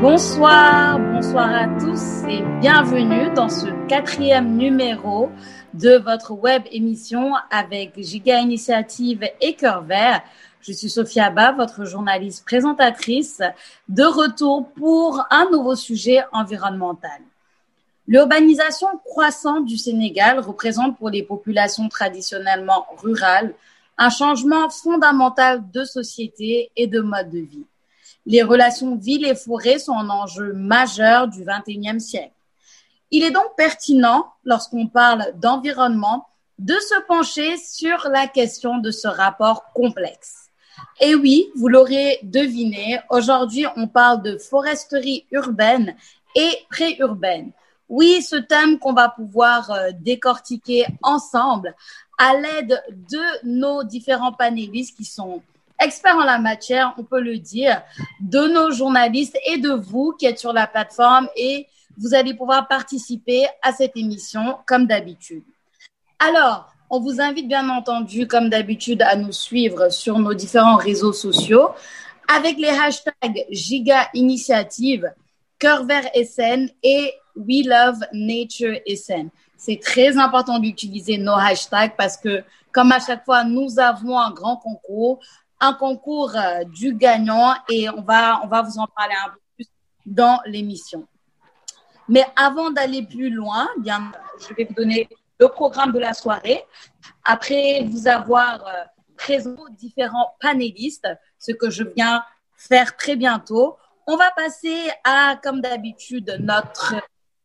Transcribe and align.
Bonsoir, 0.00 0.98
bonsoir 0.98 1.54
à 1.54 1.68
tous 1.78 2.22
et 2.26 2.40
bienvenue 2.58 3.34
dans 3.34 3.50
ce 3.50 3.66
quatrième 3.86 4.56
numéro 4.56 5.28
de 5.74 5.98
votre 5.98 6.32
web 6.32 6.62
émission 6.72 7.34
avec 7.50 7.92
Giga 8.02 8.40
Initiative 8.40 9.28
et 9.42 9.52
Cœur 9.56 9.82
Vert. 9.82 10.22
Je 10.62 10.72
suis 10.72 10.88
Sophia 10.88 11.26
Abba, 11.26 11.52
votre 11.52 11.84
journaliste 11.84 12.46
présentatrice, 12.46 13.42
de 13.90 14.04
retour 14.04 14.70
pour 14.72 15.22
un 15.28 15.50
nouveau 15.50 15.76
sujet 15.76 16.20
environnemental. 16.32 17.20
L'urbanisation 18.08 18.88
croissante 19.04 19.66
du 19.66 19.76
Sénégal 19.76 20.38
représente 20.38 20.96
pour 20.96 21.10
les 21.10 21.24
populations 21.24 21.90
traditionnellement 21.90 22.86
rurales 22.96 23.52
un 23.98 24.08
changement 24.08 24.70
fondamental 24.70 25.62
de 25.70 25.84
société 25.84 26.70
et 26.74 26.86
de 26.86 27.00
mode 27.02 27.28
de 27.28 27.40
vie. 27.40 27.66
Les 28.26 28.42
relations 28.42 28.96
villes 28.96 29.26
et 29.26 29.34
forêts 29.34 29.78
sont 29.78 29.94
un 29.94 30.10
enjeu 30.10 30.52
majeur 30.52 31.28
du 31.28 31.44
XXIe 31.44 32.00
siècle. 32.00 32.34
Il 33.10 33.24
est 33.24 33.30
donc 33.30 33.56
pertinent, 33.56 34.26
lorsqu'on 34.44 34.86
parle 34.86 35.32
d'environnement, 35.36 36.26
de 36.58 36.74
se 36.74 37.00
pencher 37.06 37.56
sur 37.56 38.08
la 38.08 38.26
question 38.26 38.78
de 38.78 38.90
ce 38.90 39.08
rapport 39.08 39.72
complexe. 39.72 40.50
Et 41.00 41.14
oui, 41.14 41.48
vous 41.56 41.68
l'aurez 41.68 42.18
deviné, 42.22 43.00
aujourd'hui 43.08 43.66
on 43.76 43.88
parle 43.88 44.22
de 44.22 44.38
foresterie 44.38 45.26
urbaine 45.30 45.96
et 46.34 46.50
préurbaine. 46.70 47.52
Oui, 47.88 48.22
ce 48.22 48.36
thème 48.36 48.78
qu'on 48.78 48.92
va 48.92 49.08
pouvoir 49.08 49.70
euh, 49.70 49.90
décortiquer 49.98 50.86
ensemble 51.02 51.74
à 52.18 52.34
l'aide 52.36 52.80
de 53.10 53.44
nos 53.44 53.82
différents 53.82 54.32
panélistes 54.32 54.96
qui 54.96 55.04
sont 55.04 55.42
experts 55.80 56.16
en 56.16 56.24
la 56.24 56.38
matière, 56.38 56.94
on 56.98 57.04
peut 57.04 57.20
le 57.20 57.38
dire, 57.38 57.82
de 58.20 58.46
nos 58.48 58.70
journalistes 58.70 59.38
et 59.46 59.58
de 59.58 59.70
vous 59.70 60.14
qui 60.18 60.26
êtes 60.26 60.38
sur 60.38 60.52
la 60.52 60.66
plateforme 60.66 61.28
et 61.36 61.66
vous 61.98 62.14
allez 62.14 62.34
pouvoir 62.34 62.68
participer 62.68 63.46
à 63.62 63.72
cette 63.72 63.96
émission 63.96 64.58
comme 64.66 64.86
d'habitude. 64.86 65.42
Alors, 66.18 66.72
on 66.88 67.00
vous 67.00 67.20
invite 67.20 67.46
bien 67.46 67.68
entendu, 67.68 68.26
comme 68.26 68.48
d'habitude, 68.48 69.02
à 69.02 69.16
nous 69.16 69.32
suivre 69.32 69.90
sur 69.90 70.18
nos 70.18 70.34
différents 70.34 70.76
réseaux 70.76 71.12
sociaux 71.12 71.70
avec 72.32 72.58
les 72.58 72.68
hashtags 72.68 73.46
Giga 73.50 74.08
Initiative, 74.14 75.12
Cœur 75.58 75.84
Vert 75.84 76.08
SN 76.14 76.68
et 76.82 77.12
We 77.36 77.66
Love 77.66 78.00
Nature 78.12 78.76
SN. 78.86 79.28
C'est 79.56 79.80
très 79.80 80.16
important 80.16 80.58
d'utiliser 80.58 81.18
nos 81.18 81.34
hashtags 81.34 81.94
parce 81.96 82.16
que, 82.16 82.42
comme 82.72 82.92
à 82.92 83.00
chaque 83.00 83.24
fois, 83.24 83.44
nous 83.44 83.78
avons 83.78 84.18
un 84.18 84.30
grand 84.30 84.56
concours 84.56 85.20
un 85.60 85.74
concours 85.74 86.34
euh, 86.36 86.64
du 86.64 86.94
gagnant 86.94 87.54
et 87.68 87.88
on 87.90 88.02
va, 88.02 88.40
on 88.42 88.48
va 88.48 88.62
vous 88.62 88.78
en 88.78 88.86
parler 88.86 89.14
un 89.26 89.30
peu 89.30 89.38
plus 89.56 89.66
dans 90.06 90.40
l'émission. 90.46 91.06
Mais 92.08 92.24
avant 92.34 92.70
d'aller 92.70 93.02
plus 93.06 93.30
loin, 93.30 93.68
bien, 93.78 94.10
je 94.40 94.54
vais 94.54 94.64
vous 94.64 94.74
donner 94.74 95.08
le 95.38 95.48
programme 95.48 95.92
de 95.92 95.98
la 95.98 96.14
soirée. 96.14 96.64
Après 97.24 97.84
vous 97.84 98.08
avoir 98.08 98.66
euh, 98.66 98.84
présenté 99.16 99.72
différents 99.78 100.34
panélistes, 100.40 101.08
ce 101.38 101.52
que 101.52 101.70
je 101.70 101.84
viens 101.84 102.24
faire 102.56 102.96
très 102.96 103.16
bientôt, 103.16 103.76
on 104.06 104.16
va 104.16 104.30
passer 104.32 104.90
à, 105.04 105.36
comme 105.42 105.60
d'habitude, 105.60 106.36
notre 106.40 106.94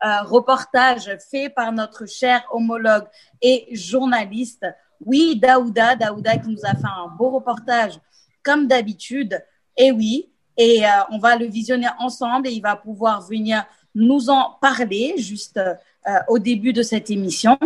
euh, 0.03 0.21
reportage 0.23 1.15
fait 1.29 1.49
par 1.49 1.71
notre 1.71 2.05
cher 2.05 2.43
homologue 2.51 3.07
et 3.41 3.67
journaliste 3.71 4.65
oui, 5.05 5.39
Daouda, 5.39 5.95
Daouda 5.95 6.37
qui 6.37 6.49
nous 6.49 6.65
a 6.65 6.75
fait 6.75 6.85
un 6.85 7.07
beau 7.15 7.29
reportage 7.29 7.99
comme 8.43 8.67
d'habitude. 8.67 9.41
Et 9.77 9.91
oui, 9.91 10.29
et 10.57 10.85
euh, 10.85 10.89
on 11.11 11.19
va 11.19 11.35
le 11.35 11.45
visionner 11.45 11.87
ensemble 11.99 12.47
et 12.47 12.51
il 12.51 12.61
va 12.61 12.75
pouvoir 12.75 13.21
venir 13.21 13.65
nous 13.93 14.29
en 14.29 14.57
parler 14.61 15.15
juste 15.17 15.57
euh, 15.57 16.19
au 16.27 16.39
début 16.39 16.73
de 16.73 16.81
cette 16.81 17.09
émission. 17.09 17.57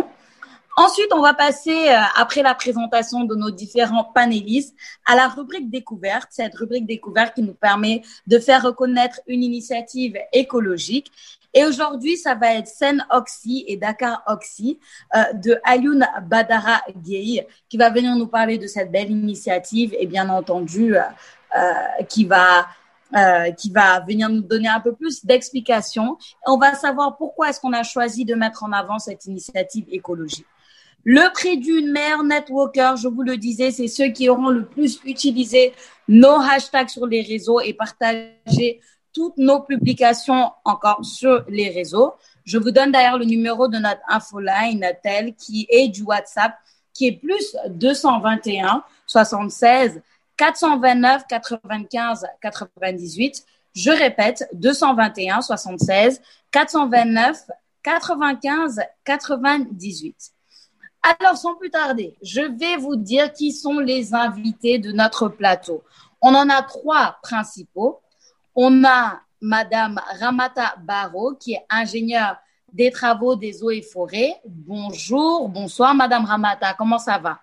Ensuite, 0.76 1.12
on 1.12 1.20
va 1.20 1.34
passer, 1.34 1.88
euh, 1.88 2.00
après 2.16 2.42
la 2.42 2.54
présentation 2.54 3.24
de 3.24 3.34
nos 3.34 3.50
différents 3.50 4.04
panélistes, 4.04 4.74
à 5.04 5.14
la 5.14 5.28
rubrique 5.28 5.70
découverte. 5.70 6.28
Cette 6.30 6.54
rubrique 6.54 6.86
découverte 6.86 7.34
qui 7.34 7.42
nous 7.42 7.54
permet 7.54 8.02
de 8.26 8.38
faire 8.38 8.62
reconnaître 8.62 9.20
une 9.26 9.42
initiative 9.42 10.16
écologique. 10.32 11.12
Et 11.52 11.64
aujourd'hui, 11.64 12.16
ça 12.16 12.34
va 12.34 12.54
être 12.54 12.68
Sen 12.68 13.04
Oxy 13.10 13.64
et 13.66 13.76
Dakar 13.76 14.22
Oxy 14.26 14.78
euh, 15.14 15.32
de 15.34 15.58
Alioun 15.64 16.06
Badara 16.22 16.80
Gueye 16.96 17.46
qui 17.68 17.76
va 17.76 17.90
venir 17.90 18.14
nous 18.16 18.28
parler 18.28 18.58
de 18.58 18.66
cette 18.66 18.90
belle 18.90 19.10
initiative 19.10 19.94
et 19.98 20.06
bien 20.06 20.28
entendu 20.28 20.96
euh, 20.96 21.02
euh, 21.56 22.04
qui 22.08 22.24
va 22.24 22.68
euh, 23.16 23.50
qui 23.50 23.72
va 23.72 23.98
venir 23.98 24.28
nous 24.28 24.40
donner 24.40 24.68
un 24.68 24.78
peu 24.78 24.94
plus 24.94 25.24
d'explications. 25.24 26.16
On 26.46 26.58
va 26.58 26.74
savoir 26.76 27.16
pourquoi 27.16 27.50
est-ce 27.50 27.60
qu'on 27.60 27.72
a 27.72 27.82
choisi 27.82 28.24
de 28.24 28.36
mettre 28.36 28.62
en 28.62 28.70
avant 28.70 29.00
cette 29.00 29.24
initiative 29.26 29.84
écologique. 29.90 30.46
Le 31.02 31.32
prix 31.32 31.58
d'une 31.58 31.90
mère 31.90 32.22
networker, 32.22 32.96
je 32.96 33.08
vous 33.08 33.22
le 33.22 33.36
disais, 33.36 33.72
c'est 33.72 33.88
ceux 33.88 34.10
qui 34.10 34.28
auront 34.28 34.50
le 34.50 34.64
plus 34.64 35.00
utilisé 35.04 35.72
nos 36.06 36.40
hashtags 36.40 36.88
sur 36.88 37.04
les 37.04 37.22
réseaux 37.22 37.58
et 37.58 37.74
partagé 37.74 38.80
toutes 39.12 39.36
nos 39.36 39.60
publications 39.60 40.50
encore 40.64 41.04
sur 41.04 41.44
les 41.48 41.70
réseaux. 41.70 42.14
Je 42.44 42.58
vous 42.58 42.70
donne 42.70 42.92
d'ailleurs 42.92 43.18
le 43.18 43.24
numéro 43.24 43.68
de 43.68 43.78
notre 43.78 44.00
infoline 44.08 44.86
tel 45.02 45.34
qui 45.34 45.66
est 45.70 45.88
du 45.88 46.02
WhatsApp 46.02 46.54
qui 46.92 47.06
est 47.06 47.12
plus 47.12 47.56
221 47.68 48.84
76 49.06 50.00
429 50.36 51.26
95 51.28 52.26
98. 52.40 53.44
Je 53.74 53.90
répète 53.90 54.48
221 54.52 55.42
76 55.42 56.20
429 56.50 57.46
95 57.82 58.80
98. 59.04 60.32
Alors, 61.02 61.36
sans 61.36 61.54
plus 61.54 61.70
tarder, 61.70 62.14
je 62.22 62.42
vais 62.42 62.76
vous 62.76 62.96
dire 62.96 63.32
qui 63.32 63.52
sont 63.52 63.78
les 63.78 64.14
invités 64.14 64.78
de 64.78 64.92
notre 64.92 65.28
plateau. 65.28 65.82
On 66.20 66.34
en 66.34 66.48
a 66.50 66.62
trois 66.62 67.16
principaux. 67.22 68.00
On 68.54 68.84
a 68.84 69.20
Madame 69.40 70.00
Ramata 70.18 70.74
Baro, 70.78 71.34
qui 71.34 71.54
est 71.54 71.64
ingénieure 71.70 72.36
des 72.72 72.90
travaux 72.90 73.36
des 73.36 73.62
eaux 73.62 73.70
et 73.70 73.82
forêts. 73.82 74.40
Bonjour, 74.44 75.48
bonsoir 75.48 75.94
Madame 75.94 76.24
Ramata, 76.24 76.74
comment 76.74 76.98
ça 76.98 77.18
va? 77.18 77.40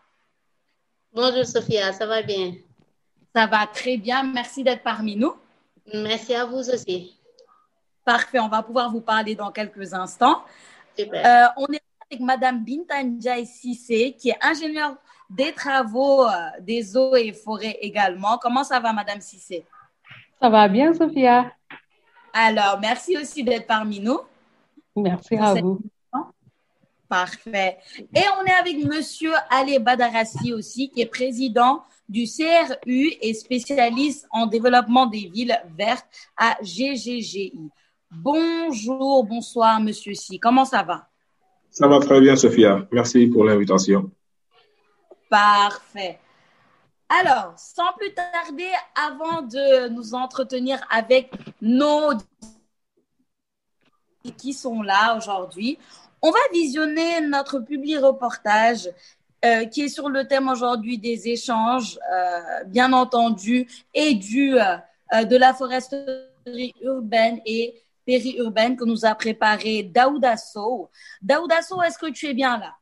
Bonjour 1.11 1.45
Sophia, 1.45 1.91
ça 1.93 2.05
va 2.05 2.21
bien? 2.21 2.53
Ça 3.35 3.47
va 3.47 3.67
très 3.67 3.97
bien, 3.97 4.23
merci 4.23 4.63
d'être 4.63 4.83
parmi 4.83 5.15
nous. 5.15 5.33
Merci 5.93 6.35
à 6.35 6.45
vous 6.45 6.69
aussi. 6.69 7.15
Parfait, 8.03 8.39
on 8.39 8.47
va 8.47 8.61
pouvoir 8.61 8.89
vous 8.91 9.01
parler 9.01 9.35
dans 9.35 9.51
quelques 9.51 9.93
instants. 9.93 10.43
Super. 10.97 11.25
Euh, 11.25 11.47
on 11.57 11.73
est 11.73 11.81
avec 12.09 12.21
Madame 12.21 12.63
Bintanjai 12.63 13.45
Sissé, 13.45 14.15
qui 14.17 14.29
est 14.29 14.37
ingénieure 14.41 14.95
des 15.29 15.51
travaux 15.51 16.25
euh, 16.25 16.31
des 16.61 16.95
eaux 16.95 17.15
et 17.15 17.33
forêts 17.33 17.77
également. 17.81 18.37
Comment 18.37 18.63
ça 18.63 18.79
va, 18.79 18.93
Madame 18.93 19.19
Sissé? 19.19 19.65
Ça 20.39 20.49
va 20.49 20.67
bien, 20.67 20.93
Sophia? 20.93 21.51
Alors, 22.33 22.77
merci 22.79 23.17
aussi 23.17 23.43
d'être 23.43 23.65
parmi 23.65 23.99
nous. 23.99 24.19
Merci 24.95 25.35
à 25.35 25.55
vous. 25.55 25.79
Parfait. 27.09 27.77
Et 28.13 28.21
on 28.39 28.45
est 28.45 28.53
avec 28.59 28.83
Monsieur 28.85 29.31
Ali 29.49 29.79
Badarassi 29.79 30.53
aussi, 30.53 30.89
qui 30.89 31.01
est 31.01 31.05
président 31.05 31.83
du 32.09 32.25
CRU 32.25 33.13
et 33.21 33.33
spécialiste 33.33 34.27
en 34.31 34.45
développement 34.45 35.05
des 35.05 35.29
villes 35.33 35.57
vertes 35.77 36.05
à 36.37 36.57
GGGI. 36.61 37.53
Bonjour, 38.11 39.23
bonsoir, 39.23 39.79
Monsieur 39.79 40.13
Si. 40.13 40.39
Comment 40.39 40.65
ça 40.65 40.83
va? 40.83 41.07
Ça 41.71 41.87
va 41.87 41.99
très 41.99 42.19
bien, 42.19 42.35
Sophia. 42.35 42.87
Merci 42.91 43.27
pour 43.27 43.45
l'invitation. 43.45 44.11
Parfait. 45.29 46.19
Alors, 47.09 47.53
sans 47.57 47.93
plus 47.93 48.13
tarder, 48.13 48.69
avant 48.95 49.41
de 49.41 49.87
nous 49.89 50.13
entretenir 50.13 50.85
avec 50.89 51.31
nos 51.61 52.13
qui 54.37 54.51
sont 54.51 54.81
là 54.81 55.15
aujourd'hui, 55.15 55.77
on 56.21 56.31
va 56.31 56.39
visionner 56.51 57.21
notre 57.21 57.59
public 57.59 57.99
reportage 57.99 58.89
euh, 59.45 59.65
qui 59.65 59.83
est 59.83 59.89
sur 59.89 60.09
le 60.09 60.27
thème 60.27 60.49
aujourd'hui 60.49 60.97
des 60.97 61.29
échanges, 61.29 61.97
euh, 62.11 62.63
bien 62.65 62.91
entendu, 62.91 63.67
et 63.93 64.15
du, 64.15 64.59
euh, 64.59 65.23
de 65.23 65.37
la 65.37 65.53
foresterie 65.53 66.73
urbaine 66.81 67.39
et 67.45 67.81
périurbaine 68.05 68.75
que 68.75 68.83
nous 68.83 69.05
a 69.05 69.15
préparé 69.15 69.83
Daouda 69.83 70.35
Sow. 70.35 70.89
Est-ce 71.23 71.97
que 71.99 72.09
tu 72.11 72.27
es 72.27 72.33
bien 72.33 72.57
là? 72.57 72.75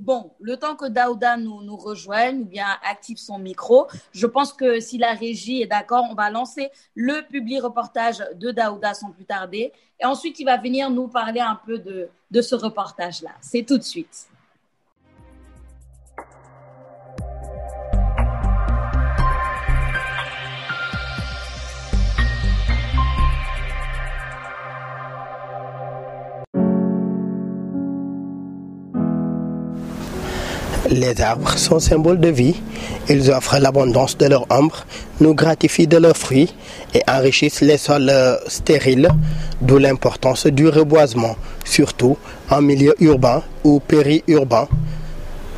Bon, 0.00 0.32
le 0.40 0.56
temps 0.56 0.76
que 0.76 0.86
Daouda 0.86 1.36
nous, 1.36 1.62
nous 1.62 1.76
rejoigne 1.76 2.40
ou 2.40 2.44
bien 2.46 2.66
active 2.90 3.18
son 3.18 3.38
micro, 3.38 3.86
je 4.12 4.26
pense 4.26 4.54
que 4.54 4.80
si 4.80 4.96
la 4.96 5.12
régie 5.12 5.60
est 5.60 5.66
d'accord, 5.66 6.06
on 6.10 6.14
va 6.14 6.30
lancer 6.30 6.70
le 6.94 7.20
public 7.28 7.62
reportage 7.62 8.24
de 8.34 8.50
Daouda 8.50 8.94
sans 8.94 9.10
plus 9.10 9.26
tarder. 9.26 9.72
Et 10.00 10.06
ensuite, 10.06 10.40
il 10.40 10.44
va 10.46 10.56
venir 10.56 10.88
nous 10.90 11.06
parler 11.06 11.40
un 11.40 11.60
peu 11.66 11.78
de, 11.78 12.08
de 12.30 12.40
ce 12.40 12.54
reportage-là. 12.54 13.32
C'est 13.42 13.62
tout 13.62 13.76
de 13.76 13.82
suite. 13.82 14.30
Les 30.90 31.20
arbres 31.20 31.56
sont 31.56 31.78
symboles 31.78 32.18
de 32.18 32.30
vie. 32.30 32.60
Ils 33.08 33.30
offrent 33.30 33.60
l'abondance 33.60 34.18
de 34.18 34.26
leur 34.26 34.44
ombre, 34.50 34.84
nous 35.20 35.34
gratifient 35.34 35.86
de 35.86 35.98
leurs 35.98 36.16
fruits 36.16 36.52
et 36.94 37.02
enrichissent 37.08 37.60
les 37.60 37.78
sols 37.78 38.12
stériles, 38.48 39.08
d'où 39.60 39.78
l'importance 39.78 40.46
du 40.46 40.68
reboisement, 40.68 41.36
surtout 41.64 42.16
en 42.50 42.60
milieu 42.60 42.94
urbain 42.98 43.44
ou 43.62 43.78
périurbain. 43.78 44.66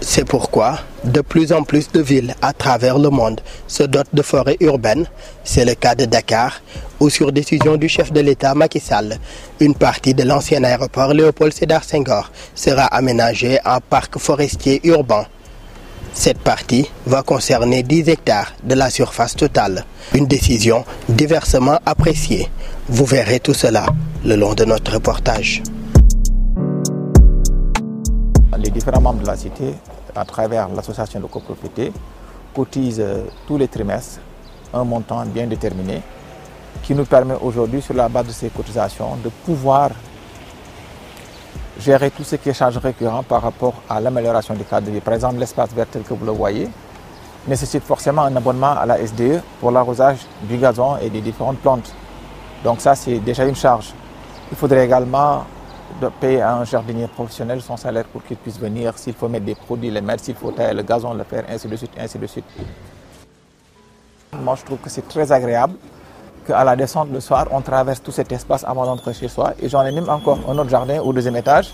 C'est 0.05 0.25
pourquoi 0.25 0.81
de 1.05 1.21
plus 1.21 1.53
en 1.53 1.63
plus 1.63 1.91
de 1.93 2.01
villes 2.01 2.35
à 2.43 2.53
travers 2.53 2.99
le 2.99 3.09
monde 3.09 3.41
se 3.69 3.85
dotent 3.85 4.13
de 4.13 4.23
forêts 4.23 4.57
urbaines. 4.61 5.07
C'est 5.45 5.65
le 5.65 5.75
cas 5.75 5.95
de 5.95 6.07
Dakar, 6.07 6.61
où 6.99 7.09
sur 7.09 7.31
décision 7.31 7.77
du 7.77 7.89
chef 7.89 8.13
de 8.13 8.21
l'État 8.21 8.55
Macky 8.55 8.81
Sall, 8.81 9.19
une 9.61 9.75
partie 9.77 10.13
de 10.13 10.25
l'ancien 10.25 10.65
aéroport 10.65 11.15
Léopold 11.15 11.53
Sédar 11.53 11.85
Senghor 11.85 12.33
sera 12.55 12.85
aménagée 12.87 13.59
en 13.65 13.79
parc 13.81 14.19
forestier 14.19 14.81
urbain. 14.85 15.25
Cette 16.15 16.39
partie 16.41 16.91
va 17.07 17.23
concerner 17.23 17.85
10 17.85 18.09
hectares 18.09 18.53
de 18.65 18.75
la 18.75 18.91
surface 18.91 19.37
totale. 19.37 19.85
Une 20.15 20.27
décision 20.27 20.85
diversement 21.09 21.79
appréciée. 21.87 22.49
Vous 22.89 23.07
verrez 23.07 23.39
tout 23.39 23.55
cela 23.55 23.87
le 24.25 24.35
long 24.35 24.55
de 24.55 24.65
notre 24.65 24.95
reportage. 24.95 25.63
Les 28.59 28.71
différents 28.71 29.01
membres 29.01 29.23
de 29.23 29.27
la 29.27 29.37
cité, 29.37 29.75
à 30.15 30.25
travers 30.25 30.69
l'association 30.69 31.21
de 31.21 31.27
copropriété, 31.27 31.93
cotisent 32.55 33.05
tous 33.47 33.59
les 33.59 33.69
trimestres 33.69 34.21
un 34.75 34.85
montant 34.85 35.25
bien 35.27 35.47
déterminé 35.47 36.03
qui 36.83 36.95
nous 36.95 37.05
permet 37.05 37.35
aujourd'hui, 37.41 37.83
sur 37.83 37.95
la 37.95 38.09
base 38.09 38.27
de 38.27 38.33
ces 38.33 38.49
cotisations, 38.49 39.17
de 39.23 39.29
pouvoir 39.29 39.91
gérer 41.79 42.11
tout 42.11 42.25
ce 42.25 42.37
qui 42.37 42.49
est 42.49 42.55
charge 42.55 42.77
récurrent 42.79 43.23
par 43.23 43.43
rapport 43.43 43.75
à 43.89 44.01
l'amélioration 44.01 44.55
du 44.55 44.65
cadre 44.65 44.87
de 44.87 44.93
vie. 44.93 45.01
Par 45.01 45.15
exemple, 45.15 45.37
l'espace 45.37 45.71
vert 45.75 45.87
tel 45.91 46.03
que 46.03 46.15
vous 46.15 46.25
le 46.25 46.33
voyez 46.33 46.69
nécessite 47.47 47.83
forcément 47.83 48.23
un 48.23 48.37
abonnement 48.37 48.73
à 48.73 48.87
la 48.87 49.05
SDE 49.05 49.41
pour 49.61 49.71
l'arrosage 49.71 50.19
du 50.43 50.57
gazon 50.57 50.97
et 50.99 51.11
des 51.11 51.21
différentes 51.21 51.59
plantes. 51.59 51.95
Donc 52.65 52.81
ça, 52.81 52.95
c'est 52.95 53.19
déjà 53.19 53.45
une 53.45 53.57
charge. 53.57 53.93
Il 54.51 54.57
faudrait 54.57 54.85
également 54.85 55.45
de 56.03 56.09
payer 56.09 56.43
à 56.43 56.57
un 56.57 56.65
jardinier 56.65 57.07
professionnel 57.07 57.61
son 57.63 57.77
salaire 57.77 58.05
pour 58.05 58.23
qu'il 58.25 58.37
puisse 58.37 58.59
venir, 58.59 58.99
s'il 58.99 59.15
faut 59.15 59.29
mettre 59.29 59.45
des 59.45 59.55
produits, 59.55 59.91
les 59.91 60.01
mettre, 60.01 60.25
s'il 60.25 60.35
faut 60.35 60.51
tailler 60.51 60.75
le 60.75 60.83
gazon, 60.83 61.15
le 61.15 61.25
faire, 61.25 61.45
ainsi 61.49 61.69
de 61.69 61.77
suite, 61.77 61.93
ainsi 61.99 62.19
de 62.19 62.27
suite. 62.27 62.45
Moi, 64.33 64.55
je 64.59 64.65
trouve 64.65 64.79
que 64.79 64.91
c'est 64.91 65.07
très 65.07 65.31
agréable 65.31 65.75
qu'à 66.47 66.65
la 66.65 66.75
descente 66.75 67.09
le 67.13 67.21
soir, 67.21 67.47
on 67.53 67.61
traverse 67.61 68.03
tout 68.03 68.11
cet 68.11 68.33
espace 68.33 68.65
avant 68.65 68.85
d'entrer 68.85 69.15
chez 69.15 69.29
soi. 69.29 69.55
Et 69.61 69.69
j'en 69.69 69.85
ai 69.85 69.93
même 69.93 70.09
encore 70.09 70.39
un 70.49 70.59
autre 70.59 70.71
jardin 70.71 70.99
au 71.01 71.13
deuxième 71.13 71.37
étage. 71.37 71.73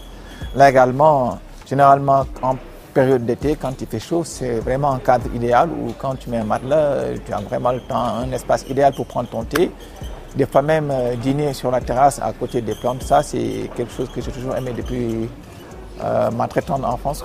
Là 0.54 0.68
également, 0.68 1.38
généralement 1.66 2.26
en 2.42 2.56
période 2.92 3.24
d'été, 3.24 3.56
quand 3.56 3.80
il 3.80 3.86
fait 3.86 4.00
chaud, 4.00 4.24
c'est 4.24 4.58
vraiment 4.60 4.92
un 4.92 4.98
cadre 4.98 5.32
idéal 5.34 5.70
où 5.70 5.92
quand 5.98 6.16
tu 6.16 6.28
mets 6.30 6.38
un 6.38 6.44
matelas, 6.44 7.14
tu 7.24 7.32
as 7.32 7.40
vraiment 7.40 7.72
le 7.72 7.80
temps, 7.80 8.04
un 8.24 8.30
espace 8.32 8.64
idéal 8.68 8.92
pour 8.92 9.06
prendre 9.06 9.28
ton 9.28 9.44
thé. 9.44 9.70
Des 10.36 10.46
fois 10.46 10.62
même 10.62 10.92
dîner 11.22 11.52
sur 11.52 11.70
la 11.70 11.80
terrasse 11.80 12.20
à 12.22 12.32
côté 12.32 12.60
des 12.60 12.74
plantes, 12.74 13.02
ça 13.02 13.22
c'est 13.22 13.70
quelque 13.76 13.92
chose 13.92 14.08
que 14.14 14.20
j'ai 14.20 14.30
toujours 14.30 14.54
aimé 14.56 14.72
depuis 14.76 15.28
euh, 16.02 16.30
ma 16.30 16.46
très 16.46 16.62
tendre 16.62 16.86
enfance. 16.86 17.24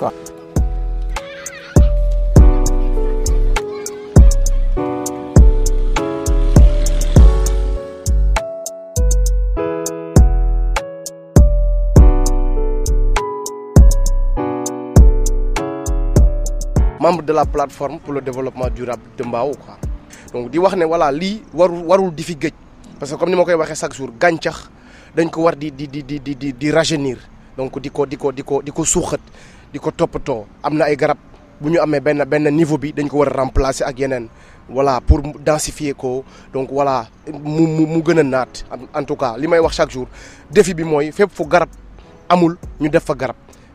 Membre 16.99 17.21
de 17.23 17.33
la 17.33 17.45
plateforme 17.45 17.99
pour 17.99 18.13
le 18.13 18.21
développement 18.21 18.69
durable 18.69 19.01
de 19.17 19.23
Mbao 19.25 19.51
donc 20.33 20.49
di 20.49 20.57
wax 20.57 20.75
ne 20.75 20.85
voilà 20.85 21.11
parce 23.03 23.11
que 23.11 23.19
comme 23.19 23.31
ni 23.31 23.35
ma 23.35 23.75
chaque 23.75 23.93
jour 23.93 24.11
gàncax 24.17 24.69
dañ 25.13 25.29
ko 25.29 25.41
war 25.43 25.57
di 25.57 25.69
di 25.75 26.71
rajeunir. 26.71 27.17
Donc 27.57 27.77
di 27.81 27.89
ko 27.91 28.05
di 28.05 28.15
ko 28.15 28.31
di 28.31 28.43
ko 28.43 28.61
di 28.63 28.71
ko 28.71 29.93
ay 30.85 30.95
garab 30.95 31.17
niveau 31.59 32.77
bi 32.77 32.93
dañ 32.93 33.09
ko 33.09 33.25
remplacer 33.25 33.83
ak 33.85 33.97
voilà 34.69 35.01
pour 35.01 35.19
densifier 35.43 35.93
ko. 35.93 36.23
Donc 36.53 36.69
voilà 36.71 37.07
mu 37.27 37.67
mu 37.85 38.01
en 38.93 39.03
tout 39.03 39.17
cas 39.17 39.35
chaque 39.71 39.91
jour 39.91 40.07
défi 40.49 40.73
bi 40.73 40.83
amul 42.29 42.57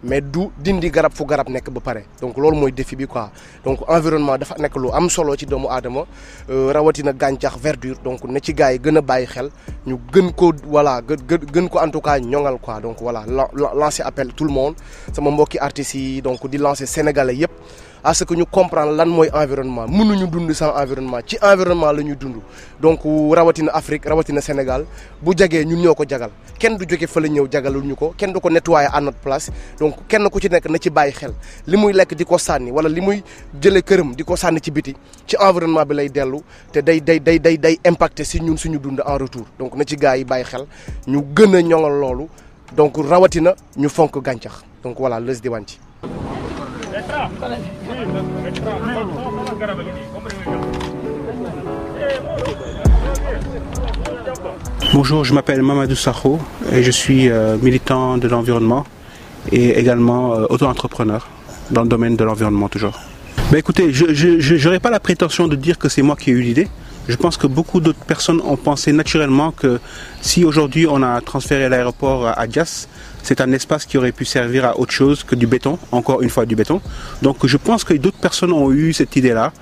mais 0.03 0.21
du 0.21 0.49
dindi 0.59 0.91
garab 0.91 1.13
fu 1.13 1.25
garab 1.25 1.49
nekk 1.49 1.71
ba 1.71 1.81
pare. 1.81 2.05
Donc 2.21 2.37
loolu 2.37 2.57
mooy 2.57 2.73
défi 2.73 2.97
bi 2.97 3.07
quoi. 3.07 3.31
Donc 3.65 3.81
environnement 3.89 4.39
dafa 4.39 4.55
nekk 4.59 4.77
lu 4.77 4.91
am 4.93 5.09
solo 5.11 5.35
ci 5.37 5.47
doomu 5.47 5.69
aadama 5.69 6.05
rawatina 6.49 7.13
gàncax 7.13 7.57
verdure. 7.59 7.97
Donc 8.05 8.25
na 8.25 8.41
ci 8.41 8.53
gars 8.55 8.73
yi 8.73 8.79
gën 8.79 8.97
a 8.99 9.27
xel 9.27 9.51
ñu 9.87 9.99
gën 10.13 10.33
ko 10.33 10.53
voilà 10.67 11.01
gën 11.07 11.39
gën 11.53 11.69
ko 11.69 11.79
en 11.81 11.91
tout 11.91 12.01
cas 12.01 12.19
ñoŋal 12.19 12.59
quoi. 12.59 12.81
Donc 12.81 12.97
voilà 13.01 13.25
lancer 13.75 14.03
appel 14.03 14.33
tout 14.33 14.45
le 14.45 14.53
monde. 14.53 14.75
Sama 15.13 15.31
mbokki 15.31 15.59
artistes 15.59 15.95
yi 15.95 16.23
donc 16.23 16.47
di 16.49 16.59
lancer 16.59 16.87
sénégalais 16.87 17.35
yëpp 17.37 17.51
à 18.09 18.15
ce 18.15 18.25
que 18.25 18.33
ñu 18.35 18.47
comprendre 18.47 18.93
lan 18.97 19.05
mooy 19.07 19.29
environnement. 19.35 19.87
Mënuñu 19.87 20.27
dund 20.29 20.51
sans 20.55 20.73
environnement. 20.75 21.19
Ci 21.27 21.37
environnement 21.43 21.93
la 21.93 22.03
ñuy 22.03 22.17
dund. 22.17 22.37
Donc 22.81 23.01
rawatina 23.05 23.71
Afrique 23.75 24.07
rawatina 24.09 24.41
Sénégal 24.41 24.87
bu 25.21 25.33
jagee 25.37 25.63
ñun 25.67 25.77
ñoo 25.83 25.95
ko 25.95 26.05
jagal. 26.09 26.31
Kenn 26.59 26.79
du 26.79 26.87
jóge 26.89 27.07
fa 27.07 27.21
ko. 27.99 28.15
Kenn 28.17 28.33
du 28.33 28.41
ko 28.41 28.49
nettoyer 28.49 28.89
à 28.91 28.99
notre 29.03 29.19
place. 29.19 29.51
Donc 29.79 29.95
kenn 30.09 30.27
ku 30.31 30.41
ci 30.41 30.49
nekk 30.49 30.71
na 30.71 30.79
ci 30.79 30.89
bàyyi 30.89 31.13
xel. 31.13 31.35
Li 31.67 31.77
muy 31.77 31.93
lekk 31.93 32.15
di 32.15 32.25
ko 32.25 32.39
sànni 32.39 32.71
wala 32.71 32.89
li 32.89 33.01
muy 33.03 33.23
jëlee 33.61 33.83
këram 33.83 34.15
di 34.15 34.25
environnement 35.39 35.85
te 36.73 36.81
day 36.81 37.01
day 37.03 37.21
day 37.21 37.39
day 37.39 37.59
day 37.59 37.77
si 38.25 38.41
ñun 38.41 38.57
suñu 38.57 38.79
dund 38.79 39.03
en 39.05 39.19
retour. 39.19 39.45
Donc 39.59 39.75
na 39.77 39.85
ci 39.87 39.97
gars 39.97 40.17
yi 40.17 40.25
bàyyi 40.25 40.45
xel. 40.47 40.65
Ñu 41.07 41.23
gën 41.37 41.55
a 41.57 41.61
ñoŋal 41.61 42.01
loolu. 42.01 42.27
Donc 42.75 42.97
rawatina 42.97 43.55
ñu 43.77 43.89
donc 44.83 44.97
voilà 44.99 45.21
Bonjour, 54.93 55.25
je 55.25 55.35
m'appelle 55.35 55.63
Mamadou 55.63 55.95
Sakho 55.95 56.39
et 56.73 56.83
je 56.83 56.91
suis 56.91 57.29
euh, 57.29 57.57
militant 57.63 58.19
de 58.19 58.29
l'environnement 58.29 58.85
et 59.53 59.79
également 59.79 60.35
euh, 60.35 60.47
auto-entrepreneur 60.51 61.29
dans 61.71 61.83
le 61.83 61.89
domaine 61.89 62.17
de 62.17 62.25
l'environnement 62.25 62.69
toujours. 62.69 62.99
Ben 63.51 63.59
écoutez, 63.59 63.93
je 63.93 64.65
n'aurais 64.65 64.81
pas 64.81 64.91
la 64.91 65.01
prétention 65.01 65.49
de 65.49 65.57
dire 65.57 65.79
que 65.79 65.89
c'est 65.89 66.03
moi 66.03 66.17
qui 66.17 66.31
ai 66.31 66.33
eu 66.35 66.43
l'idée. 66.43 66.69
Je 67.09 67.17
pense 67.17 67.39
que 67.39 67.47
beaucoup 67.47 67.81
d'autres 67.81 68.05
personnes 68.05 68.43
ont 68.43 68.57
pensé 68.57 68.93
naturellement 68.93 69.51
que 69.51 69.81
si 70.21 70.45
aujourd'hui 70.45 70.87
on 70.87 71.03
a 71.03 71.21
transféré 71.23 71.69
l'aéroport 71.71 72.29
à 72.37 72.47
Dias, 72.47 72.87
c'est 73.29 73.43
un 73.43 73.53
espace 73.53 73.85
qui 73.85 73.99
aurait 73.99 74.13
pu 74.13 74.25
servir 74.25 74.65
à 74.65 74.81
autre 74.81 74.93
chose 74.93 75.23
que 75.23 75.35
du 75.35 75.47
béton, 75.47 75.79
encore 75.93 76.23
une 76.23 76.31
fois 76.31 76.47
du 76.47 76.57
béton. 76.57 76.81
Donc 77.21 77.47
je 77.47 77.59
pense 77.59 77.85
que 77.85 77.93
d'autres 77.93 78.17
personnes 78.17 78.55
ont 78.55 78.73
eu 78.73 78.95
cette 78.95 79.17
idée-là. 79.17 79.53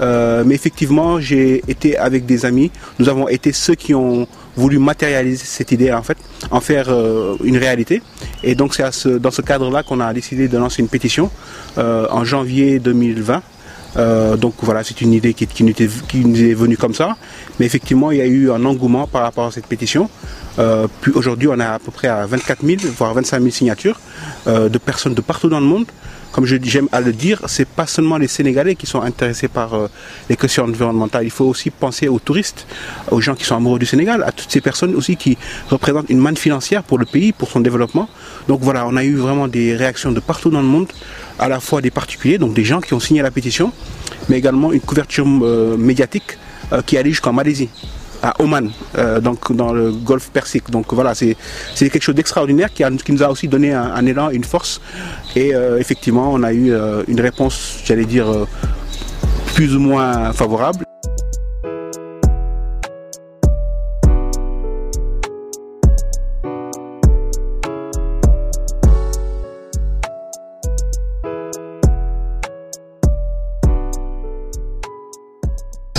Euh, 0.00 0.44
mais 0.46 0.54
effectivement, 0.54 1.18
j'ai 1.18 1.60
été 1.66 1.98
avec 1.98 2.24
des 2.24 2.46
amis, 2.46 2.70
nous 3.00 3.08
avons 3.08 3.26
été 3.26 3.50
ceux 3.50 3.74
qui 3.74 3.94
ont 3.94 4.28
voulu 4.54 4.78
matérialiser 4.78 5.44
cette 5.44 5.72
idée 5.72 5.92
en 5.92 6.04
fait, 6.04 6.16
en 6.52 6.60
faire 6.60 6.86
euh, 6.88 7.34
une 7.42 7.58
réalité. 7.58 8.00
Et 8.44 8.54
donc 8.54 8.76
c'est 8.76 8.88
ce, 8.92 9.08
dans 9.08 9.32
ce 9.32 9.42
cadre-là 9.42 9.82
qu'on 9.82 9.98
a 9.98 10.14
décidé 10.14 10.46
de 10.46 10.56
lancer 10.56 10.80
une 10.80 10.88
pétition 10.88 11.28
euh, 11.78 12.06
en 12.12 12.24
janvier 12.24 12.78
2020. 12.78 13.42
Euh, 13.98 14.36
donc 14.36 14.54
voilà, 14.60 14.84
c'est 14.84 15.00
une 15.00 15.12
idée 15.12 15.34
qui, 15.34 15.64
nous 15.64 15.72
est 16.42 16.54
venue 16.54 16.76
comme 16.76 16.94
ça. 16.94 17.16
Mais 17.58 17.66
effectivement, 17.66 18.10
il 18.10 18.18
y 18.18 18.20
a 18.20 18.26
eu 18.26 18.50
un 18.50 18.64
engouement 18.64 19.06
par 19.06 19.22
rapport 19.22 19.46
à 19.46 19.50
cette 19.50 19.66
pétition. 19.66 20.10
Euh, 20.58 20.86
puis 21.00 21.12
aujourd'hui, 21.12 21.48
on 21.48 21.58
est 21.58 21.64
à 21.64 21.78
peu 21.78 21.90
près 21.90 22.08
à 22.08 22.26
24 22.26 22.64
000, 22.64 22.78
voire 22.96 23.14
25 23.14 23.38
000 23.38 23.50
signatures 23.50 24.00
euh, 24.46 24.68
de 24.68 24.78
personnes 24.78 25.14
de 25.14 25.20
partout 25.20 25.48
dans 25.48 25.60
le 25.60 25.66
monde. 25.66 25.86
Comme 26.36 26.44
j'aime 26.44 26.90
à 26.92 27.00
le 27.00 27.14
dire, 27.14 27.40
c'est 27.46 27.66
pas 27.66 27.86
seulement 27.86 28.18
les 28.18 28.28
Sénégalais 28.28 28.74
qui 28.74 28.84
sont 28.84 29.00
intéressés 29.00 29.48
par 29.48 29.72
euh, 29.72 29.88
les 30.28 30.36
questions 30.36 30.64
environnementales. 30.64 31.24
Il 31.24 31.30
faut 31.30 31.46
aussi 31.46 31.70
penser 31.70 32.08
aux 32.08 32.18
touristes, 32.18 32.66
aux 33.10 33.22
gens 33.22 33.34
qui 33.34 33.44
sont 33.44 33.56
amoureux 33.56 33.78
du 33.78 33.86
Sénégal, 33.86 34.22
à 34.22 34.32
toutes 34.32 34.50
ces 34.50 34.60
personnes 34.60 34.94
aussi 34.94 35.16
qui 35.16 35.38
représentent 35.70 36.10
une 36.10 36.18
manne 36.18 36.36
financière 36.36 36.82
pour 36.82 36.98
le 36.98 37.06
pays, 37.06 37.32
pour 37.32 37.48
son 37.48 37.60
développement. 37.60 38.10
Donc 38.48 38.60
voilà, 38.60 38.86
on 38.86 38.96
a 38.98 39.02
eu 39.04 39.14
vraiment 39.14 39.48
des 39.48 39.74
réactions 39.74 40.12
de 40.12 40.20
partout 40.20 40.50
dans 40.50 40.60
le 40.60 40.66
monde, 40.66 40.88
à 41.38 41.48
la 41.48 41.58
fois 41.58 41.80
des 41.80 41.90
particuliers, 41.90 42.36
donc 42.36 42.52
des 42.52 42.64
gens 42.64 42.82
qui 42.82 42.92
ont 42.92 43.00
signé 43.00 43.22
la 43.22 43.30
pétition, 43.30 43.72
mais 44.28 44.36
également 44.36 44.72
une 44.74 44.82
couverture 44.82 45.24
euh, 45.26 45.78
médiatique 45.78 46.36
euh, 46.74 46.82
qui 46.82 46.98
allait 46.98 47.08
jusqu'en 47.12 47.32
Malaisie 47.32 47.70
à 48.22 48.34
Oman, 48.40 48.70
euh, 48.96 49.20
donc 49.20 49.52
dans 49.52 49.72
le 49.72 49.92
golfe 49.92 50.30
Persique. 50.30 50.70
Donc 50.70 50.92
voilà, 50.92 51.14
c'est 51.14 51.36
quelque 51.76 52.02
chose 52.02 52.14
d'extraordinaire 52.14 52.72
qui, 52.72 52.84
qui, 53.04 53.12
nous 53.12 53.22
a 53.22 53.30
aussi 53.30 53.48
donné 53.48 53.72
un, 53.72 54.04
élan, 54.06 54.30
une 54.30 54.44
force. 54.44 54.80
Et 55.34 55.54
euh, 55.54 55.78
effectivement, 55.78 56.32
on 56.32 56.42
a 56.42 56.52
eu 56.52 56.72
euh, 56.72 57.02
une 57.08 57.20
réponse, 57.20 57.80
j'allais 57.84 58.04
dire, 58.04 58.26
plus 59.54 59.74
ou 59.74 59.80
moins 59.80 60.32
favorable. 60.32 60.84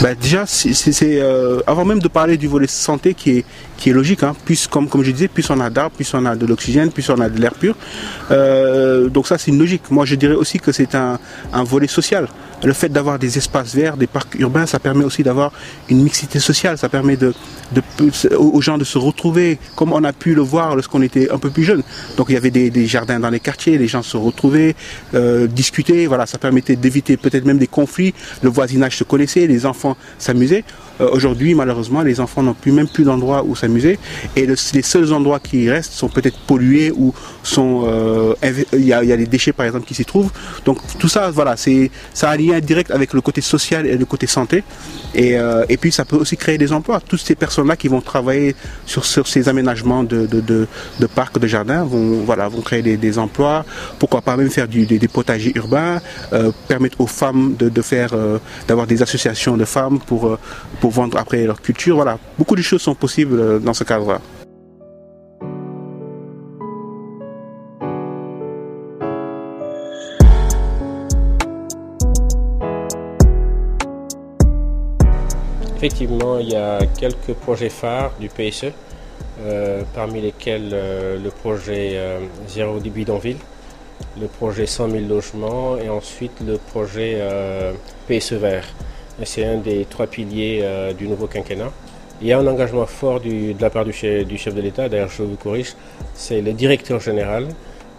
Bah 0.01 0.13
déjà, 0.13 0.45
c'est 0.45 1.21
euh, 1.21 1.59
avant 1.65 1.83
même 1.83 1.99
de 1.99 2.07
parler 2.07 2.37
du 2.37 2.47
volet 2.47 2.67
santé 2.67 3.15
qui 3.15 3.31
est 3.31 3.45
qui 3.77 3.89
est 3.89 3.93
logique. 3.93 4.21
Hein, 4.21 4.35
plus 4.45 4.67
comme 4.67 4.87
comme 4.87 5.03
je 5.03 5.11
disais, 5.11 5.27
plus 5.27 5.49
on 5.49 5.59
a 5.59 5.69
d'arbres, 5.71 5.95
plus 5.95 6.13
on 6.13 6.25
a 6.25 6.35
de 6.35 6.45
l'oxygène, 6.45 6.91
plus 6.91 7.09
on 7.09 7.19
a 7.19 7.29
de 7.29 7.39
l'air 7.41 7.53
pur. 7.55 7.75
Euh, 8.29 9.09
donc 9.09 9.27
ça, 9.27 9.37
c'est 9.39 9.49
une 9.49 9.57
logique. 9.57 9.89
Moi, 9.89 10.05
je 10.05 10.15
dirais 10.15 10.35
aussi 10.35 10.59
que 10.59 10.71
c'est 10.71 10.93
un, 10.93 11.17
un 11.51 11.63
volet 11.63 11.87
social. 11.87 12.27
Le 12.63 12.73
fait 12.73 12.89
d'avoir 12.89 13.19
des 13.19 13.37
espaces 13.37 13.75
verts, 13.75 13.97
des 13.97 14.07
parcs 14.07 14.35
urbains, 14.39 14.65
ça 14.65 14.79
permet 14.79 15.03
aussi 15.03 15.21
d'avoir 15.21 15.51
une 15.89 16.01
mixité 16.01 16.39
sociale. 16.39 16.77
Ça 16.77 16.89
permet 16.89 17.17
aux 18.37 18.61
gens 18.61 18.77
de 18.77 18.83
se 18.83 18.97
retrouver, 18.97 19.59
comme 19.75 19.93
on 19.93 20.03
a 20.03 20.13
pu 20.13 20.33
le 20.33 20.41
voir 20.41 20.75
lorsqu'on 20.75 21.01
était 21.01 21.29
un 21.29 21.37
peu 21.37 21.51
plus 21.51 21.63
jeune. 21.63 21.83
Donc 22.17 22.27
il 22.29 22.33
y 22.33 22.37
avait 22.37 22.49
des, 22.49 22.71
des, 22.71 22.87
jardins 22.87 23.19
dans 23.19 23.29
les 23.29 23.39
quartiers, 23.39 23.77
les 23.77 23.87
gens 23.87 24.01
se 24.01 24.17
retrouvaient, 24.17 24.75
euh, 25.13 25.45
discutaient. 25.47 26.07
Voilà, 26.07 26.25
ça 26.25 26.39
permettait 26.39 26.75
d'éviter 26.75 27.15
peut-être 27.15 27.45
même 27.45 27.59
des 27.59 27.67
conflits. 27.67 28.13
Le 28.41 28.49
voisinage 28.49 28.97
se 28.97 29.03
connaissait, 29.03 29.45
les 29.45 29.65
enfants 29.65 29.95
s'amusaient. 30.17 30.63
Euh, 31.01 31.09
Aujourd'hui, 31.11 31.53
malheureusement, 31.53 32.01
les 32.01 32.19
enfants 32.19 32.43
n'ont 32.43 32.53
plus 32.53 32.71
même 32.71 32.87
plus 32.87 33.03
d'endroits 33.03 33.43
où 33.43 33.55
s'amuser 33.55 33.99
et 34.35 34.45
le, 34.45 34.55
les 34.73 34.81
seuls 34.81 35.13
endroits 35.13 35.39
qui 35.39 35.69
restent 35.69 35.93
sont 35.93 36.09
peut-être 36.09 36.37
pollués 36.39 36.91
ou 36.91 37.13
sont 37.43 37.83
euh, 37.87 38.33
il 38.73 38.85
y, 38.85 38.93
a, 38.93 39.17
des 39.17 39.25
déchets 39.25 39.53
par 39.53 39.65
exemple 39.65 39.85
qui 39.85 39.93
s'y 39.93 40.05
trouvent. 40.05 40.31
Donc 40.65 40.79
tout 40.99 41.07
ça, 41.07 41.31
voilà, 41.31 41.57
c'est 41.57 41.91
ça 42.13 42.29
a 42.29 42.33
un 42.33 42.37
lien 42.37 42.59
direct 42.59 42.91
avec 42.91 43.13
le 43.13 43.21
côté 43.21 43.41
social 43.41 43.85
et 43.85 43.97
le 43.97 44.05
côté 44.05 44.27
santé 44.27 44.63
et, 45.15 45.37
euh, 45.37 45.65
puis 45.79 45.91
ça 45.91 46.05
peut 46.05 46.15
aussi 46.15 46.37
créer 46.37 46.57
des 46.57 46.73
emplois. 46.73 46.99
Toutes 46.99 47.19
ces 47.19 47.35
personnes-là 47.35 47.75
qui 47.75 47.87
vont 47.87 48.01
travailler 48.01 48.55
sur, 48.85 49.05
ces 49.05 49.49
aménagements 49.49 50.03
de, 50.03 50.67
parcs, 51.15 51.39
de 51.39 51.47
jardins, 51.47 51.83
vont 51.83 52.23
voilà 52.25 52.47
vont 52.47 52.61
créer 52.61 52.81
des, 52.81 53.19
emplois. 53.19 53.65
Pourquoi 53.99 54.21
pas 54.21 54.35
même 54.37 54.49
faire 54.49 54.67
du, 54.67 54.85
des, 54.85 55.07
potagers 55.07 55.53
urbains, 55.55 56.01
permettre 56.67 56.99
aux 57.01 57.07
femmes 57.07 57.55
de, 57.57 57.71
d'avoir 58.67 58.87
des 58.87 59.01
associations 59.01 59.57
de 59.57 59.65
femmes 59.65 59.99
pour, 59.99 60.37
pour 60.87 60.93
vendre 60.93 61.17
après 61.17 61.43
leur 61.43 61.61
culture. 61.61 61.95
Voilà, 61.95 62.17
beaucoup 62.37 62.55
de 62.55 62.61
choses 62.61 62.81
sont 62.81 62.95
possibles 62.95 63.39
euh, 63.41 63.59
dans 63.59 63.73
ce 63.73 63.83
cadre-là. 63.83 64.21
Effectivement, 75.75 76.39
il 76.39 76.51
y 76.51 76.55
a 76.55 76.79
quelques 76.97 77.33
projets 77.33 77.69
phares 77.69 78.13
du 78.17 78.29
PSE, 78.29 78.71
euh, 79.41 79.81
parmi 79.93 80.21
lesquels 80.21 80.69
euh, 80.71 81.19
le 81.21 81.29
projet 81.29 81.91
euh, 81.95 82.19
Zéro 82.47 82.79
du 82.79 82.91
bidonville, 82.91 83.39
le 84.21 84.27
projet 84.27 84.65
100 84.65 84.89
000 84.91 85.03
logements 85.09 85.77
et 85.77 85.89
ensuite 85.89 86.39
le 86.45 86.57
projet 86.57 87.21
PSE 88.07 88.33
vert. 88.33 88.67
C'est 89.23 89.45
un 89.45 89.57
des 89.57 89.85
trois 89.85 90.07
piliers 90.07 90.63
du 90.97 91.07
nouveau 91.07 91.27
quinquennat. 91.27 91.71
Il 92.19 92.27
y 92.27 92.33
a 92.33 92.39
un 92.39 92.47
engagement 92.47 92.87
fort 92.87 93.19
de 93.19 93.53
la 93.61 93.69
part 93.69 93.85
du 93.85 93.93
chef, 93.93 94.55
de 94.55 94.61
l'État, 94.61 94.89
d'ailleurs 94.89 95.09
je 95.09 95.21
vous 95.21 95.35
corrige, 95.35 95.75
c'est 96.15 96.41
le 96.41 96.51
directeur 96.51 96.99
général. 96.99 97.47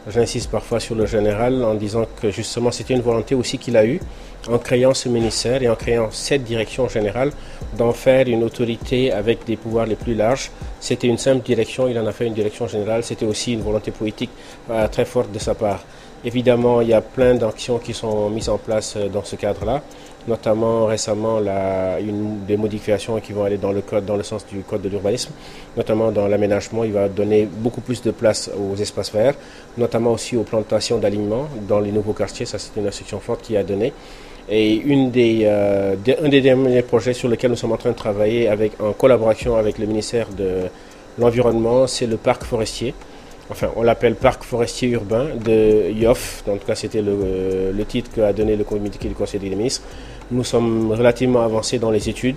J'insiste 0.08 0.50
parfois 0.50 0.80
sur 0.80 0.96
le 0.96 1.06
général 1.06 1.62
en 1.62 1.74
disant 1.74 2.04
que 2.20 2.30
justement 2.30 2.72
c'était 2.72 2.94
une 2.94 3.02
volonté 3.02 3.36
aussi 3.36 3.58
qu'il 3.58 3.76
a 3.76 3.84
eue 3.84 4.00
en 4.48 4.58
créant 4.58 4.94
ce 4.94 5.08
ministère 5.08 5.62
et 5.62 5.68
en 5.68 5.76
créant 5.76 6.08
cette 6.10 6.42
direction 6.42 6.88
générale 6.88 7.30
d'en 7.76 7.92
faire 7.92 8.26
une 8.26 8.42
autorité 8.42 9.12
avec 9.12 9.44
des 9.44 9.56
pouvoirs 9.56 9.86
les 9.86 9.96
plus 9.96 10.14
larges. 10.14 10.50
C'était 10.80 11.06
une 11.06 11.18
simple 11.18 11.44
direction, 11.44 11.86
il 11.86 11.96
en 11.98 12.06
a 12.06 12.12
fait 12.12 12.26
une 12.26 12.34
direction 12.34 12.66
générale, 12.66 13.04
c'était 13.04 13.26
aussi 13.26 13.52
une 13.52 13.62
volonté 13.62 13.92
politique 13.92 14.30
euh, 14.70 14.88
très 14.88 15.04
forte 15.04 15.30
de 15.30 15.38
sa 15.38 15.54
part. 15.54 15.84
Évidemment, 16.24 16.80
il 16.80 16.88
y 16.88 16.94
a 16.94 17.00
plein 17.00 17.34
d'actions 17.34 17.78
qui 17.78 17.94
sont 17.94 18.28
mises 18.30 18.48
en 18.48 18.58
place 18.58 18.96
dans 19.12 19.22
ce 19.22 19.36
cadre-là, 19.36 19.82
notamment 20.26 20.86
récemment 20.86 21.38
une 22.00 22.44
des 22.46 22.56
modifications 22.56 23.18
qui 23.20 23.32
vont 23.32 23.44
aller 23.44 23.58
dans 23.58 23.72
le 23.72 24.22
sens 24.22 24.46
du 24.46 24.60
code 24.60 24.82
de 24.82 24.88
l'urbanisme, 24.88 25.30
notamment 25.76 26.10
dans 26.10 26.26
l'aménagement, 26.28 26.84
il 26.84 26.92
va 26.92 27.08
donner 27.08 27.46
beaucoup 27.50 27.80
plus 27.80 28.02
de 28.02 28.10
place 28.10 28.50
aux 28.56 28.76
espaces 28.76 29.12
verts, 29.12 29.34
notamment 29.76 30.12
aussi 30.12 30.36
aux 30.36 30.42
plantations 30.42 30.98
d'alignement 30.98 31.48
dans 31.66 31.80
les 31.80 31.92
nouveaux 31.92 32.12
quartiers. 32.12 32.46
Ça, 32.46 32.58
c'est 32.58 32.78
une 32.78 32.86
instruction 32.86 33.20
forte 33.20 33.42
qui 33.42 33.56
a 33.56 33.62
donné. 33.62 33.92
Et 34.50 34.82
euh, 34.86 35.94
un 36.22 36.28
des 36.28 36.40
derniers 36.40 36.82
projets 36.82 37.12
sur 37.12 37.28
lesquels 37.28 37.50
nous 37.50 37.56
sommes 37.56 37.72
en 37.72 37.76
train 37.76 37.90
de 37.90 37.96
travailler 37.96 38.48
avec, 38.48 38.80
en 38.80 38.92
collaboration 38.92 39.56
avec 39.56 39.78
le 39.78 39.86
ministère 39.86 40.28
de 40.30 40.62
l'Environnement, 41.18 41.86
c'est 41.86 42.06
le 42.06 42.16
parc 42.16 42.44
forestier. 42.44 42.94
Enfin, 43.50 43.70
on 43.76 43.82
l'appelle 43.82 44.14
parc 44.14 44.42
forestier 44.42 44.88
urbain 44.88 45.28
de 45.42 45.90
IOF. 45.90 46.44
En 46.48 46.56
tout 46.56 46.66
cas, 46.66 46.74
c'était 46.74 47.00
le, 47.00 47.72
le, 47.74 47.84
titre 47.86 48.10
qu'a 48.14 48.32
donné 48.32 48.56
le 48.56 48.64
communiqué 48.64 49.08
Conseil 49.08 49.40
des 49.40 49.48
ministres. 49.48 49.82
Nous 50.30 50.44
sommes 50.44 50.92
relativement 50.92 51.40
avancés 51.40 51.78
dans 51.78 51.90
les 51.90 52.08
études 52.08 52.36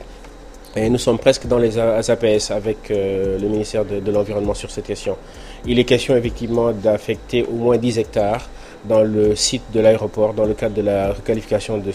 et 0.76 0.90
nous 0.90 0.98
sommes 0.98 1.20
presque 1.20 1.48
dans 1.48 1.58
les 1.58 1.78
APS 1.78 2.52
avec 2.52 2.92
euh, 2.92 3.38
le 3.38 3.48
ministère 3.50 3.84
de, 3.84 4.10
l'Environnement 4.10 4.54
sur 4.54 4.72
cette 4.72 4.86
question. 4.86 5.18
Il 5.66 5.78
est 5.80 5.84
question 5.84 6.16
effectivement 6.16 6.72
d'affecter 6.72 7.44
au 7.44 7.56
moins 7.56 7.78
10 7.78 8.00
hectares 8.00 8.48
dans 8.86 9.04
le 9.04 9.36
site 9.36 9.64
de 9.74 9.82
l'aéroport, 9.82 10.34
dans 10.34 10.46
le 10.46 10.54
cadre 10.54 10.76
de 10.76 10.82
la 10.82 11.10
requalification 11.12 11.78
du 11.78 11.94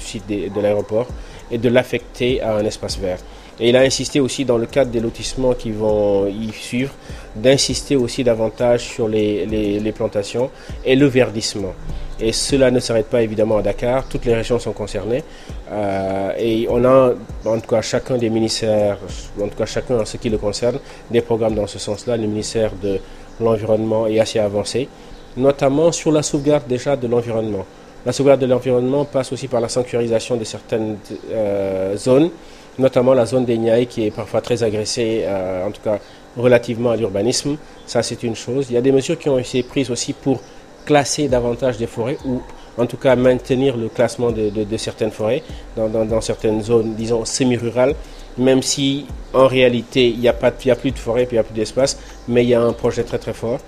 site 0.00 0.26
de 0.26 0.60
l'aéroport, 0.60 1.06
et 1.50 1.58
de 1.58 1.68
l'affecter 1.68 2.40
à 2.40 2.56
un 2.56 2.64
espace 2.64 2.98
vert. 2.98 3.18
Et 3.58 3.70
il 3.70 3.76
a 3.76 3.80
insisté 3.80 4.20
aussi 4.20 4.44
dans 4.44 4.58
le 4.58 4.66
cadre 4.66 4.90
des 4.90 5.00
lotissements 5.00 5.54
qui 5.54 5.70
vont 5.70 6.26
y 6.26 6.52
suivre, 6.52 6.92
d'insister 7.34 7.96
aussi 7.96 8.22
davantage 8.22 8.80
sur 8.80 9.08
les, 9.08 9.92
plantations 9.94 10.50
et 10.84 10.94
le 10.94 11.06
verdissement. 11.06 11.72
Et 12.20 12.32
cela 12.32 12.70
ne 12.70 12.80
s'arrête 12.80 13.06
pas 13.06 13.22
évidemment 13.22 13.58
à 13.58 13.62
Dakar, 13.62 14.06
toutes 14.08 14.24
les 14.24 14.34
régions 14.34 14.58
sont 14.58 14.72
concernées. 14.72 15.22
Euh, 15.70 16.32
et 16.38 16.66
on 16.70 16.84
a 16.84 17.12
en 17.44 17.60
tout 17.60 17.68
cas 17.68 17.82
chacun 17.82 18.16
des 18.16 18.30
ministères, 18.30 18.98
en 19.40 19.48
tout 19.48 19.56
cas 19.56 19.66
chacun 19.66 20.00
en 20.00 20.04
ce 20.04 20.16
qui 20.16 20.30
le 20.30 20.38
concerne, 20.38 20.78
des 21.10 21.20
programmes 21.20 21.54
dans 21.54 21.66
ce 21.66 21.78
sens-là. 21.78 22.16
Le 22.16 22.26
ministère 22.26 22.72
de 22.82 22.98
l'Environnement 23.40 24.06
est 24.06 24.18
assez 24.18 24.38
avancé 24.38 24.88
notamment 25.36 25.92
sur 25.92 26.12
la 26.12 26.22
sauvegarde 26.22 26.64
déjà 26.66 26.96
de 26.96 27.06
l'environnement. 27.06 27.64
La 28.04 28.12
sauvegarde 28.12 28.40
de 28.40 28.46
l'environnement 28.46 29.04
passe 29.04 29.32
aussi 29.32 29.48
par 29.48 29.60
la 29.60 29.68
sanctuarisation 29.68 30.36
de 30.36 30.44
certaines 30.44 30.96
euh, 31.30 31.96
zones, 31.96 32.30
notamment 32.78 33.14
la 33.14 33.26
zone 33.26 33.44
des 33.44 33.58
Niayes 33.58 33.86
qui 33.86 34.06
est 34.06 34.10
parfois 34.10 34.40
très 34.40 34.62
agressée, 34.62 35.22
euh, 35.24 35.66
en 35.66 35.70
tout 35.70 35.82
cas 35.82 35.98
relativement 36.36 36.90
à 36.90 36.96
l'urbanisme. 36.96 37.56
Ça, 37.86 38.02
c'est 38.02 38.22
une 38.22 38.36
chose. 38.36 38.66
Il 38.70 38.74
y 38.74 38.76
a 38.76 38.80
des 38.82 38.92
mesures 38.92 39.18
qui 39.18 39.28
ont 39.28 39.38
été 39.38 39.62
prises 39.62 39.90
aussi 39.90 40.12
pour 40.12 40.40
classer 40.84 41.28
davantage 41.28 41.78
des 41.78 41.86
forêts 41.86 42.18
ou 42.24 42.40
en 42.78 42.86
tout 42.86 42.96
cas 42.96 43.16
maintenir 43.16 43.76
le 43.76 43.88
classement 43.88 44.30
de, 44.30 44.76
certaines 44.76 45.10
forêts 45.10 45.42
dans, 45.76 46.20
certaines 46.20 46.62
zones, 46.62 46.94
disons, 46.94 47.24
semi-rurales, 47.24 47.94
même 48.38 48.62
si 48.62 49.06
en 49.32 49.46
réalité 49.46 50.08
il 50.08 50.20
n'y 50.20 50.28
a, 50.28 50.34
pas, 50.34 50.48
a 50.48 50.74
plus 50.76 50.90
de 50.90 50.98
forêt, 50.98 51.24
puis 51.24 51.36
il 51.36 51.38
n'y 51.38 51.40
a 51.40 51.44
plus 51.44 51.54
d'espace, 51.54 51.98
mais 52.28 52.44
il 52.44 52.50
y 52.50 52.54
a 52.54 52.62
un 52.62 52.72
projet 52.72 53.02
très 53.02 53.18
très 53.18 53.32
fort. 53.32 53.58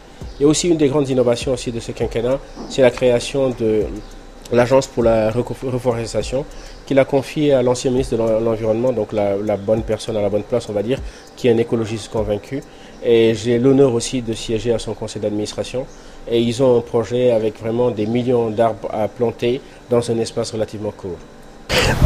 A 0.40 0.44
aussi 0.44 0.68
une 0.68 0.76
des 0.76 0.88
grandes 0.88 1.08
innovations 1.08 1.52
aussi 1.52 1.72
de 1.72 1.80
ce 1.80 1.92
quinquennat, 1.92 2.38
c'est 2.68 2.82
la 2.82 2.90
création 2.90 3.50
de 3.50 3.84
l'Agence 4.52 4.86
pour 4.86 5.02
la 5.02 5.30
reforestation, 5.30 6.44
qu'il 6.88 6.98
a 6.98 7.04
confiée 7.04 7.52
à 7.52 7.62
l'ancien 7.62 7.90
ministre 7.90 8.16
de 8.16 8.22
l'Environnement, 8.42 8.92
donc 8.92 9.12
la, 9.12 9.56
bonne 9.58 9.82
personne 9.82 10.16
à 10.16 10.22
la 10.22 10.30
bonne 10.30 10.42
place, 10.42 10.70
on 10.70 10.72
va 10.72 10.82
dire, 10.82 10.98
qui 11.36 11.46
est 11.46 11.52
un 11.52 11.58
écologiste 11.58 12.10
convaincu. 12.10 12.62
Et 13.04 13.34
j'ai 13.34 13.58
l'honneur 13.58 13.92
aussi 13.92 14.22
de 14.22 14.32
siéger 14.32 14.72
à 14.72 14.78
son 14.78 14.94
conseil 14.94 15.20
d'administration. 15.20 15.84
Et 16.30 16.40
ils 16.40 16.62
ont 16.62 16.78
un 16.78 16.80
projet 16.80 17.30
avec 17.30 17.60
vraiment 17.60 17.90
des 17.90 18.06
millions 18.06 18.48
d'arbres 18.48 18.88
à 18.90 19.06
planter 19.06 19.60
dans 19.90 20.10
un 20.10 20.18
espace 20.18 20.52
relativement 20.52 20.90
court. 20.90 21.18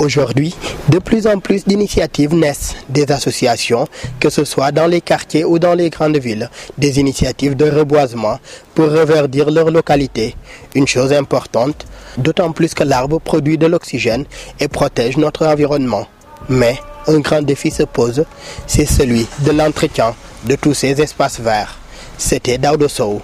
Aujourd'hui, 0.01 0.53
de 0.89 0.99
plus 0.99 1.29
en 1.29 1.39
plus 1.39 1.65
d'initiatives 1.65 2.35
naissent, 2.35 2.75
des 2.89 3.11
associations, 3.12 3.87
que 4.19 4.31
ce 4.31 4.45
soit 4.45 4.73
dans 4.73 4.89
les 4.89 5.01
quartiers 5.01 5.45
ou 5.45 5.61
dans 5.61 5.75
les 5.75 5.91
grandes 5.91 6.17
villes, 6.19 6.51
des 6.77 6.99
initiatives 6.99 7.55
de 7.55 7.71
reboisement 7.71 8.39
pour 8.75 8.87
reverdir 8.87 9.49
leur 9.49 9.71
localité. 9.71 10.35
Une 10.75 10.89
chose 10.89 11.12
importante, 11.12 11.87
d'autant 12.19 12.52
plus 12.52 12.75
que 12.75 12.85
l'arbre 12.85 13.21
produit 13.21 13.59
de 13.59 13.66
l'oxygène 13.66 14.25
et 14.61 14.69
protège 14.69 15.16
notre 15.16 15.47
environnement. 15.47 16.07
Mais 16.49 16.78
un 17.07 17.21
grand 17.21 17.42
défi 17.42 17.71
se 17.71 17.83
pose, 17.83 18.25
c'est 18.66 18.87
celui 18.87 19.26
de 19.40 19.50
l'entretien 19.52 20.14
de 20.45 20.57
tous 20.57 20.75
ces 20.75 21.00
espaces 21.00 21.40
verts. 21.40 21.78
C'était 22.19 22.59
Daudo 22.59 22.88
Sow 22.88 23.23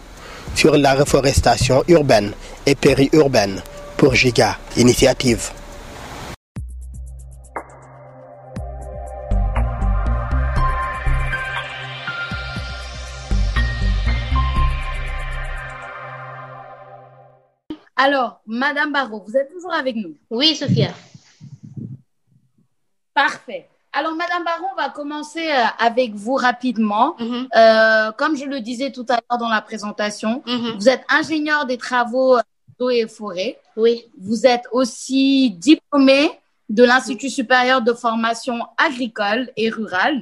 sur 0.54 0.76
la 0.76 0.94
reforestation 0.94 1.84
urbaine 1.88 2.32
et 2.66 2.74
périurbaine 2.74 3.60
pour 3.96 4.14
Giga 4.14 4.56
Initiative. 4.76 5.50
Alors, 18.08 18.40
Madame 18.46 18.90
Barrault, 18.90 19.22
vous 19.26 19.36
êtes 19.36 19.52
toujours 19.52 19.74
avec 19.74 19.94
nous? 19.94 20.14
Oui, 20.30 20.56
Sophia. 20.56 20.94
Parfait. 23.12 23.68
Alors, 23.92 24.14
Madame 24.14 24.44
Baron, 24.44 24.68
on 24.72 24.76
va 24.80 24.88
commencer 24.88 25.46
avec 25.78 26.14
vous 26.14 26.36
rapidement. 26.36 27.16
Mm 27.18 27.24
-hmm. 27.26 27.46
euh, 27.62 28.12
comme 28.12 28.34
je 28.40 28.46
le 28.54 28.60
disais 28.70 28.90
tout 28.96 29.04
à 29.10 29.16
l'heure 29.20 29.38
dans 29.44 29.52
la 29.58 29.62
présentation, 29.70 30.32
mm 30.46 30.56
-hmm. 30.56 30.74
vous 30.78 30.88
êtes 30.94 31.04
ingénieur 31.20 31.60
des 31.70 31.78
travaux 31.88 32.32
d'eau 32.78 32.90
et 33.00 33.06
forêt. 33.18 33.52
Oui. 33.82 33.94
Vous 34.28 34.40
êtes 34.54 34.66
aussi 34.78 35.28
diplômé 35.68 36.20
de 36.78 36.84
l'Institut 36.90 37.32
supérieur 37.40 37.78
de 37.88 37.92
formation 38.04 38.56
agricole 38.88 39.42
et 39.62 39.68
rurale. 39.78 40.18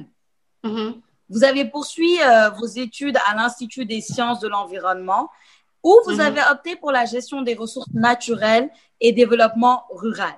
Mhm. 0.69 0.89
Vous 1.33 1.43
avez 1.49 1.65
poursuivi 1.75 2.15
euh, 2.19 2.49
vos 2.59 2.69
études 2.85 3.17
à 3.27 3.31
l'Institut 3.39 3.85
des 3.93 4.01
sciences 4.09 4.39
de 4.45 4.49
l'environnement 4.55 5.23
où 5.87 5.93
vous 6.05 6.17
Mhm. 6.19 6.27
avez 6.29 6.41
opté 6.53 6.71
pour 6.81 6.91
la 6.99 7.05
gestion 7.13 7.39
des 7.47 7.55
ressources 7.63 7.93
naturelles 8.07 8.67
et 9.03 9.11
développement 9.21 9.77
rural? 10.03 10.35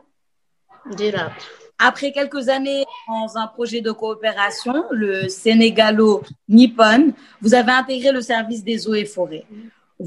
Durable. 1.01 1.34
Après 1.89 2.12
quelques 2.12 2.46
années 2.58 2.84
dans 3.08 3.29
un 3.44 3.48
projet 3.48 3.82
de 3.88 3.91
coopération, 4.01 4.75
le 4.91 5.13
Sénégalo-Nippon, 5.29 7.01
vous 7.41 7.53
avez 7.62 7.72
intégré 7.82 8.12
le 8.12 8.22
service 8.22 8.63
des 8.63 8.88
eaux 8.88 8.94
et 9.03 9.06
forêts. 9.15 9.46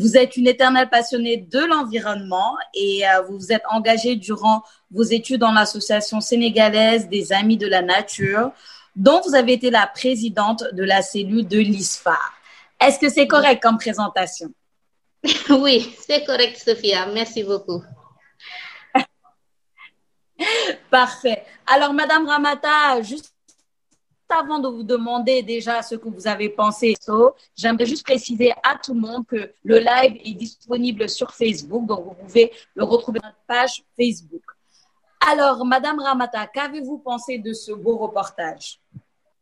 Vous 0.00 0.16
êtes 0.16 0.36
une 0.36 0.46
éternelle 0.54 0.88
passionnée 0.98 1.36
de 1.54 1.62
l'environnement 1.70 2.52
et 2.74 2.92
euh, 3.06 3.22
vous 3.26 3.36
vous 3.42 3.52
êtes 3.52 3.66
engagée 3.70 4.14
durant 4.16 4.62
vos 4.96 5.02
études 5.18 5.40
dans 5.40 5.52
l'association 5.52 6.18
sénégalaise 6.20 7.08
des 7.08 7.32
Amis 7.32 7.58
de 7.64 7.66
la 7.66 7.82
Nature, 7.82 8.52
dont 8.96 9.20
vous 9.24 9.34
avez 9.34 9.52
été 9.54 9.70
la 9.70 9.86
présidente 9.86 10.62
de 10.72 10.84
la 10.92 11.00
cellule 11.02 11.46
de 11.48 11.58
l'ISFAR. 11.58 12.32
Est-ce 12.80 12.98
que 12.98 13.08
c'est 13.08 13.26
correct 13.26 13.62
comme 13.62 13.78
présentation? 13.78 14.48
Oui, 15.50 15.94
c'est 16.00 16.24
correct, 16.24 16.56
Sophia. 16.56 17.06
Merci 17.06 17.44
beaucoup. 17.44 17.82
Parfait. 20.90 21.44
Alors, 21.66 21.92
Madame 21.92 22.26
Ramata, 22.26 23.00
juste 23.02 23.32
avant 24.28 24.58
de 24.58 24.68
vous 24.68 24.82
demander 24.82 25.42
déjà 25.42 25.82
ce 25.82 25.94
que 25.94 26.08
vous 26.08 26.26
avez 26.26 26.48
pensé, 26.48 26.94
j'aimerais 27.54 27.86
juste 27.86 28.04
préciser 28.04 28.52
à 28.62 28.78
tout 28.82 28.94
le 28.94 29.00
monde 29.00 29.26
que 29.26 29.52
le 29.62 29.78
live 29.78 30.20
est 30.24 30.34
disponible 30.34 31.08
sur 31.08 31.30
Facebook, 31.32 31.86
donc 31.86 32.04
vous 32.04 32.14
pouvez 32.14 32.50
le 32.74 32.84
retrouver 32.84 33.20
sur 33.20 33.28
notre 33.28 33.44
page 33.46 33.84
Facebook. 33.94 34.42
Alors, 35.20 35.64
Madame 35.66 36.00
Ramata, 36.00 36.46
qu'avez-vous 36.46 36.98
pensé 36.98 37.38
de 37.38 37.52
ce 37.52 37.72
beau 37.72 37.98
reportage? 37.98 38.80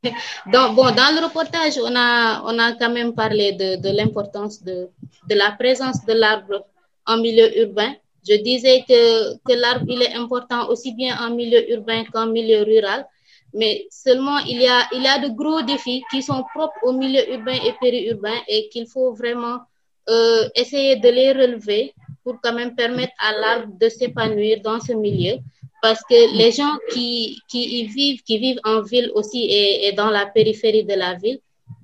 Bon, 0.46 0.90
dans 1.00 1.14
le 1.14 1.24
reportage, 1.24 1.78
on 1.82 1.94
a, 1.94 2.42
on 2.44 2.58
a 2.58 2.72
quand 2.72 2.90
même 2.90 3.14
parlé 3.14 3.52
de, 3.52 3.76
de 3.76 3.90
l'importance 3.96 4.62
de, 4.62 4.88
de 5.28 5.34
la 5.34 5.52
présence 5.52 6.04
de 6.06 6.14
l'arbre 6.14 6.64
en 7.06 7.18
milieu 7.18 7.48
urbain. 7.60 7.92
Je 8.28 8.36
disais 8.42 8.84
que, 8.88 9.34
que 9.46 9.52
l'arbre, 9.52 9.86
il 9.88 10.02
est 10.02 10.14
important 10.14 10.68
aussi 10.68 10.92
bien 10.94 11.16
en 11.20 11.30
milieu 11.34 11.70
urbain 11.70 12.04
qu'en 12.12 12.26
milieu 12.26 12.62
rural. 12.62 13.06
Mais 13.52 13.86
seulement, 13.90 14.38
il 14.38 14.60
y, 14.62 14.68
a, 14.68 14.88
il 14.92 15.02
y 15.02 15.08
a 15.08 15.18
de 15.18 15.28
gros 15.34 15.62
défis 15.62 16.02
qui 16.10 16.22
sont 16.22 16.44
propres 16.54 16.78
au 16.82 16.92
milieu 16.92 17.22
urbain 17.32 17.58
et 17.66 17.72
périurbain 17.80 18.38
et 18.46 18.68
qu'il 18.68 18.86
faut 18.86 19.12
vraiment 19.12 19.58
euh, 20.08 20.48
essayer 20.54 20.96
de 20.96 21.08
les 21.08 21.32
relever 21.32 21.94
pour 22.22 22.40
quand 22.42 22.52
même 22.54 22.74
permettre 22.76 23.12
à 23.18 23.32
l'arbre 23.32 23.72
de 23.78 23.88
s'épanouir 23.88 24.60
dans 24.62 24.78
ce 24.78 24.92
milieu. 24.92 25.38
Parce 25.82 26.02
que 26.02 26.36
les 26.36 26.52
gens 26.52 26.76
qui, 26.92 27.40
qui 27.48 27.80
y 27.80 27.86
vivent, 27.86 28.22
qui 28.22 28.38
vivent 28.38 28.60
en 28.64 28.82
ville 28.82 29.10
aussi 29.14 29.44
et, 29.44 29.88
et 29.88 29.92
dans 29.92 30.10
la 30.10 30.26
périphérie 30.26 30.84
de 30.84 30.94
la 30.94 31.14
ville, 31.14 31.40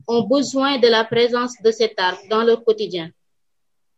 ont 0.09 0.23
besoin 0.23 0.79
de 0.79 0.88
la 0.88 1.05
présence 1.05 1.55
de 1.65 1.71
cet 1.71 1.99
arbre 1.99 2.21
dans 2.31 2.45
leur 2.45 2.62
quotidien. 2.65 3.11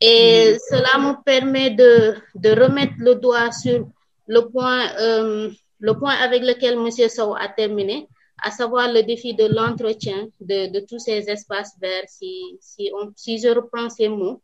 Et 0.01 0.57
cela 0.71 0.99
me 0.99 1.23
permet 1.25 1.71
de, 1.71 2.15
de 2.35 2.51
remettre 2.51 2.95
le 2.99 3.17
doigt 3.17 3.51
sur 3.51 3.89
le 4.27 4.41
point, 4.43 4.97
euh, 5.01 5.51
le 5.81 5.93
point 5.99 6.15
avec 6.15 6.43
lequel 6.43 6.75
M. 6.75 6.91
Sow 7.09 7.35
a 7.35 7.49
terminé, 7.49 8.07
à 8.41 8.51
savoir 8.53 8.93
le 8.93 9.03
défi 9.03 9.35
de 9.35 9.47
l'entretien 9.47 10.29
de, 10.41 10.71
de 10.73 10.81
tous 10.87 11.01
ces 11.01 11.29
espaces 11.29 11.73
verts, 11.81 12.05
si, 12.07 12.57
si, 12.61 12.91
on, 12.95 13.11
si 13.17 13.39
je 13.39 13.49
reprends 13.49 13.91
ces 13.91 14.09
mots. 14.09 14.41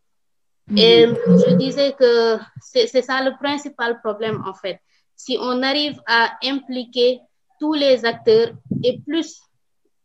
Et 0.77 1.07
je 1.07 1.55
disais 1.55 1.93
que 1.93 2.38
c'est 2.61 2.87
c'est 2.87 3.03
ça 3.03 3.23
le 3.23 3.33
principal 3.38 4.01
problème, 4.01 4.43
en 4.47 4.55
fait. 4.55 4.81
Si 5.16 5.37
on 5.40 5.62
arrive 5.62 6.00
à 6.07 6.37
impliquer 6.42 7.20
tous 7.61 7.74
les 7.74 8.05
acteurs 8.05 8.53
et 8.83 8.98
plus 9.00 9.40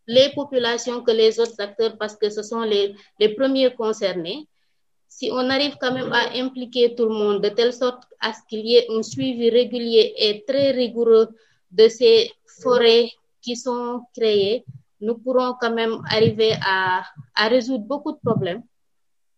les 0.07 0.29
populations 0.33 1.03
que 1.03 1.11
les 1.11 1.39
autres 1.39 1.59
acteurs, 1.59 1.97
parce 1.97 2.15
que 2.15 2.29
ce 2.29 2.41
sont 2.41 2.61
les, 2.61 2.95
les 3.19 3.29
premiers 3.29 3.73
concernés, 3.75 4.47
si 5.07 5.29
on 5.31 5.49
arrive 5.49 5.75
quand 5.81 5.93
même 5.93 6.11
à 6.13 6.31
impliquer 6.35 6.95
tout 6.95 7.05
le 7.05 7.13
monde 7.13 7.41
de 7.41 7.49
telle 7.49 7.73
sorte 7.73 8.03
à 8.19 8.33
ce 8.33 8.39
qu'il 8.47 8.65
y 8.65 8.75
ait 8.75 8.87
un 8.89 9.03
suivi 9.03 9.49
régulier 9.49 10.13
et 10.17 10.43
très 10.47 10.71
rigoureux 10.71 11.27
de 11.71 11.87
ces 11.87 12.31
forêts 12.61 13.11
qui 13.41 13.55
sont 13.55 14.03
créées, 14.15 14.65
nous 15.01 15.17
pourrons 15.17 15.55
quand 15.59 15.73
même 15.73 16.01
arriver 16.09 16.53
à, 16.65 17.03
à 17.35 17.47
résoudre 17.47 17.85
beaucoup 17.85 18.11
de 18.11 18.19
problèmes, 18.23 18.63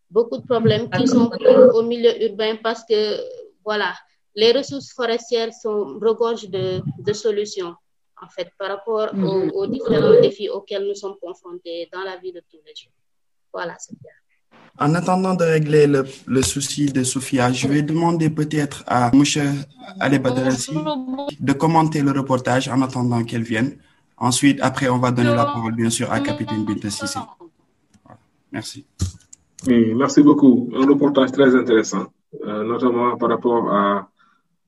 beaucoup 0.10 0.38
de 0.38 0.46
problèmes 0.46 0.90
qui 0.90 1.08
sont 1.08 1.32
au 1.74 1.84
milieu 1.84 2.14
urbain 2.24 2.58
parce 2.62 2.84
que, 2.84 3.18
voilà, 3.64 3.94
les 4.36 4.52
ressources 4.52 4.92
forestières 4.94 5.54
sont 5.54 6.00
regorgent 6.02 6.50
de, 6.50 6.82
de 7.00 7.14
solutions, 7.14 7.76
en 8.22 8.28
fait, 8.30 8.50
par 8.58 8.70
rapport 8.70 9.10
aux, 9.14 9.50
aux 9.60 9.68
différents 9.68 10.20
défis 10.22 10.50
auxquels 10.50 10.86
nous 10.88 10.96
sommes 10.96 11.16
confrontés 11.22 11.90
dans 11.92 12.02
la 12.04 12.18
vie 12.18 12.32
de 12.32 12.42
tous 12.50 12.60
les 12.66 12.74
jours. 12.76 12.92
Voilà, 13.54 13.76
c'est 13.80 13.98
bien. 14.00 14.12
En 14.80 14.96
attendant 14.96 15.34
de 15.36 15.44
régler 15.44 15.86
le, 15.88 16.06
le 16.28 16.42
souci 16.42 16.86
de 16.86 17.04
Sophia, 17.04 17.52
je 17.52 17.68
vais 17.68 17.82
demander 17.82 18.30
peut-être 18.30 18.84
à 18.88 19.12
M. 19.14 19.24
Ali 20.00 20.18
Badrassi 20.20 20.74
de 21.40 21.54
commenter 21.54 22.02
le 22.02 22.12
reportage 22.12 22.68
en 22.70 22.82
attendant 22.82 23.24
qu'elle 23.24 23.44
vienne. 23.44 23.78
Ensuite, 24.18 24.60
après, 24.62 24.88
on 24.88 24.98
va 25.00 25.12
donner 25.12 25.34
la 25.36 25.46
parole, 25.46 25.76
bien 25.76 25.90
sûr, 25.90 26.12
à 26.12 26.20
Capitaine 26.20 26.64
Binta 26.66 26.90
Sissé. 26.90 27.20
Voilà. 28.04 28.20
Merci. 28.52 28.86
Oui, 29.68 29.94
merci 29.94 30.22
beaucoup. 30.24 30.70
Un 30.76 30.86
reportage 30.88 31.32
très 31.32 31.56
intéressant, 31.56 32.06
euh, 32.46 32.64
notamment 32.64 33.18
par 33.18 33.30
rapport 33.30 33.70
à- 33.72 34.08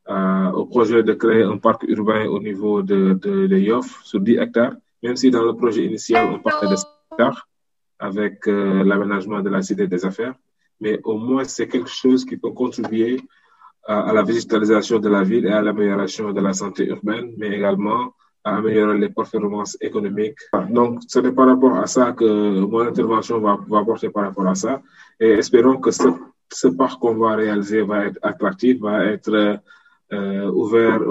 au 0.07 0.65
projet 0.65 1.03
de 1.03 1.13
créer 1.13 1.43
un 1.43 1.57
parc 1.57 1.83
urbain 1.87 2.25
au 2.27 2.39
niveau 2.39 2.81
de, 2.81 3.13
de, 3.13 3.57
Yoff 3.57 4.01
sur 4.03 4.19
10 4.19 4.37
hectares, 4.37 4.73
même 5.01 5.15
si 5.15 5.31
dans 5.31 5.43
le 5.43 5.53
projet 5.53 5.85
initial, 5.85 6.29
on 6.33 6.39
partait 6.39 6.67
de 6.67 6.75
5 6.75 6.87
hectares 7.11 7.47
avec 7.99 8.47
euh, 8.47 8.83
l'aménagement 8.83 9.41
de 9.41 9.49
la 9.49 9.61
cité 9.61 9.87
des 9.87 10.05
affaires. 10.05 10.35
Mais 10.81 10.99
au 11.03 11.17
moins, 11.17 11.45
c'est 11.45 11.67
quelque 11.67 11.89
chose 11.89 12.25
qui 12.25 12.35
peut 12.37 12.51
contribuer 12.51 13.21
à, 13.85 14.11
la 14.13 14.23
végétalisation 14.23 14.99
de 14.99 15.09
la 15.09 15.23
ville 15.23 15.45
et 15.45 15.51
à 15.51 15.61
l'amélioration 15.61 16.31
de 16.31 16.41
la 16.41 16.53
santé 16.53 16.87
urbaine, 16.87 17.33
mais 17.37 17.49
également 17.57 18.13
à 18.43 18.57
améliorer 18.57 18.97
les 18.97 19.09
performances 19.09 19.77
économiques. 19.79 20.39
Donc, 20.69 20.99
c'est 21.07 21.31
par 21.31 21.47
rapport 21.47 21.77
à 21.77 21.87
ça 21.87 22.11
que 22.11 22.59
mon 22.59 22.81
intervention 22.81 23.39
va, 23.39 23.57
va 23.69 23.85
porter 23.85 24.09
par 24.09 24.23
rapport 24.23 24.47
à 24.47 24.55
ça. 24.55 24.81
Et 25.19 25.29
espérons 25.29 25.77
que 25.77 25.91
ce, 25.91 26.09
ce 26.51 26.67
parc 26.67 26.99
qu'on 26.99 27.15
va 27.15 27.35
réaliser 27.35 27.83
va 27.83 28.05
être 28.07 28.19
attractif, 28.21 28.79
va 28.81 29.05
être 29.05 29.59
euh, 30.13 30.51
ouvert 30.51 31.01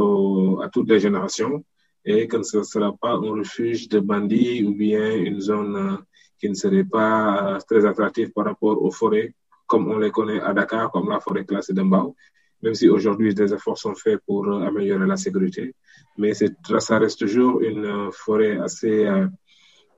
à 0.62 0.69
toutes 0.69 0.88
les 0.88 1.01
générations 1.01 1.65
et 2.05 2.27
que 2.27 2.43
ce 2.43 2.59
ne 2.59 2.62
sera 2.62 2.93
pas 3.01 3.12
un 3.12 3.31
refuge 3.41 3.88
de 3.88 4.01
bandits 4.01 4.65
ou 4.65 4.75
bien 4.75 5.15
une 5.15 5.41
zone 5.41 5.77
euh, 5.77 5.97
qui 6.38 6.49
ne 6.49 6.55
serait 6.55 6.85
pas 6.85 7.55
euh, 7.57 7.59
très 7.69 7.85
attractive 7.87 8.31
par 8.33 8.45
rapport 8.47 8.83
aux 8.83 8.91
forêts 8.91 9.35
comme 9.67 9.88
on 9.88 9.99
les 9.99 10.11
connaît 10.11 10.41
à 10.41 10.53
Dakar, 10.53 10.91
comme 10.91 11.09
la 11.09 11.21
forêt 11.21 11.45
classée 11.45 11.73
de 11.73 11.83
même 11.83 12.75
si 12.75 12.88
aujourd'hui 12.88 13.35
des 13.35 13.53
efforts 13.53 13.79
sont 13.79 13.95
faits 13.95 14.21
pour 14.27 14.47
améliorer 14.53 15.07
la 15.07 15.17
sécurité. 15.17 15.75
Mais 16.19 16.33
ça 16.35 16.99
reste 16.99 17.19
toujours 17.19 17.61
une 17.61 18.11
forêt 18.12 18.59
assez 18.59 19.09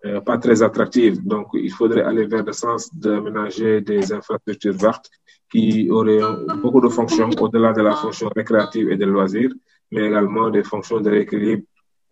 euh, 0.05 0.21
pas 0.21 0.38
très 0.38 0.62
attractive. 0.62 1.25
Donc, 1.25 1.49
il 1.55 1.73
faudrait 1.73 2.03
aller 2.03 2.27
vers 2.27 2.45
le 2.45 2.53
sens 2.53 2.95
d'aménager 2.95 3.81
des 3.81 4.12
infrastructures 4.12 4.75
vertes 4.75 5.09
qui 5.51 5.88
auraient 5.90 6.21
beaucoup 6.62 6.81
de 6.81 6.88
fonctions 6.88 7.31
au-delà 7.40 7.73
de 7.73 7.83
la 7.83 7.95
fonction 7.95 8.29
récréative 8.35 8.90
et 8.90 8.97
de 8.97 9.07
loisirs, 9.07 9.53
mais 9.90 10.07
également 10.07 10.51
des 10.51 10.64
fonctions 10.64 11.01
de 11.01 11.11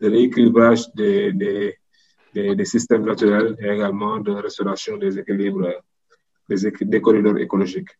rééquilibrage 0.00 0.92
des, 0.94 1.32
des, 1.32 2.64
systèmes 2.64 3.04
naturels 3.04 3.56
et 3.60 3.68
également 3.68 4.18
de 4.20 4.32
restauration 4.32 4.96
des 4.96 5.18
équilibres, 5.18 5.82
des, 6.48 7.00
corridors 7.00 7.38
écologiques. 7.38 7.90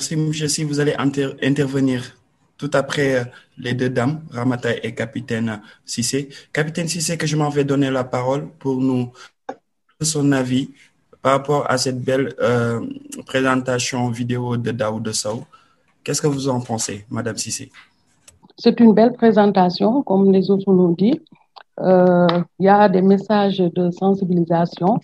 Merci, 0.00 0.16
monsieur. 0.16 0.48
Si 0.48 0.64
vous 0.64 0.80
allez 0.80 0.94
inter- 0.98 1.36
intervenir 1.42 2.16
tout 2.60 2.70
après 2.74 3.14
euh, 3.14 3.24
les 3.56 3.72
deux 3.72 3.88
dames, 3.88 4.20
Ramata 4.30 4.70
et 4.82 4.94
Capitaine 4.94 5.62
Sissé. 5.86 6.28
Capitaine 6.52 6.88
Sissé, 6.88 7.16
que 7.16 7.26
je 7.26 7.34
m'en 7.34 7.48
vais 7.48 7.64
donner 7.64 7.90
la 7.90 8.04
parole 8.04 8.50
pour 8.58 8.76
nous 8.76 9.10
son 10.02 10.30
avis 10.32 10.68
par 11.22 11.32
rapport 11.32 11.70
à 11.70 11.78
cette 11.78 12.02
belle 12.02 12.34
euh, 12.40 12.80
présentation 13.24 14.10
vidéo 14.10 14.58
de 14.58 14.72
Daoud 14.72 15.10
Sow. 15.12 15.44
Qu'est-ce 16.04 16.20
que 16.20 16.26
vous 16.26 16.48
en 16.48 16.60
pensez, 16.60 17.06
Madame 17.10 17.38
Sissé? 17.38 17.70
C'est 18.58 18.78
une 18.78 18.92
belle 18.92 19.14
présentation, 19.14 20.02
comme 20.02 20.30
les 20.30 20.50
autres 20.50 20.70
l'ont 20.70 20.92
dit. 20.92 21.18
Euh, 21.80 22.26
Il 22.58 22.66
y 22.66 22.68
a 22.68 22.90
des 22.90 23.00
messages 23.00 23.58
de 23.58 23.90
sensibilisation. 23.90 25.00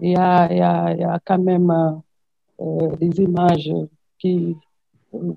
Il 0.00 0.10
y 0.10 0.12
y 0.12 0.58
y 1.02 1.04
a 1.14 1.18
quand 1.26 1.42
même 1.52 1.72
des 3.00 3.12
images 3.22 3.72
qui 4.18 4.56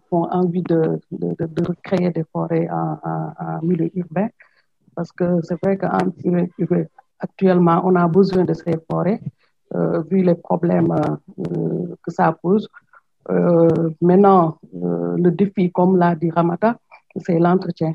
font 0.10 0.26
envie 0.32 0.64
de, 0.64 1.00
de, 1.12 1.36
de, 1.40 1.64
créer 1.84 2.12
des 2.12 2.24
forêts 2.32 2.68
en, 2.70 2.98
en, 3.04 3.62
milieu 3.62 3.90
urbain. 3.96 4.30
Parce 4.96 5.12
que 5.12 5.42
c'est 5.44 5.62
vrai 5.64 5.78
qu'en 5.78 5.98
milieu 6.24 6.48
urbain, 6.58 6.86
actuellement, 7.20 7.82
on 7.86 7.96
a 7.96 8.08
besoin 8.08 8.46
de 8.46 8.54
ces 8.54 8.76
forêts, 8.90 9.22
euh, 9.76 10.02
vu 10.10 10.24
les 10.24 10.36
problèmes 10.36 10.92
euh, 10.92 11.96
que 12.04 12.12
ça 12.12 12.32
pose. 12.32 12.68
Euh, 13.30 13.92
maintenant, 14.02 14.58
le 14.74 15.30
défi, 15.30 15.72
comme 15.72 15.98
l'a 15.98 16.16
dit 16.16 16.32
Ramata, 16.32 16.78
c'est 17.18 17.38
l'entretien. 17.38 17.94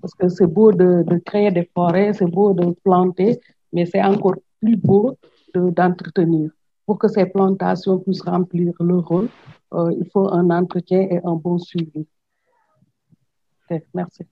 Parce 0.00 0.14
que 0.14 0.28
c'est 0.28 0.46
beau 0.46 0.70
de, 0.72 1.02
de, 1.02 1.18
créer 1.18 1.50
des 1.50 1.68
forêts, 1.74 2.12
c'est 2.12 2.26
beau 2.26 2.52
de 2.52 2.76
planter, 2.84 3.40
mais 3.72 3.86
c'est 3.86 4.02
encore 4.02 4.36
plus 4.60 4.76
beau 4.76 5.16
d'entretenir. 5.54 6.50
Pour 6.84 6.98
que 6.98 7.08
ces 7.08 7.26
plantations 7.26 7.98
puissent 7.98 8.22
remplir 8.22 8.72
leur 8.78 9.04
rôle, 9.04 9.28
euh, 9.74 9.92
il 9.98 10.08
faut 10.10 10.32
un 10.32 10.50
entretien 10.50 11.00
et 11.00 11.20
un 11.24 11.34
bon 11.34 11.58
suivi. 11.58 12.06
Okay, 13.68 13.84
merci. 13.94 14.24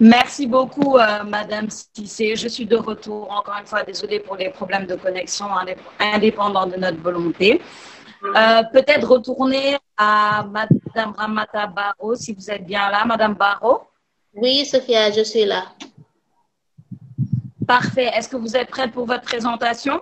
Merci 0.00 0.46
beaucoup, 0.48 0.98
euh, 0.98 1.22
Madame 1.22 1.68
Cissé. 1.70 2.34
Je 2.34 2.48
suis 2.48 2.66
de 2.66 2.76
retour. 2.76 3.30
Encore 3.30 3.54
une 3.60 3.66
fois, 3.66 3.84
désolée 3.84 4.18
pour 4.18 4.36
les 4.36 4.50
problèmes 4.50 4.86
de 4.86 4.96
connexion 4.96 5.46
indépendants 6.00 6.66
de 6.66 6.76
notre 6.76 7.00
volonté. 7.00 7.62
Euh, 8.24 8.62
Peut-être 8.72 9.06
retourner 9.06 9.76
à 9.96 10.44
Madame 10.50 11.12
Ramata 11.16 11.68
Barro, 11.68 12.16
si 12.16 12.32
vous 12.32 12.50
êtes 12.50 12.66
bien 12.66 12.90
là, 12.90 13.04
Madame 13.04 13.34
Barro. 13.34 13.82
Oui, 14.34 14.66
Sophia, 14.66 15.12
je 15.12 15.22
suis 15.22 15.44
là. 15.44 15.66
Parfait. 17.66 18.10
Est-ce 18.14 18.28
que 18.28 18.36
vous 18.36 18.56
êtes 18.56 18.68
prête 18.68 18.90
pour 18.90 19.06
votre 19.06 19.22
présentation? 19.22 20.00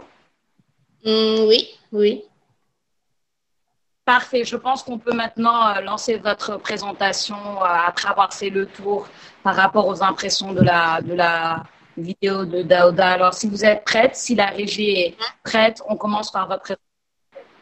Mm, 1.04 1.46
oui, 1.48 1.68
oui. 1.92 2.24
Parfait. 4.04 4.44
Je 4.44 4.56
pense 4.56 4.82
qu'on 4.82 4.98
peut 4.98 5.12
maintenant 5.12 5.68
euh, 5.68 5.80
lancer 5.80 6.16
votre 6.16 6.56
présentation 6.58 7.36
euh, 7.36 7.64
après 7.86 8.08
avoir 8.08 8.32
fait 8.32 8.50
le 8.50 8.66
tour 8.66 9.06
par 9.42 9.54
rapport 9.54 9.86
aux 9.86 10.02
impressions 10.02 10.52
de 10.52 10.60
la, 10.62 11.00
de 11.00 11.14
la 11.14 11.62
vidéo 11.96 12.44
de 12.44 12.62
Daouda. 12.62 13.10
Alors, 13.10 13.34
si 13.34 13.48
vous 13.48 13.64
êtes 13.64 13.84
prête, 13.84 14.16
si 14.16 14.34
la 14.34 14.46
régie 14.46 14.90
est 14.90 15.16
prête, 15.44 15.80
on 15.88 15.96
commence 15.96 16.30
par 16.32 16.48
votre 16.48 16.62
présentation. 16.62 16.88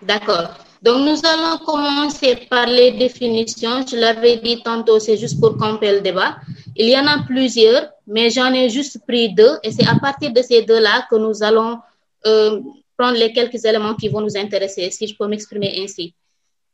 D'accord. 0.03 0.49
Donc, 0.83 1.07
nous 1.07 1.21
allons 1.29 1.59
commencer 1.59 2.37
par 2.49 2.67
les 2.67 2.93
définitions. 2.93 3.87
Je 3.87 3.97
l'avais 3.97 4.39
dit 4.39 4.63
tantôt, 4.63 4.99
c'est 4.99 5.19
juste 5.19 5.39
pour 5.39 5.59
camper 5.59 5.93
le 5.93 6.01
débat. 6.01 6.37
Il 6.75 6.89
y 6.89 6.97
en 6.99 7.07
a 7.07 7.23
plusieurs, 7.23 7.91
mais 8.07 8.31
j'en 8.31 8.53
ai 8.55 8.71
juste 8.71 9.05
pris 9.07 9.35
deux. 9.35 9.59
Et 9.63 9.73
c'est 9.73 9.87
à 9.87 9.97
partir 9.97 10.33
de 10.33 10.41
ces 10.41 10.63
deux-là 10.63 11.07
que 11.11 11.17
nous 11.17 11.43
allons 11.43 11.79
euh, 12.27 12.61
prendre 13.01 13.19
les 13.19 13.33
quelques 13.33 13.65
éléments 13.65 13.95
qui 14.01 14.09
vont 14.09 14.21
nous 14.21 14.37
intéresser, 14.37 14.91
si 14.91 15.07
je 15.09 15.15
peux 15.17 15.27
m'exprimer 15.33 15.71
ainsi. 15.83 16.15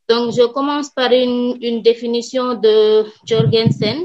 Donc, 0.09 0.33
je 0.37 0.45
commence 0.57 0.89
par 0.89 1.11
une, 1.11 1.57
une 1.61 1.81
définition 1.81 2.45
de 2.65 3.05
Jorgensen 3.25 3.99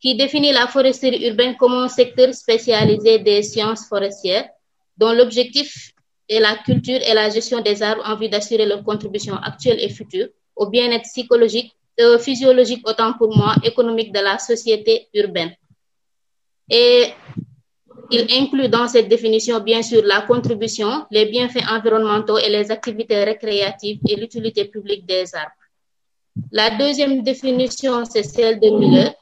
qui 0.00 0.10
définit 0.14 0.52
la 0.52 0.66
foresterie 0.74 1.22
urbaine 1.28 1.54
comme 1.60 1.74
un 1.86 1.88
secteur 1.88 2.32
spécialisé 2.32 3.18
des 3.18 3.42
sciences 3.42 3.84
forestières 3.90 4.48
dont 4.96 5.12
l'objectif 5.12 5.92
est 6.30 6.40
la 6.40 6.54
culture 6.66 7.00
et 7.08 7.12
la 7.12 7.28
gestion 7.28 7.60
des 7.60 7.82
arbres 7.82 8.04
en 8.06 8.16
vue 8.16 8.30
d'assurer 8.30 8.66
leur 8.72 8.82
contribution 8.82 9.36
actuelle 9.36 9.80
et 9.80 9.90
future 9.90 10.28
au 10.56 10.66
bien-être 10.74 11.08
psychologique, 11.12 11.70
euh, 12.00 12.18
physiologique 12.18 12.82
autant 12.88 13.12
pour 13.18 13.36
moi, 13.36 13.54
économique 13.70 14.12
de 14.14 14.20
la 14.20 14.38
société 14.38 15.08
urbaine. 15.12 15.52
Et 16.70 17.12
il 18.10 18.26
inclut 18.32 18.68
dans 18.68 18.88
cette 18.88 19.08
définition, 19.08 19.60
bien 19.60 19.82
sûr, 19.82 20.02
la 20.04 20.22
contribution, 20.22 21.06
les 21.10 21.26
bienfaits 21.26 21.66
environnementaux 21.68 22.38
et 22.38 22.48
les 22.48 22.70
activités 22.70 23.24
récréatives 23.24 24.00
et 24.08 24.16
l'utilité 24.16 24.66
publique 24.66 25.06
des 25.06 25.34
arbres. 25.34 25.52
La 26.50 26.70
deuxième 26.76 27.22
définition, 27.22 28.04
c'est 28.04 28.22
celle 28.22 28.60
de 28.60 28.68
Miller, 28.70 29.14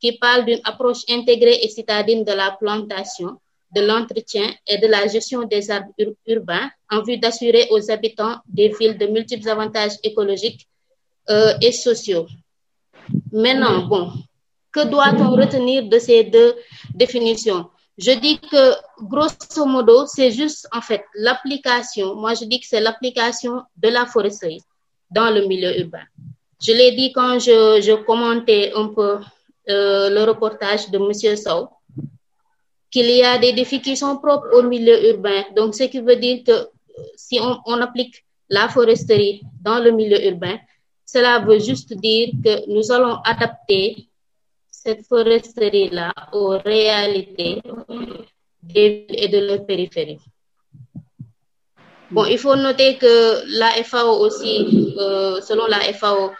qui 0.00 0.12
parle 0.18 0.44
d'une 0.44 0.60
approche 0.64 1.02
intégrée 1.08 1.58
et 1.62 1.68
citadine 1.68 2.24
de 2.24 2.32
la 2.32 2.56
plantation, 2.58 3.38
de 3.74 3.80
l'entretien 3.82 4.48
et 4.66 4.78
de 4.78 4.86
la 4.86 5.06
gestion 5.06 5.42
des 5.44 5.70
arbres 5.70 5.92
ur 5.98 6.12
urbains 6.26 6.70
en 6.90 7.02
vue 7.02 7.18
d'assurer 7.18 7.66
aux 7.70 7.90
habitants 7.90 8.36
des 8.46 8.68
villes 8.68 8.96
de 8.96 9.06
multiples 9.06 9.48
avantages 9.48 9.96
écologiques 10.02 10.68
euh, 11.30 11.52
et 11.60 11.72
sociaux. 11.72 12.26
Maintenant, 13.32 13.86
bon, 13.86 14.12
que 14.72 14.86
doit-on 14.86 15.30
retenir 15.32 15.88
de 15.88 15.98
ces 15.98 16.24
deux 16.24 16.54
définitions? 16.94 17.68
Je 17.98 18.12
dis 18.12 18.38
que 18.38 18.74
grosso 19.02 19.66
modo, 19.66 20.06
c'est 20.06 20.30
juste 20.30 20.68
en 20.72 20.80
fait 20.80 21.04
l'application. 21.14 22.14
Moi, 22.14 22.34
je 22.34 22.44
dis 22.44 22.60
que 22.60 22.66
c'est 22.66 22.80
l'application 22.80 23.62
de 23.76 23.88
la 23.88 24.06
foresterie 24.06 24.62
dans 25.10 25.30
le 25.30 25.46
milieu 25.46 25.76
urbain. 25.80 26.04
Je 26.62 26.72
l'ai 26.72 26.92
dit 26.92 27.12
quand 27.12 27.40
je, 27.40 27.94
commentais 28.04 28.72
un 28.74 28.88
peu 28.88 29.18
euh, 29.68 30.10
le 30.10 30.22
reportage 30.24 30.90
de 30.90 30.98
Monsieur 30.98 31.34
Sow, 31.34 31.68
qu'il 32.88 33.10
y 33.10 33.24
a 33.24 33.36
des 33.36 33.52
défis 33.52 33.82
qui 33.82 33.96
sont 33.96 34.16
propres 34.18 34.56
au 34.56 34.62
milieu 34.62 35.10
urbain. 35.10 35.42
Donc, 35.56 35.74
ce 35.74 35.84
qui 35.84 36.00
veut 36.00 36.16
dire 36.16 36.44
que 36.46 36.68
si 37.16 37.40
on, 37.40 37.58
on 37.66 37.80
applique 37.80 38.24
la 38.48 38.68
foresterie 38.68 39.42
dans 39.60 39.80
le 39.80 39.90
milieu 39.90 40.24
urbain, 40.24 40.58
cela 41.04 41.40
veut 41.40 41.58
juste 41.58 41.92
dire 41.94 42.30
que 42.44 42.70
nous 42.72 42.92
allons 42.92 43.16
adapter 43.24 44.08
cette 44.88 45.06
foresterie-là 45.06 46.10
aux 46.32 46.56
réalités 46.74 47.60
et 48.74 49.28
de 49.34 49.38
leur 49.46 49.66
périphérie. 49.66 50.20
Bon, 52.10 52.24
il 52.24 52.38
faut 52.38 52.56
noter 52.56 52.96
que 52.96 53.14
la 53.60 53.70
FAO 53.84 54.12
aussi, 54.24 54.54
euh, 54.98 55.42
selon 55.42 55.66
la 55.66 55.80
FAO, 55.92 56.30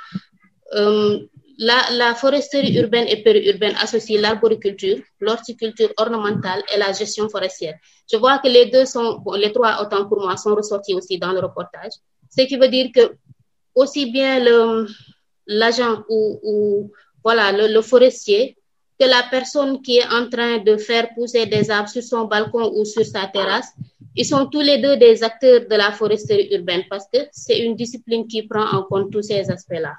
euh, 0.75 1.19
la, 1.59 2.15
foresterie 2.15 2.75
urbaine 2.79 3.07
et 3.09 3.23
périurbaine 3.23 3.77
associe 3.83 4.19
l'arboriculture, 4.19 4.99
l'horticulture 5.21 5.93
ornementale 5.99 6.63
et 6.73 6.79
la 6.79 6.93
gestion 6.93 7.29
forestière. 7.29 7.75
Je 8.11 8.17
vois 8.17 8.39
que 8.39 8.49
les 8.49 8.67
deux 8.75 8.87
sont, 8.87 9.23
les 9.37 9.53
trois 9.53 9.83
autant 9.83 10.09
pour 10.09 10.21
moi, 10.25 10.39
sont 10.39 10.55
ressortis 10.55 10.95
aussi 10.95 11.19
dans 11.19 11.33
le 11.33 11.41
reportage. 11.41 11.93
Ce 12.35 12.43
qui 12.49 12.57
veut 12.57 12.69
dire 12.69 12.89
que 12.95 13.05
aussi 13.75 14.11
bien 14.11 14.33
l'agent 15.47 16.03
ou 16.09 16.91
voilà, 17.29 17.53
le, 17.53 17.83
forestier, 17.83 18.57
que 18.99 19.05
la 19.05 19.23
personne 19.31 19.83
qui 19.83 19.99
est 19.99 20.11
en 20.19 20.31
train 20.31 20.57
de 20.69 20.79
faire 20.79 21.09
pousser 21.15 21.45
des 21.45 21.71
arbres 21.71 21.91
sur 21.91 22.03
son 22.03 22.25
balcon 22.25 22.73
ou 22.75 22.87
sur 22.87 23.05
sa 23.05 23.27
terrasse, 23.27 23.71
ils 24.17 24.25
sont 24.25 24.47
tous 24.47 24.63
les 24.63 24.79
deux 24.79 24.97
des 24.97 25.23
acteurs 25.23 25.61
de 25.71 25.77
la 25.77 25.93
foresterie 25.93 26.49
urbaine 26.57 26.85
parce 26.89 27.07
que 27.13 27.19
c'est 27.31 27.59
une 27.67 27.77
discipline 27.77 28.27
qui 28.27 28.45
prend 28.45 28.67
en 28.77 28.83
compte 28.85 29.13
tous 29.13 29.21
ces 29.31 29.43
aspects-là. 29.51 29.95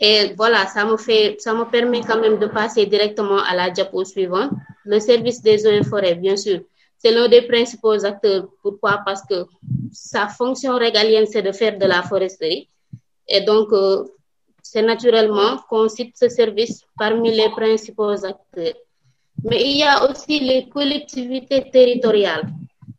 Et 0.00 0.34
voilà, 0.36 0.66
ça 0.66 0.84
me 0.84 0.96
fait, 0.96 1.36
ça 1.38 1.54
me 1.54 1.64
permet 1.70 2.00
quand 2.00 2.20
même 2.20 2.40
de 2.40 2.46
passer 2.46 2.86
directement 2.86 3.40
à 3.50 3.54
la 3.54 3.70
diapo 3.70 4.04
suivante. 4.04 4.50
Le 4.84 4.98
service 4.98 5.40
des 5.40 5.64
eaux 5.68 5.76
et 5.82 5.84
forêts, 5.84 6.16
bien 6.16 6.36
sûr, 6.36 6.62
c'est 6.98 7.12
l'un 7.12 7.28
des 7.28 7.42
principaux 7.42 8.04
acteurs. 8.04 8.48
Pourquoi? 8.60 9.02
Parce 9.06 9.22
que 9.22 9.46
sa 9.92 10.26
fonction 10.26 10.74
régalienne, 10.76 11.26
c'est 11.30 11.42
de 11.42 11.52
faire 11.52 11.78
de 11.78 11.86
la 11.86 12.02
foresterie. 12.02 12.68
Et 13.28 13.42
donc, 13.42 13.72
euh, 13.72 14.04
c'est 14.70 14.82
naturellement 14.82 15.58
qu'on 15.68 15.88
cite 15.88 16.16
ce 16.16 16.28
service 16.28 16.84
parmi 16.96 17.30
les 17.32 17.50
principaux 17.50 18.24
acteurs. 18.24 18.78
Mais 19.42 19.60
il 19.68 19.78
y 19.78 19.82
a 19.82 20.08
aussi 20.08 20.38
les 20.38 20.68
collectivités 20.68 21.68
territoriales, 21.70 22.46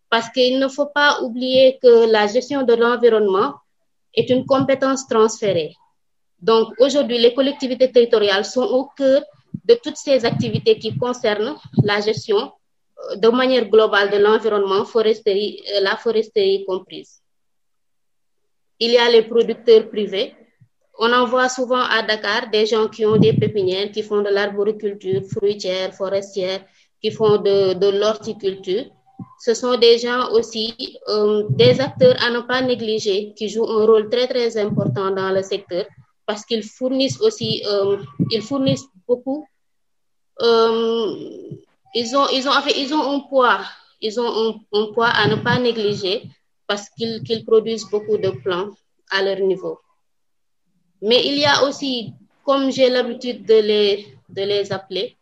parce 0.09 0.29
qu'il 0.29 0.59
ne 0.59 0.67
faut 0.67 0.87
pas 0.87 1.21
oublier 1.21 1.79
que 1.81 2.11
la 2.11 2.27
gestion 2.27 2.63
de 2.63 2.73
l'environnement 2.73 3.53
est 4.13 4.29
une 4.29 4.45
compétence 4.45 5.07
transférée. 5.07 5.73
Donc 6.41 6.73
aujourd'hui, 6.79 7.19
les 7.19 7.33
collectivités 7.33 7.89
territoriales 7.89 8.43
sont 8.43 8.67
au 8.79 8.89
cœur 8.97 9.21
de 9.63 9.75
toutes 9.81 9.97
ces 9.97 10.25
activités 10.25 10.77
qui 10.77 10.97
concernent 10.97 11.55
la 11.83 12.01
gestion 12.01 12.51
de 13.15 13.29
manière 13.29 13.69
globale 13.69 14.09
de 14.11 14.17
l'environnement, 14.17 14.83
foresterie, 14.83 15.63
la 15.81 15.95
foresterie 15.95 16.65
comprise. 16.65 17.21
Il 18.77 18.91
y 18.91 18.97
a 18.97 19.09
les 19.09 19.21
producteurs 19.21 19.87
privés. 19.87 20.35
On 21.03 21.11
en 21.13 21.25
voit 21.25 21.49
souvent 21.49 21.81
à 21.81 22.03
Dakar 22.03 22.51
des 22.51 22.67
gens 22.67 22.87
qui 22.87 23.07
ont 23.07 23.17
des 23.17 23.33
pépinières, 23.33 23.91
qui 23.91 24.03
font 24.03 24.21
de 24.21 24.29
l'arboriculture 24.29 25.23
fruitière, 25.33 25.91
forestière, 25.95 26.63
qui 27.01 27.09
font 27.09 27.37
de, 27.37 27.99
l'horticulture. 27.99 28.85
Ce 29.39 29.55
sont 29.55 29.77
des 29.77 29.97
gens 29.97 30.29
aussi, 30.31 30.75
euh, 31.07 31.43
des 31.49 31.81
acteurs 31.81 32.15
à 32.23 32.29
ne 32.29 32.41
pas 32.41 32.61
négliger, 32.61 33.33
qui 33.35 33.49
jouent 33.49 33.67
un 33.67 33.85
rôle 33.87 34.09
très, 34.09 34.27
très 34.27 34.55
important 34.57 35.09
dans 35.09 35.31
le 35.31 35.41
secteur 35.41 35.85
parce 36.27 36.45
qu'ils 36.45 36.63
fournissent 36.63 37.19
aussi, 37.19 37.63
euh, 37.65 37.97
ils 38.29 38.43
fournissent 38.43 38.87
beaucoup. 39.07 39.43
Euh, 40.39 41.15
ils 41.95 42.15
ont, 42.15 42.27
ils 42.31 42.47
ont, 42.47 42.51
en 42.51 42.61
ils 42.83 42.93
ont 42.93 43.15
un 43.15 43.19
poids, 43.21 43.61
ils 44.01 44.19
ont 44.19 44.61
un, 44.71 44.85
poids 44.93 45.07
à 45.07 45.27
ne 45.27 45.37
pas 45.37 45.57
négliger 45.57 46.21
parce 46.67 46.89
qu'ils 46.89 47.23
qu 47.23 47.43
produisent 47.43 47.89
beaucoup 47.89 48.19
de 48.19 48.29
plants 48.29 48.69
à 49.09 49.23
leur 49.23 49.39
niveau. 49.39 49.79
Mais 51.01 51.25
il 51.25 51.37
y 51.37 51.45
a 51.45 51.63
aussi, 51.63 52.13
comme 52.43 52.71
j'ai 52.71 52.89
l'habitude 52.89 53.45
de 53.45 53.59
les, 54.35 54.71
appeler, 54.71 55.17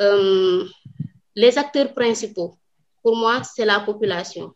euh, 0.00 0.64
les 1.34 1.58
acteurs 1.58 1.94
principaux. 1.94 2.54
Pour 3.02 3.16
moi, 3.16 3.42
c'est 3.42 3.64
la 3.64 3.80
population. 3.80 4.52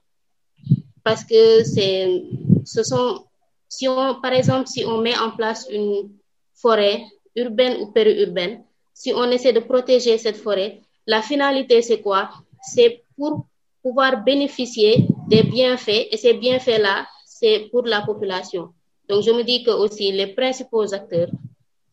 Parce 1.02 1.24
que 1.24 1.64
c'est, 1.64 2.22
ce 2.64 2.82
sont 2.82 3.24
si 3.68 3.86
on, 3.86 4.20
par 4.20 4.32
exemple, 4.32 4.66
si 4.66 4.84
on 4.84 4.98
met 4.98 5.16
en 5.16 5.30
place 5.30 5.66
une 5.70 6.10
forêt 6.54 7.04
urbaine 7.36 7.76
ou 7.80 7.92
périurbaine, 7.92 8.64
si 8.94 9.12
on 9.14 9.30
essaie 9.30 9.52
de 9.52 9.60
protéger 9.60 10.18
cette 10.18 10.38
forêt, 10.38 10.80
la 11.06 11.22
finalité, 11.22 11.82
c'est 11.82 12.00
quoi? 12.00 12.30
C'est 12.62 13.02
pour 13.16 13.46
pouvoir 13.82 14.24
bénéficier 14.24 15.06
des 15.28 15.42
bienfaits 15.42 16.08
et 16.10 16.16
ces 16.16 16.34
bienfaits-là, 16.34 17.06
c'est 17.26 17.68
pour 17.70 17.82
la 17.82 18.02
population. 18.02 18.70
Donc, 19.08 19.22
je 19.22 19.30
me 19.30 19.42
dis 19.42 19.64
que 19.64 19.70
aussi 19.70 20.12
les 20.12 20.28
principaux 20.28 20.92
acteurs 20.94 21.30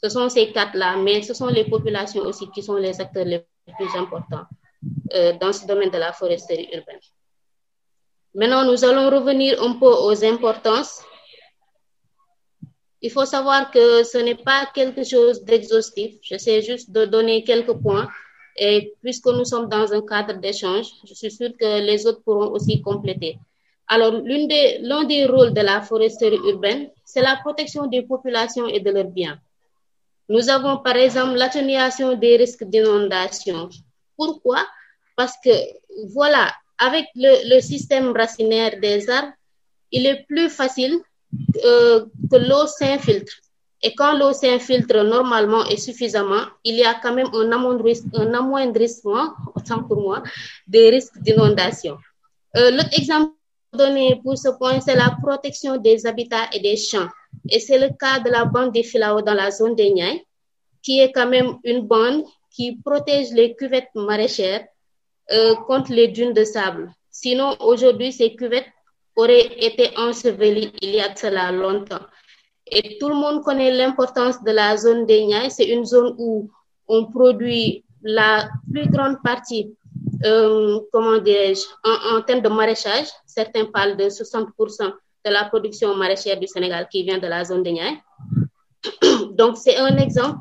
Ce 0.04 0.10
sont 0.10 0.30
ces 0.30 0.51
quatre-là, 0.51 0.97
mais 0.97 1.21
ce 1.23 1.34
sont 1.34 1.47
les 1.47 1.63
populations 1.65 2.21
aussi 2.23 2.49
qui 2.51 2.62
sont 2.62 2.75
les 2.75 2.99
acteurs 3.01 3.25
les 3.25 3.43
plus 3.78 3.95
importants 3.97 4.45
euh, 5.13 5.34
dans 5.39 5.54
ce 5.54 5.65
domaine 5.65 5.89
de 5.89 5.97
la 5.97 6.13
foresterie 6.13 6.69
urbaine. 6.73 6.99
Maintenant, 8.36 8.65
nous 8.65 8.84
allons 8.84 9.10
revenir 9.10 9.62
un 9.63 9.73
peu 9.80 9.88
aux 9.88 10.23
importances. 10.23 11.01
Il 13.01 13.10
faut 13.10 13.25
savoir 13.25 13.71
que 13.71 14.04
ce 14.04 14.17
n'est 14.17 14.36
pas 14.36 14.69
quelque 14.73 15.04
chose 15.04 15.43
d'exhaustif. 15.43 16.15
J'essaie 16.21 16.62
juste 16.62 16.91
de 16.91 17.06
donner 17.06 17.43
quelques 17.43 17.73
points. 17.73 18.08
Et 18.58 18.93
puisque 19.01 19.28
nous 19.28 19.45
sommes 19.45 19.69
dans 19.69 19.91
un 19.91 20.01
cadre 20.01 20.39
d'échange, 20.39 20.88
je 21.08 21.13
suis 21.13 21.32
sûre 21.32 21.51
que 21.60 21.82
les 21.82 22.06
autres 22.08 22.21
pourront 22.23 22.51
aussi 22.51 22.82
compléter. 22.82 23.38
Alors, 23.87 24.13
l'un 24.13 24.47
des, 24.47 24.79
des 25.07 25.25
rôles 25.25 25.53
de 25.53 25.61
la 25.61 25.81
foresterie 25.81 26.39
urbaine, 26.43 26.89
c'est 27.03 27.21
la 27.21 27.35
protection 27.37 27.85
des 27.85 28.01
populations 28.01 28.67
et 28.67 28.79
de 28.79 28.91
leurs 28.91 29.05
biens. 29.05 29.39
Nous 30.27 30.49
avons 30.49 30.77
par 30.77 30.95
exemple 30.95 31.35
l'atténuation 31.35 32.15
des 32.17 32.35
risques 32.37 32.63
d'inondation. 32.63 33.69
Pourquoi? 34.17 34.65
Parce 35.15 35.35
que, 35.43 35.51
voilà, 36.13 36.51
avec 36.79 37.05
le, 37.15 37.59
système 37.61 38.11
racinaire 38.11 38.79
des 38.81 39.09
arbres, 39.09 39.33
il 39.91 40.05
est 40.07 40.25
plus 40.27 40.49
facile 40.49 40.99
euh, 41.63 42.05
que 42.31 42.37
l'eau 42.37 42.65
s'infiltre. 42.65 43.33
Et 43.83 43.93
quand 43.93 44.17
l'eau 44.17 44.33
s'infiltre 44.33 45.03
normalement 45.03 45.63
et 45.65 45.77
suffisamment, 45.77 46.43
il 46.63 46.75
y 46.75 46.83
a 46.83 46.95
quand 46.95 47.13
même 47.13 47.29
un 47.33 47.51
amoindrissement, 47.51 48.19
un 48.19 48.33
amoindrissement 48.33 49.33
autant 49.55 49.83
pour 49.83 50.01
moi, 50.01 50.23
des 50.67 50.89
risques 50.89 51.19
d'inondation. 51.19 51.97
Euh, 52.57 52.71
L'autre 52.71 52.97
exemple 52.97 53.31
donné 53.75 54.19
pour 54.23 54.38
ce 54.38 54.49
point, 54.57 54.79
c'est 54.79 54.95
la 54.95 55.15
protection 55.21 55.77
des 55.77 56.05
habitats 56.05 56.49
et 56.53 56.59
des 56.59 56.77
champs. 56.77 57.07
Et 57.49 57.59
c'est 57.59 57.77
le 57.77 57.89
cas 57.89 58.19
de 58.19 58.29
la 58.29 58.45
bande 58.45 58.71
des 58.71 58.83
Filao 58.83 59.21
dans 59.21 59.33
la 59.33 59.51
zone 59.51 59.75
des 59.75 59.91
Niayes, 59.91 60.25
qui 60.81 60.99
est 60.99 61.11
quand 61.11 61.27
même 61.27 61.57
une 61.63 61.81
bande 61.81 62.23
qui 62.49 62.77
protège 62.77 63.31
les 63.31 63.55
cuvettes 63.55 63.89
maraîchères 63.95 64.65
euh, 65.31 65.55
contre 65.67 65.91
les 65.91 66.07
dunes 66.07 66.33
de 66.33 66.43
sable. 66.43 66.91
Sinon, 67.11 67.55
aujourd'hui, 67.59 68.11
ces 68.11 68.35
cuvettes 68.35 68.67
auraient 69.15 69.47
été 69.59 69.89
ensevelies 69.97 70.71
il 70.81 70.95
y 70.95 71.01
a 71.01 71.15
cela 71.15 71.51
longtemps. 71.51 72.05
Et 72.67 72.97
tout 72.97 73.09
le 73.09 73.15
monde 73.15 73.43
connaît 73.43 73.71
l'importance 73.71 74.43
de 74.43 74.51
la 74.51 74.75
zone 74.77 75.05
des 75.05 75.25
Niayes. 75.25 75.51
C'est 75.51 75.67
une 75.67 75.85
zone 75.85 76.15
où 76.17 76.49
on 76.88 77.05
produit 77.05 77.83
la 78.03 78.49
plus 78.71 78.88
grande 78.89 79.21
partie, 79.23 79.75
euh, 80.23 80.79
comment 80.91 81.17
dirais-je, 81.17 81.63
en, 81.83 82.21
termes 82.21 82.41
de 82.41 82.49
maraîchage. 82.49 83.07
Certains 83.35 83.65
parlent 83.65 83.97
de 83.97 84.05
60% 84.05 84.93
de 85.25 85.31
la 85.31 85.43
production 85.45 85.93
maraîchère 85.95 86.39
du 86.39 86.47
Sénégal 86.47 86.87
qui 86.89 87.03
vient 87.03 87.17
de 87.17 87.27
la 87.27 87.43
zone 87.43 87.63
des 87.63 87.73
Niayes. 87.73 87.99
Donc, 89.31 89.57
c'est 89.57 89.75
un 89.77 89.97
exemple 89.97 90.39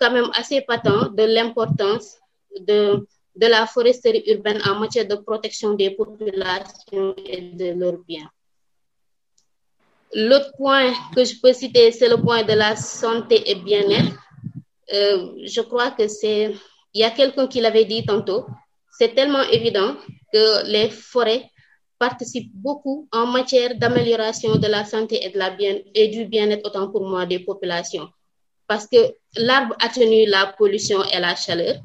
quand 0.00 0.10
même 0.10 0.30
assez 0.34 0.60
patent 0.62 1.14
de 1.14 1.22
l'importance 1.22 2.16
de, 2.68 3.06
de 3.36 3.46
la 3.46 3.66
foresterie 3.66 4.24
urbaine 4.26 4.60
en 4.68 4.80
matière 4.80 5.06
de 5.06 5.14
protection 5.14 5.74
des 5.74 5.90
populations 5.92 7.14
et 7.24 7.40
de 7.60 7.78
leurs 7.78 7.98
biens. 8.08 8.28
L'autre 10.14 10.50
point 10.56 10.92
que 11.14 11.24
je 11.24 11.34
peux 11.40 11.52
citer, 11.52 11.92
c'est 11.92 12.08
le 12.08 12.16
point 12.16 12.42
de 12.42 12.54
la 12.54 12.74
santé 12.74 13.50
et 13.50 13.54
bien-être. 13.54 14.16
Euh, 14.92 15.32
je 15.44 15.60
crois 15.60 15.92
que 15.92 16.08
c'est, 16.08 16.54
il 16.92 17.00
y 17.00 17.04
a 17.04 17.10
quelqu'un 17.10 17.46
qui 17.46 17.60
l'avait 17.60 17.84
dit 17.86 18.04
tantôt, 18.04 18.46
c'est 18.98 19.14
tellement 19.14 19.42
évident 19.58 19.96
que 20.32 20.66
les 20.66 20.90
forêts 20.90 21.51
participent 22.06 22.54
beaucoup 22.66 22.98
en 23.12 23.26
matière 23.38 23.72
d'amélioration 23.80 24.52
de 24.64 24.68
la 24.76 24.84
santé 24.92 25.14
et, 25.24 25.30
de 25.34 25.38
la 25.38 25.50
bien, 25.50 25.74
et 25.94 26.08
du 26.08 26.22
bien-être, 26.34 26.66
autant 26.68 26.88
pour 26.92 27.04
moi, 27.10 27.22
des 27.32 27.38
populations. 27.50 28.08
Parce 28.66 28.86
que 28.92 29.00
l'arbre 29.36 29.74
atténue 29.86 30.26
la 30.26 30.44
pollution 30.58 31.00
et 31.14 31.20
la 31.20 31.34
chaleur 31.36 31.76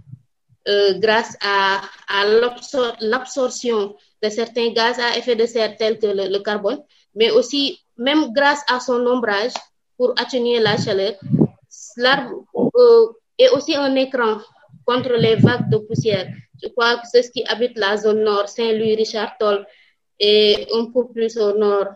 euh, 0.68 0.98
grâce 1.04 1.34
à, 1.42 1.82
l'absorption 3.14 3.96
de 4.24 4.30
certains 4.30 4.70
gaz 4.78 4.96
à 5.08 5.10
effet 5.20 5.36
de 5.36 5.46
serre 5.46 5.78
tels 5.78 6.00
que 6.00 6.08
le, 6.08 6.26
le 6.36 6.40
carbone, 6.40 6.82
mais 7.14 7.30
aussi 7.30 7.64
même 8.08 8.24
grâce 8.38 8.64
à 8.74 8.80
son 8.80 9.02
ombrage 9.16 9.58
pour 9.98 10.10
atténuer 10.24 10.60
la 10.60 10.76
chaleur, 10.84 11.14
l'arbre 11.98 12.34
euh, 12.84 13.06
est 13.38 13.50
aussi 13.56 13.76
un 13.76 13.94
écran 13.96 14.34
contre 14.84 15.14
les 15.14 15.36
vagues 15.36 15.70
de 15.70 15.78
poussière. 15.78 16.28
Je 16.64 16.70
crois 16.70 16.96
que 16.98 17.08
ceux 17.14 17.30
qui 17.34 17.44
habitent 17.52 17.78
la 17.78 17.98
zone 17.98 18.24
nord, 18.24 18.50
Saint-Louis, 18.50 18.96
Richard 18.96 19.34
Toll 19.40 19.60
et 20.20 20.68
un 20.74 20.86
peu 20.92 21.08
plus 21.08 21.38
au 21.38 21.58
nord 21.58 21.88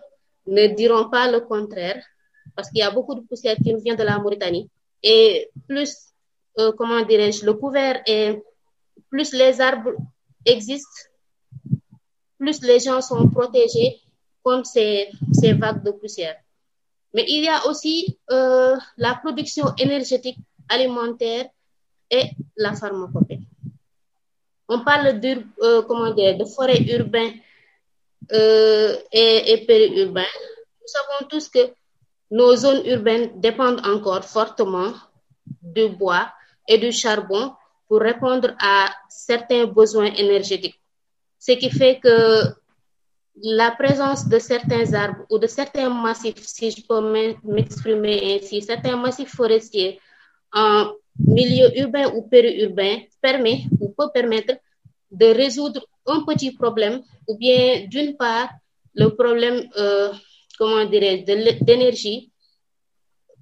ne 0.48 0.68
diront 0.68 1.10
pas 1.10 1.30
le 1.32 1.42
contraire 1.42 2.04
parce 2.56 2.70
qu'il 2.70 2.80
y 2.80 2.84
a 2.84 2.92
beaucoup 2.92 3.16
de 3.16 3.22
poussière 3.22 3.56
qui 3.58 3.74
vient 3.76 3.96
de 3.96 4.04
la 4.04 4.20
Mauritanie. 4.20 4.70
Et 5.02 5.50
plus, 5.68 5.96
euh, 6.60 6.72
comment 6.78 7.02
dirais-je, 7.02 7.46
le 7.46 7.54
couvert 7.54 8.02
et 8.06 8.42
plus 9.10 9.34
les 9.34 9.60
arbres 9.62 9.94
existent, 10.46 11.10
plus 12.38 12.62
les 12.62 12.80
gens 12.80 13.02
sont 13.02 13.30
protégés 13.30 14.00
contre 14.44 14.66
ces, 14.66 15.10
ces 15.34 15.54
vagues 15.54 15.84
de 15.84 15.92
poussière. 15.92 16.36
Mais 17.14 17.26
il 17.28 17.44
y 17.44 17.48
a 17.48 17.68
aussi 17.68 18.18
euh, 18.32 18.76
la 18.98 19.16
production 19.16 19.66
énergétique 19.78 20.38
alimentaire 20.70 21.48
et 22.10 22.32
la 22.56 22.74
pharmacopée. 22.74 23.40
On 24.68 24.84
parle 24.84 25.20
euh, 25.62 25.82
comment 25.84 26.14
dire, 26.14 26.38
de 26.38 26.46
forêts 26.46 26.82
urbaines 26.84 27.34
euh, 28.32 28.96
et, 29.12 29.52
et 29.52 29.66
périurbains. 29.66 30.34
Nous 30.82 30.88
savons 30.88 31.28
tous 31.30 31.50
que 31.50 31.74
nos 32.30 32.56
zones 32.56 32.86
urbaines 32.86 33.40
dépendent 33.42 33.86
encore 33.86 34.24
fortement 34.24 34.94
du 35.62 35.90
bois 35.90 36.32
et 36.68 36.78
du 36.78 36.92
charbon 36.92 37.54
pour 37.88 38.00
répondre 38.00 38.56
à 38.60 38.90
certains 39.10 39.66
besoins 39.66 40.14
énergétiques. 40.14 40.80
Ce 41.38 41.52
qui 41.54 41.70
fait 41.70 42.00
que 42.00 42.54
la 43.44 43.72
présence 43.72 44.28
de 44.28 44.40
certains 44.40 44.94
arbres 44.94 45.26
ou 45.30 45.38
de 45.40 45.48
certains 45.48 45.90
massifs, 45.90 46.46
si 46.46 46.72
je 46.72 46.82
peux 46.88 47.02
m'exprimer 47.44 48.36
ainsi, 48.36 48.62
certains 48.62 48.96
massifs 48.96 49.36
forestiers 49.36 50.00
en 50.54 50.92
milieu 51.18 51.68
urbain 51.80 52.12
ou 52.16 52.24
périurbain 52.24 53.00
permet 53.22 53.64
ou 53.80 53.90
peut 53.90 54.10
permettre 54.14 54.56
de 55.12 55.26
résoudre 55.26 55.86
un 56.06 56.22
petit 56.24 56.52
problème 56.52 57.02
ou 57.28 57.38
bien 57.38 57.86
d'une 57.88 58.16
part 58.18 58.50
le 58.94 59.08
problème, 59.10 59.70
euh, 59.78 60.12
comment 60.58 60.86
dirais-je, 60.86 61.64
d'énergie 61.64 62.32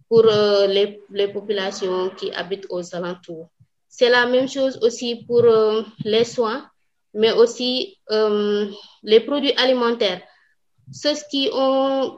pour 0.07 0.25
euh, 0.25 0.67
les, 0.67 1.01
les, 1.11 1.27
populations 1.27 2.09
qui 2.11 2.31
habitent 2.31 2.67
aux 2.69 2.95
alentours. 2.95 3.49
C'est 3.87 4.09
la 4.09 4.25
même 4.27 4.47
chose 4.47 4.77
aussi 4.81 5.23
pour 5.27 5.43
euh, 5.43 5.83
les 6.03 6.23
soins 6.23 6.69
mais 7.13 7.31
aussi 7.31 7.97
euh, 8.11 8.69
les 9.03 9.19
produits 9.19 9.53
alimentaires. 9.55 10.21
Ceux 10.91 11.13
qui 11.29 11.49
ont 11.53 12.17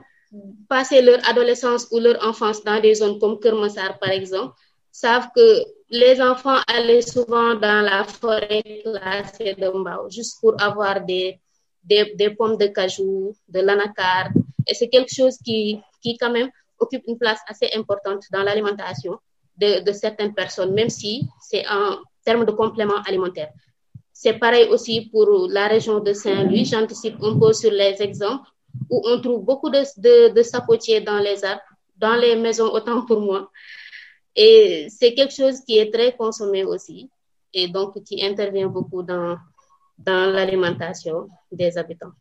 passé 0.70 1.02
leur 1.02 1.20
adolescence 1.28 1.88
ou 1.92 2.00
leur 2.00 2.26
enfance 2.26 2.64
dans 2.64 2.80
des 2.80 2.96
zones 2.96 3.20
comme 3.20 3.40
Kermassar, 3.40 4.00
par 4.00 4.12
exemple, 4.12 4.54
savent 4.92 5.30
que 5.36 5.64
les 5.90 6.22
enfants 6.22 6.60
allaient 6.68 7.02
souvent 7.02 7.56
dans 7.56 7.82
la 7.82 8.04
forêt 8.04 8.64
classée 8.84 9.56
de 9.56 9.70
Mbao 9.70 10.10
juste 10.10 10.40
pour 10.40 10.62
avoir 10.62 11.02
des, 11.04 11.40
des, 11.84 12.30
pommes 12.38 12.58
de 12.58 12.68
cajou, 12.68 13.36
de 13.48 13.60
l'anacarde. 13.60 14.34
Et 14.68 14.74
c'est 14.74 14.90
quelque 14.90 15.14
chose 15.14 15.38
qui, 15.44 15.80
qui, 16.02 16.18
quand 16.18 16.32
même, 16.32 16.50
occupe 16.80 17.04
une 17.08 17.18
place 17.18 17.40
assez 17.48 17.70
importante 17.76 18.24
dans 18.32 18.44
l'alimentation 18.44 19.18
de, 19.58 19.92
certaines 19.92 20.34
personnes, 20.34 20.74
même 20.74 20.90
si 20.90 21.28
c'est 21.40 21.68
en 21.68 21.98
termes 22.26 22.46
de 22.46 22.52
compléments 22.52 23.02
alimentaires. 23.06 23.52
C'est 24.14 24.34
pareil 24.34 24.68
aussi 24.70 25.10
pour 25.12 25.48
la 25.50 25.68
région 25.68 26.00
de 26.00 26.14
Saint-Louis. 26.14 26.66
J'anticipe 26.66 27.16
un 27.22 27.38
peu 27.38 27.54
sur 27.54 27.72
les 27.72 28.02
exemples 28.02 28.48
où 28.90 29.02
on 29.06 29.20
trouve 29.20 29.44
beaucoup 29.44 29.70
de, 29.70 30.34
de 30.34 30.42
sapotiers 30.44 31.02
dans 31.02 31.20
les 31.20 31.44
arbres, 31.44 31.62
dans 31.98 32.16
les 32.16 32.36
maisons, 32.36 32.72
autant 32.72 33.06
pour 33.06 33.20
moi. 33.20 33.50
Et 34.36 34.88
c'est 34.90 35.14
quelque 35.14 35.34
chose 35.34 35.62
qui 35.62 35.78
est 35.78 35.92
très 35.92 36.16
consommé 36.16 36.64
aussi 36.64 37.10
et 37.54 37.68
donc 37.68 38.02
qui 38.04 38.24
intervient 38.24 38.68
beaucoup 38.68 39.04
dans, 39.04 39.38
dans 39.98 40.32
l'alimentation 40.32 41.30
des 41.52 41.78
habitants. 41.78 42.14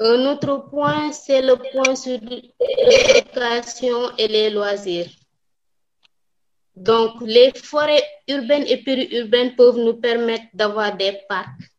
Un 0.00 0.26
autre 0.32 0.68
point, 0.68 1.12
c'est 1.12 1.42
le 1.42 1.54
point 1.56 1.94
sur 1.94 2.18
l'éducation 2.20 4.10
et 4.18 4.26
les 4.26 4.50
loisirs. 4.50 5.08
Donc, 6.74 7.20
les 7.20 7.52
forêts 7.54 8.02
urbaines 8.26 8.64
et 8.66 8.78
périurbaines 8.78 9.54
peuvent 9.54 9.78
nous 9.78 9.94
permettre 9.94 10.46
d'avoir 10.54 10.96
des 10.96 11.20
parcs, 11.28 11.70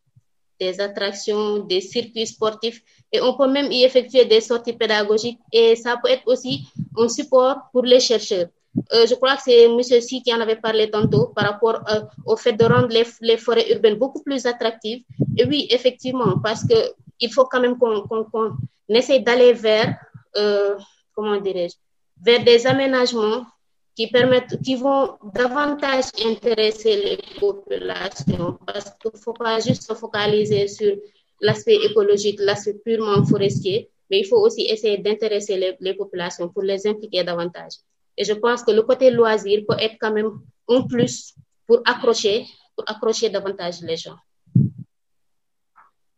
des 0.58 0.80
attractions, 0.80 1.58
des 1.58 1.82
circuits 1.82 2.26
sportifs 2.26 2.80
et 3.14 3.20
on 3.20 3.32
peut 3.38 3.50
même 3.56 3.70
y 3.70 3.84
effectuer 3.84 4.24
des 4.24 4.40
sorties 4.40 4.72
pédagogiques 4.72 5.38
et 5.52 5.76
ça 5.76 5.96
peut 6.02 6.10
être 6.10 6.26
aussi 6.26 6.52
un 6.98 7.08
support 7.08 7.56
pour 7.72 7.84
les 7.84 8.00
chercheurs. 8.00 8.48
Euh, 8.92 9.06
je 9.06 9.14
crois 9.14 9.36
que 9.36 9.42
c'est 9.42 9.64
M. 9.66 9.80
Si 9.82 10.20
qui 10.20 10.34
en 10.34 10.40
avait 10.40 10.56
parlé 10.56 10.90
tantôt 10.90 11.26
par 11.28 11.44
rapport 11.50 11.78
euh, 11.88 12.00
au 12.26 12.36
fait 12.36 12.54
de 12.54 12.64
rendre 12.64 12.88
les, 12.88 13.06
les, 13.20 13.36
forêts 13.36 13.70
urbaines 13.72 13.94
beaucoup 13.94 14.20
plus 14.20 14.44
attractives. 14.46 15.02
Et 15.38 15.44
oui, 15.44 15.68
effectivement, 15.70 16.40
parce 16.42 16.66
que 16.66 16.74
il 17.20 17.32
faut 17.32 17.44
quand 17.44 17.60
même 17.60 17.78
qu'on 17.78 18.02
qu 18.02 18.16
qu 18.32 18.96
essaie 19.00 19.20
d'aller 19.20 19.52
vers, 19.52 19.94
euh, 20.36 20.74
comment 21.14 21.40
dirais-je, 21.40 21.76
vers 22.20 22.42
des 22.42 22.66
aménagements 22.66 23.46
qui 23.94 24.08
permettent, 24.08 24.60
qui 24.60 24.74
vont 24.74 25.04
davantage 25.32 26.06
intéresser 26.24 26.96
les 27.04 27.18
populations 27.38 28.58
parce 28.66 28.90
qu'il 28.98 29.12
ne 29.14 29.18
faut 29.24 29.34
pas 29.34 29.60
juste 29.60 29.84
se 29.84 29.94
focaliser 29.94 30.66
sur 30.66 30.96
l'aspect 31.44 31.78
écologique, 31.88 32.38
l'aspect 32.40 32.78
purement 32.84 33.22
forestier, 33.24 33.90
mais 34.10 34.20
il 34.20 34.26
faut 34.26 34.40
aussi 34.46 34.62
essayer 34.74 34.98
d'intéresser 34.98 35.76
les, 35.78 35.94
populations 35.94 36.48
pour 36.48 36.62
les 36.62 36.86
impliquer 36.86 37.22
davantage. 37.22 37.74
Et 38.16 38.24
je 38.24 38.32
pense 38.32 38.62
que 38.62 38.72
le 38.72 38.82
côté 38.82 39.10
loisir 39.10 39.62
peut 39.68 39.76
être 39.78 39.96
quand 40.00 40.12
même 40.12 40.30
un 40.68 40.82
plus 40.82 41.34
pour 41.66 41.80
accrocher, 41.84 42.46
pour 42.74 42.84
accrocher 42.88 43.28
davantage 43.28 43.82
les 43.82 43.96
gens. 43.96 44.16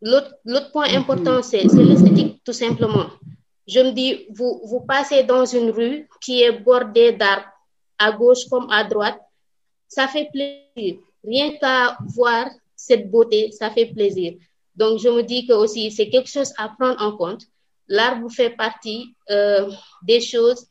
L'autre 0.00 0.70
point 0.72 0.88
important, 0.94 1.42
c'est 1.42 1.64
l'esthétique, 1.64 2.40
tout 2.44 2.52
simplement. 2.52 3.06
Je 3.66 3.80
me 3.80 3.90
dis, 3.90 4.26
vous 4.30 4.80
passez 4.86 5.24
dans 5.24 5.44
une 5.44 5.70
rue 5.70 6.08
qui 6.20 6.42
est 6.42 6.52
bordée 6.52 7.12
d'arbres, 7.12 7.50
à 7.98 8.12
gauche 8.12 8.44
comme 8.50 8.68
à 8.70 8.84
droite, 8.84 9.20
ça 9.88 10.06
fait 10.06 10.28
plaisir. 10.30 10.98
Rien 11.24 11.56
qu'à 11.58 11.96
voir 12.14 12.46
cette 12.76 13.10
beauté, 13.10 13.50
ça 13.50 13.70
fait 13.70 13.86
plaisir. 13.86 14.34
Donc, 14.76 14.98
je 14.98 15.08
me 15.08 15.22
dis 15.22 15.46
que 15.46 15.52
aussi, 15.52 15.90
c'est 15.90 16.08
quelque 16.08 16.28
chose 16.28 16.52
à 16.58 16.68
prendre 16.68 17.00
en 17.02 17.16
compte. 17.16 17.42
L'arbre 17.88 18.30
fait 18.30 18.50
partie 18.50 19.14
euh, 19.30 19.70
des 20.02 20.20
choses 20.20 20.66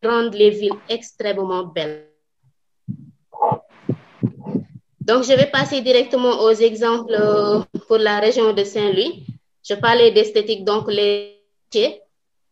qui 0.00 0.08
rendent 0.08 0.34
les 0.34 0.50
villes 0.50 0.80
extrêmement 0.88 1.64
belles. 1.64 2.08
Donc, 5.00 5.24
je 5.24 5.34
vais 5.34 5.50
passer 5.50 5.80
directement 5.80 6.40
aux 6.42 6.52
exemples 6.52 7.16
pour 7.88 7.98
la 7.98 8.20
région 8.20 8.52
de 8.52 8.64
Saint-Louis. 8.64 9.26
Je 9.68 9.74
parlais 9.74 10.10
d'esthétique, 10.12 10.64
donc 10.64 10.90
les 10.90 11.40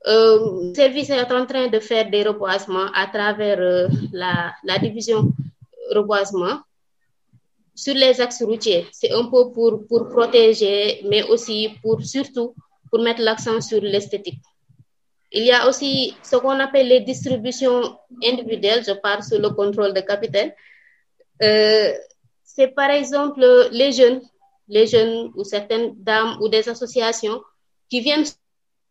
euh, 0.06 0.68
le 0.68 0.74
service 0.74 1.10
est 1.10 1.32
en 1.32 1.44
train 1.44 1.68
de 1.68 1.80
faire 1.80 2.08
des 2.08 2.22
reboisements 2.22 2.90
à 2.94 3.06
travers 3.08 3.58
euh, 3.58 3.88
la, 4.12 4.54
la, 4.64 4.78
division 4.78 5.32
reboisement 5.90 6.60
sur 7.78 7.94
les 7.94 8.20
axes 8.20 8.42
routiers. 8.42 8.86
C'est 8.90 9.12
un 9.12 9.26
peu 9.30 9.52
pour, 9.52 9.86
pour 9.86 10.08
protéger, 10.08 11.00
mais 11.08 11.22
aussi 11.22 11.70
pour 11.80 12.02
surtout 12.02 12.52
pour 12.90 13.00
mettre 13.00 13.22
l'accent 13.22 13.60
sur 13.60 13.80
l'esthétique. 13.80 14.42
Il 15.30 15.44
y 15.44 15.52
a 15.52 15.68
aussi 15.68 16.16
ce 16.24 16.36
qu'on 16.36 16.58
appelle 16.58 16.88
les 16.88 17.00
distributions 17.00 17.96
individuelles, 18.24 18.82
je 18.84 18.94
parle 18.94 19.22
sous 19.22 19.38
le 19.38 19.50
contrôle 19.50 19.94
de 19.94 20.00
capitaine. 20.00 20.52
Euh, 21.42 21.92
c'est 22.42 22.68
par 22.68 22.90
exemple 22.90 23.44
les 23.70 23.92
jeunes, 23.92 24.22
les 24.66 24.86
jeunes 24.88 25.30
ou 25.36 25.44
certaines 25.44 25.94
dames 26.02 26.36
ou 26.40 26.48
des 26.48 26.68
associations 26.68 27.40
qui 27.88 28.00
viennent 28.00 28.24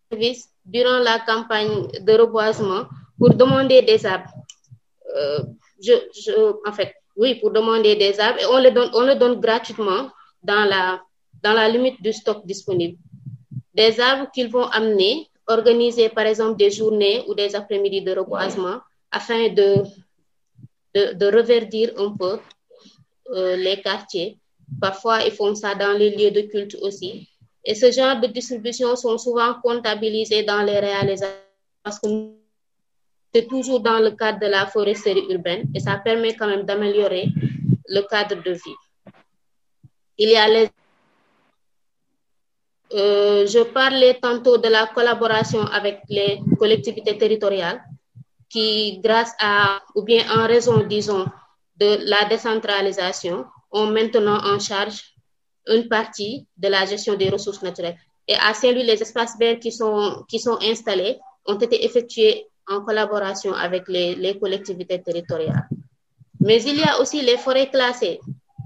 service 0.09 0.49
durant 0.63 0.99
la 0.99 1.19
campagne 1.19 1.87
de 1.99 2.13
reboisement 2.13 2.85
pour 3.17 3.31
demander 3.33 3.81
des 3.81 4.05
arbres. 4.05 4.31
Euh, 5.17 5.39
je, 5.81 5.93
en 6.65 6.71
fait, 6.71 6.93
oui, 7.17 7.35
pour 7.35 7.51
demander 7.51 7.95
des 7.95 8.19
arbres 8.19 8.39
et 8.39 8.45
on 8.45 8.59
le 8.59 9.15
donne, 9.15 9.39
gratuitement 9.39 10.09
dans 10.43 10.65
la, 10.65 11.69
limite 11.69 12.01
du 12.01 12.13
stock 12.13 12.45
disponible. 12.45 12.97
Des 13.73 13.99
arbres 13.99 14.29
qu'ils 14.31 14.49
vont 14.49 14.67
amener, 14.67 15.27
organiser 15.47 16.09
par 16.09 16.25
exemple 16.25 16.57
des 16.57 16.71
journées 16.71 17.23
ou 17.27 17.33
des 17.33 17.55
après-midi 17.55 18.01
de 18.01 18.11
reboisement 18.11 18.79
afin 19.11 19.49
de, 19.49 19.83
reverdir 20.95 21.91
un 21.97 22.15
peu 22.15 22.39
euh, 23.33 23.55
les 23.55 23.81
quartiers. 23.81 24.37
Parfois, 24.79 25.23
ils 25.25 25.31
font 25.31 25.55
ça 25.55 25.75
dans 25.75 25.97
les 25.97 26.11
lieux 26.15 26.31
de 26.31 26.41
culte 26.41 26.75
aussi. 26.81 27.29
Et 27.63 27.75
ce 27.75 27.91
genre 27.91 28.19
de 28.19 28.27
distribution 28.27 28.95
sont 28.95 29.17
souvent 29.17 29.55
comptabilisés 29.63 30.43
dans 30.43 30.61
les 30.63 30.79
réalisations 30.79 32.37
c'est 33.37 33.47
toujours 33.47 33.81
dans 33.81 33.99
le 33.99 34.11
cadre 34.11 34.39
de 34.39 34.47
la 34.47 34.65
foresterie 34.65 35.27
urbaine 35.29 35.69
et 35.75 35.79
ça 35.79 35.97
permet 35.97 36.35
quand 36.35 36.47
même 36.47 36.63
d'améliorer 36.63 37.25
le 37.87 38.01
cadre 38.01 38.41
de 38.41 38.51
vie. 38.51 38.79
Il 40.17 40.29
y 40.29 40.35
a 40.35 40.47
les... 40.47 40.69
Euh, 42.93 43.45
je 43.45 43.61
parlais 43.79 44.15
tantôt 44.19 44.57
de 44.57 44.69
la 44.69 44.87
collaboration 44.87 45.61
avec 45.67 45.99
les 46.09 46.39
collectivités 46.57 47.15
territoriales 47.15 47.79
qui, 48.49 48.99
grâce 49.03 49.33
à, 49.39 49.81
ou 49.93 50.01
bien 50.01 50.23
en 50.35 50.47
raison, 50.47 50.77
disons, 50.87 51.25
de 51.75 51.89
la 52.09 52.25
décentralisation, 52.27 53.45
ont 53.71 53.87
maintenant 53.87 54.39
en 54.51 54.57
charge 54.57 55.13
une 55.67 55.87
partie 55.87 56.47
de 56.57 56.69
la 56.69 56.85
gestion 56.87 57.13
des 57.13 57.29
ressources 57.29 57.61
naturelles. 57.61 57.97
Et 58.27 58.33
à 58.35 58.55
Saint-Louis, 58.55 58.83
les 58.83 58.99
espaces 58.99 59.37
verts 59.37 59.59
qui 59.59 59.71
sont, 59.71 60.25
qui 60.27 60.39
sont 60.39 60.57
installés 60.63 61.19
ont 61.45 61.59
été 61.59 61.85
effectués 61.85 62.47
en 62.67 62.81
collaboration 62.81 63.53
avec 63.53 63.87
les, 63.87 64.37
collectivités 64.39 65.01
territoriales. 65.01 65.67
Mais 66.39 66.61
il 66.63 66.77
y 66.77 66.83
a 66.83 66.99
aussi 66.99 67.21
les 67.21 67.37
forêts 67.37 67.69
classées. 67.69 68.19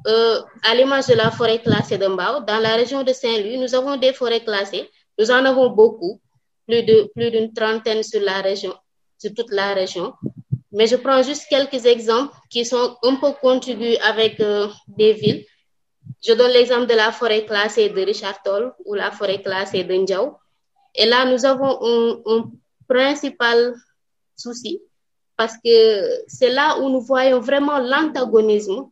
Euh, 0.08 0.42
à 0.64 0.74
l'image 0.74 1.08
de 1.08 1.14
la 1.14 1.30
forêt 1.32 1.60
classée 1.62 1.98
de 1.98 2.08
Mbao, 2.08 2.42
dans 2.42 2.60
la 2.60 2.76
région 2.76 3.04
de 3.04 3.14
Saint-Louis, 3.14 3.58
nous 3.58 3.76
avons 3.76 3.98
des 3.98 4.14
forêts 4.14 4.44
classées. 4.44 4.90
Nous 5.20 5.30
en 5.30 5.46
avons 5.46 5.70
beaucoup, 5.70 6.20
plus 6.68 6.84
de 6.84 7.10
plus 7.14 7.30
d'une 7.30 7.54
trentaine 7.54 8.02
sur 8.02 8.22
la 8.22 8.42
région, 8.42 8.74
sur 9.20 9.32
toute 9.34 9.52
la 9.52 9.74
région. 9.74 10.14
Mais 10.72 10.88
je 10.88 10.96
prends 10.96 11.22
juste 11.22 11.46
quelques 11.50 11.86
exemples 11.86 12.34
qui 12.50 12.66
sont 12.66 12.96
un 13.04 13.16
peu 13.16 13.32
contigus 13.42 13.98
avec 14.02 14.40
euh, 14.40 14.68
des 14.88 15.14
villes 15.14 15.46
je 16.24 16.34
donne 16.34 16.52
l'exemple 16.52 16.86
de 16.86 16.94
la 16.94 17.12
forêt 17.12 17.46
classée 17.46 17.90
de 17.90 18.02
Richard 18.02 18.42
Toll 18.44 18.74
ou 18.86 18.94
la 18.94 19.12
forêt 19.12 19.42
classée 19.42 19.84
de. 19.84 19.96
Et 20.96 21.06
là, 21.06 21.26
nous 21.26 21.46
avons 21.46 21.80
un, 21.84 22.20
un 22.26 22.52
principal 22.88 23.74
souci 24.42 24.82
parce 25.38 25.56
que 25.64 25.70
c'est 26.28 26.50
là 26.50 26.78
où 26.80 26.90
nous 26.90 27.02
voyons 27.02 27.40
vraiment 27.40 27.80
l'antagonisme 27.80 28.90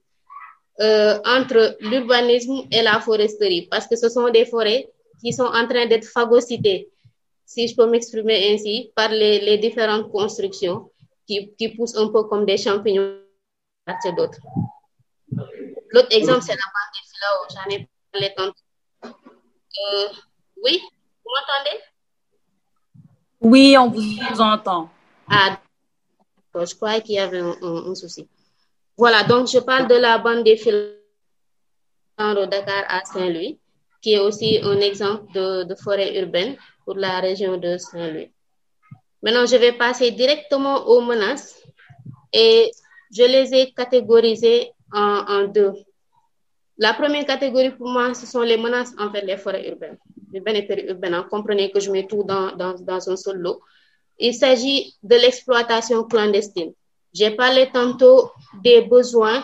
euh, 0.79 1.19
entre 1.25 1.77
l'urbanisme 1.81 2.57
et 2.71 2.81
la 2.81 2.99
foresterie 2.99 3.67
parce 3.69 3.87
que 3.87 3.95
ce 3.95 4.09
sont 4.09 4.29
des 4.29 4.45
forêts 4.45 4.89
qui 5.21 5.33
sont 5.33 5.43
en 5.43 5.67
train 5.67 5.85
d'être 5.85 6.07
phagocytées, 6.07 6.89
si 7.45 7.67
je 7.67 7.75
peux 7.75 7.87
m'exprimer 7.89 8.53
ainsi, 8.53 8.91
par 8.95 9.09
les, 9.09 9.57
différentes 9.57 10.11
constructions 10.11 10.91
qui, 11.27 11.53
qui, 11.57 11.69
poussent 11.69 11.97
un 11.97 12.07
peu 12.07 12.23
comme 12.23 12.45
des 12.45 12.57
champignons 12.57 13.19
à 13.85 14.11
d'autres. 14.11 14.39
L'autre 15.91 16.11
exemple, 16.11 16.41
c'est 16.41 16.53
la 16.53 16.69
bande 16.75 16.91
des. 16.95 17.53
J'en 17.53 17.75
ai 17.75 17.89
parlé 18.11 18.33
tantôt. 18.35 18.53
Euh, 19.03 20.07
oui, 20.63 20.81
vous 21.23 21.31
m'entendez? 21.35 21.77
Oui, 23.41 23.75
on 23.77 23.89
vous 23.89 24.41
entend. 24.41 24.89
Ah, 25.29 25.59
je 26.55 26.75
croyais 26.75 27.01
qu'il 27.01 27.15
y 27.15 27.19
avait 27.19 27.39
un, 27.39 27.95
souci. 27.95 28.27
Voilà, 28.97 29.23
donc 29.23 29.47
je 29.47 29.59
parle 29.59 29.87
de 29.87 29.95
la 29.95 30.17
bande 30.17 30.47
filao 30.57 30.95
de 32.17 32.45
Dakar 32.47 32.83
à 32.87 33.05
Saint-Louis, 33.05 33.59
qui 34.01 34.13
est 34.13 34.19
aussi 34.19 34.59
un 34.63 34.79
exemple 34.79 35.31
de, 35.33 35.75
forêt 35.75 36.19
urbaine 36.19 36.57
pour 36.83 36.95
la 36.95 37.19
région 37.19 37.57
de 37.57 37.77
Saint-Louis. 37.77 38.31
Maintenant, 39.21 39.45
je 39.45 39.57
vais 39.57 39.73
passer 39.73 40.11
directement 40.11 40.87
aux 40.87 41.01
menaces 41.01 41.61
et 42.33 42.71
je 43.15 43.23
les 43.23 43.53
ai 43.53 43.71
catégorisées 43.71 44.71
en, 44.91 45.43
deux. 45.47 45.73
La 46.77 46.93
première 46.93 47.25
catégorie 47.25 47.71
pour 47.71 47.89
moi, 47.89 48.13
ce 48.13 48.25
sont 48.25 48.41
les 48.41 48.57
menaces 48.57 48.93
envers 48.97 49.25
les 49.25 49.37
forêts 49.37 49.69
urbaines, 49.69 49.97
urbaines 50.33 50.55
et 50.55 50.63
périurbaines. 50.65 51.23
Comprenez 51.29 51.69
que 51.71 51.79
je 51.79 51.91
mets 51.91 52.07
tout 52.07 52.23
dans, 52.23 52.55
dans 52.55 53.09
un 53.09 53.15
seul 53.17 53.37
lot. 53.37 53.61
Il 54.19 54.33
s'agit 54.33 54.95
de 55.01 55.15
l'exploitation 55.15 56.03
clandestine. 56.03 56.73
J'ai 57.13 57.31
parlé 57.31 57.69
tantôt 57.71 58.31
des 58.61 58.81
besoins 58.81 59.43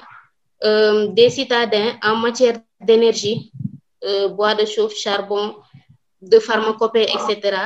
euh, 0.64 1.08
des 1.08 1.30
citadins 1.30 1.94
en 2.04 2.18
matière 2.18 2.60
d'énergie, 2.80 3.52
euh, 4.04 4.30
bois 4.30 4.56
de 4.56 4.66
chauffe, 4.66 4.96
charbon, 4.96 5.56
de 6.22 6.40
pharmacopée, 6.40 7.04
etc. 7.04 7.58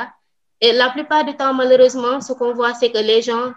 Et 0.60 0.72
la 0.72 0.90
plupart 0.90 1.24
du 1.24 1.34
temps, 1.36 1.54
malheureusement, 1.54 2.20
ce 2.20 2.32
qu'on 2.32 2.52
voit, 2.54 2.74
c'est 2.74 2.90
que 2.90 2.98
les 2.98 3.22
gens 3.22 3.52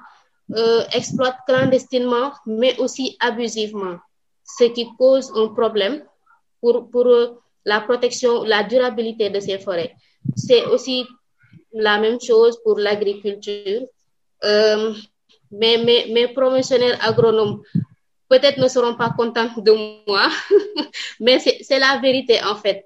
euh, 0.55 0.83
exploitent 0.93 1.39
clandestinement, 1.47 2.31
mais 2.45 2.77
aussi 2.79 3.17
abusivement 3.19 3.97
ce 4.45 4.65
qui 4.65 4.87
cause 4.97 5.31
un 5.35 5.47
problème 5.47 6.03
pour, 6.59 6.89
pour 6.89 7.07
la 7.65 7.81
protection, 7.81 8.43
la 8.43 8.63
durabilité 8.63 9.29
de 9.29 9.39
ces 9.39 9.57
forêts. 9.57 9.95
C'est 10.35 10.65
aussi 10.65 11.05
la 11.73 11.99
même 11.99 12.19
chose 12.21 12.59
pour 12.63 12.77
l'agriculture. 12.79 13.81
Euh, 14.43 14.93
mes, 15.51 15.77
mes 15.77 16.27
promotionnaires 16.29 16.97
agronomes 17.01 17.61
peut-être 18.29 18.57
ne 18.57 18.67
seront 18.67 18.95
pas 18.95 19.11
contents 19.15 19.51
de 19.57 19.71
moi, 20.07 20.27
mais 21.19 21.39
c'est 21.39 21.79
la 21.79 21.99
vérité 21.99 22.41
en 22.43 22.55
fait. 22.55 22.83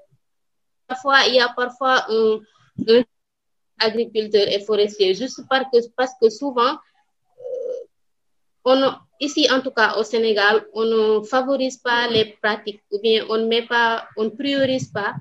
Parfois, 0.87 1.19
il 1.27 1.35
y 1.35 1.39
a 1.39 1.49
parfois 1.49 2.05
un, 2.09 2.39
un 2.87 3.03
agriculteur 3.79 4.47
et 4.47 4.59
forestier, 4.59 5.13
juste 5.13 5.41
parce 5.49 5.65
que, 5.71 5.77
parce 5.95 6.11
que 6.21 6.29
souvent, 6.29 6.73
euh, 6.73 7.85
on, 8.65 8.93
ici, 9.19 9.47
en 9.51 9.61
tout 9.61 9.71
cas 9.71 9.95
au 9.97 10.03
Sénégal, 10.03 10.65
on 10.73 10.85
ne 10.85 11.23
favorise 11.23 11.77
pas 11.77 12.07
les 12.07 12.37
pratiques 12.41 12.83
ou 12.91 12.99
bien 12.99 13.25
on 13.29 13.37
ne 13.37 13.47
met 13.47 13.65
pas, 13.65 14.07
on 14.17 14.25
ne 14.25 14.29
priorise 14.29 14.89
pas 14.91 15.15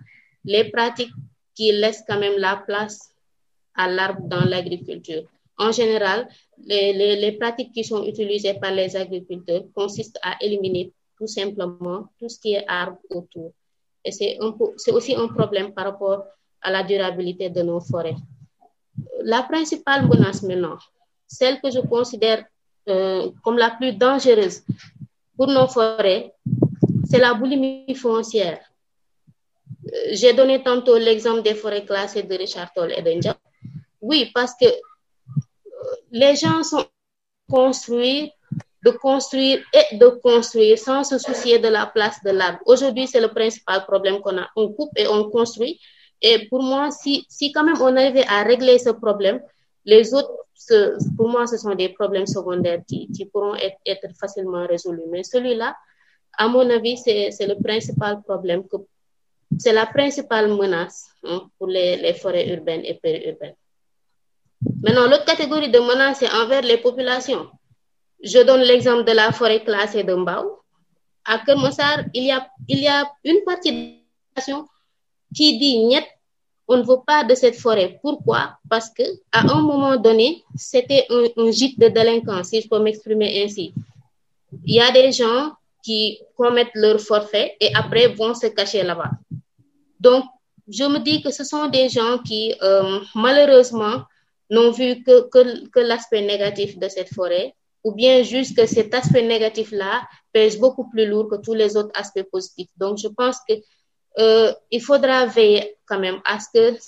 les 0.45 0.71
pratiques 0.71 1.13
qui 1.55 1.73
laissent 1.73 2.05
quand 2.07 2.19
même 2.19 2.39
la 2.39 2.57
place 2.57 3.16
à 3.77 3.89
l'arbre 3.89 4.23
dans 4.29 4.45
l'agriculture. 4.45 5.25
en 5.59 5.73
général, 5.73 6.29
les, 6.67 7.33
pratiques 7.41 7.73
qui 7.73 7.85
sont 7.85 8.05
utilisées 8.05 8.55
par 8.55 8.73
les 8.73 8.95
agriculteurs 8.95 9.65
consistent 9.75 10.19
à 10.23 10.37
éliminer 10.41 10.93
tout 11.19 11.27
simplement 11.27 12.09
tout 12.19 12.29
ce 12.29 12.39
qui 12.39 12.53
est 12.55 12.65
arbre 12.69 12.99
autour. 13.11 13.53
Et 14.05 14.13
c'est 14.13 14.39
aussi 14.93 15.15
un 15.15 15.29
problème 15.29 15.73
par 15.73 15.87
rapport 15.87 16.25
à 16.61 16.71
la 16.71 16.83
durabilité 16.83 17.49
de 17.49 17.63
nos 17.63 17.81
forêts. 17.81 18.17
La 19.23 19.43
principale 19.43 20.07
menace 20.07 20.43
maintenant, 20.43 20.79
celle 21.27 21.61
que 21.61 21.71
je 21.71 21.81
considère 21.81 22.45
euh, 22.89 23.31
comme 23.43 23.59
la 23.59 23.71
plus 23.71 23.93
dangereuse 23.93 24.63
pour 25.37 25.49
nos 25.49 25.67
forêts, 25.67 26.33
c'est 27.09 27.19
la 27.19 27.35
boulimie 27.35 27.95
foncière. 27.95 28.61
Euh, 29.87 29.91
j'ai 30.13 30.33
donné 30.33 30.63
tantôt 30.63 30.97
l'exemple 30.97 31.43
des 31.43 31.55
forêts 31.55 31.85
classées 31.85 32.23
de 32.23 32.35
Richard 32.35 32.73
Toll 32.73 32.93
et 32.97 33.03
de 33.03 33.11
Oui, 34.09 34.31
parce 34.33 34.55
que 34.61 34.67
les 36.13 36.37
gens 36.37 36.63
sont 36.63 36.87
construits, 37.51 38.33
de 38.85 38.93
construire 38.93 39.59
et 39.75 39.97
de 39.97 40.07
construire 40.23 40.79
sans 40.79 41.03
se 41.03 41.19
soucier 41.19 41.59
de 41.59 41.67
la 41.67 41.87
place 41.87 42.19
de 42.25 42.31
l'arbre. 42.31 42.61
Aujourd'hui, 42.67 43.09
c'est 43.09 43.21
le 43.21 43.33
principal 43.41 43.85
problème 43.85 44.21
qu'on 44.21 44.39
a. 44.39 44.49
On 44.55 44.73
coupe 44.73 44.93
et 44.97 45.09
on 45.09 45.29
construit. 45.29 45.81
Et 46.23 46.47
pour 46.49 46.63
moi, 46.63 46.91
si, 46.93 47.27
si 47.29 47.51
quand 47.51 47.65
même 47.65 47.81
on 47.81 47.97
arrivait 47.97 48.27
à 48.29 48.45
régler 48.45 48.79
ce 48.79 48.91
problème, 48.91 49.41
les 49.85 50.15
autres, 50.15 50.33
pour 51.17 51.29
moi, 51.29 51.49
ce 51.49 51.57
sont 51.57 51.75
des 51.75 51.89
problèmes 51.89 52.27
secondaires 52.27 52.83
qui, 52.87 53.29
pourront 53.33 53.57
être, 53.57 54.09
facilement 54.21 54.65
résolus. 54.67 55.09
Mais 55.11 55.25
celui-là, 55.25 55.77
à 56.39 56.47
mon 56.47 56.69
avis, 56.71 56.97
c'est 56.97 57.47
le 57.53 57.61
principal 57.61 58.23
problème, 58.23 58.63
c'est 59.59 59.73
la 59.73 59.87
principale 59.87 60.49
menace 60.55 61.09
hein, 61.25 61.43
pour 61.59 61.67
les 61.67 62.15
forêts 62.15 62.49
urbaines 62.55 62.85
et 62.85 62.95
périurbaines. 62.95 63.57
Maintenant, 64.83 65.07
l'autre 65.07 65.25
catégorie 65.25 65.71
de 65.71 65.79
menaces, 65.79 66.19
c'est 66.21 66.31
envers 66.31 66.63
les 66.63 66.79
populations. 66.79 67.49
Je 68.23 68.39
donne 68.43 68.63
l'exemple 68.63 69.05
de 69.05 69.13
la 69.13 69.33
forêt 69.33 69.63
classée 69.63 70.05
de 70.05 70.15
Mbao. 70.15 70.61
À 71.25 71.39
Kermassar, 71.39 72.05
il 72.15 72.25
y 72.25 72.31
a, 72.89 73.11
une 73.25 73.43
partie 73.45 73.73
de 73.73 73.79
la 73.79 73.89
population 74.35 74.69
qui 75.35 75.59
dit 75.59 75.85
niet, 75.85 76.05
on 76.69 76.79
ne 76.79 76.83
veut 76.83 77.03
pas 77.07 77.25
de 77.25 77.35
cette 77.35 77.57
forêt. 77.57 77.99
Pourquoi? 78.03 78.59
Parce 78.69 78.91
que 78.91 79.03
à 79.33 79.41
un 79.41 79.61
moment 79.61 79.97
donné, 79.97 80.45
c'était 80.57 81.07
un, 81.11 81.51
gîte 81.51 81.79
de 81.79 81.89
délinquance, 81.89 82.49
si 82.49 82.61
je 82.61 82.69
peux 82.69 82.79
m'exprimer 82.79 83.43
ainsi. 83.43 83.73
Il 84.65 84.75
y 84.75 84.81
a 84.81 84.91
des 84.91 85.13
gens 85.13 85.53
qui 85.83 86.19
commettent 86.37 86.75
leur 86.75 87.01
forfait 87.01 87.57
et 87.61 87.75
après 87.75 88.09
vont 88.09 88.35
se 88.35 88.47
cacher 88.49 88.83
là-bas. 88.83 89.11
Donc, 90.01 90.25
je 90.69 90.85
me 90.85 90.99
dis 90.99 91.23
que 91.23 91.31
ce 91.31 91.45
sont 91.45 91.69
des 91.69 91.89
gens 91.89 92.19
qui, 92.19 92.55
euh, 92.63 92.99
malheureusement, 93.15 94.03
n'ont 94.51 94.71
vu 94.71 95.03
que, 95.03 95.29
que, 95.29 95.69
que 95.69 95.81
l'aspect 95.81 96.23
négatif 96.23 96.79
de 96.79 96.89
cette 96.89 97.13
forêt, 97.13 97.55
ou 97.85 97.93
bien 97.93 98.23
juste 98.23 98.57
que 98.57 98.67
cet 98.67 98.95
aspect 98.95 99.23
négatif-là 99.23 100.09
pèse 100.33 100.59
beaucoup 100.59 100.89
plus 100.91 101.07
lourd 101.07 101.29
que 101.31 101.37
tous 101.37 101.55
les 101.55 101.77
autres 101.77 101.93
aspects 101.95 102.29
positifs. 102.31 102.71
Donc, 102.77 102.99
je 102.99 103.09
pense 103.09 103.39
que 103.49 103.55
euh, 104.19 104.53
il 104.71 104.83
faudra 104.83 105.27
veiller 105.27 105.77
quand 105.87 106.01
même 106.01 106.21
à 106.25 106.41
ce 106.41 106.49
que, 106.53 106.79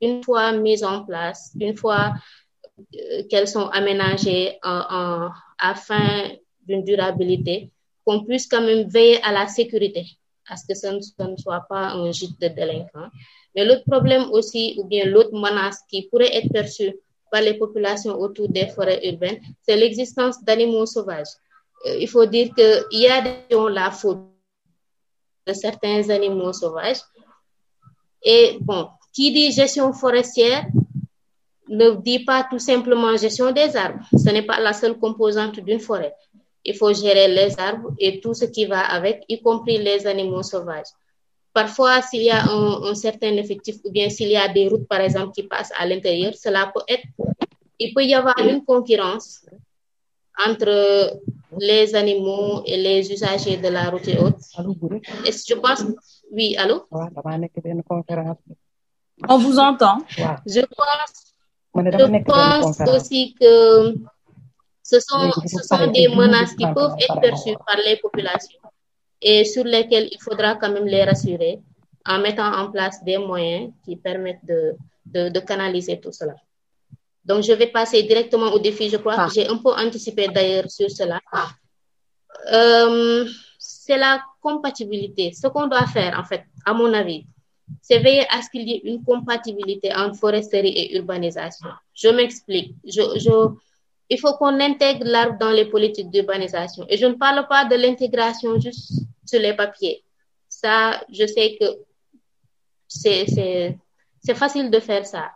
une 0.00 0.22
fois 0.22 0.52
mises 0.52 0.84
en 0.84 1.04
place, 1.04 1.52
une 1.58 1.76
fois 1.76 2.12
euh, 2.94 3.22
qu'elles 3.28 3.48
sont 3.48 3.66
aménagées 3.68 4.58
en, 4.62 5.30
afin 5.58 6.30
d'une 6.66 6.84
durabilité, 6.84 7.70
qu'on 8.04 8.24
puisse 8.24 8.46
quand 8.46 8.62
même 8.62 8.88
veiller 8.88 9.22
à 9.22 9.32
la 9.32 9.46
sécurité, 9.48 10.06
à 10.46 10.56
ce 10.56 10.66
que 10.66 10.74
ce 10.74 10.88
ce 11.00 11.22
ne 11.22 11.36
soit 11.36 11.66
pas 11.68 11.88
un 11.90 12.10
gîte 12.12 12.40
de 12.40 12.48
délinquants. 12.48 13.10
Mais 13.54 13.64
l'autre 13.64 13.84
problème 13.88 14.30
aussi, 14.30 14.76
ou 14.78 14.84
bien 14.84 15.06
l'autre 15.06 15.32
menace 15.32 15.80
qui 15.88 16.08
pourrait 16.08 16.34
être 16.36 16.52
perçue 16.52 16.94
par 17.30 17.42
les 17.42 17.54
populations 17.54 18.18
autour 18.18 18.48
des 18.48 18.66
forêts 18.68 19.00
urbaines, 19.08 19.40
c'est 19.62 19.76
l'existence 19.76 20.42
d'animaux 20.44 20.86
sauvages. 20.86 21.32
Euh, 21.86 21.96
il 21.98 22.08
faut 22.08 22.26
dire 22.26 22.54
qu'il 22.54 23.00
y 23.00 23.06
a 23.08 23.22
la 23.70 23.90
faute 23.90 24.18
de 25.46 25.52
certains 25.52 26.08
animaux 26.10 26.52
sauvages. 26.52 27.00
Et 28.22 28.58
bon, 28.60 28.88
qui 29.12 29.32
dit 29.32 29.52
gestion 29.52 29.92
forestière 29.92 30.66
ne 31.68 31.90
dit 31.92 32.24
pas 32.24 32.46
tout 32.50 32.58
simplement 32.58 33.16
gestion 33.16 33.52
des 33.52 33.76
arbres. 33.76 34.04
Ce 34.12 34.30
n'est 34.30 34.42
pas 34.42 34.60
la 34.60 34.72
seule 34.72 34.98
composante 34.98 35.60
d'une 35.60 35.80
forêt. 35.80 36.14
Il 36.64 36.76
faut 36.76 36.92
gérer 36.92 37.28
les 37.28 37.58
arbres 37.58 37.92
et 37.98 38.20
tout 38.20 38.34
ce 38.34 38.44
qui 38.44 38.66
va 38.66 38.80
avec, 38.80 39.24
y 39.28 39.40
compris 39.40 39.78
les 39.78 40.06
animaux 40.06 40.42
sauvages. 40.42 40.92
Parfois, 41.52 42.00
s'il 42.02 42.22
y 42.22 42.30
a 42.30 42.44
un, 42.44 42.82
un, 42.84 42.94
certain 42.94 43.36
effectif 43.36 43.76
ou 43.84 43.90
bien 43.90 44.08
s'il 44.08 44.28
y 44.28 44.36
a 44.36 44.46
des 44.48 44.68
routes, 44.68 44.86
par 44.86 45.00
exemple, 45.00 45.32
qui 45.32 45.42
passent 45.42 45.72
à 45.76 45.84
l'intérieur, 45.84 46.32
cela 46.34 46.70
peut 46.72 46.82
être, 46.86 47.06
il 47.78 47.92
peut 47.92 48.04
y 48.04 48.14
avoir 48.14 48.38
une 48.38 48.64
concurrence 48.64 49.44
entre 50.46 51.20
les 51.58 51.94
animaux 51.94 52.62
et 52.64 52.76
les 52.76 53.10
usagers 53.12 53.56
de 53.56 53.68
la 53.68 53.90
route 53.90 54.06
et 54.06 54.18
autres. 54.18 54.38
Et 55.26 55.32
je 55.32 55.54
pense, 55.54 55.84
oui, 56.30 56.56
allô? 56.56 56.86
On 59.28 59.38
vous 59.38 59.58
entend. 59.58 59.98
Je 60.46 60.60
pense, 60.60 61.34
je 61.74 62.24
pense 62.24 62.80
aussi 62.88 63.34
que 63.38 63.94
ce 64.82 65.00
sont, 65.00 65.30
ce 65.46 65.62
sont 65.62 65.86
des 65.90 66.08
menaces 66.08 66.54
qui 66.54 66.66
peuvent 66.72 66.94
être 67.00 67.20
perçues 67.20 67.56
par 67.66 67.76
les 67.84 67.96
populations 67.96 68.60
et 69.20 69.44
sur 69.44 69.64
lesquels 69.64 70.08
il 70.10 70.20
faudra 70.20 70.56
quand 70.56 70.70
même 70.70 70.86
les 70.86 71.04
rassurer 71.04 71.60
en 72.06 72.18
mettant 72.18 72.52
en 72.52 72.70
place 72.70 73.02
des 73.04 73.18
moyens 73.18 73.72
qui 73.84 73.96
permettent 73.96 74.44
de, 74.44 74.74
de, 75.06 75.28
de 75.28 75.40
canaliser 75.40 76.00
tout 76.00 76.12
cela. 76.12 76.34
Donc, 77.24 77.42
je 77.42 77.52
vais 77.52 77.66
passer 77.66 78.02
directement 78.02 78.50
au 78.52 78.58
défi. 78.58 78.88
Je 78.88 78.96
crois 78.96 79.14
ah. 79.18 79.26
que 79.28 79.34
j'ai 79.34 79.46
un 79.46 79.58
peu 79.58 79.72
anticipé 79.72 80.28
d'ailleurs 80.28 80.70
sur 80.70 80.90
cela. 80.90 81.20
Euh, 82.52 83.26
c'est 83.58 83.98
la 83.98 84.22
compatibilité. 84.40 85.32
Ce 85.32 85.46
qu'on 85.48 85.66
doit 85.66 85.86
faire, 85.86 86.18
en 86.18 86.24
fait, 86.24 86.44
à 86.64 86.72
mon 86.72 86.92
avis, 86.94 87.26
c'est 87.82 87.98
veiller 87.98 88.26
à 88.30 88.42
ce 88.42 88.50
qu'il 88.50 88.66
y 88.68 88.72
ait 88.72 88.80
une 88.84 89.04
compatibilité 89.04 89.94
entre 89.94 90.16
foresterie 90.16 90.70
et 90.70 90.96
urbanisation. 90.96 91.68
Je 91.94 92.08
m'explique. 92.08 92.74
Je, 92.84 93.02
je, 93.18 93.54
il 94.10 94.18
faut 94.18 94.34
qu'on 94.34 94.58
intègre 94.60 95.04
l'arbre 95.04 95.38
dans 95.38 95.52
les 95.52 95.66
politiques 95.66 96.10
d'urbanisation. 96.10 96.84
Et 96.88 96.96
je 96.96 97.06
ne 97.06 97.14
parle 97.14 97.46
pas 97.46 97.64
de 97.64 97.76
l'intégration 97.76 98.58
juste 98.58 98.92
sur 99.24 99.40
les 99.40 99.54
papiers. 99.54 100.02
Ça, 100.48 101.00
je 101.12 101.26
sais 101.26 101.56
que 101.58 101.66
c'est 102.88 104.34
facile 104.34 104.68
de 104.68 104.80
faire 104.80 105.06
ça. 105.06 105.30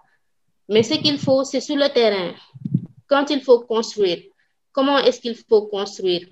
Mais 0.69 0.83
ce 0.83 0.95
qu'il 0.95 1.19
faut, 1.19 1.45
c'est 1.45 1.61
sur 1.61 1.77
le 1.77 1.89
terrain. 1.89 2.35
Quand 3.07 3.31
il 3.31 3.43
faut 3.43 3.61
construire, 3.61 4.19
comment 4.73 4.99
est-ce 4.99 5.21
qu'il 5.21 5.37
faut 5.37 5.67
construire? 5.67 6.27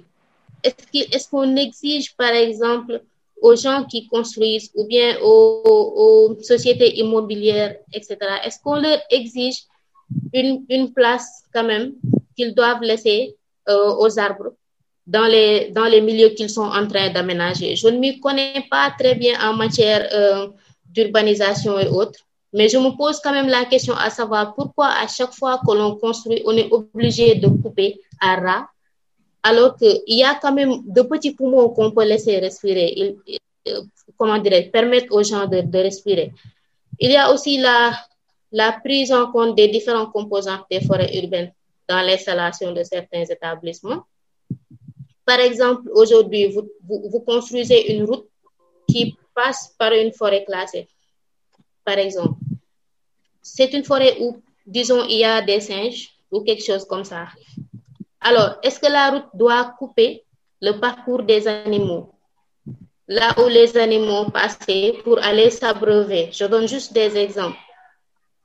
Est-ce 0.64 1.28
qu'on 1.28 1.54
exige, 1.54 2.16
par 2.16 2.32
exemple, 2.32 3.04
aux 3.40 3.54
gens 3.54 3.84
qui 3.84 4.08
construisent 4.08 4.72
ou 4.74 4.84
bien 4.86 5.16
aux, 5.22 6.36
sociétés 6.42 6.98
immobilières, 6.98 7.76
etc., 7.92 8.16
est-ce 8.44 8.58
qu'on 8.60 8.76
leur 8.76 8.98
exige 9.10 9.62
une 10.32 10.92
place 10.92 11.44
quand 11.52 11.64
même? 11.64 11.94
Qu'ils 12.36 12.54
doivent 12.54 12.82
laisser 12.82 13.36
euh, 13.68 13.94
aux 13.96 14.18
arbres 14.18 14.52
dans 15.06 15.26
les, 15.26 15.70
dans 15.70 15.84
les 15.84 16.00
milieux 16.00 16.30
qu'ils 16.30 16.50
sont 16.50 16.62
en 16.62 16.86
train 16.86 17.10
d'aménager. 17.10 17.76
Je 17.76 17.88
ne 17.88 17.98
m'y 17.98 18.20
connais 18.20 18.64
pas 18.70 18.92
très 18.98 19.14
bien 19.14 19.34
en 19.40 19.54
matière 19.54 20.08
euh, 20.12 20.48
d'urbanisation 20.84 21.78
et 21.78 21.88
autres, 21.88 22.20
mais 22.52 22.68
je 22.68 22.78
me 22.78 22.96
pose 22.96 23.20
quand 23.20 23.32
même 23.32 23.48
la 23.48 23.64
question 23.64 23.94
à 23.94 24.10
savoir 24.10 24.54
pourquoi 24.54 24.88
à 24.88 25.06
chaque 25.08 25.32
fois 25.32 25.60
que 25.66 25.72
l'on 25.72 25.96
construit, 25.96 26.42
on 26.44 26.56
est 26.56 26.68
obligé 26.70 27.34
de 27.34 27.48
couper 27.48 28.00
à 28.20 28.36
ras, 28.36 28.66
alors 29.42 29.76
qu'il 29.76 30.02
y 30.06 30.22
a 30.22 30.34
quand 30.40 30.52
même 30.52 30.82
de 30.86 31.02
petits 31.02 31.34
poumons 31.34 31.70
qu'on 31.70 31.90
peut 31.90 32.04
laisser 32.04 32.38
respirer, 32.38 32.92
il, 32.96 33.38
comment 34.16 34.38
dirais 34.38 34.70
permettre 34.72 35.12
aux 35.14 35.22
gens 35.22 35.46
de, 35.46 35.78
respirer. 35.78 36.32
Il 36.98 37.10
y 37.10 37.16
a 37.16 37.32
aussi 37.32 37.58
la, 37.58 38.72
prise 38.84 39.12
en 39.12 39.30
compte 39.30 39.56
des 39.56 39.68
différents 39.68 40.06
composantes 40.06 40.64
des 40.70 40.80
forêts 40.80 41.16
urbaines 41.22 41.52
dans 41.88 42.00
l'installation 42.02 42.72
de 42.72 42.82
certains 42.82 43.24
établissements. 43.24 44.04
Par 45.24 45.40
exemple, 45.40 45.88
aujourd'hui, 45.92 46.52
vous, 46.52 47.20
construisez 47.20 47.94
une 47.94 48.04
route 48.04 48.28
qui 48.88 49.16
passe 49.34 49.74
par 49.78 49.92
une 49.92 50.12
forêt 50.12 50.44
classée, 50.44 50.88
par 51.84 51.98
exemple. 51.98 52.38
C'est 53.40 53.72
une 53.72 53.84
forêt 53.84 54.16
où, 54.20 54.42
disons, 54.66 55.04
il 55.04 55.18
y 55.18 55.24
a 55.24 55.40
des 55.42 55.60
singes 55.60 56.10
ou 56.30 56.42
quelque 56.42 56.64
chose 56.64 56.84
comme 56.84 57.04
ça. 57.04 57.28
Alors, 58.20 58.56
est-ce 58.62 58.78
que 58.78 58.90
la 58.90 59.10
route 59.10 59.28
doit 59.34 59.74
couper 59.78 60.24
le 60.60 60.78
parcours 60.78 61.22
des 61.22 61.48
animaux? 61.48 62.12
Là 63.08 63.34
où 63.38 63.48
les 63.48 63.76
animaux 63.76 64.30
passaient 64.30 64.94
pour 65.04 65.18
aller 65.22 65.50
s'abreuver. 65.50 66.30
Je 66.32 66.44
donne 66.44 66.68
juste 66.68 66.92
des 66.92 67.16
exemples. 67.16 67.58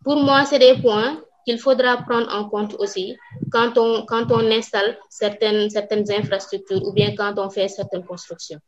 Pour 0.03 0.17
moi, 0.17 0.45
c'est 0.45 0.59
des 0.59 0.81
points 0.81 1.21
qu'il 1.47 1.59
faudra 1.59 1.95
prendre 1.95 2.29
en 2.35 2.49
compte 2.49 2.75
aussi 2.77 3.15
quand 3.49 3.77
on, 3.77 4.05
quand 4.05 4.29
on 4.31 4.51
installe 4.51 4.97
certaines, 5.09 5.69
certaines 5.69 6.11
infrastructures 6.11 6.85
ou 6.85 6.91
bien 6.91 7.15
quand 7.15 7.35
on 7.37 7.49
fait 7.49 7.69
certaines 7.69 8.03
constructions. 8.03 8.59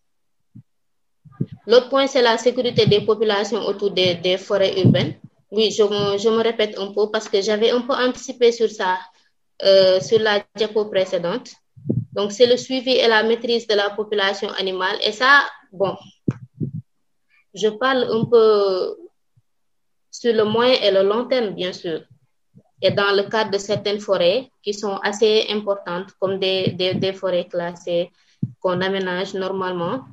L'autre 1.67 1.89
point, 1.89 2.07
c'est 2.07 2.21
la 2.21 2.38
sécurité 2.38 2.86
des 2.86 3.01
populations 3.01 3.59
autour 3.59 3.91
des, 3.91 4.38
forêts 4.38 4.80
urbaines. 4.82 5.15
Oui, 5.51 5.71
je 5.71 5.84
me, 5.84 6.17
je 6.17 6.30
me 6.30 6.41
répète 6.41 6.80
un 6.80 6.93
peu 6.93 7.11
parce 7.11 7.27
que 7.27 7.41
j'avais 7.41 7.71
un 7.71 7.82
peu 7.82 7.93
anticipé 7.93 8.53
sur 8.53 8.69
ça, 8.69 8.97
euh, 9.63 9.99
sur 9.99 10.19
la 10.19 10.41
diapo 10.55 10.86
précédente. 10.86 11.51
Donc, 12.13 12.32
c'est 12.32 12.45
le 12.45 12.55
suivi 12.55 12.91
et 12.91 13.07
la 13.09 13.23
maîtrise 13.23 13.67
de 13.67 13.75
la 13.75 13.89
population 13.89 14.49
animale. 14.51 14.97
Et 15.03 15.11
ça, 15.11 15.43
bon, 15.73 15.95
je 17.53 17.67
parle 17.67 18.03
un 18.09 18.23
peu 18.23 18.95
sur 20.11 20.34
le 20.34 20.45
moyen 20.45 20.75
et 20.82 20.91
le 20.91 21.03
long 21.03 21.25
terme, 21.25 21.49
bien 21.49 21.73
sûr. 21.73 22.01
Et 22.82 22.91
dans 22.91 23.13
le 23.15 23.23
cadre 23.23 23.51
de 23.51 23.57
certaines 23.57 23.99
forêts 23.99 24.51
qui 24.63 24.73
sont 24.73 24.97
assez 24.97 25.47
importantes, 25.49 26.11
comme 26.19 26.39
des, 26.39 26.73
des, 26.73 27.13
forêts 27.13 27.47
classées 27.47 28.09
qu'on 28.61 28.80
aménage 28.82 29.34
normalement, 29.34 30.05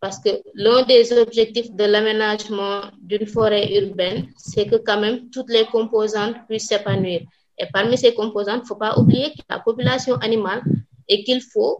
parce 0.00 0.18
que 0.18 0.30
l'un 0.54 0.84
des 0.84 1.12
objectifs 1.12 1.72
de 1.72 1.84
l'aménagement 1.84 2.82
d'une 3.00 3.26
forêt 3.26 3.72
urbaine, 3.80 4.28
c'est 4.36 4.66
que 4.66 4.76
quand 4.76 5.00
même 5.00 5.30
toutes 5.30 5.50
les 5.50 5.66
composantes 5.66 6.36
puissent 6.48 6.68
s'épanouir. 6.68 7.22
Et 7.58 7.66
parmi 7.72 7.98
ces 7.98 8.14
composantes, 8.14 8.60
il 8.60 8.62
ne 8.62 8.66
faut 8.66 8.76
pas 8.76 8.98
oublier 8.98 9.32
la 9.48 9.58
population 9.58 10.16
animale 10.16 10.62
et 11.08 11.22
qu'il 11.24 11.40
faut 11.40 11.78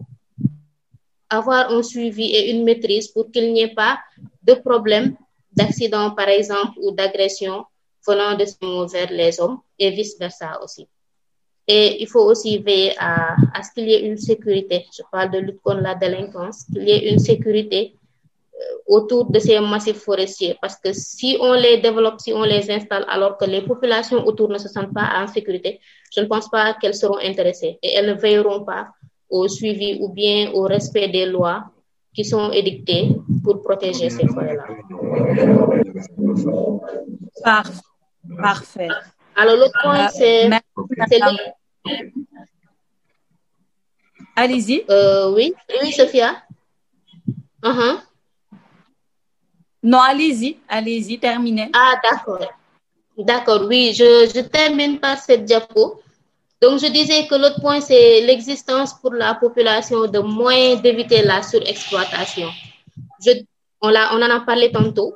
avoir 1.29 1.71
un 1.71 1.83
suivi 1.83 2.25
et 2.25 2.51
une 2.51 2.63
maîtrise 2.63 3.07
pour 3.07 3.31
qu'il 3.31 3.51
n'y 3.53 3.61
ait 3.61 3.73
pas 3.73 3.99
de 4.43 4.53
problème 4.53 5.15
d'accident, 5.51 6.11
par 6.11 6.29
exemple, 6.29 6.73
ou 6.81 6.91
d'agression 6.91 7.65
venant 8.07 8.35
de 8.37 8.45
ces 8.45 8.57
vers 8.91 9.11
les 9.11 9.39
hommes 9.39 9.59
et 9.79 9.89
vice-versa 9.91 10.59
aussi. 10.63 10.87
Et 11.67 12.01
il 12.01 12.07
faut 12.07 12.23
aussi 12.23 12.57
veiller 12.57 12.93
à, 12.99 13.35
à 13.53 13.63
ce 13.63 13.71
qu'il 13.73 13.87
y 13.87 13.93
ait 13.93 14.05
une 14.05 14.17
sécurité. 14.17 14.85
Je 14.95 15.01
parle 15.11 15.31
de 15.31 15.39
lutte 15.39 15.61
contre 15.61 15.81
la 15.81 15.95
délinquance, 15.95 16.65
qu'il 16.65 16.83
y 16.83 16.91
ait 16.91 17.09
une 17.11 17.19
sécurité 17.19 17.95
euh, 18.55 18.75
autour 18.87 19.31
de 19.31 19.39
ces 19.39 19.59
massifs 19.61 19.97
forestiers. 19.97 20.57
Parce 20.61 20.75
que 20.75 20.91
si 20.91 21.37
on 21.39 21.53
les 21.53 21.77
développe, 21.77 22.19
si 22.19 22.33
on 22.33 22.43
les 22.43 22.69
installe, 22.69 23.05
alors 23.07 23.37
que 23.37 23.45
les 23.45 23.61
populations 23.61 24.25
autour 24.27 24.49
ne 24.49 24.57
se 24.57 24.67
sentent 24.67 24.93
pas 24.93 25.09
en 25.15 25.27
sécurité, 25.27 25.79
je 26.13 26.19
ne 26.21 26.25
pense 26.25 26.49
pas 26.49 26.73
qu'elles 26.73 26.95
seront 26.95 27.17
intéressées 27.17 27.79
et 27.81 27.93
elles 27.95 28.07
ne 28.07 28.13
veilleront 28.13 28.65
pas 28.65 28.89
au 29.29 29.47
suivi 29.47 29.97
ou 30.01 30.09
bien 30.09 30.51
au 30.51 30.63
respect 30.63 31.07
des 31.07 31.25
lois 31.25 31.63
qui 32.13 32.25
sont 32.25 32.51
édictées 32.51 33.15
pour 33.43 33.61
protéger 33.63 34.09
ces 34.09 34.27
forêts-là. 34.27 34.67
Parfait. 37.43 37.92
Parfait. 38.41 38.87
Alors, 39.35 39.55
l'autre 39.57 39.77
point, 39.81 40.07
c'est. 40.09 40.49
Allez-y. 44.35 44.83
Euh, 44.89 45.31
oui, 45.31 45.53
oui, 45.81 45.91
Sophia. 45.91 46.43
Uh 47.63 47.69
-huh. 47.69 47.99
Non, 49.83 49.99
allez-y, 49.99 50.57
allez-y, 50.67 51.19
terminez. 51.19 51.69
Ah, 51.73 51.99
d'accord. 52.01 52.39
D'accord, 53.17 53.61
oui, 53.67 53.93
je, 53.93 54.31
je 54.33 54.41
termine 54.41 54.99
par 54.99 55.17
cette 55.17 55.45
diapo. 55.45 56.01
Donc, 56.61 56.79
je 56.79 56.87
disais 56.87 57.27
que 57.27 57.35
l'autre 57.35 57.59
point, 57.59 57.81
c'est 57.81 58.21
l'existence 58.21 58.93
pour 58.93 59.13
la 59.13 59.35
population 59.35 60.07
de 60.07 60.19
moyens 60.19 60.81
d'éviter 60.81 61.21
la 61.21 61.43
surexploitation. 61.43 62.49
Je, 63.23 63.31
on, 63.81 63.89
on 63.89 64.21
en 64.21 64.31
a 64.37 64.39
parlé 64.39 64.71
tantôt. 64.71 65.13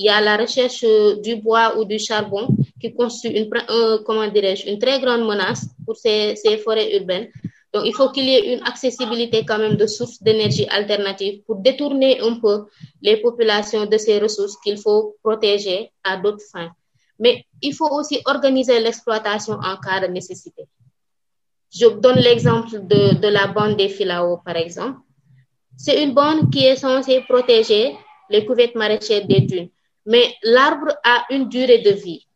Il 0.00 0.04
y 0.06 0.08
a 0.08 0.20
la 0.20 0.36
recherche 0.36 0.84
du 1.22 1.36
bois 1.36 1.76
ou 1.76 1.84
du 1.84 1.98
charbon 1.98 2.46
qui 2.80 2.94
constitue 2.94 3.36
une, 3.36 3.50
euh, 3.68 4.78
très 4.80 5.00
grande 5.00 5.26
menace 5.26 5.66
pour 5.84 5.96
ces, 5.96 6.36
forêts 6.64 6.96
urbaines. 6.96 7.28
Donc, 7.74 7.84
il 7.84 7.92
faut 7.92 8.08
qu'il 8.10 8.24
y 8.24 8.34
ait 8.34 8.54
une 8.54 8.62
accessibilité 8.62 9.44
quand 9.44 9.58
même 9.58 9.74
de 9.74 9.86
sources 9.88 10.22
d'énergie 10.22 10.66
alternatives 10.68 11.42
pour 11.44 11.56
détourner 11.56 12.20
un 12.20 12.38
peu 12.38 12.66
les 13.02 13.16
populations 13.16 13.86
de 13.86 13.98
ces 13.98 14.20
ressources 14.20 14.56
qu'il 14.62 14.78
faut 14.78 15.16
protéger 15.22 15.90
à 16.04 16.16
d'autres 16.16 16.44
fins. 16.52 16.70
Mais 17.18 17.44
il 17.60 17.74
faut 17.74 17.90
aussi 17.90 18.20
organiser 18.24 18.78
l'exploitation 18.78 19.54
en 19.54 19.76
cas 19.76 20.06
de 20.06 20.12
nécessité. 20.12 20.62
Je 21.74 21.88
donne 21.88 22.20
l'exemple 22.20 22.86
de, 22.86 23.14
de 23.20 23.28
la 23.28 23.48
bande 23.48 23.76
des 23.76 23.88
Filao, 23.88 24.38
par 24.44 24.56
exemple. 24.56 25.00
C'est 25.76 26.02
une 26.02 26.14
bande 26.14 26.50
qui 26.52 26.64
est 26.64 26.76
censée 26.76 27.20
protéger 27.28 27.96
les 28.30 28.46
couvertes 28.46 28.76
maraîchères 28.76 29.26
des 29.26 29.40
dunes. 29.40 29.68
Mais 30.08 30.34
l'arbre 30.42 30.92
a 31.04 31.26
une 31.28 31.50
durée 31.50 31.80
de 31.80 31.90
vie. 31.90 32.26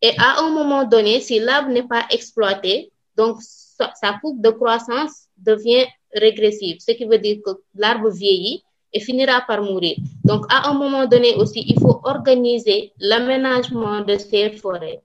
Et 0.00 0.12
à 0.16 0.38
un 0.38 0.50
moment 0.50 0.84
donné, 0.84 1.20
si 1.20 1.40
l'arbre 1.40 1.70
n'est 1.70 1.88
pas 1.94 2.04
exploité, 2.08 2.92
donc 3.16 3.42
sa, 3.42 4.12
courbe 4.20 4.40
de 4.40 4.50
croissance 4.50 5.26
devient 5.36 5.86
régressive, 6.14 6.76
ce 6.78 6.92
qui 6.92 7.04
veut 7.04 7.18
dire 7.18 7.38
que 7.44 7.50
l'arbre 7.74 8.10
vieillit 8.10 8.62
et 8.92 9.00
finira 9.00 9.40
par 9.40 9.60
mourir. 9.60 9.96
Donc, 10.24 10.46
à 10.50 10.70
un 10.70 10.74
moment 10.74 11.04
donné 11.06 11.34
aussi, 11.34 11.64
il 11.66 11.80
faut 11.80 12.00
organiser 12.04 12.92
l'aménagement 12.98 14.00
de 14.02 14.16
ces 14.16 14.50
forêts, 14.52 15.02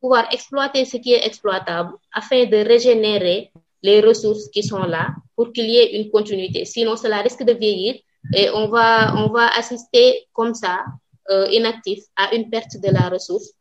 pouvoir 0.00 0.32
exploiter 0.32 0.86
ce 0.86 0.96
qui 0.96 1.12
est 1.12 1.26
exploitable 1.26 1.92
afin 2.12 2.46
de 2.46 2.56
régénérer 2.56 3.52
les 3.82 4.00
ressources 4.00 4.48
qui 4.48 4.62
sont 4.62 4.84
là 4.84 5.08
pour 5.36 5.52
qu'il 5.52 5.68
y 5.68 5.76
ait 5.76 6.00
une 6.00 6.10
continuité. 6.10 6.64
Sinon, 6.64 6.96
cela 6.96 7.18
risque 7.20 7.44
de 7.44 7.52
vieillir 7.52 7.96
et 8.34 8.48
on 8.50 8.68
va, 8.68 9.14
on 9.16 9.28
va 9.28 9.48
assister 9.58 10.26
comme 10.32 10.54
ça, 10.54 10.84
euh, 11.30 11.46
inactif, 11.50 12.04
à 12.16 12.34
une 12.34 12.50
perte 12.50 12.76
de 12.76 12.90
la 12.90 13.08
ressource 13.08 13.52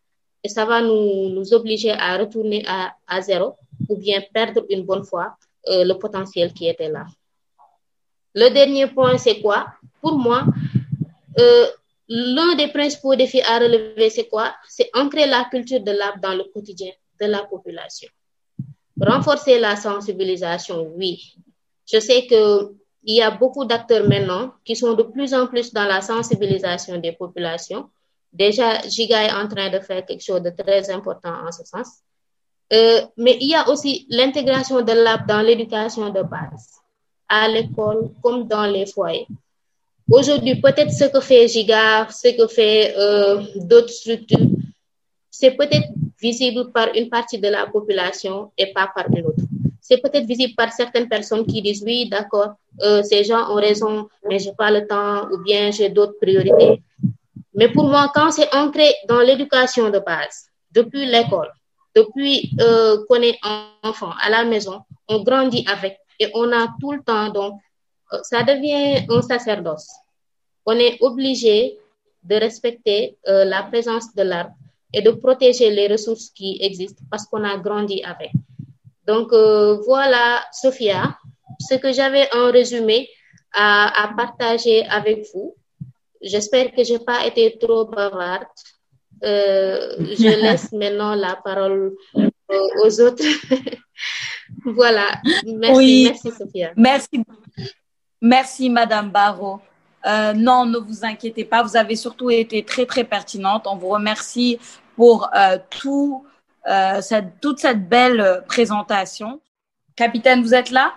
et 0.43 0.49
ça 0.49 0.65
va 0.65 0.81
nous, 0.81 1.29
nous 1.29 1.53
obliger 1.53 1.91
à 1.91 2.17
retourner 2.17 2.63
à, 2.67 2.93
à 3.07 3.21
zéro 3.21 3.55
ou 3.89 3.97
bien 3.97 4.21
perdre 4.33 4.65
une 4.69 4.83
bonne 4.83 5.03
fois 5.03 5.35
euh, 5.67 5.83
le 5.83 5.93
potentiel 5.93 6.53
qui 6.53 6.67
était 6.67 6.89
là. 6.89 7.05
Le 8.33 8.49
dernier 8.49 8.87
point, 8.87 9.17
c'est 9.17 9.41
quoi? 9.41 9.67
Pour 10.01 10.17
moi, 10.17 10.45
euh, 11.39 11.67
l'un 12.07 12.55
des 12.55 12.69
principaux 12.69 13.15
défis 13.15 13.41
à 13.41 13.59
relever, 13.59 14.09
c'est 14.09 14.27
quoi? 14.27 14.55
C'est 14.67 14.89
ancrer 14.95 15.27
la 15.27 15.45
culture 15.51 15.81
de 15.81 15.91
l'arbre 15.91 16.19
dans 16.21 16.33
le 16.33 16.45
quotidien 16.45 16.91
de 17.19 17.25
la 17.27 17.43
population. 17.43 18.09
Renforcer 18.99 19.59
la 19.59 19.75
sensibilisation, 19.75 20.91
oui. 20.95 21.35
Je 21.91 21.99
sais 21.99 22.25
que 22.25 22.73
il 23.03 23.15
y 23.15 23.21
a 23.21 23.31
beaucoup 23.31 23.65
d'acteurs 23.65 24.07
maintenant 24.07 24.53
qui 24.63 24.75
sont 24.75 24.93
de 24.93 25.03
plus 25.03 25.33
en 25.33 25.47
plus 25.47 25.73
dans 25.73 25.85
la 25.85 26.01
sensibilisation 26.01 26.97
des 26.97 27.11
populations. 27.13 27.89
Déjà, 28.31 28.81
Giga 28.87 29.23
est 29.23 29.33
en 29.33 29.47
train 29.47 29.69
de 29.69 29.79
faire 29.79 30.05
quelque 30.05 30.23
chose 30.23 30.41
de 30.41 30.51
très 30.51 30.89
important 30.89 31.33
en 31.45 31.51
ce 31.51 31.63
sens. 31.65 31.87
Euh, 32.71 33.01
mais 33.17 33.37
il 33.41 33.49
y 33.49 33.55
a 33.55 33.67
aussi 33.69 34.05
l'intégration 34.09 34.81
de 34.81 34.93
l'arbre 34.93 35.25
dans 35.27 35.41
l'éducation 35.41 36.09
de 36.09 36.21
base, 36.21 36.79
à 37.27 37.47
l'école 37.49 38.11
comme 38.21 38.47
dans 38.47 38.65
les 38.65 38.85
foyers. 38.85 39.27
Aujourd'hui, 40.09 40.55
peut-être 40.55 40.91
ce 40.91 41.05
que 41.05 41.19
fait 41.19 41.47
Giga, 41.47 42.07
ce 42.09 42.29
que 42.29 42.47
fait 42.47 42.93
euh, 42.97 43.43
d'autres 43.55 43.89
structures, 43.89 44.47
c'est 45.29 45.51
peut-être 45.51 45.89
visible 46.21 46.71
par 46.71 46.89
une 46.95 47.09
partie 47.09 47.39
de 47.39 47.47
la 47.47 47.65
population 47.65 48.51
et 48.57 48.71
pas 48.71 48.89
par 48.93 49.07
une 49.09 49.25
autre. 49.25 49.43
C'est 49.91 50.01
peut-être 50.01 50.25
visible 50.25 50.53
par 50.55 50.71
certaines 50.71 51.09
personnes 51.09 51.45
qui 51.45 51.61
disent 51.61 51.83
oui, 51.83 52.07
d'accord, 52.07 52.51
euh, 52.81 53.03
ces 53.03 53.25
gens 53.25 53.51
ont 53.51 53.55
raison, 53.55 54.07
mais 54.29 54.39
je 54.39 54.47
n'ai 54.47 54.55
pas 54.55 54.71
le 54.71 54.87
temps 54.87 55.27
ou 55.29 55.37
bien 55.39 55.69
j'ai 55.69 55.89
d'autres 55.89 56.15
priorités. 56.21 56.81
Mais 57.53 57.67
pour 57.67 57.89
moi, 57.89 58.09
quand 58.15 58.31
c'est 58.31 58.55
ancré 58.55 58.87
dans 59.09 59.19
l'éducation 59.19 59.89
de 59.89 59.99
base, 59.99 60.45
depuis 60.71 61.05
l'école, 61.05 61.51
depuis 61.93 62.53
euh, 62.61 63.03
qu'on 63.05 63.21
est 63.21 63.37
enfant 63.83 64.13
à 64.21 64.29
la 64.29 64.45
maison, 64.45 64.79
on 65.09 65.23
grandit 65.23 65.65
avec 65.67 65.97
et 66.21 66.29
on 66.35 66.49
a 66.53 66.69
tout 66.79 66.93
le 66.93 67.03
temps, 67.03 67.27
donc 67.27 67.59
euh, 68.13 68.19
ça 68.23 68.43
devient 68.43 69.05
un 69.09 69.21
sacerdoce. 69.21 69.89
On 70.65 70.79
est 70.79 70.99
obligé 71.01 71.77
de 72.23 72.35
respecter 72.35 73.17
la 73.25 73.63
présence 73.63 74.15
de 74.15 74.21
l'arbre 74.21 74.53
et 74.93 75.01
de 75.01 75.11
protéger 75.11 75.69
les 75.69 75.87
ressources 75.87 76.29
qui 76.29 76.59
existent 76.61 77.03
parce 77.09 77.25
qu'on 77.25 77.43
a 77.43 77.57
grandi 77.57 78.01
avec. 78.03 78.31
Donc 79.07 79.33
euh, 79.33 79.77
voilà, 79.85 80.43
Sophia, 80.51 81.17
ce 81.59 81.75
que 81.75 81.91
j'avais 81.91 82.27
en 82.35 82.51
résumé 82.51 83.09
à, 83.53 84.03
à, 84.03 84.13
partager 84.13 84.85
avec 84.85 85.25
vous. 85.33 85.55
J'espère 86.21 86.71
que 86.71 86.83
je 86.83 86.93
n'ai 86.93 86.99
pas 86.99 87.25
été 87.25 87.57
trop 87.57 87.85
bavarde. 87.85 88.45
Euh, 89.23 89.97
je 89.99 90.41
laisse 90.41 90.71
maintenant 90.71 91.15
la 91.15 91.35
parole 91.35 91.95
aux 92.83 93.01
autres. 93.01 93.23
voilà. 94.65 95.07
Merci, 95.45 95.77
oui. 95.77 96.03
merci 96.09 96.31
Sophia. 96.37 96.71
Merci. 96.75 97.23
Merci, 98.21 98.69
Madame 98.69 99.09
Barrault. 99.09 99.61
Euh, 100.05 100.33
non, 100.33 100.65
ne 100.65 100.77
vous 100.77 101.05
inquiétez 101.05 101.45
pas. 101.45 101.63
Vous 101.63 101.75
avez 101.75 101.95
surtout 101.95 102.29
été 102.29 102.63
très, 102.63 102.85
très 102.85 103.03
pertinente. 103.03 103.65
On 103.65 103.75
vous 103.75 103.89
remercie 103.89 104.59
pour 104.95 105.29
euh, 105.35 105.57
tout, 105.69 106.25
euh, 106.67 107.01
cette, 107.01 107.39
toute 107.41 107.59
cette 107.59 107.87
belle 107.87 108.43
présentation. 108.47 109.41
Capitaine, 109.95 110.41
vous 110.41 110.53
êtes 110.53 110.71
là? 110.71 110.93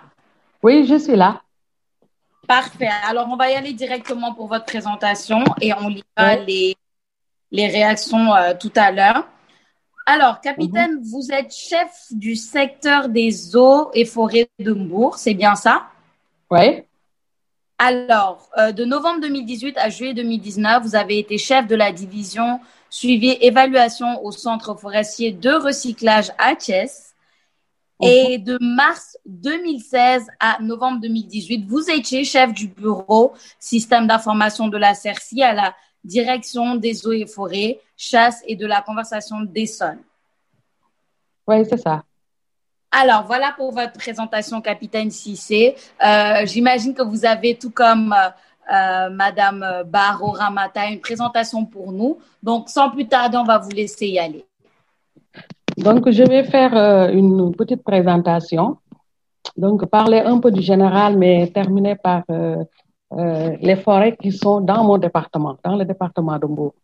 Oui, 0.62 0.86
je 0.86 0.96
suis 0.96 1.16
là. 1.16 1.42
Parfait. 2.46 2.90
Alors, 3.06 3.28
on 3.30 3.36
va 3.36 3.50
y 3.50 3.54
aller 3.54 3.72
directement 3.72 4.34
pour 4.34 4.48
votre 4.48 4.66
présentation 4.66 5.44
et 5.60 5.72
on 5.74 5.88
lira 5.88 6.36
oui. 6.38 6.44
les, 6.46 6.76
les 7.50 7.68
réactions 7.68 8.34
euh, 8.34 8.52
tout 8.58 8.72
à 8.76 8.90
l'heure. 8.90 9.26
Alors, 10.06 10.40
capitaine, 10.40 10.96
-hmm. 10.96 11.10
vous 11.10 11.32
êtes 11.32 11.52
chef 11.54 11.92
du 12.10 12.34
secteur 12.36 13.08
des 13.08 13.56
eaux 13.56 13.90
et 13.94 14.04
forêts 14.04 14.48
de 14.58 14.72
Mbourg, 14.74 15.16
c'est 15.16 15.32
bien 15.34 15.54
ça? 15.54 15.86
Oui. 16.50 16.82
Alors, 17.78 18.50
euh, 18.58 18.70
de 18.72 18.84
novembre 18.84 19.20
2018 19.20 19.78
à 19.78 19.88
juillet 19.88 20.14
2019, 20.14 20.82
vous 20.82 20.94
avez 20.94 21.18
été 21.18 21.38
chef 21.38 21.66
de 21.66 21.74
la 21.74 21.90
division 21.90 22.60
suivi 22.94 23.36
évaluation 23.40 24.24
au 24.24 24.30
centre 24.30 24.76
forestier 24.76 25.32
de 25.32 25.50
recyclage 25.50 26.30
HS. 26.38 27.10
Et 28.02 28.38
de 28.38 28.58
mars 28.60 29.16
2016 29.24 30.26
à 30.38 30.58
novembre 30.60 31.00
2018, 31.00 31.64
vous 31.66 31.90
étiez 31.90 32.24
chef 32.24 32.52
du 32.52 32.68
bureau 32.68 33.32
système 33.58 34.06
d'information 34.06 34.68
de 34.68 34.76
la 34.76 34.94
CERCI 34.94 35.42
à 35.42 35.54
la 35.54 35.74
direction 36.02 36.74
des 36.74 37.06
eaux 37.06 37.12
et 37.12 37.26
forêts, 37.26 37.80
chasse 37.96 38.42
et 38.46 38.56
de 38.56 38.66
la 38.66 38.82
conversation 38.82 39.40
des 39.40 39.66
sols. 39.66 40.02
Oui, 41.46 41.64
c'est 41.68 41.78
ça. 41.78 42.02
Alors, 42.90 43.24
voilà 43.26 43.54
pour 43.56 43.72
votre 43.72 43.94
présentation, 43.94 44.60
capitaine 44.60 45.10
Cissé. 45.10 45.74
Euh, 46.04 46.44
J'imagine 46.46 46.94
que 46.94 47.02
vous 47.02 47.24
avez, 47.24 47.56
tout 47.56 47.70
comme 47.70 48.14
euh, 48.70 48.74
euh 48.74 49.10
Madame 49.10 49.82
Barro 49.86 50.30
Ramata, 50.30 50.86
une 50.88 51.00
présentation 51.00 51.64
pour 51.64 51.92
nous. 51.92 52.18
Donc, 52.42 52.68
sans 52.68 52.90
plus 52.90 53.06
tarder, 53.06 53.36
on 53.36 53.44
va 53.44 53.58
vous 53.58 53.70
laisser 53.70 54.06
y 54.08 54.18
aller. 54.18 54.44
Donc, 55.76 56.08
je 56.10 56.22
vais 56.22 56.44
faire 56.44 56.76
euh, 56.76 57.08
une 57.08 57.52
petite 57.54 57.82
présentation. 57.82 58.78
Donc, 59.56 59.84
parler 59.86 60.20
un 60.20 60.38
peu 60.38 60.50
du 60.50 60.62
général, 60.62 61.18
mais 61.18 61.48
terminer 61.48 61.96
par 61.96 62.22
euh, 62.30 62.64
euh, 63.12 63.56
les 63.60 63.76
forêts 63.76 64.16
qui 64.16 64.30
sont 64.30 64.60
dans 64.60 64.84
mon 64.84 64.98
département, 64.98 65.56
dans 65.64 65.76
le 65.76 65.84
département 65.84 66.38
de 66.38 66.46
Mbour. 66.46 66.74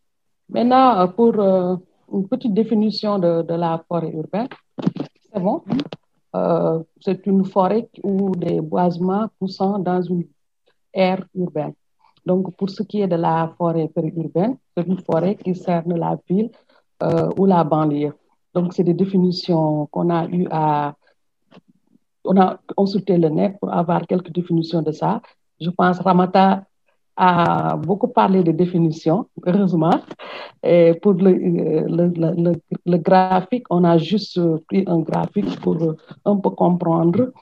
Maintenant, 0.49 1.07
pour 1.09 1.35
une 2.13 2.27
petite 2.29 2.53
définition 2.53 3.19
de, 3.21 3.43
de, 3.43 3.55
la 3.55 3.81
forêt 3.87 4.11
urbaine, 4.13 4.49
c'est 5.33 5.41
bon? 5.41 5.63
c'est 7.01 7.27
une 7.27 7.45
forêt 7.45 7.89
où 8.03 8.35
des 8.35 8.61
boisements 8.61 9.29
poussant 9.39 9.79
dans 9.79 10.03
une 10.03 10.25
aire 10.93 11.25
urbaine. 11.35 11.75
Donc, 12.25 12.55
pour 12.57 12.71
ce 12.71 12.83
qui 12.83 13.01
est 13.01 13.09
de 13.09 13.17
la 13.17 13.53
forêt 13.57 13.89
périurbaine, 13.89 14.57
c'est 14.77 14.87
une 14.87 14.99
forêt 14.99 15.37
qui 15.37 15.55
cerne 15.55 15.95
la 15.99 16.19
ville 16.29 16.51
ou 17.39 17.47
la 17.47 17.65
banlieue. 17.65 18.13
Donc, 18.55 18.75
c'est 18.75 18.85
des 18.85 18.95
définitions 18.95 19.87
qu'on 19.87 20.11
a 20.11 20.27
eu 20.27 20.47
à. 20.51 20.95
On 22.25 22.39
a 22.39 22.59
consulté 22.77 23.17
le 23.17 23.31
net 23.31 23.57
pour 23.59 23.73
avoir 23.73 24.07
quelques 24.07 24.31
définitions 24.31 24.83
de 24.83 24.93
ça. 24.93 25.23
Je 25.59 25.71
pense 25.71 25.99
Ramata 26.01 26.65
a 27.17 27.77
beaucoup 27.77 28.09
parlé 28.09 28.43
de 28.43 28.53
définitions, 28.53 29.27
heureusement. 29.47 30.01
Et 30.63 30.95
pour 31.03 31.15
le, 31.15 31.33
le, 32.87 32.97
graphique, 32.99 33.65
on 33.71 33.85
a 33.85 33.99
juste 33.99 34.41
pris 34.67 34.85
un 34.87 35.01
graphique 35.01 35.61
pour 35.61 35.77
un 36.25 36.37
peu 36.37 36.51
comprendre 36.51 37.33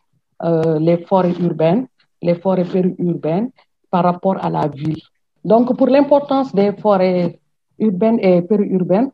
euh, 0.44 0.78
les 0.78 0.98
forêts 0.98 1.34
urbaines, 1.40 1.86
les 2.22 2.34
forêts 2.34 2.64
périurbaines 2.64 3.50
par 3.90 4.04
rapport 4.04 4.36
à 4.44 4.50
la 4.50 4.68
ville. 4.68 5.02
Donc, 5.44 5.76
pour 5.76 5.86
l'importance 5.88 6.54
des 6.54 6.72
forêts 6.72 7.38
urbaines 7.78 8.18
et 8.20 8.42
périurbaines, 8.42 9.10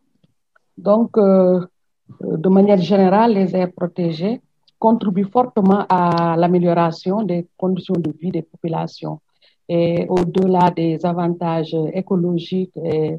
donc, 0.76 1.16
euh, 1.16 1.60
euh, 2.22 2.36
de 2.36 2.48
manière 2.48 2.80
générale, 2.80 3.34
les 3.34 3.54
aires 3.54 3.72
protégées 3.72 4.40
contribuent 4.78 5.30
fortement 5.30 5.86
à 5.88 6.36
l'amélioration 6.36 7.22
des 7.22 7.46
conditions 7.56 7.94
de 7.94 8.12
vie 8.20 8.30
des 8.30 8.42
populations. 8.42 9.20
Et 9.68 10.06
au-delà 10.08 10.70
des 10.70 11.04
avantages 11.06 11.74
écologiques 11.94 12.76
et, 12.76 13.18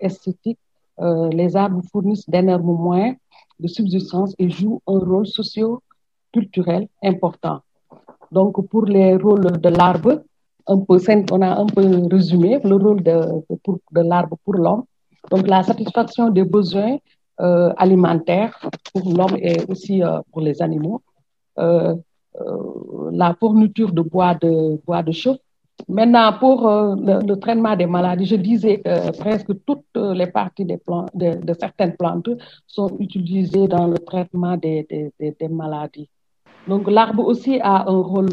esthétiques, 0.00 0.58
euh, 1.00 1.28
les 1.30 1.56
arbres 1.56 1.82
fournissent 1.90 2.28
d'énormes 2.28 2.76
moyens 2.76 3.16
de 3.60 3.68
subsistance 3.68 4.34
et 4.38 4.50
jouent 4.50 4.82
un 4.86 4.98
rôle 4.98 5.26
socio-culturel 5.26 6.88
important. 7.02 7.60
Donc, 8.30 8.66
pour 8.68 8.84
les 8.84 9.16
rôles 9.16 9.60
de 9.60 9.68
l'arbre, 9.68 10.22
on 10.66 11.42
a 11.42 11.60
un 11.60 11.66
peu 11.66 12.08
résumé 12.10 12.60
le 12.62 12.76
rôle 12.76 13.02
de, 13.02 13.20
de, 13.92 14.00
l'arbre 14.00 14.36
pour 14.44 14.54
l'homme. 14.54 14.84
Donc, 15.30 15.46
la 15.46 15.62
satisfaction 15.62 16.30
des 16.30 16.44
besoins 16.44 16.98
euh, 17.40 17.72
alimentaire 17.76 18.58
pour 18.92 19.12
l'homme 19.14 19.36
et 19.40 19.56
aussi 19.68 20.02
euh, 20.02 20.20
pour 20.30 20.40
les 20.42 20.60
animaux. 20.60 21.02
Euh, 21.58 21.94
la 23.10 23.34
fourniture 23.34 23.92
de 23.92 24.02
bois 24.02 24.34
de, 24.34 24.80
bois 24.86 25.02
de 25.02 25.12
chauffe. 25.12 25.38
Maintenant, 25.88 26.32
pour 26.38 26.68
le, 26.68 27.34
traitement 27.36 27.74
des 27.74 27.86
maladies, 27.86 28.26
je 28.26 28.36
disais 28.36 28.78
que 28.78 29.16
presque 29.18 29.52
toutes 29.64 29.86
les 29.96 30.26
parties 30.26 30.64
des 30.64 30.76
plantes, 30.76 31.10
de, 31.14 31.54
certaines 31.58 31.96
plantes 31.96 32.28
sont 32.66 32.96
utilisées 33.00 33.66
dans 33.66 33.86
le 33.86 33.98
traitement 33.98 34.56
des, 34.56 34.86
des 35.18 35.48
maladies. 35.48 36.08
Donc, 36.68 36.90
l'arbre 36.90 37.24
aussi 37.26 37.58
a 37.60 37.88
un 37.88 38.00
rôle 38.00 38.30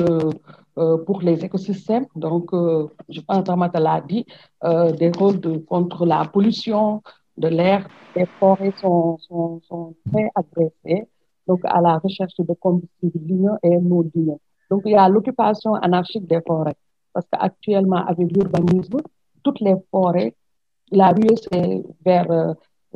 euh, 0.77 0.97
pour 1.05 1.21
les 1.21 1.43
écosystèmes. 1.43 2.05
Donc, 2.15 2.53
euh, 2.53 2.87
je 3.09 3.21
pense 3.21 3.43
que 3.43 3.77
l'a 3.79 4.01
dit, 4.01 4.25
euh, 4.63 4.91
des 4.91 5.11
rôles 5.11 5.63
contre 5.65 6.05
la 6.05 6.25
pollution, 6.25 7.01
de 7.37 7.47
l'air, 7.47 7.87
les 8.15 8.25
forêts 8.39 8.73
sont, 8.81 9.17
sont, 9.19 9.61
sont, 9.67 9.95
très 10.11 10.29
agressées. 10.35 11.07
Donc 11.47 11.61
à 11.63 11.81
la 11.81 11.97
recherche 11.97 12.35
de 12.37 12.53
combustibles 12.53 13.57
et 13.61 13.77
non 13.77 14.03
Donc 14.69 14.81
il 14.85 14.91
y 14.91 14.95
a 14.95 15.07
l'occupation 15.09 15.75
anarchique 15.75 16.25
des 16.27 16.41
forêts. 16.45 16.75
Parce 17.13 17.27
qu'actuellement 17.31 18.05
avec 18.05 18.31
l'urbanisme, 18.31 18.97
toutes 19.43 19.59
les 19.61 19.75
forêts, 19.91 20.33
la 20.91 21.09
rue 21.09 21.35
c'est 21.51 21.83
vers 22.03 22.31
euh, 22.31 22.53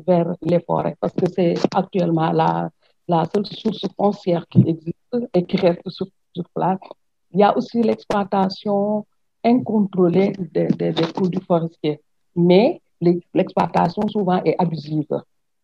vers 0.08 0.34
les 0.42 0.60
forêts. 0.62 0.96
Parce 1.00 1.14
que 1.14 1.30
c'est 1.30 1.56
actuellement 1.76 2.32
la 2.32 2.70
la 3.08 3.26
seule 3.26 3.46
source 3.46 3.86
foncière 3.98 4.48
qui 4.48 4.64
existe 4.68 4.99
et 5.34 5.44
qui 5.44 5.58
reste 5.58 5.88
sur, 5.90 6.08
place. 6.54 6.80
Il 7.32 7.40
y 7.40 7.44
a 7.44 7.56
aussi 7.56 7.82
l'exploitation 7.82 9.06
incontrôlée 9.44 10.32
des, 10.54 10.68
des, 10.68 10.92
des 10.92 11.08
produits 11.14 11.42
forestiers. 11.42 12.02
Mais 12.36 12.82
l'exploitation 13.34 14.08
souvent 14.08 14.42
est 14.44 14.56
abusive. 14.58 15.22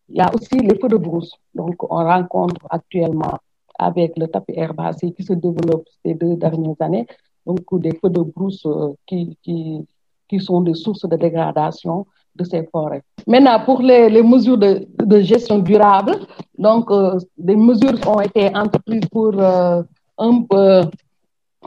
Il 0.08 0.16
y 0.16 0.20
a 0.20 0.30
aussi 0.34 0.58
les 0.58 0.78
feux 0.78 0.88
de 0.88 0.96
brousse. 0.96 1.32
Donc, 1.54 1.82
on 1.82 1.96
rencontre 1.96 2.66
actuellement 2.70 3.38
avec 3.78 4.16
le 4.16 4.26
tapis 4.28 4.54
herbacé 4.56 5.12
qui 5.12 5.22
se 5.22 5.32
développe 5.32 5.86
ces 6.04 6.14
deux 6.14 6.36
dernières 6.36 6.80
années, 6.80 7.06
donc 7.44 7.62
des 7.80 7.92
feux 7.98 8.10
de 8.10 8.22
brousse 8.22 8.64
euh, 8.66 8.92
qui 9.06 10.40
sont 10.40 10.60
des 10.62 10.74
sources 10.74 11.06
de 11.06 11.16
dégradation 11.16 12.06
de 12.36 12.44
ces 12.44 12.64
forêts. 12.66 13.02
Maintenant, 13.26 13.58
pour 13.64 13.80
les, 13.82 14.22
mesures 14.22 14.58
de, 14.58 15.20
gestion 15.20 15.58
durable, 15.58 16.14
donc 16.56 16.90
euh, 16.90 17.18
des 17.36 17.56
mesures 17.56 17.98
ont 18.06 18.20
été 18.20 18.54
entreprises 18.54 19.08
pour 19.10 19.32
euh, 19.40 19.82
un 20.18 20.42
peu 20.42 20.82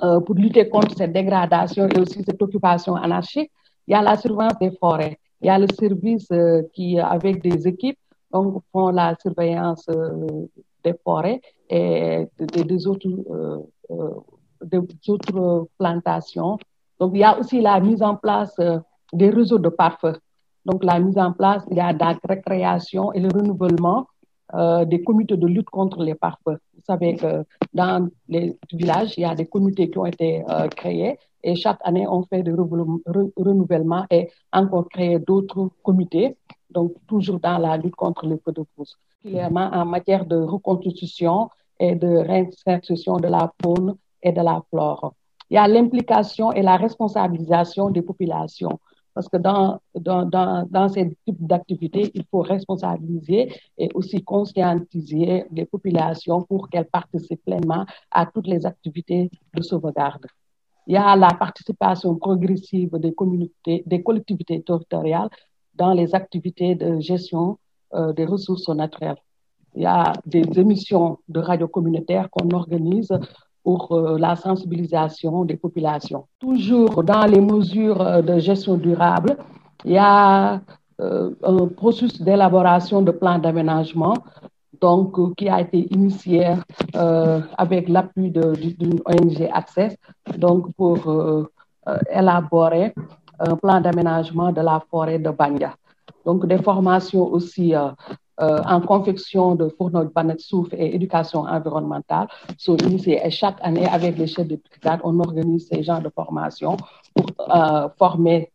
euh, 0.04 0.20
pour 0.22 0.36
lutter 0.36 0.70
contre 0.70 0.96
cette 0.96 1.12
dégradation 1.12 1.88
et 1.90 2.00
aussi 2.00 2.24
cette 2.24 2.42
occupation 2.42 2.96
anarchique. 2.96 3.52
Il 3.88 3.92
y 3.92 3.96
a 3.96 4.02
la 4.02 4.16
surveillance 4.16 4.60
des 4.62 4.72
forêts. 4.80 5.18
Il 5.42 5.48
y 5.48 5.50
a 5.50 5.58
le 5.60 5.68
service 5.78 6.30
qui, 6.74 7.00
avec 7.00 7.42
des 7.42 7.68
équipes, 7.68 7.98
donc, 8.32 8.62
font 8.72 8.90
la 8.90 9.16
surveillance 9.22 9.86
des 10.84 10.94
forêts 11.04 11.42
et 11.70 12.28
des, 12.38 12.88
autres, 12.88 13.10
des 14.64 14.80
autres 15.08 15.68
plantations. 15.78 16.58
Donc, 17.00 17.12
il 17.16 17.22
y 17.22 17.24
a 17.24 17.38
aussi 17.40 17.62
la 17.62 17.80
mise 17.80 18.04
en 18.04 18.16
place 18.16 18.56
des 19.12 19.30
réseaux 19.30 19.60
de 19.60 19.70
parfums. 19.70 20.20
Donc, 20.66 20.84
la 20.84 21.00
mise 21.00 21.18
en 21.18 21.32
place, 21.32 21.64
il 21.72 21.78
y 21.78 21.80
a 21.80 21.94
la 21.94 22.18
récréation 22.28 23.14
et 23.14 23.20
le 23.20 23.30
renouvellement 23.30 24.08
euh, 24.54 24.86
des 24.86 25.04
comités 25.04 25.38
de 25.38 25.48
lutte 25.48 25.70
contre 25.70 26.04
les 26.04 26.16
parfums. 26.16 26.58
Vous 26.76 26.84
savez 26.86 27.16
que 27.16 27.46
dans 27.74 28.10
les 28.28 28.58
villages, 28.74 29.14
il 29.18 29.22
y 29.22 29.26
a 29.26 29.36
des 29.36 29.46
comités 29.46 29.90
qui 29.90 29.98
ont 29.98 30.06
été 30.06 30.44
euh, 30.50 30.68
créés 30.68 31.18
et 31.44 31.56
chaque 31.56 31.80
année, 31.84 32.06
on 32.08 32.24
fait 32.24 32.44
des 32.44 32.52
renouvellements 32.52 34.06
et 34.10 34.30
encore 34.52 34.90
créer 34.90 35.20
d'autres 35.20 35.70
comités, 35.84 36.36
donc 36.70 36.94
toujours 37.08 37.40
dans 37.40 37.58
la 37.58 37.78
lutte 37.78 37.96
contre 37.96 38.26
les 38.26 38.38
feux 38.38 38.52
de 38.52 38.64
brousse, 38.76 38.98
particulièrement 39.22 39.70
en 39.72 39.86
matière 39.86 40.26
de 40.26 40.36
reconstitution 40.36 41.50
et 41.80 41.96
de 41.96 42.08
réinsertion 42.08 43.18
de 43.18 43.28
la 43.28 43.52
faune 43.64 43.96
et 44.22 44.34
de 44.34 44.42
la 44.42 44.62
flore. 44.70 45.14
Il 45.50 45.56
y 45.56 45.58
a 45.58 45.68
l'implication 45.68 46.52
et 46.52 46.62
la 46.62 46.76
responsabilisation 46.76 47.90
des 47.90 48.02
populations. 48.02 48.80
Parce 49.20 49.28
que 49.28 49.36
dans, 49.36 49.82
dans, 49.96 50.24
dans, 50.24 50.88
ces 50.88 51.14
types 51.26 51.46
d'activités, 51.46 52.10
il 52.14 52.24
faut 52.32 52.40
responsabiliser 52.40 53.52
et 53.78 53.90
aussi 53.94 54.24
conscientiser 54.24 55.44
les 55.52 55.66
populations 55.66 56.44
pour 56.44 56.70
qu'elles 56.70 56.86
participent 56.86 57.44
pleinement 57.44 57.86
à 58.12 58.26
toutes 58.28 58.48
les 58.48 58.66
activités 58.66 59.30
de 59.54 59.62
sauvegarde. 59.62 60.26
Il 60.88 60.94
y 60.94 60.98
a 60.98 61.18
la 61.18 61.34
participation 61.34 62.16
progressive 62.16 62.92
des 62.94 63.14
communautés, 63.14 63.84
des 63.86 64.02
collectivités 64.02 64.62
territoriales 64.62 65.28
dans 65.74 65.92
les 65.92 66.16
activités 66.16 66.76
de 66.76 67.02
gestion 67.02 67.60
euh, 67.96 68.14
des 68.14 68.24
ressources 68.24 68.70
naturelles. 68.70 69.22
Il 69.76 69.84
y 69.84 69.86
a 69.86 70.14
des 70.26 70.46
émissions 70.58 71.18
de 71.28 71.42
radio 71.42 71.68
communautaire 71.68 72.30
qu'on 72.30 72.52
organise 72.52 73.12
pour 73.64 73.92
euh, 73.92 74.18
la 74.18 74.36
sensibilisation 74.36 75.46
des 75.46 75.58
populations. 75.58 76.26
Toujours 76.40 77.04
dans 77.04 77.26
les 77.26 77.42
mesures 77.42 78.02
euh, 78.02 78.22
de 78.22 78.40
gestion 78.40 78.76
durable, 78.78 79.38
il 79.86 79.94
y 79.94 79.98
a 79.98 80.62
euh, 81.02 81.32
un 81.44 81.68
processus 81.68 82.22
d'élaboration 82.22 83.02
de 83.02 83.12
plans 83.12 83.40
d'aménagement 83.40 84.16
donc, 84.82 85.36
qui 85.36 85.50
a 85.50 85.60
été 85.60 85.94
initié 85.94 86.56
avec 87.58 87.90
l'appui 87.90 88.32
d'une 88.32 89.00
ONG 89.06 89.50
Access, 89.52 89.98
donc 90.38 90.74
pour 90.78 91.00
élaborer 92.10 92.94
un 93.40 93.58
plan 93.58 93.82
d'aménagement 93.82 94.54
de 94.54 94.62
la 94.62 94.82
forêt 94.90 95.20
de 95.20 95.32
Banja. 95.32 95.76
Donc, 96.26 96.46
des 96.46 96.60
formations 96.60 97.28
aussi 97.28 97.74
en 98.40 98.82
confection 98.82 99.56
de 99.56 99.68
fourneaux 99.70 100.06
de 100.06 100.10
banette 100.10 100.40
souffle 100.40 100.76
et 100.78 100.96
éducation 100.96 101.42
environnementale 101.42 102.28
sont 102.58 102.78
chaque 103.30 103.58
année, 103.62 103.86
avec 103.86 104.18
les 104.18 104.28
chefs 104.28 104.48
de 104.48 104.56
brigade, 104.56 105.02
on 105.04 105.20
organise 105.20 105.68
ces 105.68 105.84
genres 105.84 106.02
de 106.02 106.10
formations 106.10 106.78
pour 107.14 107.28
former 107.98 108.50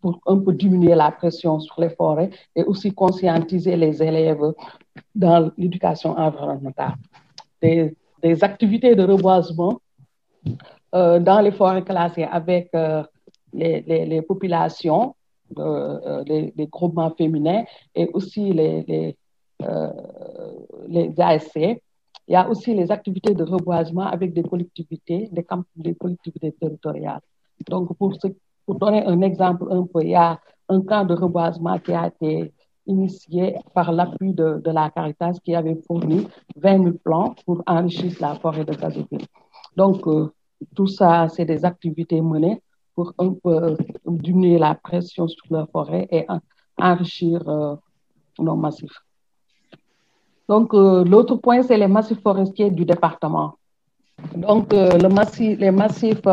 pour 0.00 0.20
un 0.26 0.38
peu 0.38 0.52
diminuer 0.52 0.94
la 0.94 1.10
pression 1.10 1.60
sur 1.60 1.80
les 1.80 1.90
forêts 1.90 2.30
et 2.56 2.62
aussi 2.64 2.92
conscientiser 2.92 3.76
les 3.76 4.02
élèves 4.02 4.52
dans 5.14 5.50
l'éducation 5.56 6.18
environnementale. 6.18 6.94
Des, 7.62 7.94
activités 8.42 8.94
de 8.94 9.02
reboisement 9.02 9.80
euh, 10.94 11.18
dans 11.20 11.40
les 11.40 11.52
forêts 11.52 11.82
classées 11.82 12.24
avec 12.24 12.68
euh, 12.74 13.02
les, 13.52 14.22
populations, 14.22 15.14
euh, 15.58 16.22
les, 16.26 16.66
groupements 16.66 17.12
féminins 17.16 17.64
et 17.94 18.08
aussi 18.12 18.52
les, 18.52 19.16
les, 20.88 21.08
les 21.08 21.20
ASC. 21.20 21.56
Il 21.56 22.32
y 22.32 22.36
a 22.36 22.48
aussi 22.48 22.74
les 22.74 22.90
activités 22.92 23.34
de 23.34 23.42
reboisement 23.44 24.06
avec 24.06 24.32
des 24.32 24.42
collectivités, 24.42 25.28
des, 25.32 25.42
camp, 25.42 25.64
des 25.74 25.94
collectivités 25.94 26.52
territoriales. 26.52 27.20
Donc, 27.68 27.96
pour 27.96 28.16
pour 28.66 28.78
donner 28.78 29.04
un 29.04 29.20
exemple 29.22 29.66
un 29.70 29.84
peu, 29.84 30.02
il 30.02 30.10
y 30.10 30.14
a 30.14 30.38
un 30.68 30.80
camp 30.82 31.04
de 31.04 31.14
reboisement 31.14 31.78
qui 31.78 31.92
a 31.92 32.06
été 32.06 32.52
initié 32.86 33.56
par 33.74 33.92
l'appui 33.92 34.32
de, 34.32 34.60
la 34.64 34.90
Caritas 34.90 35.38
qui 35.44 35.54
avait 35.54 35.80
fourni 35.86 36.26
20 36.56 36.82
000 36.84 36.96
plans 37.04 37.34
pour 37.44 37.62
enrichir 37.66 38.12
la 38.20 38.34
forêt 38.36 38.64
de 38.64 38.74
Gazoville. 38.74 39.26
Donc, 39.76 40.06
euh, 40.06 40.32
tout 40.74 40.86
ça, 40.86 41.28
c'est 41.28 41.44
des 41.44 41.64
activités 41.64 42.20
menées 42.20 42.62
pour 42.94 43.12
un 43.18 43.32
peu 43.32 43.76
diminuer 44.06 44.58
la 44.58 44.74
pression 44.74 45.26
sur 45.26 45.44
la 45.50 45.66
forêt 45.66 46.06
et 46.10 46.24
en, 46.28 46.40
enrichir 46.78 47.48
euh, 47.48 47.76
nos 48.38 48.56
massifs. 48.56 49.00
Donc, 50.50 50.74
euh, 50.74 51.04
l'autre 51.04 51.36
point, 51.36 51.62
c'est 51.62 51.76
les 51.76 51.86
massifs 51.96 52.20
forestiers 52.20 52.70
du 52.70 52.84
département. 52.84 53.48
Donc, 54.34 54.72
le 54.72 55.08
massif, 55.08 55.58
les 55.58 55.70
massifs 55.70 56.26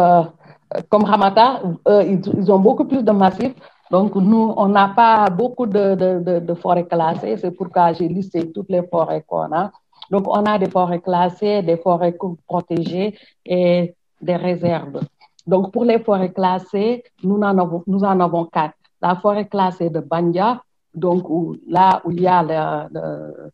comme 0.89 1.03
Ramata, 1.03 1.61
euh, 1.88 2.03
ils, 2.03 2.51
ont 2.51 2.59
beaucoup 2.59 2.86
plus 2.86 3.03
de 3.03 3.11
massifs. 3.11 3.53
Donc, 3.91 4.15
nous, 4.15 4.53
on 4.57 4.68
n'a 4.68 4.89
pas 4.89 5.30
beaucoup 5.30 5.65
de, 5.65 5.95
de, 6.39 6.53
forêts 6.55 6.86
classées. 6.86 7.38
C'est 7.38 7.51
pourquoi 7.51 7.93
j'ai 7.93 8.07
listé 8.07 8.51
toutes 8.51 8.70
les 8.70 8.86
forêts 8.88 9.24
qu'on 9.26 9.51
a. 9.53 9.72
Donc, 10.11 10.28
on 10.28 10.43
a 10.45 10.57
des 10.57 10.70
forêts 10.70 10.99
classées, 10.99 11.61
des 11.61 11.78
forêts 11.78 12.18
protégées 12.45 13.18
et 13.45 13.93
des 14.22 14.36
réserves. 14.36 14.99
Donc, 15.45 15.72
pour 15.72 15.86
les 15.86 15.99
forêts 15.99 16.34
classées, 16.34 17.03
nous 17.24 17.38
en 17.38 17.57
avons, 17.57 17.84
nous 17.88 18.03
en 18.03 18.20
avons 18.20 18.45
quatre. 18.45 18.76
La 19.01 19.15
forêt 19.15 19.47
classée 19.47 19.89
de 19.89 19.99
Bandia, 19.99 20.61
donc 20.93 21.24
là 21.68 22.01
où 22.03 22.11
il 22.11 22.22
y 22.22 22.28
a 22.28 22.41
le, 22.43 22.99
le, 22.99 23.51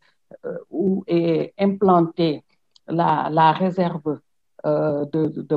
où 0.70 1.04
est 1.06 1.52
implantée 1.58 2.42
la, 2.88 3.52
réserve 3.52 4.20
euh, 4.66 5.04
de, 5.06 5.26
de 5.26 5.56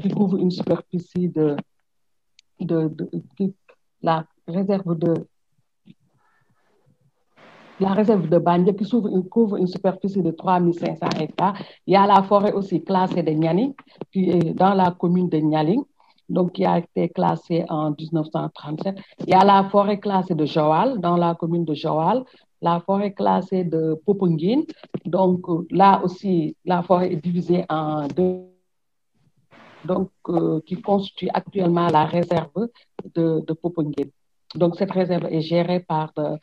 qui 0.00 0.10
couvre 0.10 0.36
une 0.36 0.50
superficie 0.50 1.28
de, 1.28 1.56
la 4.02 4.24
réserve 4.46 4.98
de 4.98 5.14
la 7.78 7.92
réserve 7.92 8.28
de 8.28 8.38
Bandia 8.38 8.72
qui 8.72 8.88
couvre 9.28 9.56
une, 9.56 9.66
superficie 9.66 10.22
de 10.22 10.30
3500 10.30 11.08
hectares. 11.20 11.58
Il 11.86 11.92
y 11.92 11.96
a 11.96 12.06
la 12.06 12.22
forêt 12.22 12.52
aussi 12.52 12.82
classée 12.82 13.22
de 13.22 13.30
Nianing, 13.32 13.74
qui 14.10 14.30
est 14.30 14.54
dans 14.54 14.72
la 14.72 14.92
commune 14.92 15.28
de 15.28 15.36
Nialing, 15.36 15.82
donc 16.28 16.52
qui 16.52 16.64
a 16.64 16.78
été 16.78 17.10
classée 17.10 17.66
en 17.68 17.90
1937. 17.90 18.96
Il 19.20 19.28
y 19.28 19.34
a 19.34 19.44
la 19.44 19.68
forêt 19.68 20.00
classée 20.00 20.34
de 20.34 20.46
Joal, 20.46 21.00
dans 21.00 21.18
la 21.18 21.34
commune 21.34 21.66
de 21.66 21.74
Joal, 21.74 22.24
la 22.68 22.80
forêt 22.86 23.12
classée 23.20 23.64
de 23.64 23.82
Popunguine. 24.04 24.64
Donc 25.04 25.40
là 25.70 26.00
aussi, 26.04 26.56
la 26.64 26.82
forêt 26.82 27.12
est 27.12 27.22
divisée 27.28 27.64
en 27.68 28.06
deux 28.08 28.32
donc, 29.86 30.10
euh, 30.28 30.60
qui 30.66 30.76
constitue 30.88 31.30
actuellement 31.40 31.88
la 31.98 32.04
réserve 32.16 32.62
de, 33.16 33.26
de 33.48 33.52
Popenguine. 33.62 34.10
Donc, 34.54 34.76
cette 34.76 34.92
réserve 35.00 35.26
est 35.36 35.42
gérée 35.54 35.80
par 35.80 36.08
euh, 36.18 36.36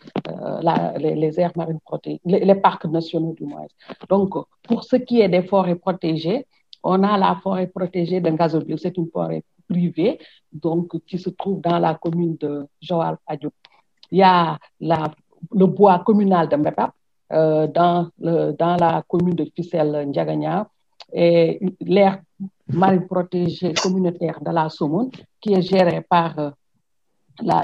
la, 0.68 0.76
les, 0.98 1.40
aires 1.42 1.56
marines 1.56 1.80
protégées, 1.90 2.22
les, 2.26 2.60
parcs 2.68 2.86
nationaux 2.86 3.34
du 3.40 3.46
moins. 3.46 3.68
Donc, 4.10 4.32
pour 4.68 4.84
ce 4.84 4.98
qui 4.98 5.22
est 5.22 5.30
des 5.30 5.44
forêts 5.44 5.80
protégées, 5.88 6.46
on 6.84 7.02
a 7.04 7.18
la 7.18 7.34
forêt 7.44 7.68
protégée 7.68 8.20
de 8.22 8.30
Gazobio, 8.30 8.78
c'est 8.78 8.96
une 8.98 9.10
forêt 9.16 9.44
privée, 9.70 10.20
donc 10.52 10.86
qui 11.08 11.18
se 11.18 11.30
trouve 11.30 11.60
dans 11.62 11.80
la 11.80 11.94
commune 11.96 12.36
de 12.38 12.52
Joal. 12.82 13.18
Il 14.12 14.20
y 14.20 14.24
a 14.24 14.60
la, 14.80 15.00
le 15.52 15.66
bois 15.66 16.00
communal 16.00 16.48
de 16.50 16.56
Mbepap, 16.56 16.92
euh, 17.32 17.68
dans, 17.68 18.10
dans 18.18 18.78
la 18.80 19.04
commune 19.08 19.36
de 19.36 19.46
Ficelle 19.56 20.06
Ndiagagna, 20.08 20.68
et 21.12 21.60
l'aire 21.82 22.20
marine 22.68 23.06
protégée 23.08 23.74
communautaire 23.74 24.40
de 24.42 24.52
la 24.52 24.70
Somone, 24.70 25.12
qui 25.40 25.54
est 25.54 25.62
gérée 25.62 26.02
par 26.02 26.38
euh, 26.40 26.50
la, 27.42 27.64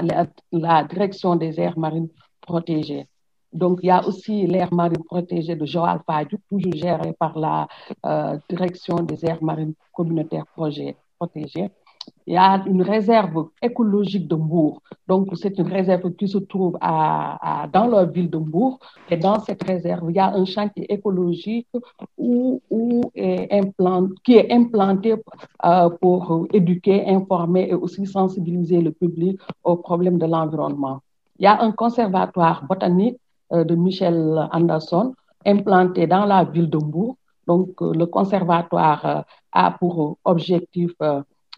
la, 0.52 0.84
direction 0.84 1.36
des 1.36 1.58
aires 1.60 1.78
marines 1.78 2.08
protégées. 2.40 3.06
Donc, 3.52 3.80
il 3.82 3.86
y 3.86 3.90
a 3.90 4.06
aussi 4.06 4.46
l'aire 4.46 4.72
marine 4.72 5.02
protégée 5.04 5.56
de 5.56 5.66
Joal 5.66 6.00
Fadjou, 6.06 6.38
toujours 6.48 6.72
gérée 6.74 7.12
par 7.18 7.36
la 7.38 7.66
euh, 8.06 8.38
direction 8.48 8.96
des 8.96 9.24
aires 9.26 9.42
marines 9.42 9.74
communautaires 9.92 10.46
protégées. 10.54 11.70
Il 12.26 12.34
y 12.34 12.36
a 12.36 12.62
une 12.66 12.82
réserve 12.82 13.48
écologique 13.60 14.28
de 14.28 14.36
Mbourg. 14.36 14.82
Donc, 15.08 15.28
c'est 15.34 15.58
une 15.58 15.66
réserve 15.66 16.12
qui 16.14 16.28
se 16.28 16.38
trouve 16.38 16.78
à, 16.80 17.66
dans 17.72 17.86
la 17.86 18.04
ville 18.04 18.30
de 18.30 18.38
Mbourg. 18.38 18.78
Et 19.10 19.16
dans 19.16 19.40
cette 19.40 19.62
réserve, 19.64 20.10
il 20.10 20.16
y 20.16 20.20
a 20.20 20.32
un 20.32 20.44
chantier 20.44 20.92
écologique 20.92 21.66
où, 22.16 22.62
où 22.70 23.10
est 23.14 23.52
implant, 23.52 24.08
qui 24.22 24.34
est 24.36 24.52
implanté 24.52 25.16
euh, 25.64 25.90
pour 26.00 26.46
éduquer, 26.52 27.04
informer 27.08 27.70
et 27.70 27.74
aussi 27.74 28.06
sensibiliser 28.06 28.80
le 28.80 28.92
public 28.92 29.40
aux 29.64 29.76
problèmes 29.76 30.18
de 30.18 30.26
l'environnement. 30.26 31.00
Il 31.38 31.44
y 31.44 31.46
a 31.46 31.60
un 31.60 31.72
conservatoire 31.72 32.64
botanique 32.64 33.18
euh, 33.52 33.64
de 33.64 33.74
Michel 33.74 34.48
Anderson 34.52 35.14
implanté 35.44 36.06
dans 36.06 36.26
la 36.26 36.44
ville 36.44 36.70
de 36.70 36.78
Mbourg. 36.78 37.16
Donc, 37.46 37.70
euh, 37.82 37.92
le 37.92 38.06
conservatoire 38.06 39.24
a 39.50 39.70
pour 39.72 40.18
objectif 40.24 40.92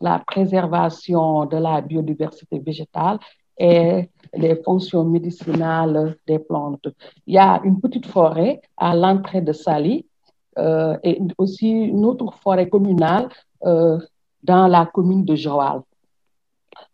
la 0.03 0.18
préservation 0.18 1.46
de 1.46 1.57
la 1.57 1.80
biodiversité 1.80 2.59
végétale 2.59 3.18
et 3.59 4.11
les 4.34 4.57
fonctions 4.62 5.05
médicinales 5.05 6.16
des 6.26 6.38
plantes. 6.38 6.88
Il 7.26 7.34
y 7.34 7.38
a 7.38 7.61
une 7.64 7.80
petite 7.80 8.07
forêt 8.07 8.61
à 8.76 8.94
l'entrée 8.94 9.40
de 9.40 9.53
Sali 9.53 10.07
euh, 10.59 10.96
et 11.03 11.18
aussi 11.38 11.70
une 11.70 12.05
autre 12.05 12.34
forêt 12.42 12.68
communale 12.68 13.28
euh, 13.64 13.98
dans 14.42 14.66
la 14.66 14.86
commune 14.86 15.24
de 15.24 15.34
Joal. 15.34 15.80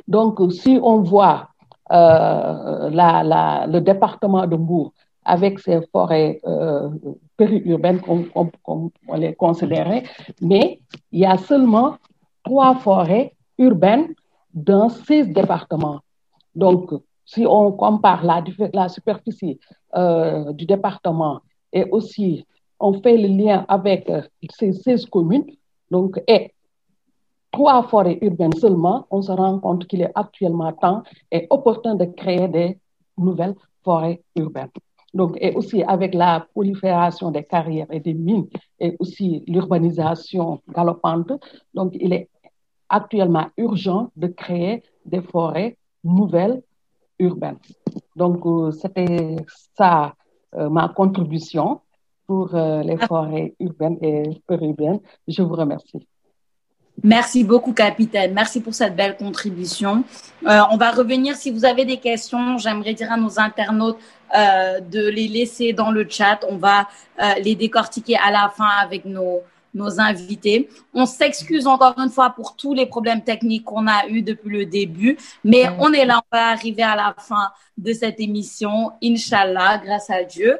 Donc, 0.06 0.40
si 0.52 0.78
on 0.82 1.00
voit 1.00 1.48
euh, 1.90 2.90
le 2.90 3.78
département 3.80 4.46
de 4.46 4.56
Mbourg 4.56 4.92
avec 5.24 5.58
ses 5.58 5.80
forêts 5.92 6.40
périurbaines 7.36 8.00
comme, 8.00 8.26
comme, 8.30 8.50
comme, 8.64 8.90
on 9.08 9.16
les 9.16 9.34
considérait, 9.34 10.04
mais 10.40 10.80
il 11.12 11.20
y 11.20 11.26
a 11.26 11.36
seulement 11.36 11.96
trois 12.48 12.74
forêts 12.76 13.34
urbaines 13.58 14.14
dans 14.54 14.88
six 14.88 15.24
départements. 15.40 16.00
Donc, 16.54 16.84
si 17.26 17.44
on 17.46 17.72
compare 17.72 18.22
la, 18.24 18.88
superficie 18.88 19.60
euh, 19.94 20.50
du 20.54 20.64
département 20.64 21.40
et 21.74 21.84
aussi 21.90 22.46
on 22.80 22.92
fait 23.02 23.18
le 23.18 23.28
lien 23.40 23.66
avec 23.68 24.08
euh, 24.08 24.22
ces 24.58 24.72
six 24.72 25.04
communes, 25.04 25.44
donc, 25.90 26.10
et 26.26 26.54
trois 27.50 27.82
forêts 27.82 28.18
urbaines 28.22 28.54
seulement, 28.54 29.06
on 29.10 29.20
se 29.20 29.32
rend 29.32 29.58
compte 29.58 29.86
qu'il 29.86 30.00
est 30.00 30.12
actuellement 30.14 30.72
temps 30.72 31.02
et 31.30 31.46
opportun 31.50 31.96
de 31.96 32.06
créer 32.06 32.48
des 32.48 32.78
nouvelles 33.18 33.56
forêts 33.84 34.22
urbaines. 34.36 34.70
Donc, 35.12 35.36
et 35.40 35.54
aussi 35.54 35.82
avec 35.82 36.14
la 36.14 36.46
prolifération 36.52 37.30
des 37.30 37.44
carrières 37.44 37.90
et 37.90 38.00
des 38.00 38.14
mines 38.14 38.46
et 38.78 38.96
aussi 39.00 39.42
l'urbanisation 39.46 40.60
galopante, 40.74 41.32
donc 41.74 41.92
il 41.94 42.12
est 42.12 42.28
actuellement 42.88 43.48
urgent 43.56 44.10
de 44.16 44.28
créer 44.28 44.82
des 45.04 45.20
forêts 45.20 45.76
nouvelles 46.04 46.62
urbaines. 47.18 47.58
Donc, 48.16 48.44
euh, 48.46 48.70
c'était 48.72 49.36
ça 49.76 50.14
euh, 50.54 50.68
ma 50.68 50.88
contribution 50.88 51.80
pour 52.26 52.54
euh, 52.54 52.82
les 52.82 52.96
forêts 52.96 53.54
urbaines 53.58 53.98
et 54.02 54.22
périurbaines. 54.46 55.00
Je 55.26 55.42
vous 55.42 55.54
remercie. 55.54 56.06
Merci 57.02 57.44
beaucoup, 57.44 57.72
capitaine. 57.72 58.34
Merci 58.34 58.60
pour 58.60 58.74
cette 58.74 58.96
belle 58.96 59.16
contribution. 59.16 60.02
On 60.44 60.76
va 60.76 60.90
revenir. 60.90 61.36
Si 61.36 61.52
vous 61.52 61.64
avez 61.64 61.84
des 61.84 61.98
questions, 61.98 62.58
j'aimerais 62.58 62.92
dire 62.92 63.12
à 63.12 63.16
nos 63.16 63.38
internautes 63.38 63.98
de 64.34 65.08
les 65.08 65.28
laisser 65.28 65.72
dans 65.72 65.92
le 65.92 66.08
chat. 66.08 66.40
On 66.50 66.56
va 66.56 66.88
les 67.40 67.54
décortiquer 67.54 68.16
à 68.16 68.32
la 68.32 68.48
fin 68.48 68.66
avec 68.82 69.04
nos, 69.04 69.42
nos 69.74 70.00
invités. 70.00 70.68
On 70.94 71.06
s'excuse 71.06 71.66
encore 71.66 71.94
une 71.98 72.10
fois 72.10 72.30
pour 72.30 72.56
tous 72.56 72.74
les 72.74 72.86
problèmes 72.86 73.22
techniques 73.22 73.64
qu'on 73.64 73.86
a 73.86 74.06
eus 74.08 74.22
depuis 74.22 74.50
le 74.50 74.66
début, 74.66 75.16
mais 75.44 75.68
on 75.78 75.92
est 75.92 76.04
là, 76.04 76.22
on 76.30 76.36
va 76.36 76.48
arriver 76.48 76.82
à 76.82 76.96
la 76.96 77.14
fin 77.18 77.50
de 77.76 77.92
cette 77.92 78.20
émission, 78.20 78.92
Inch'Allah, 79.02 79.78
grâce 79.78 80.10
à 80.10 80.24
Dieu. 80.24 80.58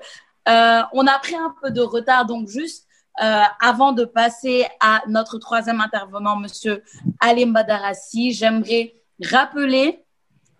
Euh, 0.48 0.82
on 0.92 1.06
a 1.06 1.18
pris 1.18 1.34
un 1.34 1.54
peu 1.62 1.70
de 1.70 1.80
retard, 1.80 2.26
donc 2.26 2.48
juste 2.48 2.86
euh, 3.22 3.42
avant 3.60 3.92
de 3.92 4.04
passer 4.04 4.66
à 4.80 5.02
notre 5.08 5.38
troisième 5.38 5.80
intervenant, 5.80 6.36
Monsieur 6.36 6.82
Alim 7.20 7.52
Badarassi, 7.52 8.32
j'aimerais 8.32 8.94
rappeler 9.22 10.04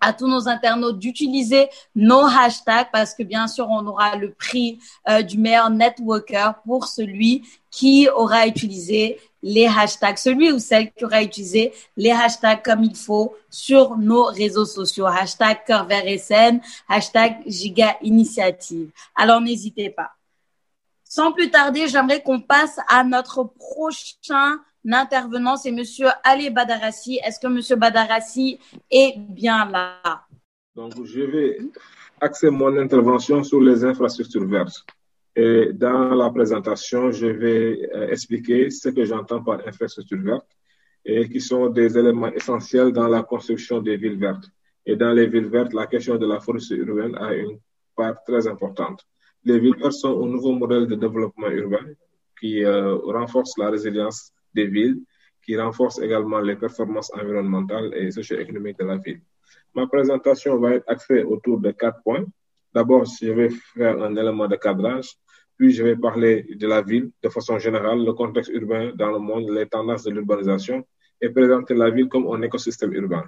à 0.01 0.13
tous 0.13 0.29
nos 0.29 0.49
internautes 0.49 0.99
d'utiliser 0.99 1.69
nos 1.95 2.25
hashtags 2.25 2.89
parce 2.93 3.15
que 3.15 3.23
bien 3.23 3.47
sûr 3.49 3.69
on 3.69 3.87
aura 3.87 4.17
le 4.17 4.33
prix 4.33 4.79
euh, 5.09 5.23
du 5.23 5.39
meilleur 5.39 5.71
networker 5.71 6.55
pour 6.65 6.87
celui 6.87 7.43
qui 7.71 8.09
aura 8.09 8.47
utilisé 8.47 9.19
les 9.43 9.67
hashtags, 9.67 10.19
celui 10.19 10.51
ou 10.51 10.59
celle 10.59 10.91
qui 10.93 11.05
aura 11.05 11.23
utilisé 11.23 11.73
les 11.97 12.11
hashtags 12.11 12.63
comme 12.63 12.83
il 12.85 12.97
faut 12.97 13.35
sur 13.51 13.97
nos 13.97 14.25
réseaux 14.25 14.65
sociaux, 14.65 15.07
hashtag 15.07 15.59
Cœur 15.67 15.87
hashtag 16.89 17.43
Giga 17.47 17.97
Initiative. 18.03 18.91
Alors 19.15 19.41
n'hésitez 19.41 19.91
pas. 19.91 20.11
Sans 21.05 21.33
plus 21.33 21.51
tarder, 21.51 21.89
j'aimerais 21.89 22.23
qu'on 22.23 22.41
passe 22.41 22.79
à 22.89 23.03
notre 23.03 23.45
prochain 23.45 24.59
intervenant, 24.95 25.57
c'est 25.57 25.73
Monsieur 25.73 26.09
Ali 26.25 26.51
Badarassi. 26.51 27.21
Est-ce 27.25 27.41
que 27.41 27.49
Monsieur 27.49 27.77
Badarassi 27.77 28.59
est 28.91 29.15
bien 29.19 29.71
là? 29.71 30.23
Donc, 30.75 30.93
je 31.05 31.21
vais 31.23 31.59
axer 32.21 32.51
mon 32.51 32.77
intervention 32.79 33.43
sur 33.43 33.61
les 33.61 33.85
infrastructures 33.85 34.47
vertes. 34.47 34.85
Et 35.35 35.73
dans 35.73 36.15
la 36.15 36.31
présentation, 36.31 37.11
je 37.13 37.27
vais 37.27 37.89
euh, 37.95 38.09
expliquer 38.09 38.71
ce 38.71 38.89
que 38.89 39.05
j'entends 39.05 39.43
par 39.43 39.61
infrastructure 39.67 40.21
verte 40.21 40.47
et 41.05 41.29
qui 41.29 41.41
sont 41.41 41.69
des 41.69 41.97
éléments 41.97 42.33
essentiels 42.33 42.93
dans 42.93 43.07
la 43.07 43.23
construction 43.23 43.81
des 43.81 43.97
villes 43.97 44.19
vertes. 44.19 44.49
Et 44.85 44.97
dans 44.97 45.13
les 45.13 45.27
villes 45.27 45.49
vertes, 45.49 45.73
la 45.75 45.87
question 45.87 46.17
de 46.17 46.27
la 46.27 46.41
foresterie 46.41 46.81
urbaine 46.81 47.15
a 47.17 47.35
une 47.35 47.59
part 47.95 48.23
très 48.25 48.49
importante. 48.49 49.07
Les 49.45 49.59
villes 49.61 49.77
vertes 49.77 49.93
sont 49.93 50.23
un 50.25 50.27
nouveau 50.27 50.53
modèle 50.53 50.87
de 50.87 50.97
développement 50.97 51.49
urbain 51.49 51.87
qui 52.41 52.65
euh, 52.65 52.97
renforce 52.97 53.57
la 53.59 53.71
résilience 53.71 54.33
des 54.55 54.67
villes, 54.67 54.99
qui 55.45 55.57
renforce 55.57 55.99
également 56.01 56.41
les 56.41 56.57
performances 56.57 57.11
environnementales 57.15 57.93
et 57.95 58.11
socio-économiques 58.11 58.79
de 58.79 58.85
la 58.85 58.97
ville. 58.97 59.21
Ma 59.75 59.87
présentation 59.87 60.59
va 60.59 60.75
être 60.75 60.85
axée 60.87 61.23
autour 61.23 61.59
de 61.59 61.71
quatre 61.71 62.03
points. 62.03 62.27
D'abord, 62.75 63.05
je 63.07 63.31
vais 63.31 63.49
faire 63.49 64.03
un 64.03 64.15
élément 64.15 64.47
de 64.47 64.57
cadrage, 64.57 65.11
puis 65.57 65.73
je 65.73 65.83
vais 65.83 65.97
parler 65.97 66.47
de 66.55 66.67
la 66.67 66.83
ville 66.83 67.11
de 67.23 67.29
façon 67.31 67.59
générale, 67.59 68.05
le 68.05 68.13
contexte 68.13 68.51
urbain 68.53 68.93
dans 68.95 69.11
le 69.11 69.19
monde, 69.19 69.51
les 69.51 69.67
tendances 69.67 70.05
de 70.05 70.11
l'urbanisation 70.11 70.87
et 71.21 71.31
présenter 71.31 71.75
la 71.75 71.91
ville 71.91 72.09
comme 72.09 72.27
un 72.29 72.43
écosystème 72.43 72.93
urbain. 72.93 73.25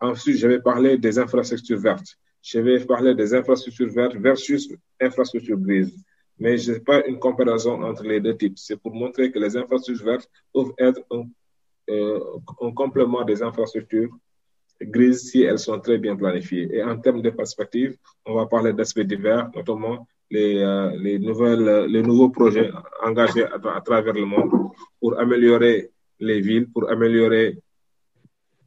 Ensuite, 0.00 0.38
je 0.38 0.48
vais 0.48 0.60
parler 0.60 0.98
des 0.98 1.18
infrastructures 1.18 1.78
vertes. 1.78 2.16
Je 2.42 2.58
vais 2.58 2.84
parler 2.84 3.14
des 3.14 3.34
infrastructures 3.34 3.92
vertes 3.92 4.16
versus 4.16 4.68
infrastructures 5.00 5.58
grises 5.58 5.94
mais 6.38 6.58
je 6.58 6.72
n'ai 6.72 6.80
pas 6.80 7.06
une 7.06 7.18
comparaison 7.18 7.82
entre 7.82 8.04
les 8.04 8.20
deux 8.20 8.36
types. 8.36 8.58
C'est 8.58 8.76
pour 8.76 8.94
montrer 8.94 9.30
que 9.30 9.38
les 9.38 9.56
infrastructures 9.56 10.06
vertes 10.06 10.30
peuvent 10.52 10.72
être 10.78 11.00
un, 11.10 11.24
euh, 11.90 12.20
complément 12.74 13.24
des 13.24 13.42
infrastructures 13.42 14.10
grises 14.80 15.30
si 15.30 15.42
elles 15.42 15.58
sont 15.58 15.78
très 15.80 15.98
bien 15.98 16.16
planifiées. 16.16 16.68
Et 16.74 16.82
en 16.82 16.98
termes 16.98 17.22
de 17.22 17.30
perspective, 17.30 17.96
on 18.26 18.34
va 18.34 18.46
parler 18.46 18.72
d'aspects 18.72 19.00
divers, 19.00 19.50
notamment 19.54 20.06
les, 20.30 20.58
euh, 20.58 20.90
les, 20.98 21.18
nouvelles, 21.18 21.86
les 21.86 22.02
nouveaux 22.02 22.30
projets 22.30 22.70
engagés 23.02 23.44
à, 23.44 23.80
travers 23.80 24.14
le 24.14 24.24
monde 24.24 24.50
pour 25.00 25.18
améliorer 25.18 25.90
les 26.18 26.40
villes, 26.40 26.68
pour 26.70 26.90
améliorer 26.90 27.58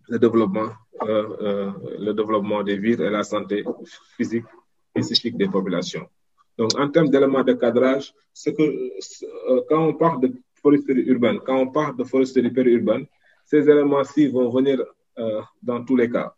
le 0.07 0.20
développement, 0.20 0.70
euh, 1.03 1.72
le 1.99 2.13
développement 2.13 2.63
des 2.63 2.78
villes 2.78 3.01
et 3.01 3.09
la 3.09 3.24
santé 3.24 3.63
physique 4.16 4.45
et 4.95 5.01
psychique 5.01 5.38
des 5.38 5.47
populations. 5.47 6.07
Donc, 6.58 6.72
en 6.80 6.89
termes 6.89 7.10
d'éléments 7.10 7.43
de 7.43 7.53
cadrage, 7.53 8.14
c'est 8.34 8.53
que 8.53 8.64
euh, 8.64 9.62
quand 9.70 9.88
on 9.88 9.93
parle 9.93 10.22
de 10.22 10.34
foresterie 10.62 11.03
urbaine, 11.03 11.39
quand 11.45 11.58
on 11.58 11.68
parle 11.68 11.97
de 11.97 12.03
foresterie 12.03 12.51
périurbaine, 12.51 13.06
ces 13.45 13.70
éléments-ci 13.70 14.28
vont 14.28 14.49
venir 14.49 14.84
euh, 15.18 15.41
dans 15.62 15.84
tous 15.84 15.95
les 15.95 16.10
cas. 16.10 16.34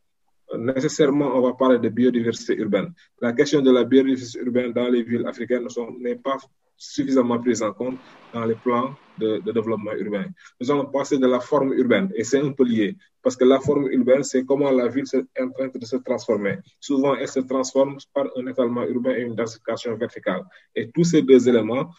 nécessairement, 0.57 1.35
on 1.37 1.41
va 1.41 1.53
parler 1.53 1.79
de 1.79 1.89
biodiversité 1.89 2.55
urbaine. 2.55 2.93
La 3.21 3.33
question 3.33 3.61
de 3.61 3.71
la 3.71 3.83
biodiversité 3.83 4.39
urbaine 4.39 4.71
dans 4.71 4.87
les 4.87 5.03
villes 5.03 5.27
africaines 5.27 5.67
n'est 5.99 6.15
pas 6.15 6.37
suffisamment 6.77 7.39
prise 7.39 7.61
en 7.61 7.73
compte 7.73 7.97
dans 8.33 8.45
les 8.45 8.55
plans 8.55 8.95
de, 9.17 9.39
développement 9.51 9.93
urbain. 9.93 10.25
Nous 10.61 10.69
allons 10.71 10.85
passer 10.85 11.17
de 11.17 11.27
la 11.27 11.39
forme 11.39 11.73
urbaine 11.73 12.11
et 12.15 12.23
c'est 12.23 12.39
un 12.39 12.51
peu 12.51 12.63
lié 12.63 12.95
parce 13.21 13.35
que 13.35 13.43
la 13.43 13.59
forme 13.59 13.87
urbaine, 13.91 14.23
c'est 14.23 14.45
comment 14.45 14.71
la 14.71 14.87
ville 14.87 15.05
est 15.13 15.41
en 15.41 15.49
train 15.49 15.67
de 15.67 15.85
se 15.85 15.97
transformer. 15.97 16.59
Souvent, 16.79 17.15
elle 17.15 17.27
se 17.27 17.41
transforme 17.41 17.97
par 18.13 18.27
un 18.37 18.47
étalement 18.47 18.83
urbain 18.83 19.15
et 19.15 19.21
une 19.21 19.35
densification 19.35 19.95
verticale. 19.97 20.43
Et 20.75 20.89
tous 20.91 21.03
ces 21.03 21.21
deux 21.23 21.49
éléments 21.49 21.89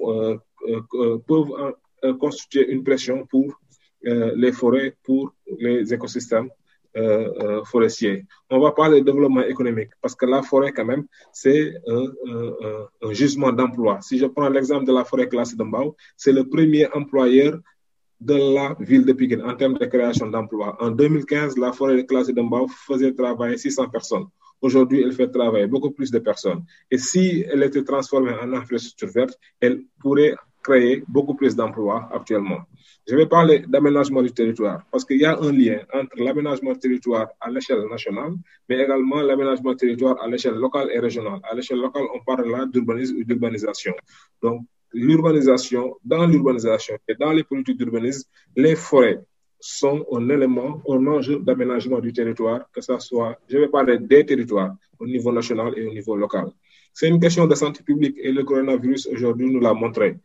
euh, 0.00 0.36
euh, 0.68 0.80
euh, 0.94 1.18
peuvent 1.26 1.74
constituer 2.18 2.70
une 2.70 2.84
pression 2.84 3.26
pour 3.26 3.60
les 4.02 4.52
forêts, 4.52 4.96
pour 5.02 5.34
les 5.58 5.92
écosystèmes 5.92 6.48
euh, 6.96 7.28
euh, 7.42 7.64
forestier. 7.64 8.24
On 8.50 8.58
va 8.60 8.72
parler 8.72 9.00
de 9.00 9.04
développement 9.04 9.42
économique 9.42 9.90
parce 10.00 10.14
que 10.14 10.26
la 10.26 10.42
forêt, 10.42 10.72
quand 10.72 10.86
même, 10.86 11.04
c'est 11.32 11.74
un, 11.86 13.12
gisement 13.12 13.52
d'emploi. 13.52 13.98
Si 14.00 14.18
je 14.18 14.26
prends 14.26 14.48
l'exemple 14.48 14.86
de 14.86 14.92
la 14.92 15.04
forêt 15.04 15.28
classée 15.28 15.56
de 15.56 15.64
Mbao, 15.64 15.96
c'est 16.16 16.32
le 16.32 16.48
premier 16.48 16.86
employeur 16.92 17.58
de 18.20 18.34
la 18.54 18.76
ville 18.80 19.04
de 19.04 19.12
Pékin 19.12 19.40
en 19.46 19.54
termes 19.54 19.78
de 19.78 19.84
création 19.86 20.26
d'emplois. 20.28 20.76
En 20.80 20.90
2015, 20.90 21.58
la 21.58 21.72
forêt 21.72 22.04
classée 22.06 22.32
de 22.32 22.40
Mbao 22.40 22.68
faisait 22.68 23.12
travailler 23.12 23.58
600 23.58 23.88
personnes. 23.90 24.26
Aujourd'hui, 24.60 25.02
elle 25.02 25.12
fait 25.12 25.28
travailler 25.28 25.66
beaucoup 25.66 25.90
plus 25.90 26.10
de 26.10 26.18
personnes. 26.18 26.64
Et 26.90 26.98
si 26.98 27.44
elle 27.48 27.62
était 27.62 27.84
transformée 27.84 28.32
en 28.42 28.52
infrastructure 28.54 29.08
verte, 29.08 29.38
elle 29.60 29.82
pourrait 30.00 30.34
créer 30.62 31.02
beaucoup 31.08 31.34
plus 31.34 31.54
d'emplois 31.56 32.08
actuellement. 32.12 32.60
Je 33.08 33.16
vais 33.16 33.26
parler 33.26 33.64
d'aménagement 33.66 34.22
du 34.22 34.32
territoire 34.32 34.82
parce 34.90 35.04
qu'il 35.04 35.18
y 35.18 35.24
a 35.24 35.38
un 35.38 35.52
lien 35.52 35.78
entre 35.94 36.22
l'aménagement 36.22 36.72
du 36.72 36.78
territoire 36.78 37.28
à 37.40 37.50
l'échelle 37.50 37.84
nationale, 37.90 38.32
mais 38.68 38.78
également 38.78 39.22
l'aménagement 39.22 39.70
du 39.70 39.76
territoire 39.76 40.22
à 40.22 40.28
l'échelle 40.28 40.54
locale 40.54 40.90
et 40.92 40.98
régionale. 40.98 41.40
À 41.50 41.54
l'échelle 41.54 41.78
locale, 41.78 42.04
on 42.14 42.20
parle 42.20 42.50
là 42.50 42.66
d'urbanisme 42.66 43.16
ou 43.16 43.24
d'urbanisation. 43.24 43.94
Donc, 44.42 44.66
l'urbanisation, 44.92 45.96
dans 46.04 46.26
l'urbanisation 46.26 46.96
et 47.08 47.14
dans 47.14 47.32
les 47.32 47.44
politiques 47.44 47.78
d'urbanisme, 47.78 48.28
les 48.56 48.76
forêts 48.76 49.20
sont 49.60 50.04
un 50.12 50.28
élément, 50.28 50.82
un 50.88 51.06
enjeu 51.06 51.40
d'aménagement 51.40 51.98
du 52.00 52.12
territoire, 52.12 52.70
que 52.72 52.80
ce 52.80 52.98
soit, 52.98 53.36
je 53.48 53.58
vais 53.58 53.68
parler 53.68 53.98
des 53.98 54.24
territoires 54.24 54.74
au 54.98 55.06
niveau 55.06 55.32
national 55.32 55.72
et 55.76 55.86
au 55.86 55.92
niveau 55.92 56.16
local. 56.16 56.46
C'est 56.92 57.08
une 57.08 57.20
question 57.20 57.46
de 57.46 57.54
santé 57.54 57.82
publique 57.82 58.16
et 58.20 58.32
le 58.32 58.44
coronavirus 58.44 59.08
aujourd'hui 59.12 59.50
nous 59.50 59.60
l'a 59.60 59.74
montré 59.74 60.16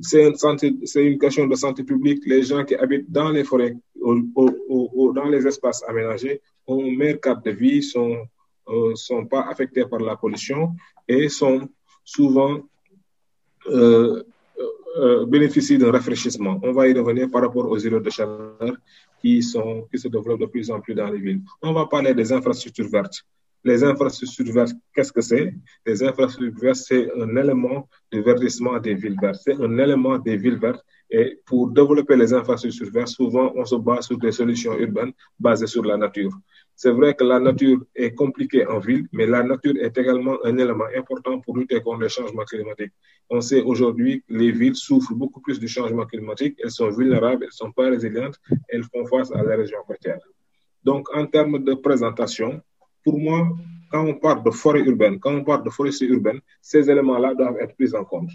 c'est 0.00 0.26
une, 0.26 0.78
une 0.96 1.18
question 1.18 1.46
de 1.46 1.54
santé 1.54 1.82
publique. 1.82 2.22
Les 2.26 2.42
gens 2.42 2.64
qui 2.64 2.74
habitent 2.74 3.10
dans 3.10 3.30
les 3.30 3.44
forêts, 3.44 3.76
ou, 4.00 5.12
dans 5.12 5.28
les 5.28 5.46
espaces 5.46 5.82
aménagés, 5.88 6.40
ont 6.66 6.84
un 6.84 6.96
meilleur 6.96 7.20
cadre 7.20 7.42
de 7.42 7.50
vie, 7.50 7.82
sont, 7.82 8.16
euh, 8.68 8.94
sont 8.94 9.26
pas 9.26 9.42
affectés 9.48 9.84
par 9.86 10.00
la 10.00 10.16
pollution 10.16 10.74
et 11.06 11.28
sont 11.28 11.68
souvent 12.04 12.60
euh, 13.66 14.22
euh, 14.98 15.26
d'un 15.26 15.90
rafraîchissement. 15.90 16.60
On 16.62 16.72
va 16.72 16.88
y 16.88 16.92
revenir 16.92 17.30
par 17.30 17.42
rapport 17.42 17.68
aux 17.68 17.78
îlots 17.78 18.00
de 18.00 18.10
chaleur 18.10 18.76
qui 19.20 19.42
se 19.42 20.08
développent 20.08 20.40
de 20.40 20.46
plus 20.46 20.70
en 20.70 20.80
plus 20.80 20.94
dans 20.94 21.08
les 21.08 21.18
villes. 21.18 21.40
On 21.62 21.72
va 21.72 21.86
parler 21.86 22.14
des 22.14 22.32
infrastructures 22.32 22.88
vertes. 22.88 23.24
Les 23.64 23.82
infrastructures 23.82 24.52
vertes, 24.52 24.72
qu'est-ce 24.94 25.12
que 25.12 25.20
c'est? 25.20 25.52
Les 25.84 26.02
infrastructures 26.02 26.60
vertes, 26.60 26.76
c'est 26.76 27.10
un 27.20 27.36
élément 27.36 27.88
de 28.12 28.20
verdissement 28.20 28.78
des 28.78 28.94
villes 28.94 29.16
vertes. 29.20 29.40
C'est 29.44 29.60
un 29.60 29.78
élément 29.78 30.18
des 30.18 30.36
villes 30.36 30.58
vertes. 30.58 30.84
Et 31.10 31.40
pour 31.44 31.70
développer 31.70 32.16
les 32.16 32.32
infrastructures 32.32 32.90
vertes, 32.92 33.08
souvent, 33.08 33.52
on 33.56 33.64
se 33.64 33.74
base 33.76 34.06
sur 34.06 34.18
des 34.18 34.30
solutions 34.30 34.78
urbaines 34.78 35.12
basées 35.38 35.66
sur 35.66 35.84
la 35.84 35.96
nature. 35.96 36.32
C'est 36.76 36.92
vrai 36.92 37.14
que 37.14 37.24
la 37.24 37.40
nature 37.40 37.80
est 37.96 38.14
compliquée 38.14 38.64
en 38.66 38.78
ville, 38.78 39.08
mais 39.12 39.26
la 39.26 39.42
nature 39.42 39.74
est 39.80 39.96
également 39.98 40.36
un 40.44 40.56
élément 40.56 40.86
important 40.96 41.40
pour 41.40 41.56
lutter 41.56 41.80
contre 41.80 42.02
les 42.02 42.08
changements 42.08 42.44
climatiques. 42.44 42.92
On 43.30 43.40
sait 43.40 43.62
aujourd'hui 43.62 44.22
que 44.28 44.34
les 44.34 44.52
villes 44.52 44.76
souffrent 44.76 45.14
beaucoup 45.14 45.40
plus 45.40 45.58
du 45.58 45.66
changement 45.66 46.06
climatique. 46.06 46.56
Elles 46.62 46.70
sont 46.70 46.90
vulnérables, 46.90 47.42
elles 47.42 47.48
ne 47.48 47.52
sont 47.64 47.72
pas 47.72 47.90
résilientes, 47.90 48.38
elles 48.68 48.84
font 48.84 49.04
face 49.06 49.32
à 49.32 49.42
la 49.42 49.56
région 49.56 49.78
côtière. 49.86 50.20
Donc, 50.84 51.12
en 51.14 51.26
termes 51.26 51.58
de 51.64 51.74
présentation, 51.74 52.62
pour 53.08 53.18
moi, 53.18 53.48
quand 53.90 54.04
on 54.04 54.14
parle 54.16 54.44
de 54.44 54.50
forêt 54.50 54.80
urbaine, 54.80 55.18
quand 55.18 55.34
on 55.34 55.42
parle 55.42 55.64
de 55.64 55.70
foresterie 55.70 56.12
urbaine, 56.12 56.40
ces 56.60 56.90
éléments-là 56.90 57.32
doivent 57.34 57.56
être 57.58 57.74
pris 57.74 57.94
en 57.94 58.04
compte. 58.04 58.28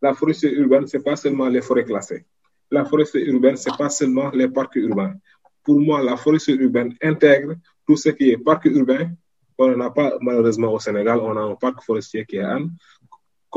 La 0.00 0.14
forêt 0.14 0.32
urbaine, 0.44 0.86
ce 0.86 0.96
n'est 0.96 1.02
pas 1.02 1.14
seulement 1.14 1.46
les 1.48 1.60
forêts 1.60 1.84
classées. 1.84 2.24
La 2.70 2.86
foresterie 2.86 3.26
urbaine, 3.26 3.58
ce 3.58 3.68
n'est 3.68 3.76
pas 3.76 3.90
seulement 3.90 4.30
les 4.30 4.48
parcs 4.48 4.76
urbains. 4.76 5.12
Pour 5.62 5.78
moi, 5.78 6.02
la 6.02 6.16
foresterie 6.16 6.56
urbaine 6.56 6.94
intègre 7.02 7.52
tout 7.86 7.96
ce 7.96 8.08
qui 8.08 8.30
est 8.30 8.38
parc 8.38 8.64
urbain. 8.64 9.10
On 9.58 9.68
n'en 9.68 9.84
a 9.84 9.90
pas 9.90 10.14
malheureusement 10.22 10.72
au 10.72 10.78
Sénégal, 10.78 11.18
on 11.20 11.36
a 11.36 11.42
un 11.42 11.54
parc 11.54 11.82
forestier 11.82 12.24
qui 12.24 12.36
est 12.36 12.40
Anne, 12.54 12.70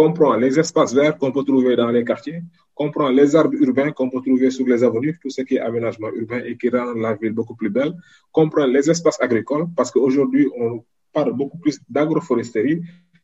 comprend 0.03 0.35
les 0.35 0.53
espaces 0.59 0.93
verts 0.93 1.17
qu'on 1.17 1.31
peut 1.31 1.43
trouver 1.51 1.75
dans 1.75 1.91
les 1.97 2.05
quartiers, 2.09 2.39
comprend 2.75 3.09
les 3.19 3.35
arbres 3.35 3.57
urbains 3.67 3.91
qu'on 3.91 4.09
peut 4.11 4.21
trouver 4.27 4.49
sur 4.51 4.67
les 4.71 4.83
avenues, 4.83 5.17
tout 5.21 5.31
ce 5.37 5.41
qui 5.41 5.55
est 5.55 5.59
aménagement 5.69 6.11
urbain 6.21 6.41
et 6.49 6.55
qui 6.55 6.69
rend 6.69 6.93
la 7.05 7.15
ville 7.19 7.33
beaucoup 7.39 7.55
plus 7.61 7.71
belle, 7.77 7.93
comprend 8.31 8.67
les 8.75 8.85
espaces 8.93 9.19
agricoles, 9.27 9.65
parce 9.75 9.89
qu'aujourd'hui, 9.89 10.45
on 10.55 10.69
parle 11.11 11.33
beaucoup 11.41 11.57
plus 11.57 11.79
d'agroforesterie, 11.89 12.79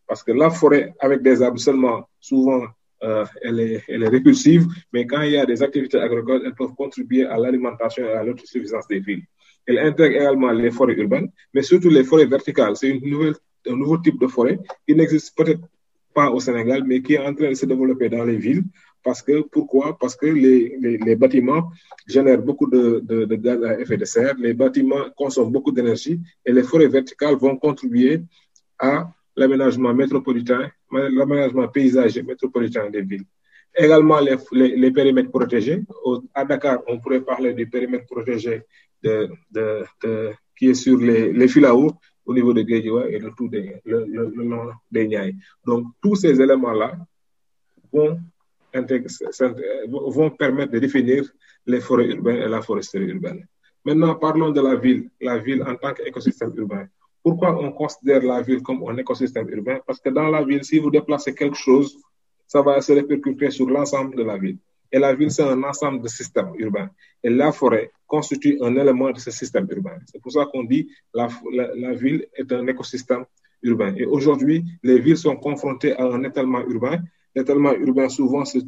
parce 0.07 0.24
que 0.24 0.32
la 0.32 0.49
forêt 0.49 0.86
avec 0.99 1.21
des 1.21 1.43
arbres 1.43 1.59
seulement, 1.59 1.97
souvent, 2.19 2.63
euh, 3.03 3.26
elle, 3.43 3.59
est, 3.59 3.84
elle 3.88 4.05
répulsive, 4.07 4.63
mais 4.91 5.05
quand 5.05 5.21
il 5.21 5.34
y 5.34 5.38
a 5.38 5.45
des 5.45 5.61
activités 5.61 5.99
agricoles, 5.99 6.41
elles 6.43 6.55
peuvent 6.55 6.74
contribuer 6.74 7.24
à 7.34 7.38
l'alimentation 7.38 8.03
et 8.03 8.13
à 8.19 8.24
l'autosuffisance 8.24 8.88
des 8.88 8.99
villes. 9.07 9.26
Elle 9.67 9.78
intègre 9.78 10.15
également 10.21 10.51
les 10.51 10.71
forêts 10.71 10.95
urbaines, 11.03 11.30
mais 11.53 11.61
surtout 11.61 11.89
les 11.89 12.03
forêts 12.03 12.26
verticales. 12.26 12.76
C'est 12.76 12.91
un 13.74 13.76
nouveau 13.82 13.97
type 13.99 14.19
de 14.19 14.28
forêt 14.28 14.57
qui 14.88 14.95
n'existe 14.95 15.38
peut-être 15.38 15.61
pas 16.14 16.30
au 16.32 16.39
Sénégal, 16.39 16.84
mais 16.86 17.01
qui 17.01 17.14
est 17.14 17.20
en 17.20 17.34
train 17.34 17.49
de 17.49 17.53
se 17.55 17.66
développer 17.66 18.09
dans 18.09 18.24
les 18.24 18.38
villes. 18.38 18.64
Parce 19.03 19.22
que, 19.22 19.41
pourquoi? 19.41 19.97
Parce 19.99 20.16
que 20.16 20.28
les, 20.28 20.78
les, 20.80 21.16
bâtiments 21.16 21.72
génèrent 22.07 22.41
beaucoup 22.41 22.70
de, 22.70 23.01
de, 23.03 23.36
gaz 23.36 23.61
à 23.64 23.80
effet 23.80 23.97
de 23.97 24.05
serre, 24.05 24.36
les 24.38 24.53
bâtiments 24.53 25.09
consomment 25.18 25.51
beaucoup 25.51 25.74
d'énergie 25.74 26.22
et 26.45 26.53
les 26.53 26.64
forêts 26.64 26.88
verticales 26.88 27.36
vont 27.36 27.57
contribuer 27.57 28.22
à 28.80 29.09
l'aménagement 29.36 29.93
métropolitain, 29.93 30.70
l'aménagement 30.91 31.68
paysager 31.68 32.24
métropolitain 32.24 32.89
des 32.89 33.01
villes. 33.01 33.26
Également, 33.76 34.20
les, 34.20 34.38
les, 34.78 34.91
périmètres 34.91 35.32
protégés. 35.32 35.82
À 36.34 36.45
Dakar, 36.45 36.80
on 36.88 36.99
pourrait 36.99 37.22
parler 37.22 37.53
du 37.53 37.68
périmètre 37.68 38.05
protégé 38.05 38.61
de, 39.03 39.30
de, 39.51 40.32
qui 40.55 40.70
est 40.70 40.76
sur 40.76 40.97
les, 40.97 41.34
les 41.34 41.66
eau 41.66 41.91
au 42.26 42.34
niveau 42.34 42.53
de 42.53 42.61
Guédioué 42.61 43.13
et 43.13 43.19
le 43.19 43.32
tout 43.38 43.49
des, 43.49 43.82
le, 43.86 44.05
le, 44.05 44.32
le 44.36 44.71
des. 44.91 45.36
Donc, 45.65 45.88
tous 46.01 46.15
ces 46.15 46.39
éléments-là 46.41 46.97
vont, 47.91 48.19
vont 49.88 50.30
permettre 50.32 50.71
de 50.71 50.80
définir 50.80 51.24
les 51.65 51.82
forêts 51.82 52.07
urbaines 52.07 52.41
et 52.43 52.47
la 52.47 52.61
foresterie 52.61 53.05
urbaine. 53.05 53.45
Maintenant, 53.86 54.15
parlons 54.15 54.51
de 54.51 54.61
la 54.61 54.76
ville, 54.76 55.09
la 55.19 55.38
ville 55.38 55.61
en 55.63 55.76
tant 55.76 55.93
qu'écosystème 55.93 56.53
urbain. 56.55 56.88
Pourquoi 57.21 57.57
on 57.61 57.71
considère 57.71 58.24
la 58.24 58.41
ville 58.41 58.61
comme 58.61 58.84
un 58.89 58.97
écosystème 58.97 59.49
urbain? 59.49 59.80
Parce 59.86 59.99
que 59.99 60.09
dans 60.09 60.30
la 60.30 60.43
ville, 60.43 60.63
si 60.63 60.80
vous 60.80 60.89
déplacez 60.89 61.34
quelque 61.34 61.57
chose, 61.57 61.97
ça 62.47 62.61
va 62.61 62.80
se 62.82 62.93
répercuter 62.93 63.49
sur 63.51 63.67
l'ensemble 63.69 64.15
de 64.15 64.24
la 64.24 64.38
ville. 64.38 64.57
Et 64.93 64.99
la 64.99 65.15
ville, 65.15 65.31
c'est 65.31 65.41
un 65.41 65.63
ensemble 65.63 66.03
de 66.03 66.07
systèmes 66.07 66.51
urbains. 66.59 66.89
Et 67.23 67.29
la 67.31 67.51
forêt 67.51 67.91
constitue 68.05 68.59
un 68.61 68.75
élément 68.75 69.09
de 69.09 69.17
ce 69.17 69.31
système 69.31 69.67
urbain. 69.71 69.97
C'est 70.05 70.21
pour 70.21 70.31
ça 70.31 70.45
qu'on 70.45 70.63
dit 70.65 70.87
la, 71.15 71.27
la, 71.75 71.93
ville 71.93 72.27
est 72.35 72.51
un 72.51 72.67
écosystème 72.67 73.25
urbain. 73.63 73.95
Et 73.97 74.05
aujourd'hui, 74.05 74.63
les 74.83 74.99
villes 74.99 75.17
sont 75.17 75.35
confrontées 75.35 75.93
à 75.97 76.03
un 76.03 76.23
étalement 76.23 76.61
urbain. 76.67 76.99
L'étalement 77.35 77.73
urbain, 77.73 78.07
souvent, 78.07 78.45
se, 78.45 78.59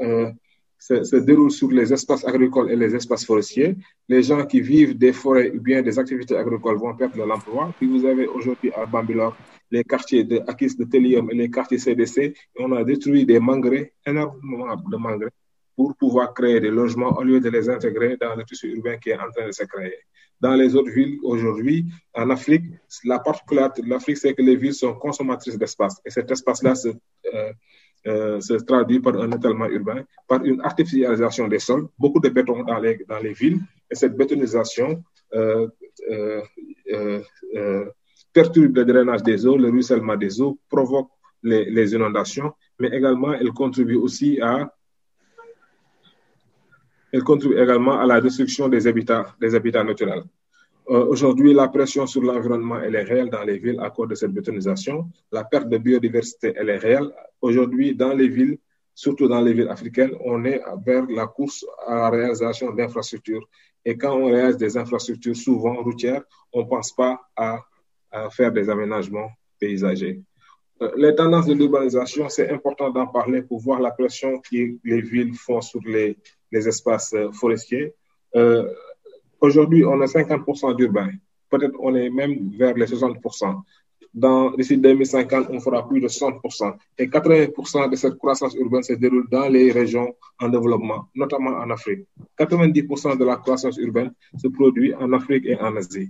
euh, 0.00 0.30
se, 0.78 1.16
déroule 1.16 1.50
sur 1.50 1.70
les 1.70 1.92
espaces 1.92 2.26
agricoles 2.26 2.70
et 2.70 2.76
les 2.76 2.94
espaces 2.94 3.26
forestiers. 3.26 3.76
Les 4.08 4.22
gens 4.22 4.46
qui 4.46 4.62
vivent 4.62 4.96
des 4.96 5.12
forêts 5.12 5.50
ou 5.50 5.60
bien 5.60 5.82
des 5.82 5.98
activités 5.98 6.34
agricoles 6.34 6.78
vont 6.78 6.94
perdre 6.96 7.26
l'emploi. 7.26 7.74
Puis 7.78 7.88
vous 7.88 8.06
avez 8.06 8.26
aujourd'hui 8.26 8.72
à 8.72 8.86
Bambilor 8.86 9.36
les 9.70 9.84
quartiers 9.84 10.24
de 10.24 10.40
Akis 10.46 10.76
de 10.78 10.84
Télium 10.84 11.30
et 11.30 11.34
les 11.34 11.50
quartiers 11.50 11.78
CDC. 11.78 12.18
Et 12.22 12.34
on 12.58 12.72
a 12.72 12.82
détruit 12.84 13.26
des 13.26 13.38
mangrès, 13.38 13.92
énormément 14.06 14.76
de 14.76 14.96
mangrès 14.96 15.30
pour 15.76 15.96
pouvoir 15.96 16.32
créer 16.34 16.60
des 16.60 16.70
logements 16.70 17.16
au 17.18 17.22
lieu 17.22 17.40
de 17.40 17.48
les 17.48 17.68
intégrer 17.68 18.16
dans 18.20 18.34
le 18.34 18.44
tissu 18.44 18.74
urbain 18.74 18.96
qui 18.98 19.10
est 19.10 19.18
en 19.18 19.30
train 19.30 19.46
de 19.46 19.52
se 19.52 19.64
créer. 19.64 19.98
Dans 20.40 20.54
les 20.54 20.74
autres 20.76 20.90
villes 20.90 21.18
aujourd'hui, 21.22 21.86
en 22.12 22.30
Afrique, 22.30 22.64
la 23.04 23.18
particularité 23.18 23.82
de 23.82 23.88
l'Afrique, 23.88 24.18
c'est 24.18 24.34
que 24.34 24.42
les 24.42 24.56
villes 24.56 24.74
sont 24.74 24.94
consommatrices 24.94 25.58
d'espace. 25.58 26.00
Et 26.04 26.10
cet 26.10 26.30
espace-là 26.30 26.74
se, 26.74 26.88
euh, 26.88 27.52
euh, 28.06 28.40
se 28.40 28.54
traduit 28.54 29.00
par 29.00 29.14
un 29.16 29.30
étalement 29.30 29.66
urbain, 29.66 30.04
par 30.28 30.44
une 30.44 30.60
artificialisation 30.60 31.48
des 31.48 31.60
sols, 31.60 31.86
beaucoup 31.98 32.20
de 32.20 32.28
béton 32.28 32.62
dans 32.64 32.78
les, 32.78 33.04
dans 33.08 33.18
les 33.18 33.32
villes. 33.32 33.60
Et 33.90 33.94
cette 33.94 34.16
bétonisation 34.16 35.02
euh, 35.34 35.68
perturbe 38.32 38.76
le 38.76 38.84
drainage 38.84 39.22
des 39.22 39.46
eaux, 39.46 39.56
le 39.56 39.70
ruissellement 39.70 40.16
des 40.16 40.40
eaux, 40.40 40.58
provoque 40.68 41.08
les, 41.42 41.70
les 41.70 41.94
inondations, 41.94 42.52
mais 42.78 42.88
également 42.88 43.32
elle 43.32 43.50
contribue 43.50 43.96
aussi 43.96 44.40
à 44.40 44.70
elle 47.14 47.22
contribue 47.22 47.56
également 47.56 47.96
à 48.00 48.06
la 48.06 48.20
destruction 48.20 48.68
des 48.68 48.88
habitats, 48.88 49.36
naturels. 49.84 50.24
Euh, 50.90 51.04
Aujourd'hui, 51.06 51.54
la 51.54 51.68
pression 51.68 52.08
sur 52.08 52.22
l'environnement, 52.22 52.80
est 52.80 53.04
réelle 53.04 53.30
dans 53.30 53.44
les 53.44 53.58
villes 53.58 53.78
à 53.80 53.90
cause 53.90 54.08
de 54.08 54.16
cette 54.16 54.32
bétonisation. 54.32 55.08
La 55.30 55.44
perte 55.44 55.68
de 55.68 55.78
biodiversité, 55.78 56.52
elle 56.56 56.70
est 56.70 56.76
réelle. 56.76 57.08
Aujourd'hui, 57.40 57.94
dans 57.94 58.12
les 58.14 58.26
villes, 58.26 58.58
surtout 58.96 59.28
dans 59.28 59.40
les 59.40 59.52
villes 59.52 59.68
africaines, 59.68 60.10
on 60.24 60.44
est 60.44 60.60
vers 60.84 61.06
la 61.06 61.28
course 61.28 61.64
à 61.86 61.94
la 61.94 62.10
réalisation 62.10 62.72
d'infrastructures. 62.72 63.48
Et 63.84 63.96
quand 63.96 64.16
on 64.16 64.26
réalise 64.26 64.56
des 64.56 64.76
infrastructures, 64.76 65.36
souvent 65.36 65.76
routières, 65.84 66.24
on 66.52 66.62
ne 66.64 66.68
pense 66.68 66.90
pas 66.92 67.20
à, 67.36 67.60
à, 68.10 68.28
faire 68.30 68.50
des 68.50 68.68
aménagements 68.68 69.30
paysagers. 69.60 70.20
Euh, 70.82 70.90
les 70.96 71.14
tendances 71.14 71.46
de 71.46 71.54
l'urbanisation, 71.54 72.28
c'est 72.28 72.50
important 72.50 72.90
d'en 72.90 73.06
parler 73.06 73.42
pour 73.42 73.60
voir 73.60 73.78
la 73.78 73.92
pression 73.92 74.40
que 74.40 74.56
les 74.82 75.00
villes 75.00 75.34
font 75.36 75.60
sur 75.60 75.80
les, 75.86 76.18
les 76.54 76.66
espaces 76.66 77.14
forestiers. 77.32 77.92
Euh, 78.36 78.64
Aujourd'hui, 79.44 79.84
on 79.84 80.00
a 80.00 80.06
50% 80.06 80.74
d'urbains. 80.74 81.12
Peut-être 81.50 81.76
on 81.78 81.94
est 81.94 82.08
même 82.08 82.50
vers 82.56 82.74
les 82.74 82.86
60%. 82.86 83.60
Dans, 84.14 84.52
d'ici 84.52 84.78
2050, 84.78 85.48
on 85.50 85.60
fera 85.60 85.86
plus 85.86 86.00
de 86.00 86.08
60%. 86.08 86.74
Et 86.96 87.08
80% 87.08 87.90
de 87.90 87.96
cette 87.96 88.16
croissance 88.16 88.54
urbaine 88.54 88.82
se 88.82 88.94
déroule 88.94 89.26
dans 89.30 89.46
les 89.48 89.70
régions 89.70 90.14
en 90.40 90.48
développement, 90.48 91.08
notamment 91.14 91.50
en 91.50 91.68
Afrique. 91.68 92.06
90% 92.38 93.18
de 93.18 93.24
la 93.26 93.36
croissance 93.36 93.76
urbaine 93.76 94.12
se 94.42 94.48
produit 94.48 94.94
en 94.94 95.12
Afrique 95.12 95.44
et 95.44 95.56
en 95.60 95.76
Asie. 95.76 96.08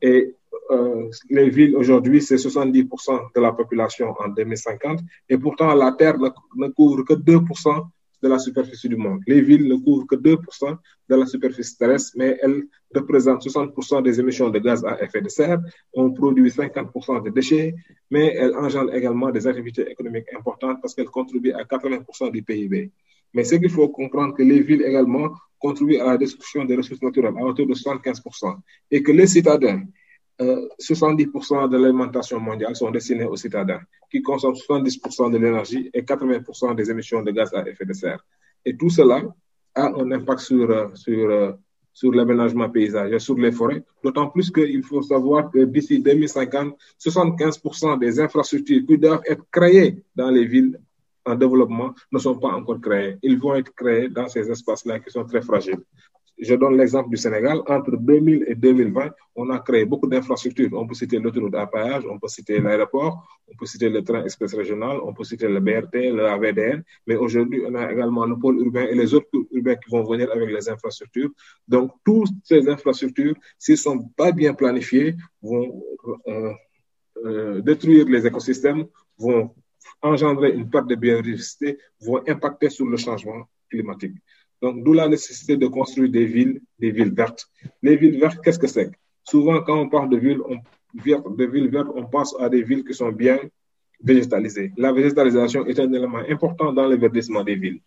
Et 0.00 0.34
euh, 0.70 1.10
les 1.28 1.50
villes 1.50 1.76
aujourd'hui, 1.76 2.22
c'est 2.22 2.36
70% 2.36 3.34
de 3.36 3.40
la 3.42 3.52
population 3.52 4.14
en 4.18 4.28
2050. 4.28 5.00
Et 5.28 5.36
pourtant, 5.36 5.74
la 5.74 5.92
Terre 5.92 6.16
ne 6.56 6.68
couvre 6.68 7.02
que 7.04 7.12
2% 7.12 7.86
de 8.22 8.28
la 8.28 8.38
superficie 8.38 8.88
du 8.88 8.96
monde. 8.96 9.20
Les 9.26 9.40
villes 9.40 9.66
ne 9.66 9.76
couvrent 9.76 10.06
que 10.06 10.16
2% 10.16 10.76
de 11.08 11.14
la 11.14 11.26
superficie 11.26 11.76
terrestre, 11.76 12.12
mais 12.16 12.38
elles 12.42 12.64
représentent 12.94 13.44
60% 13.44 14.02
des 14.02 14.20
émissions 14.20 14.50
de 14.50 14.58
gaz 14.58 14.84
à 14.84 15.02
effet 15.02 15.20
de 15.20 15.28
serre. 15.28 15.60
On 15.94 16.12
produit 16.12 16.48
50% 16.48 17.24
de 17.24 17.30
déchets, 17.30 17.74
mais 18.10 18.34
elles 18.36 18.54
engendrent 18.54 18.94
également 18.94 19.30
des 19.30 19.46
activités 19.46 19.90
économiques 19.90 20.32
importantes 20.38 20.78
parce 20.80 20.94
qu'elles 20.94 21.06
contribuent 21.06 21.52
à 21.52 21.64
80% 21.64 22.30
du 22.30 22.42
PIB. 22.42 22.92
Mais 23.34 23.44
ce 23.44 23.56
qu'il 23.56 23.70
faut 23.70 23.88
comprendre 23.88 24.34
que 24.34 24.42
les 24.42 24.60
villes 24.60 24.82
également 24.82 25.30
contribuent 25.58 25.98
à 25.98 26.06
la 26.06 26.18
destruction 26.18 26.64
des 26.64 26.76
ressources 26.76 27.02
naturelles 27.02 27.34
à 27.38 27.44
hauteur 27.44 27.66
de 27.66 27.74
75%. 27.74 28.56
Et 28.90 29.02
que 29.02 29.12
les 29.12 29.26
citadins 29.26 29.82
euh, 30.40 30.68
70% 30.80 31.68
de 31.68 31.76
l'alimentation 31.76 32.40
mondiale 32.40 32.74
sont 32.74 32.90
destinés 32.90 33.24
aux 33.24 33.36
citadins, 33.36 33.80
qui 34.10 34.22
consomment 34.22 34.54
70% 34.54 35.30
de 35.30 35.38
l'énergie 35.38 35.90
et 35.92 36.02
80% 36.02 36.74
des 36.74 36.90
émissions 36.90 37.22
de 37.22 37.30
gaz 37.30 37.52
à 37.54 37.68
effet 37.68 37.84
de 37.84 37.92
serre. 37.92 38.24
Et 38.64 38.76
tout 38.76 38.90
cela 38.90 39.22
a 39.74 39.86
un 39.86 40.10
impact 40.12 40.40
sur, 40.40 40.90
sur, 40.94 41.56
sur 41.92 42.12
l'aménagement 42.12 42.70
paysager, 42.70 43.18
sur 43.18 43.36
les 43.36 43.52
forêts, 43.52 43.84
d'autant 44.02 44.28
plus 44.28 44.50
qu'il 44.50 44.82
faut 44.82 45.02
savoir 45.02 45.50
que 45.50 45.64
d'ici 45.64 46.00
2050, 46.00 46.76
75% 46.98 47.98
des 47.98 48.20
infrastructures 48.20 48.86
qui 48.86 48.98
doivent 48.98 49.22
être 49.26 49.44
créées 49.50 50.02
dans 50.14 50.30
les 50.30 50.46
villes 50.46 50.78
en 51.24 51.34
développement 51.34 51.94
ne 52.10 52.18
sont 52.18 52.36
pas 52.36 52.48
encore 52.48 52.80
créées. 52.80 53.18
Ils 53.22 53.38
vont 53.38 53.54
être 53.54 53.72
créés 53.74 54.08
dans 54.08 54.28
ces 54.28 54.50
espaces-là 54.50 54.98
qui 55.00 55.10
sont 55.10 55.24
très 55.24 55.42
fragiles. 55.42 55.82
Je 56.38 56.54
donne 56.54 56.76
l'exemple 56.76 57.10
du 57.10 57.16
Sénégal. 57.16 57.60
Entre 57.66 57.96
2000 57.96 58.44
et 58.48 58.54
2020, 58.54 59.10
on 59.36 59.50
a 59.50 59.58
créé 59.60 59.84
beaucoup 59.84 60.08
d'infrastructures. 60.08 60.70
On 60.72 60.86
peut 60.86 60.94
citer 60.94 61.18
l'autoroute 61.18 61.54
à 61.54 61.70
on 62.10 62.18
peut 62.18 62.28
citer 62.28 62.58
l'aéroport, 62.60 63.40
on 63.48 63.56
peut 63.56 63.66
citer 63.66 63.88
le 63.88 64.02
train 64.02 64.24
express 64.24 64.54
régional, 64.54 64.98
on 65.04 65.12
peut 65.12 65.24
citer 65.24 65.48
le 65.48 65.60
BRT, 65.60 65.94
le 65.94 66.26
AVDN. 66.26 66.82
Mais 67.06 67.16
aujourd'hui, 67.16 67.62
on 67.66 67.74
a 67.74 67.92
également 67.92 68.26
le 68.26 68.36
pôle 68.36 68.56
urbain 68.58 68.86
et 68.90 68.94
les 68.94 69.14
autres 69.14 69.28
urbains 69.52 69.76
qui 69.76 69.90
vont 69.90 70.04
venir 70.04 70.30
avec 70.32 70.48
les 70.50 70.68
infrastructures. 70.68 71.30
Donc, 71.68 71.92
toutes 72.04 72.34
ces 72.44 72.68
infrastructures, 72.68 73.34
s'ils 73.58 73.74
ne 73.74 73.78
sont 73.78 73.98
pas 74.16 74.32
bien 74.32 74.54
planifiées, 74.54 75.14
vont 75.40 75.82
euh, 76.26 76.52
euh, 77.24 77.60
détruire 77.60 78.06
les 78.06 78.26
écosystèmes, 78.26 78.86
vont 79.18 79.54
engendrer 80.00 80.52
une 80.52 80.68
perte 80.68 80.88
de 80.88 80.96
biodiversité, 80.96 81.78
vont 82.00 82.20
impacter 82.26 82.70
sur 82.70 82.86
le 82.86 82.96
changement 82.96 83.46
climatique. 83.70 84.16
Donc, 84.62 84.84
d'où 84.84 84.92
la 84.92 85.08
nécessité 85.08 85.56
de 85.56 85.66
construire 85.66 86.10
des 86.10 86.24
villes, 86.24 86.60
des 86.78 86.92
villes 86.92 87.12
vertes. 87.12 87.46
Les 87.82 87.96
villes 87.96 88.18
vertes, 88.20 88.38
qu'est-ce 88.42 88.60
que 88.60 88.68
c'est? 88.68 88.90
Souvent, 89.24 89.60
quand 89.62 89.76
on 89.76 89.88
parle 89.88 90.08
de 90.08 90.16
villes, 90.16 90.40
vertes, 91.72 91.88
on 91.94 92.04
pense 92.06 92.36
à 92.40 92.48
des 92.48 92.62
villes 92.62 92.84
qui 92.84 92.94
sont 92.94 93.10
bien 93.10 93.38
végétalisées. 94.00 94.72
La 94.76 94.92
végétalisation 94.92 95.66
est 95.66 95.78
un 95.80 95.92
élément 95.92 96.22
important 96.28 96.72
dans 96.72 96.86
le 96.86 96.96
verdissement 96.96 97.42
des 97.42 97.56
villes. 97.56 97.80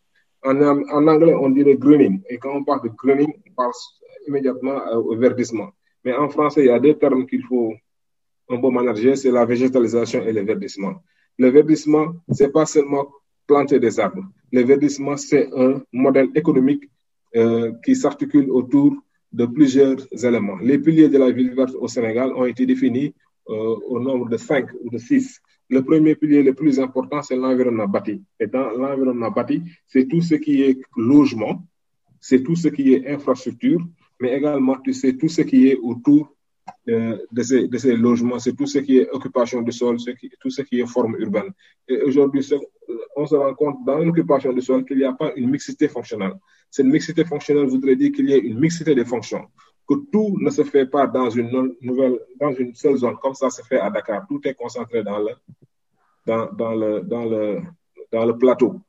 En, 0.43 1.07
anglais, 1.07 1.33
on 1.33 1.49
dirait 1.49 1.75
greening. 1.75 2.21
Et 2.29 2.37
quand 2.37 2.53
on 2.53 2.63
parle 2.63 2.83
de 2.83 2.89
greening, 2.89 3.33
on 3.47 3.53
pense 3.53 3.99
immédiatement 4.27 4.77
au 4.93 5.15
verdissement. 5.15 5.69
Mais 6.03 6.13
en 6.13 6.29
français, 6.29 6.61
il 6.65 6.67
y 6.67 6.69
a 6.69 6.79
deux 6.79 6.95
termes 6.95 7.25
qu'il 7.25 7.43
faut 7.43 7.73
un 8.49 8.57
bon 8.57 8.71
manager, 8.71 9.17
c'est 9.17 9.31
la 9.31 9.45
végétalisation 9.45 10.21
et 10.23 10.33
le 10.33 10.41
verdissement. 10.41 10.95
Le 11.39 11.49
verdissement, 11.49 12.13
c'est 12.31 12.51
pas 12.51 12.65
seulement 12.65 13.07
planter 13.47 13.79
des 13.79 13.99
arbres. 13.99 14.23
Le 14.51 14.63
verdissement, 14.63 15.17
c'est 15.17 15.49
un 15.55 15.81
modèle 15.91 16.29
économique 16.35 16.89
euh, 17.35 17.73
qui 17.83 17.95
s'articule 17.95 18.49
autour 18.49 18.95
de 19.31 19.45
plusieurs 19.45 19.97
éléments. 20.23 20.57
Les 20.61 20.79
piliers 20.79 21.09
de 21.09 21.17
la 21.17 21.31
ville 21.31 21.53
verte 21.53 21.75
au 21.79 21.87
Sénégal 21.87 22.31
ont 22.33 22.45
été 22.45 22.65
définis 22.65 23.13
euh, 23.49 23.75
au 23.87 23.99
nombre 23.99 24.29
de 24.29 24.37
cinq 24.37 24.67
ou 24.83 24.89
de 24.89 24.97
six. 24.97 25.39
Le 25.69 25.83
premier 25.83 26.15
pilier 26.15 26.43
le 26.43 26.53
plus 26.53 26.79
important, 26.79 27.21
c'est 27.21 27.35
l'environnement 27.35 27.87
bâti. 27.87 28.23
Et 28.39 28.47
dans 28.47 28.69
l'environnement 28.71 29.31
bâti, 29.31 29.61
c'est 29.85 30.07
tout 30.07 30.21
ce 30.21 30.35
qui 30.35 30.61
est 30.61 30.79
logement, 30.95 31.63
c'est 32.21 32.41
tout 32.43 32.55
ce 32.55 32.69
qui 32.69 32.93
est 32.93 33.07
infrastructure, 33.07 33.81
mais 34.19 34.37
également, 34.37 34.77
tu 34.83 34.93
tout 35.17 35.27
ce 35.27 35.41
qui 35.41 35.67
est 35.69 35.77
autour 35.77 36.34
euh, 36.89 37.17
de, 37.31 37.41
ces, 37.77 37.95
logements, 37.95 38.39
c'est 38.39 38.53
tout 38.53 38.65
ce 38.65 38.79
qui 38.79 38.97
est 38.97 39.09
occupation 39.09 39.61
du 39.61 39.71
sol, 39.71 39.97
tout 40.39 40.49
ce 40.49 40.61
qui 40.61 40.79
est 40.79 40.85
forme 40.85 41.15
urbaine. 41.19 41.51
Et 41.87 42.01
aujourd'hui, 42.01 42.47
on 43.15 43.25
se 43.25 43.35
rend 43.35 43.53
compte 43.53 43.85
dans 43.85 43.99
l'occupation 43.99 44.51
du 44.53 44.61
sol 44.61 44.85
qu'il 44.85 44.97
n'y 44.97 45.03
a 45.03 45.13
pas 45.13 45.31
une 45.35 45.49
mixité 45.49 45.87
fonctionnelle. 45.87 46.33
Cette 46.69 46.85
mixité 46.87 47.23
fonctionnelle 47.25 47.67
voudrait 47.67 47.95
dire 47.95 48.11
qu'il 48.11 48.29
y 48.29 48.33
ait 48.33 48.39
une 48.39 48.59
mixité 48.59 48.95
des 48.95 49.05
fonctions, 49.05 49.45
que 49.87 49.95
tout 50.11 50.37
ne 50.39 50.49
se 50.49 50.63
fait 50.63 50.85
pas 50.85 51.07
dans 51.07 51.29
une 51.29 51.75
nouvelle, 51.81 52.19
dans 52.39 52.53
une 52.53 52.73
seule 52.73 52.97
zone, 52.97 53.15
comme 53.21 53.35
ça 53.35 53.49
se 53.49 53.61
fait 53.61 53.79
à 53.79 53.89
Dakar. 53.89 54.25
Tout 54.27 54.41
est 54.47 54.55
concentré 54.55 55.03
dans 55.03 55.19
le, 55.19 55.33
dans 56.25 56.73
le, 56.73 57.01
dans 57.01 57.25
le, 57.25 57.61
dans 58.11 58.25
le 58.25 58.37
plateau. 58.37 58.81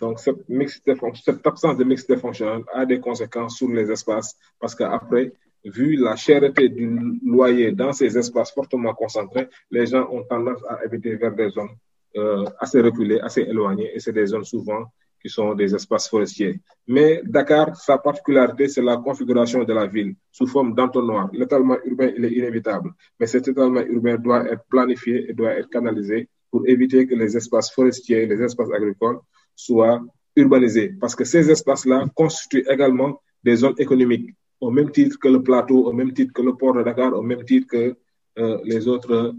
Donc, 0.00 0.18
cette, 0.18 0.48
mixité, 0.48 0.94
cette 1.24 1.46
absence 1.46 1.76
de 1.76 1.84
mixité 1.84 2.16
fonctionnelle 2.16 2.64
a 2.74 2.84
des 2.84 3.00
conséquences 3.00 3.56
sur 3.56 3.68
les 3.68 3.90
espaces 3.90 4.36
parce 4.60 4.74
qu'après, 4.74 5.32
vu 5.66 5.96
la 5.96 6.16
cherté 6.16 6.68
du 6.68 6.86
loyer 7.24 7.72
dans 7.72 7.92
ces 7.92 8.16
espaces 8.16 8.52
fortement 8.52 8.94
concentrés, 8.94 9.48
les 9.70 9.86
gens 9.86 10.08
ont 10.10 10.22
tendance 10.24 10.62
à 10.68 10.84
éviter 10.84 11.16
vers 11.16 11.34
des 11.34 11.50
zones 11.50 11.70
euh, 12.16 12.44
assez 12.58 12.80
reculées, 12.80 13.20
assez 13.20 13.42
éloignées, 13.42 13.90
et 13.94 14.00
c'est 14.00 14.12
des 14.12 14.26
zones 14.26 14.44
souvent 14.44 14.84
qui 15.20 15.28
sont 15.28 15.54
des 15.54 15.74
espaces 15.74 16.08
forestiers. 16.08 16.60
Mais 16.86 17.20
Dakar, 17.24 17.74
sa 17.76 17.98
particularité, 17.98 18.68
c'est 18.68 18.82
la 18.82 18.96
configuration 18.98 19.64
de 19.64 19.72
la 19.72 19.86
ville 19.86 20.14
sous 20.30 20.46
forme 20.46 20.74
d'entonnoir. 20.74 21.28
L'étalement 21.32 21.76
urbain, 21.84 22.12
il 22.16 22.24
est 22.24 22.32
inévitable, 22.32 22.90
mais 23.18 23.26
cet 23.26 23.48
étalement 23.48 23.80
urbain 23.80 24.16
doit 24.16 24.44
être 24.50 24.64
planifié 24.68 25.30
et 25.30 25.32
doit 25.32 25.54
être 25.54 25.68
canalisé 25.68 26.28
pour 26.50 26.66
éviter 26.66 27.06
que 27.06 27.14
les 27.14 27.36
espaces 27.36 27.72
forestiers, 27.72 28.26
les 28.26 28.40
espaces 28.40 28.72
agricoles 28.72 29.18
soient 29.54 30.00
urbanisés. 30.36 30.94
Parce 31.00 31.14
que 31.14 31.24
ces 31.24 31.50
espaces-là 31.50 32.06
constituent 32.14 32.66
également 32.70 33.20
des 33.42 33.56
zones 33.56 33.74
économiques 33.78 34.30
au 34.60 34.70
même 34.70 34.90
titre 34.90 35.18
que 35.18 35.28
le 35.28 35.42
plateau, 35.42 35.86
au 35.86 35.92
même 35.92 36.12
titre 36.12 36.32
que 36.32 36.42
le 36.42 36.54
port 36.54 36.74
de 36.74 36.82
Dakar, 36.82 37.12
au 37.12 37.22
même 37.22 37.44
titre 37.44 37.68
que 37.68 37.96
euh, 38.38 38.58
les 38.64 38.88
autres 38.88 39.34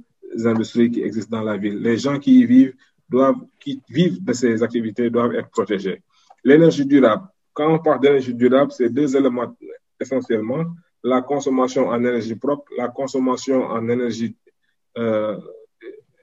industries 0.46 0.92
qui 0.92 1.02
existent 1.02 1.38
dans 1.38 1.44
la 1.44 1.58
ville. 1.58 1.80
Les 1.80 1.98
gens 1.98 2.20
qui 2.20 2.40
y 2.42 2.46
vivent 2.46 2.76
doivent, 3.10 3.36
qui 3.60 3.82
vivent 3.90 4.24
de 4.24 4.34
ces 4.34 4.62
activités 4.64 5.10
doivent 5.10 5.34
être 5.36 5.50
protégés. 5.50 6.02
L'énergie 6.44 6.86
durable. 6.86 7.28
Quand 7.54 7.74
on 7.74 7.80
parle 7.80 8.02
d'énergie 8.02 8.34
durable, 8.34 8.72
c'est 8.72 8.90
deux 8.90 9.16
éléments 9.16 9.56
essentiellement. 10.00 10.66
La 11.04 11.22
consommation 11.22 11.88
en 11.88 12.00
énergie 12.00 12.36
propre, 12.36 12.72
la 12.78 12.90
consommation 12.90 13.64
en 13.64 13.88
énergie, 13.90 14.36
euh, 14.98 15.38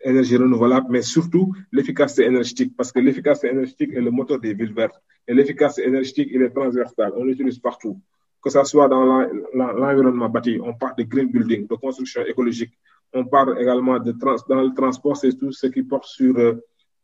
énergie 0.04 0.36
renouvelable, 0.36 0.86
mais 0.90 1.02
surtout 1.02 1.52
l'efficacité 1.72 2.24
énergétique, 2.24 2.74
parce 2.76 2.92
que 2.92 3.00
l'efficacité 3.00 3.48
énergétique 3.48 3.92
est 3.94 4.00
le 4.00 4.10
moteur 4.10 4.38
des 4.38 4.52
villes 4.54 4.74
vertes. 4.74 5.00
Et 5.26 5.34
l'efficacité 5.34 5.88
énergétique, 5.88 6.28
il 6.32 6.42
est 6.42 6.50
transversal, 6.50 7.12
on 7.16 7.24
l'utilise 7.24 7.58
partout 7.58 7.98
que 8.44 8.50
ce 8.50 8.62
soit 8.64 8.88
dans 8.88 9.26
l'environnement 9.54 10.28
bâti, 10.28 10.60
on 10.62 10.74
parle 10.74 10.96
de 10.98 11.04
green 11.04 11.30
building, 11.30 11.66
de 11.66 11.76
construction 11.76 12.22
écologique. 12.26 12.74
On 13.14 13.24
parle 13.24 13.58
également 13.58 13.98
de 13.98 14.12
trans, 14.12 14.36
dans 14.46 14.60
le 14.60 14.74
transport, 14.74 15.16
c'est 15.16 15.32
tout 15.32 15.50
ce 15.50 15.66
qui 15.68 15.82
porte 15.82 16.04
sur 16.04 16.36
euh, 16.36 16.52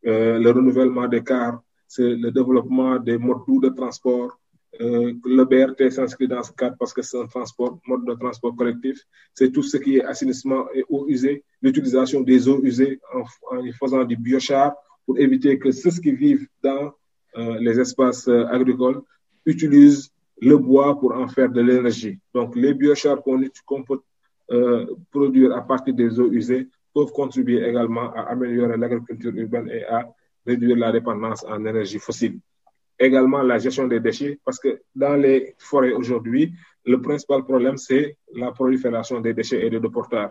euh, 0.06 0.38
le 0.38 0.50
renouvellement 0.50 1.08
des 1.08 1.24
cars, 1.24 1.62
c'est 1.88 2.14
le 2.14 2.30
développement 2.30 2.98
des 2.98 3.16
modes 3.16 3.40
de 3.62 3.68
transport. 3.70 4.38
Euh, 4.80 5.14
le 5.24 5.44
BRT 5.44 5.90
s'inscrit 5.90 6.28
dans 6.28 6.42
ce 6.42 6.52
cadre 6.52 6.76
parce 6.78 6.92
que 6.92 7.00
c'est 7.00 7.18
un 7.18 7.26
transport, 7.26 7.78
mode 7.86 8.04
de 8.04 8.14
transport 8.14 8.54
collectif. 8.54 8.98
C'est 9.34 9.50
tout 9.50 9.62
ce 9.62 9.78
qui 9.78 9.96
est 9.96 10.04
assainissement 10.04 10.66
et 10.74 10.84
eau 10.90 11.06
usée, 11.08 11.42
l'utilisation 11.62 12.20
des 12.20 12.48
eaux 12.48 12.60
usées 12.62 13.00
en, 13.14 13.22
en, 13.56 13.62
faisant 13.80 14.04
du 14.04 14.16
biochar 14.16 14.74
pour 15.06 15.18
éviter 15.18 15.58
que 15.58 15.70
ceux 15.70 15.90
qui 15.90 16.12
vivent 16.12 16.46
dans 16.62 16.92
les 17.60 17.78
espaces 17.78 18.26
agricoles 18.28 19.00
utilisent 19.46 20.10
le 20.40 20.56
bois 20.56 20.98
pour 20.98 21.12
en 21.14 21.28
faire 21.28 21.50
de 21.50 21.60
l'énergie. 21.60 22.18
Donc, 22.34 22.56
les 22.56 22.74
biochars 22.74 23.22
qu'on 23.22 23.82
peut 23.84 24.00
euh, 24.50 24.86
produire 25.10 25.54
à 25.54 25.62
partir 25.62 25.94
des 25.94 26.18
eaux 26.18 26.30
usées 26.32 26.68
peuvent 26.94 27.12
contribuer 27.12 27.64
également 27.68 28.12
à 28.12 28.22
améliorer 28.32 28.76
l'agriculture 28.76 29.32
urbaine 29.34 29.68
et 29.68 29.84
à 29.84 30.08
réduire 30.46 30.76
la 30.76 30.90
dépendance 30.92 31.44
en 31.44 31.64
énergie 31.64 31.98
fossile. 31.98 32.40
Également, 32.98 33.42
la 33.42 33.58
gestion 33.58 33.86
des 33.86 34.00
déchets, 34.00 34.38
parce 34.44 34.58
que 34.58 34.82
dans 34.94 35.14
les 35.14 35.54
forêts 35.58 35.92
aujourd'hui, 35.92 36.52
le 36.84 37.00
principal 37.00 37.44
problème, 37.44 37.76
c'est 37.76 38.16
la 38.34 38.50
prolifération 38.52 39.20
des 39.20 39.34
déchets 39.34 39.64
et 39.64 39.70
des 39.70 39.80
déportages. 39.80 40.30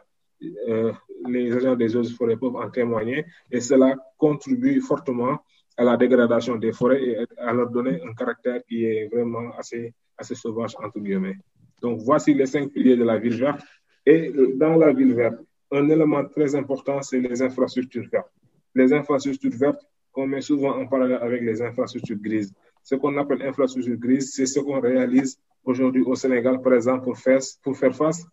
Euh, 0.67 0.91
les 1.27 1.51
agents 1.53 1.75
des 1.75 1.95
eaux 1.95 2.01
de 2.01 2.07
forêt 2.07 2.37
peuvent 2.37 2.55
en 2.55 2.69
témoigner 2.69 3.25
et 3.51 3.59
cela 3.59 3.95
contribue 4.17 4.79
fortement 4.79 5.39
à 5.79 5.83
la 5.85 5.95
dégradation 5.95 6.57
des 6.57 6.73
forêts 6.73 7.01
et 7.01 7.17
à 7.37 7.53
leur 7.53 7.69
donner 7.69 8.01
un 8.03 8.13
caractère 8.13 8.61
qui 8.67 8.83
est 8.83 9.07
vraiment 9.07 9.51
assez, 9.57 9.93
assez 10.17 10.35
sauvage, 10.35 10.75
entre 10.83 10.99
guillemets. 10.99 11.37
Donc, 11.81 12.01
voici 12.01 12.33
les 12.33 12.47
cinq 12.47 12.69
piliers 12.73 12.97
de 12.97 13.05
la 13.05 13.17
ville 13.17 13.39
verte. 13.39 13.61
Et 14.05 14.33
dans 14.57 14.75
la 14.75 14.91
ville 14.91 15.13
verte, 15.13 15.39
un 15.71 15.87
élément 15.87 16.25
très 16.25 16.53
important, 16.53 17.01
c'est 17.01 17.21
les 17.21 17.41
infrastructures 17.41 18.09
vertes. 18.11 18.33
Les 18.75 18.91
infrastructures 18.91 19.53
vertes, 19.57 19.81
qu'on 20.11 20.27
met 20.27 20.41
souvent 20.41 20.75
en 20.81 20.85
parallèle 20.85 21.19
avec 21.21 21.41
les 21.43 21.61
infrastructures 21.61 22.17
grises. 22.17 22.53
Ce 22.83 22.95
qu'on 22.95 23.15
appelle 23.17 23.41
infrastructure 23.43 23.95
grise, 23.95 24.33
c'est 24.33 24.47
ce 24.47 24.59
qu'on 24.59 24.81
réalise 24.81 25.39
aujourd'hui 25.63 26.01
au 26.01 26.15
Sénégal, 26.15 26.61
par 26.61 26.73
exemple, 26.73 27.05
pour 27.05 27.17
faire, 27.17 27.39
pour 27.63 27.77
faire 27.77 27.95
face 27.95 28.25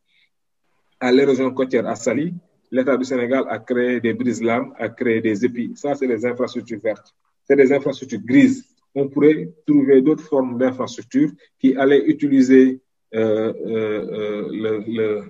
à 0.99 1.13
l'érosion 1.13 1.53
côtière 1.53 1.87
à 1.87 1.95
Sali. 1.95 2.35
L'État 2.73 2.97
du 2.97 3.05
Sénégal 3.05 3.45
a 3.49 3.61
créé 3.61 4.01
des 4.01 4.15
brises-lames, 4.15 4.73
a 4.77 4.89
créé 4.89 5.21
des 5.21 5.45
épis. 5.45 5.71
Ça, 5.77 5.95
c'est 5.95 6.09
les 6.09 6.27
infrastructures 6.27 6.81
vertes 6.81 7.15
c'est 7.47 7.57
des 7.57 7.73
infrastructures 7.73 8.21
grises. 8.25 8.65
On 8.95 9.09
pourrait 9.09 9.53
trouver 9.67 10.01
d'autres 10.01 10.25
formes 10.25 10.59
d'infrastructures 10.59 11.31
qui 11.59 11.77
allaient 11.77 12.05
utiliser 12.07 12.81
euh, 13.15 13.53
euh, 13.67 15.23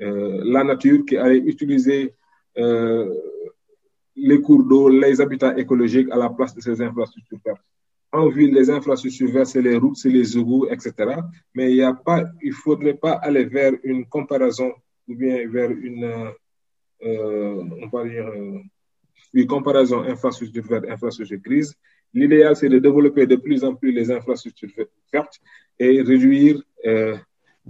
euh, 0.00 0.42
la 0.44 0.64
nature, 0.64 1.04
qui 1.06 1.16
allaient 1.16 1.38
utiliser 1.38 2.14
les 4.14 4.40
cours 4.40 4.64
d'eau, 4.64 4.88
les 4.88 5.20
habitats 5.20 5.56
écologiques 5.56 6.10
à 6.10 6.16
la 6.16 6.28
place 6.28 6.54
de 6.54 6.60
ces 6.60 6.80
infrastructures 6.82 7.38
vertes. 7.44 7.62
En 8.12 8.28
ville, 8.28 8.52
les 8.52 8.68
infrastructures 8.68 9.30
vertes, 9.30 9.46
c'est 9.46 9.62
les 9.62 9.76
routes, 9.76 9.96
c'est 9.96 10.10
les 10.10 10.36
égouts, 10.36 10.66
etc. 10.66 10.92
Mais 11.54 11.72
il 11.72 11.80
ne 11.80 12.52
faudrait 12.52 12.94
pas 12.94 13.12
aller 13.12 13.44
vers 13.44 13.72
une 13.84 14.04
comparaison 14.06 14.72
ou 15.08 15.14
bien 15.14 15.48
vers 15.48 15.70
une, 15.70 16.30
on 17.00 17.88
va 17.90 18.04
dire, 18.06 18.30
une 19.32 19.46
comparaison 19.46 20.00
infrastructure 20.02 20.64
verte, 20.64 20.84
infrastructure 20.88 21.38
grise. 21.38 21.74
L'idéal, 22.14 22.54
c'est 22.56 22.68
de 22.68 22.78
développer 22.78 23.26
de 23.26 23.36
plus 23.36 23.64
en 23.64 23.74
plus 23.74 23.92
les 23.92 24.10
infrastructures 24.10 24.70
vertes 25.12 25.40
et 25.78 26.02
réduire 26.02 26.62
euh, 26.86 27.16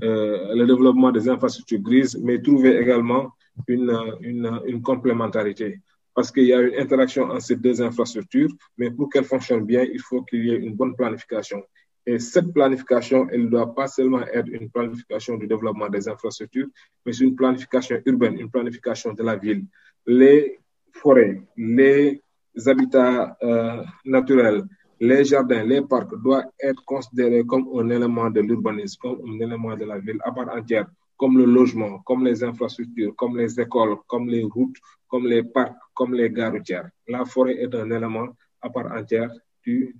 euh, 0.03 0.55
le 0.55 0.66
développement 0.66 1.12
des 1.12 1.29
infrastructures 1.29 1.81
grises, 1.81 2.19
mais 2.20 2.41
trouver 2.41 2.77
également 2.79 3.31
une, 3.69 3.97
une, 4.20 4.61
une 4.66 4.83
complémentarité. 4.83 5.81
Parce 6.15 6.31
qu'il 6.31 6.45
y 6.45 6.53
a 6.53 6.61
une 6.61 6.79
interaction 6.79 7.24
entre 7.24 7.43
ces 7.43 7.57
deux 7.57 7.81
infrastructures, 7.81 8.51
mais 8.77 8.91
pour 8.91 9.09
qu'elles 9.09 9.24
fonctionnent 9.24 9.65
bien, 9.65 9.83
il 9.83 10.01
faut 10.01 10.23
qu'il 10.23 10.45
y 10.47 10.51
ait 10.51 10.57
une 10.59 10.74
bonne 10.74 10.95
planification. 10.95 11.62
Et 12.05 12.19
cette 12.19 12.53
planification, 12.53 13.29
elle 13.31 13.45
ne 13.45 13.49
doit 13.49 13.74
pas 13.74 13.87
seulement 13.87 14.23
être 14.27 14.49
une 14.49 14.69
planification 14.70 15.37
du 15.37 15.47
développement 15.47 15.89
des 15.89 16.09
infrastructures, 16.09 16.66
mais 17.07 17.16
une 17.16 17.37
planification 17.37 18.01
urbaine, 18.05 18.39
une 18.41 18.51
planification 18.51 19.12
de 19.12 19.23
la 19.23 19.37
ville. 19.37 19.65
Les 20.07 20.59
forêts, 20.93 21.43
les 21.56 22.23
habitats 22.66 23.36
euh, 23.43 23.82
naturels, 24.05 24.64
les 25.01 25.24
jardins, 25.24 25.64
les 25.64 25.82
parcs 25.82 26.14
doivent 26.23 26.51
être 26.60 26.85
considérés 26.85 27.44
comme 27.44 27.69
un 27.77 27.90
élément 27.90 28.31
de 28.31 28.40
l'urbanisme, 28.40 29.01
comme 29.01 29.19
un 29.27 29.40
élément 29.40 29.77
de 29.77 29.85
la 29.85 29.98
ville 29.98 30.20
à 30.24 30.31
part 30.31 30.48
entière, 30.55 30.86
comme 31.16 31.39
le 31.39 31.44
logement, 31.44 31.98
comme 32.01 32.24
les 32.24 32.44
infrastructures, 32.44 33.14
comme 33.16 33.36
les 33.36 33.60
écoles, 33.60 33.97
comme 34.06 34.28
les 34.28 34.44
routes, 34.44 34.77
comme 35.09 35.27
les 35.27 35.43
parcs, 35.43 35.77
comme 35.93 36.14
les 36.14 36.31
gares 36.31 36.52
routières. 36.52 36.89
La 37.09 37.24
forêt 37.24 37.56
est 37.56 37.74
un 37.74 37.90
élément 37.90 38.28
à 38.60 38.70
part 38.70 38.93
entière 38.93 39.31
du, 39.64 39.97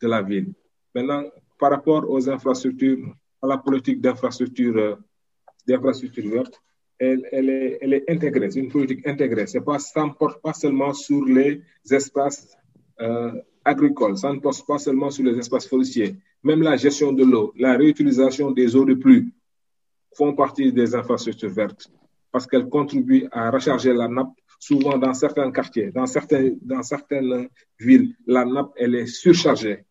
de 0.00 0.08
la 0.08 0.22
ville. 0.22 0.52
Maintenant, 0.94 1.24
par 1.58 1.70
rapport 1.70 2.08
aux 2.08 2.28
infrastructures, 2.30 3.14
à 3.42 3.46
la 3.46 3.58
politique 3.58 4.00
d'infrastructure, 4.00 4.76
euh, 4.76 4.96
d'infrastructure 5.66 6.28
verte, 6.30 6.60
elle, 6.98 7.92
est, 7.92 8.10
intégrée, 8.10 8.50
c'est 8.50 8.60
une 8.60 8.70
politique 8.70 9.06
intégrée. 9.06 9.46
C'est 9.46 9.60
pas, 9.60 9.78
ça 9.78 10.04
ne 10.04 10.10
porte 10.10 10.42
pas 10.42 10.52
seulement 10.52 10.92
sur 10.92 11.24
les 11.24 11.62
espaces 11.90 12.56
euh, 13.00 13.32
agricoles, 13.64 14.16
ça 14.16 14.32
ne 14.32 14.40
porte 14.40 14.66
pas 14.66 14.78
seulement 14.78 15.10
sur 15.10 15.24
les 15.24 15.38
espaces 15.38 15.66
forestiers. 15.68 16.16
Même 16.42 16.62
la 16.62 16.76
gestion 16.76 17.12
de 17.12 17.24
l'eau, 17.24 17.52
la 17.56 17.76
réutilisation 17.76 18.50
des 18.50 18.74
eaux 18.74 18.84
de 18.84 18.94
pluie 18.94 19.32
font 20.16 20.34
partie 20.34 20.72
des 20.72 20.94
infrastructures 20.94 21.50
vertes. 21.50 21.90
parce 22.30 22.46
qu'elle 22.46 22.68
contribue 22.68 23.26
à 23.32 23.50
recharger 23.50 23.92
la 23.92 24.08
nappe. 24.08 24.32
Souvent, 24.60 24.98
dans 24.98 25.14
certains 25.14 25.50
quartiers, 25.52 25.92
dans 25.92 26.06
certaines 26.06 27.48
villes, 27.78 28.14
la 28.26 28.44
nappe, 28.44 28.72
elle 28.76 28.96
est 28.96 29.06
surchargée. 29.06 29.84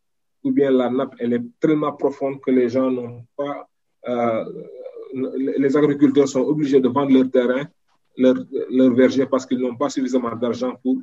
Ou 0.43 0.51
bien 0.51 0.69
la 0.71 0.89
nappe, 0.89 1.15
elle 1.19 1.33
est 1.33 1.43
tellement 1.59 1.93
profonde 1.93 2.41
que 2.41 2.51
les 2.51 2.69
gens 2.69 2.91
n'ont 2.91 3.25
pas... 3.35 3.69
Euh, 4.07 4.45
les 5.13 5.77
agriculteurs 5.77 6.27
sont 6.27 6.41
obligés 6.41 6.79
de 6.79 6.87
vendre 6.87 7.13
leur 7.13 7.29
terrain, 7.29 7.65
leur, 8.17 8.35
leur 8.69 8.93
verger, 8.93 9.25
parce 9.25 9.45
qu'ils 9.45 9.59
n'ont 9.59 9.75
pas 9.75 9.89
suffisamment 9.89 10.35
d'argent 10.35 10.75
pour 10.81 11.01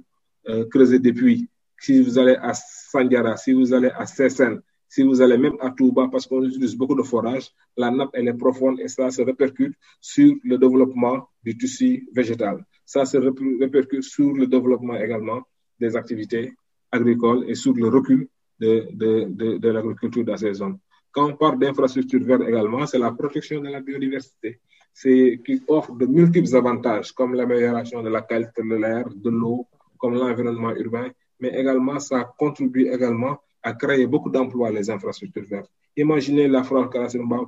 euh, 0.48 0.64
creuser 0.66 0.98
des 0.98 1.12
puits. 1.12 1.48
Si 1.78 2.02
vous 2.02 2.18
allez 2.18 2.36
à 2.36 2.52
Sandiara, 2.54 3.36
si 3.36 3.52
vous 3.52 3.72
allez 3.72 3.90
à 3.90 4.06
Sesen, 4.06 4.60
si 4.88 5.02
vous 5.02 5.20
allez 5.20 5.38
même 5.38 5.56
à 5.60 5.70
Touba, 5.70 6.08
parce 6.10 6.26
qu'on 6.26 6.44
utilise 6.44 6.76
beaucoup 6.76 6.94
de 6.94 7.02
forage, 7.02 7.50
la 7.76 7.90
nappe, 7.90 8.10
elle 8.12 8.28
est 8.28 8.34
profonde 8.34 8.78
et 8.80 8.88
ça 8.88 9.10
se 9.10 9.22
répercute 9.22 9.74
sur 10.00 10.34
le 10.44 10.56
développement 10.56 11.28
du 11.42 11.56
tissu 11.56 12.08
végétal. 12.14 12.64
Ça 12.84 13.04
se 13.04 13.16
répercute 13.16 14.02
sur 14.02 14.32
le 14.32 14.46
développement 14.46 14.96
également 14.96 15.42
des 15.80 15.96
activités 15.96 16.52
agricoles 16.92 17.44
et 17.48 17.54
sur 17.54 17.74
le 17.74 17.88
recul 17.88 18.28
de 18.60 19.68
l'agriculture 19.68 20.24
dans 20.24 20.36
ces 20.36 20.54
zones. 20.54 20.78
Quand 21.14 21.30
on 21.30 21.36
parle 21.36 21.58
d'infrastructures 21.60 22.24
vertes 22.24 22.42
également, 22.42 22.84
c'est 22.86 22.98
la 22.98 23.12
protection 23.12 23.60
de 23.60 23.68
la 23.68 23.80
biodiversité. 23.80 24.58
C'est 24.92 25.40
qui 25.44 25.62
offre 25.68 25.92
de 25.94 26.06
multiples 26.06 26.54
avantages 26.56 27.12
comme 27.12 27.34
l'amélioration 27.34 28.02
de 28.02 28.08
la 28.08 28.22
qualité 28.22 28.62
de 28.62 28.74
l'air, 28.74 29.04
de 29.14 29.30
l'eau, 29.30 29.66
comme 29.96 30.14
l'environnement 30.14 30.74
urbain, 30.74 31.08
mais 31.40 31.50
également 31.60 31.98
ça 32.00 32.32
contribue 32.36 32.88
également 32.88 33.38
à 33.62 33.74
créer 33.74 34.06
beaucoup 34.06 34.30
d'emplois 34.30 34.70
les 34.70 34.90
infrastructures 34.90 35.46
vertes. 35.48 35.70
Imaginez 35.96 36.48
la 36.48 36.64
France 36.64 36.92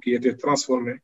qui 0.03 0.15
était 0.15 0.37
transformée, 0.37 0.99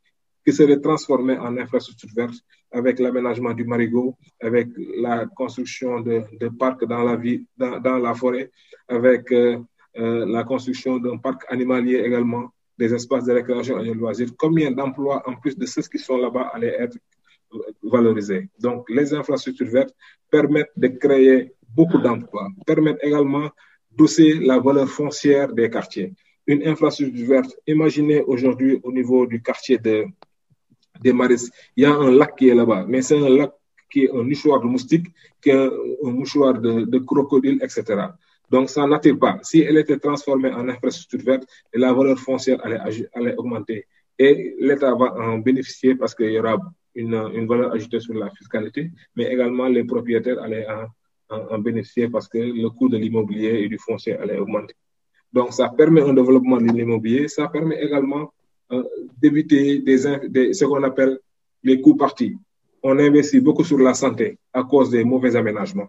qui 0.44 0.52
serait 0.52 0.80
transformée 0.80 1.36
en 1.38 1.56
infrastructure 1.56 2.10
verte 2.14 2.36
avec 2.70 2.98
l'aménagement 3.00 3.52
du 3.52 3.64
marigot, 3.64 4.16
avec 4.40 4.68
la 4.96 5.26
construction 5.26 6.00
de, 6.00 6.48
parcs 6.58 6.84
dans 6.86 7.02
la 7.02 7.16
vie, 7.16 7.44
dans 7.56 7.98
la 7.98 8.14
forêt, 8.14 8.50
avec 8.88 9.30
euh, 9.32 9.58
euh, 9.98 10.26
la 10.26 10.44
construction 10.44 10.98
d'un 10.98 11.18
parc 11.18 11.44
animalier 11.48 11.98
également, 11.98 12.50
des 12.78 12.92
espaces 12.94 13.24
de 13.24 13.32
récréation 13.32 13.78
et 13.80 13.88
de 13.88 13.92
loisirs. 13.92 14.30
Combien 14.36 14.70
d'emplois 14.70 15.22
en 15.26 15.34
plus 15.36 15.56
de 15.56 15.66
ceux 15.66 15.82
qui 15.82 15.98
sont 15.98 16.16
là-bas 16.16 16.50
allaient 16.54 16.76
être 16.78 16.96
valorisés? 17.82 18.48
Donc, 18.58 18.88
les 18.88 19.12
infrastructures 19.14 19.68
vertes 19.68 19.94
permettent 20.30 20.72
de 20.76 20.88
créer 20.88 21.52
beaucoup 21.68 21.98
d'emplois, 21.98 22.48
permettent 22.66 23.02
également 23.02 23.50
d'osser 23.90 24.34
la 24.34 24.58
valeur 24.58 24.88
foncière 24.88 25.52
des 25.52 25.68
quartiers. 25.68 26.12
Une 26.46 26.66
infrastructure 26.66 27.26
verte, 27.26 27.54
imaginez 27.66 28.22
aujourd'hui 28.22 28.80
au 28.82 28.90
niveau 28.90 29.26
du 29.26 29.42
quartier 29.42 29.78
de, 29.78 30.06
des 31.00 31.12
Maris, 31.12 31.50
il 31.76 31.82
y 31.84 31.86
a 31.86 31.92
un 31.92 32.10
lac 32.10 32.36
qui 32.36 32.48
est 32.48 32.54
là-bas, 32.54 32.84
mais 32.88 33.02
c'est 33.02 33.18
un 33.18 33.28
lac 33.28 33.52
qui 33.90 34.04
est 34.04 34.10
un 34.10 34.22
mouchoir 34.22 34.60
de 34.60 34.66
moustique, 34.66 35.06
qui 35.40 35.50
est 35.50 35.54
un, 35.54 35.70
un 36.04 36.10
mouchoir 36.10 36.54
de, 36.54 36.84
de, 36.84 36.98
crocodile, 36.98 37.58
etc. 37.62 37.84
Donc, 38.52 38.68
ça 38.68 38.86
n'attire 38.86 39.18
pas. 39.18 39.38
Si 39.42 39.62
elle 39.62 39.78
était 39.78 39.98
transformée 39.98 40.52
en 40.52 40.68
infrastructure 40.68 41.24
verte, 41.24 41.44
la 41.72 41.90
valeur 41.94 42.18
foncière 42.18 42.60
allait, 42.62 43.34
augmenter. 43.38 43.86
Et 44.18 44.54
l'État 44.60 44.94
va 44.94 45.14
en 45.14 45.38
bénéficier 45.38 45.94
parce 45.94 46.14
qu'il 46.14 46.32
y 46.32 46.38
aura 46.38 46.58
une, 46.94 47.46
valeur 47.46 47.72
ajoutée 47.72 48.00
sur 48.00 48.12
la 48.12 48.28
fiscalité, 48.28 48.90
mais 49.16 49.32
également 49.32 49.68
les 49.68 49.84
propriétaires 49.84 50.38
allaient 50.42 50.66
en, 51.30 51.58
bénéficier 51.60 52.10
parce 52.10 52.28
que 52.28 52.36
le 52.36 52.68
coût 52.68 52.90
de 52.90 52.98
l'immobilier 52.98 53.62
et 53.62 53.68
du 53.68 53.78
foncier 53.78 54.18
allait 54.18 54.36
augmenter. 54.36 54.74
Donc, 55.32 55.54
ça 55.54 55.70
permet 55.70 56.02
un 56.02 56.12
développement 56.12 56.58
de 56.58 56.70
l'immobilier. 56.78 57.28
Ça 57.28 57.48
permet 57.48 57.82
également 57.82 58.34
euh, 58.70 58.84
d'éviter 59.16 59.78
des, 59.78 60.52
ce 60.52 60.64
qu'on 60.66 60.82
appelle 60.82 61.18
les 61.62 61.80
coûts 61.80 61.96
partis. 61.96 62.36
On 62.82 62.98
investit 62.98 63.40
beaucoup 63.40 63.64
sur 63.64 63.78
la 63.78 63.94
santé 63.94 64.36
à 64.52 64.62
cause 64.62 64.90
des 64.90 65.04
mauvais 65.04 65.36
aménagements. 65.36 65.88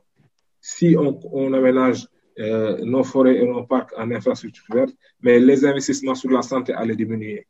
Si 0.62 0.96
on 0.98 1.52
aménage 1.52 2.08
euh, 2.40 2.78
nos 2.84 3.04
forêts 3.04 3.38
et 3.38 3.46
nos 3.46 3.64
parcs 3.64 3.94
en 3.98 4.10
infrastructure 4.12 4.66
verte, 4.74 4.96
mais 5.22 5.40
les 5.40 5.66
investissements 5.66 6.16
sur 6.16 6.32
la 6.32 6.42
santé 6.42 6.74
allaient 6.74 6.96
diminuer. 6.96 7.46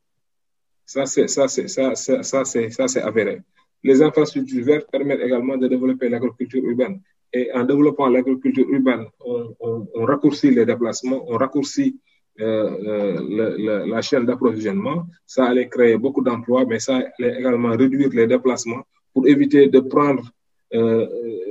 Ça, 0.86 1.06
c'est, 1.06 1.28
ça, 1.28 1.48
ça, 1.48 1.96
ça, 1.96 2.24
ça, 2.24 2.44
ça, 2.44 2.88
c'est 2.88 3.02
avéré. 3.02 3.42
Les 3.84 4.02
infrastructures 4.02 4.66
vertes 4.66 4.90
permettent 4.92 5.22
également 5.22 5.58
de 5.58 5.68
développer 5.68 6.10
l'agriculture 6.10 6.64
urbaine. 6.64 7.02
Et 7.32 7.52
en 7.54 7.64
développant 7.64 8.08
l'agriculture 8.08 8.66
urbaine, 8.70 9.06
on, 9.26 10.06
raccourcit 10.06 10.52
les 10.52 10.66
déplacements, 10.66 11.26
on 11.28 11.38
raccourcit 11.38 12.00
euh, 12.40 13.20
le, 13.38 13.86
la 13.90 14.02
chaîne 14.02 14.26
d'approvisionnement. 14.26 15.08
Ça 15.26 15.46
allait 15.46 15.68
créer 15.68 15.98
beaucoup 15.98 16.24
d'emplois, 16.24 16.66
mais 16.66 16.80
ça 16.80 17.02
allait 17.18 17.40
également 17.40 17.72
réduire 17.72 18.10
les 18.10 18.28
déplacements 18.28 18.84
pour 19.14 19.28
éviter 19.28 19.68
de 19.68 19.80
prendre, 19.80 20.30
euh, 20.74 21.08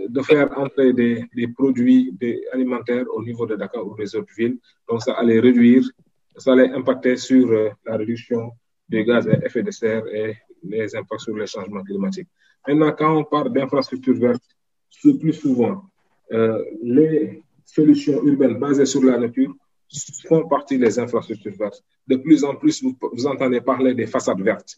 de 0.09 0.23
faire 0.23 0.57
entrer 0.59 0.93
des, 0.93 1.49
produits 1.57 2.17
alimentaires 2.53 3.07
au 3.15 3.23
niveau 3.23 3.47
de 3.47 3.57
Dakar 3.57 3.87
ou 3.87 3.95
des 3.97 4.15
autres 4.17 4.33
villes. 4.37 4.59
Donc 4.89 5.03
ça 5.03 5.13
allait 5.15 5.41
réduire, 5.41 5.83
ça 6.37 6.53
allait 6.53 6.71
impacter 6.71 7.17
sur 7.17 7.51
euh, 7.51 7.71
la 7.85 7.97
réduction 7.97 8.53
des 8.89 9.05
gaz 9.05 9.29
à 9.29 9.35
effet 9.45 9.63
de 9.63 9.71
serre 9.71 10.07
et 10.09 10.37
les 10.63 10.95
impacts 10.97 11.23
sur 11.23 11.37
les 11.37 11.47
changements 11.47 11.83
climatiques. 11.83 12.29
Maintenant, 12.67 12.93
quand 12.93 13.17
on 13.19 13.25
parle 13.25 13.53
d'infrastructures 13.53 14.19
vertes, 14.19 14.43
le 15.05 15.19
plus 15.19 15.33
souvent, 15.33 15.83
euh, 16.33 16.63
les 16.83 17.43
solutions 17.65 18.23
urbaines 18.25 18.59
basées 18.59 18.87
sur 18.87 19.03
la 19.03 19.19
nature 19.19 19.55
font 20.29 20.47
partie 20.49 20.79
des 20.79 20.99
infrastructures 20.99 21.57
vertes. 21.59 21.83
De 22.07 22.17
plus 22.17 22.45
en 22.45 22.55
plus, 22.55 22.83
vous, 22.83 23.27
entendez 23.27 23.61
parler 23.61 23.95
des 23.95 24.07
façades 24.07 24.41
vertes. 24.41 24.77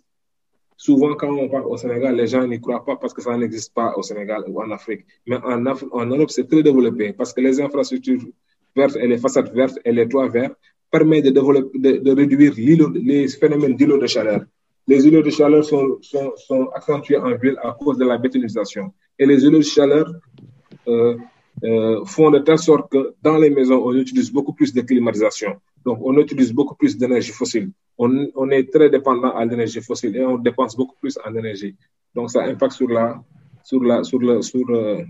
Souvent, 0.77 1.15
quand 1.15 1.33
on 1.33 1.49
parle 1.49 1.67
au 1.67 1.77
Sénégal, 1.77 2.17
les 2.17 2.27
gens 2.27 2.47
n'y 2.47 2.61
croient 2.61 2.85
pas 2.85 2.97
parce 2.97 3.15
que 3.15 3.23
ça 3.23 3.37
n'existe 3.37 3.73
pas 3.73 3.95
au 3.97 4.03
Sénégal 4.03 4.43
ou 4.49 4.61
en 4.61 4.71
Afrique. 4.71 5.05
Mais 5.27 5.37
en, 5.37 5.65
Af 5.67 5.85
en 5.93 6.07
Europe, 6.07 6.31
c'est 6.31 6.49
très 6.49 6.63
développé 6.63 7.13
parce 7.13 7.33
que 7.33 7.41
les 7.41 7.61
infrastructures 7.61 8.23
vertes 8.75 8.97
et 8.97 9.07
les 9.07 9.19
façades 9.19 9.53
vertes 9.55 9.79
et 9.85 9.93
les 9.93 10.09
toits 10.09 10.29
verts 10.29 10.55
permettent 10.91 11.27
de, 11.27 12.11
réduire 12.21 12.53
les 12.95 13.29
phénomènes 13.29 13.77
d'îlots 13.77 13.99
de 13.99 14.07
chaleur. 14.07 14.43
Les 14.87 15.07
îlots 15.07 15.23
de 15.23 15.31
chaleur 15.31 15.65
sont, 15.65 15.99
sont, 16.03 16.33
sont 16.37 16.67
accentués 16.75 17.17
en 17.17 17.35
ville 17.37 17.57
à 17.63 17.73
cause 17.73 17.97
de 17.97 18.05
la 18.05 18.19
bétonisation 18.19 18.93
et 19.19 19.27
les 19.27 19.43
îlots 19.45 19.59
de 19.59 19.65
chaleur 19.65 20.07
euh, 20.89 21.17
euh, 21.63 22.05
font 22.05 22.31
de 22.31 22.41
telle 22.41 22.59
sorte 22.59 22.91
que 22.91 23.15
dans 23.23 23.39
les 23.39 23.51
maisons, 23.51 23.81
on 23.85 23.95
utilise 23.95 24.31
beaucoup 24.33 24.53
plus 24.53 24.73
de 24.75 24.81
climatisation. 24.83 25.57
Donc, 25.85 25.99
on 26.03 26.17
utilise 26.19 26.53
beaucoup 26.53 26.75
plus 26.75 26.97
d'énergie 26.97 27.33
fossile. 27.33 27.71
On, 27.97 28.51
est 28.51 28.73
très 28.73 28.91
dépendant 28.91 29.35
à 29.35 29.45
l'énergie 29.45 29.81
fossile 29.81 30.17
et 30.17 30.25
on 30.25 30.39
dépense 30.39 30.77
beaucoup 30.77 30.97
plus 31.01 31.17
en 31.25 31.35
énergie. 31.35 31.77
Donc, 32.15 32.31
ça 32.31 32.43
impacte 32.45 32.73
sur 32.73 32.89
la, 32.89 33.23
sur 33.63 33.83
la, 33.83 34.03
sur 34.03 34.19
le, 34.19 34.43
sur, 34.43 34.69
euh, 34.71 35.03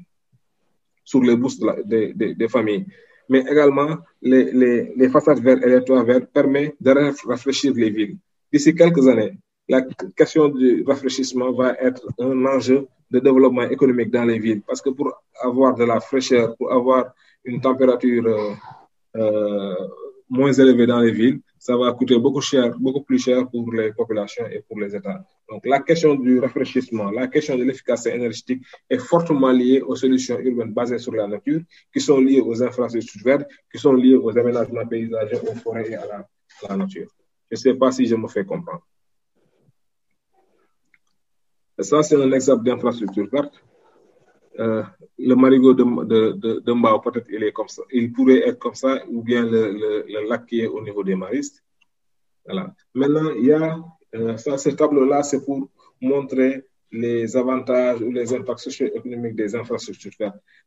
sur 1.02 1.22
les 1.22 1.36
bourses 1.36 1.58
de 1.58 2.34
des, 2.34 2.48
familles. 2.48 2.86
Mais 3.28 3.40
également, 3.40 3.96
les, 4.20 4.52
les, 4.52 4.92
les 4.94 5.08
façades 5.08 5.40
vertes 5.40 5.62
et 5.64 5.68
les 5.70 5.82
toits 5.82 6.04
verts 6.04 6.26
permettent 6.26 6.76
de 6.80 6.90
rafraîchir 7.26 7.72
les 7.74 7.90
villes. 7.90 8.18
D'ici 8.52 8.74
quelques 8.74 9.08
années, 9.08 9.32
la 9.68 9.82
question 10.14 10.48
du 10.48 10.84
rafraîchissement 10.86 11.52
va 11.52 11.74
être 11.80 12.06
un 12.18 12.44
enjeu 12.46 12.86
de 13.10 13.18
développement 13.18 13.62
économique 13.62 14.10
dans 14.10 14.24
les 14.24 14.38
villes. 14.38 14.62
Parce 14.66 14.82
que 14.82 14.90
pour 14.90 15.12
avoir 15.40 15.74
de 15.74 15.84
la 15.84 16.00
fraîcheur, 16.00 16.56
pour 16.56 16.72
avoir 16.72 17.14
une 17.44 17.60
température 17.60 18.26
euh, 18.26 18.52
euh, 19.16 19.74
moins 20.28 20.52
élevée 20.52 20.86
dans 20.86 21.00
les 21.00 21.12
villes, 21.12 21.40
ça 21.66 21.74
va 21.78 21.90
coûter 21.94 22.18
beaucoup 22.18 22.42
cher, 22.42 22.78
beaucoup 22.78 23.04
plus 23.08 23.18
cher 23.18 23.48
pour 23.50 23.72
les 23.72 23.90
populations 23.90 24.46
et 24.54 24.60
pour 24.66 24.78
les 24.80 24.94
États. 24.94 25.24
Donc 25.48 25.64
la 25.64 25.80
question 25.80 26.14
du 26.14 26.38
rafraîchissement, 26.38 27.10
la 27.10 27.26
question 27.26 27.56
de 27.56 27.64
l'efficacité 27.64 28.10
énergétique 28.14 28.62
est 28.90 28.98
fortement 28.98 29.50
liée 29.50 29.80
aux 29.80 29.96
solutions 29.96 30.38
urbaines 30.40 30.74
basées 30.74 30.98
sur 30.98 31.14
la 31.14 31.26
nature, 31.26 31.62
qui 31.90 32.00
sont 32.02 32.20
liées 32.20 32.42
aux 32.42 32.62
infrastructures 32.62 33.22
vertes, 33.24 33.48
qui 33.72 33.78
sont 33.78 33.94
liées 33.94 34.14
aux 34.14 34.36
aménagements 34.36 34.86
paysagers, 34.86 35.40
aux 35.50 35.54
forêts 35.54 35.90
et 35.90 35.94
à 35.94 36.06
la, 36.06 36.28
la 36.68 36.76
nature. 36.76 37.08
Je 37.50 37.56
ne 37.56 37.60
sais 37.64 37.74
pas 37.74 37.90
si 37.92 38.04
je 38.04 38.16
me 38.16 38.28
fais 38.28 38.44
comprendre. 38.44 38.86
Ça, 41.78 42.02
c'est 42.02 42.22
un 42.22 42.32
exemple 42.32 42.62
d'infrastructure 42.66 43.26
verte. 43.32 43.54
Euh, 44.60 44.82
le 45.18 45.34
marigot 45.34 45.74
de, 45.74 45.84
de, 46.04 46.60
de, 46.60 46.72
Mbao, 46.72 47.00
peut-être 47.00 47.26
il 47.30 47.42
est 47.42 47.52
comme 47.52 47.68
ça. 47.68 47.82
Il 47.92 48.12
pourrait 48.12 48.46
être 48.48 48.58
comme 48.58 48.74
ça, 48.74 49.02
ou 49.08 49.22
bien 49.22 49.44
le, 49.44 50.28
lac 50.28 50.46
qui 50.46 50.60
est 50.60 50.66
au 50.66 50.82
niveau 50.82 51.02
des 51.02 51.16
maristes. 51.16 51.64
Voilà. 52.44 52.72
Maintenant, 52.94 53.30
il 53.36 53.46
y 53.46 53.52
a 53.52 53.78
euh, 54.14 54.36
ça, 54.36 54.56
ce 54.58 54.70
tableau-là, 54.70 55.22
c'est 55.22 55.44
pour 55.44 55.68
montrer 56.00 56.64
les 56.92 57.36
avantages 57.36 58.00
ou 58.00 58.12
les 58.12 58.32
impacts 58.32 58.60
socio-économiques 58.60 59.34
des 59.34 59.56
infrastructures. 59.56 60.12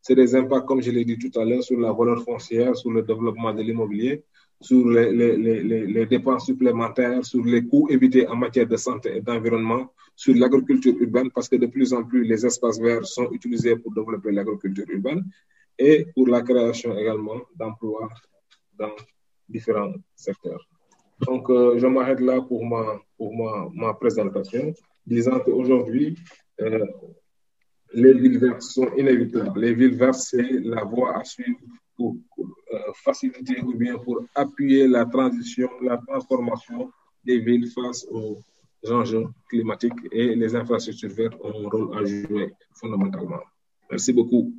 C'est 0.01 0.15
des 0.15 0.35
impacts, 0.35 0.65
comme 0.65 0.81
je 0.81 0.91
l'ai 0.91 1.05
dit 1.05 1.17
tout 1.17 1.39
à 1.39 1.45
l'heure, 1.45 1.63
sur 1.63 1.79
la 1.79 1.93
valeur 1.93 2.21
foncière, 2.23 2.75
sur 2.75 2.91
le 2.91 3.01
développement 3.01 3.53
de 3.53 3.61
l'immobilier, 3.61 4.23
sur 4.59 4.89
les, 4.89 5.11
les, 5.13 5.63
les, 5.85 6.05
dépenses 6.05 6.45
supplémentaires, 6.45 7.23
sur 7.23 7.45
les 7.45 7.65
coûts 7.65 7.87
évités 7.89 8.27
en 8.27 8.35
matière 8.35 8.67
de 8.67 8.75
santé 8.75 9.17
et 9.17 9.21
d'environnement, 9.21 9.93
sur 10.17 10.33
l'agriculture 10.35 10.95
urbaine, 10.99 11.29
parce 11.35 11.47
que 11.47 11.57
de 11.57 11.67
plus 11.67 11.93
en 11.93 12.03
plus 12.03 12.23
les 12.31 12.43
espaces 12.49 12.79
verts 12.79 13.05
sont 13.05 13.29
utilisés 13.31 13.75
pour 13.75 13.93
développer 13.93 14.31
l'agriculture 14.31 14.85
urbaine, 14.89 15.21
et 15.77 16.07
pour 16.13 16.27
la 16.27 16.41
création 16.41 16.97
également 16.97 17.39
d'emplois 17.55 18.09
dans 18.79 18.95
différents 19.47 19.93
secteurs. 20.15 20.67
Donc, 21.27 21.49
euh, 21.49 21.77
je 21.77 21.87
m'arrête 21.87 22.19
là 22.19 22.41
pour 22.41 22.65
ma, 22.65 22.99
pour 23.15 23.31
ma, 23.35 23.69
ma 23.73 23.93
présentation, 23.93 24.73
disant 25.05 25.39
qu'aujourd'hui, 25.39 26.17
euh, 26.61 26.85
les 27.93 28.13
villes 28.13 28.39
vertes 28.39 28.63
sont 28.63 28.89
inévitables. 28.97 29.59
Les 29.59 29.73
villes 29.73 29.95
vertes, 29.95 30.21
c'est 30.31 30.51
la 30.63 30.83
voie 30.83 31.17
à 31.19 31.23
suivre 31.23 31.59
pour, 31.95 32.17
euh, 32.73 32.77
faciliter 33.05 33.61
ou 33.61 33.73
bien 33.73 33.97
pour 33.97 34.25
appuyer 34.35 34.87
la 34.87 35.05
transition, 35.05 35.69
la 35.81 35.97
transformation 36.07 36.91
des 37.23 37.39
villes 37.39 37.69
face 37.71 38.05
aux 38.11 38.39
enjeux 38.89 39.25
climatiques 39.49 39.93
et 40.11 40.35
les 40.35 40.55
infrastructures 40.55 41.09
vertes 41.09 41.37
ont 41.43 41.65
un 41.65 41.69
rôle 41.69 41.97
à 41.97 42.05
jouer 42.05 42.53
fondamentalement. 42.73 43.39
Merci 43.89 44.13
beaucoup. 44.13 44.53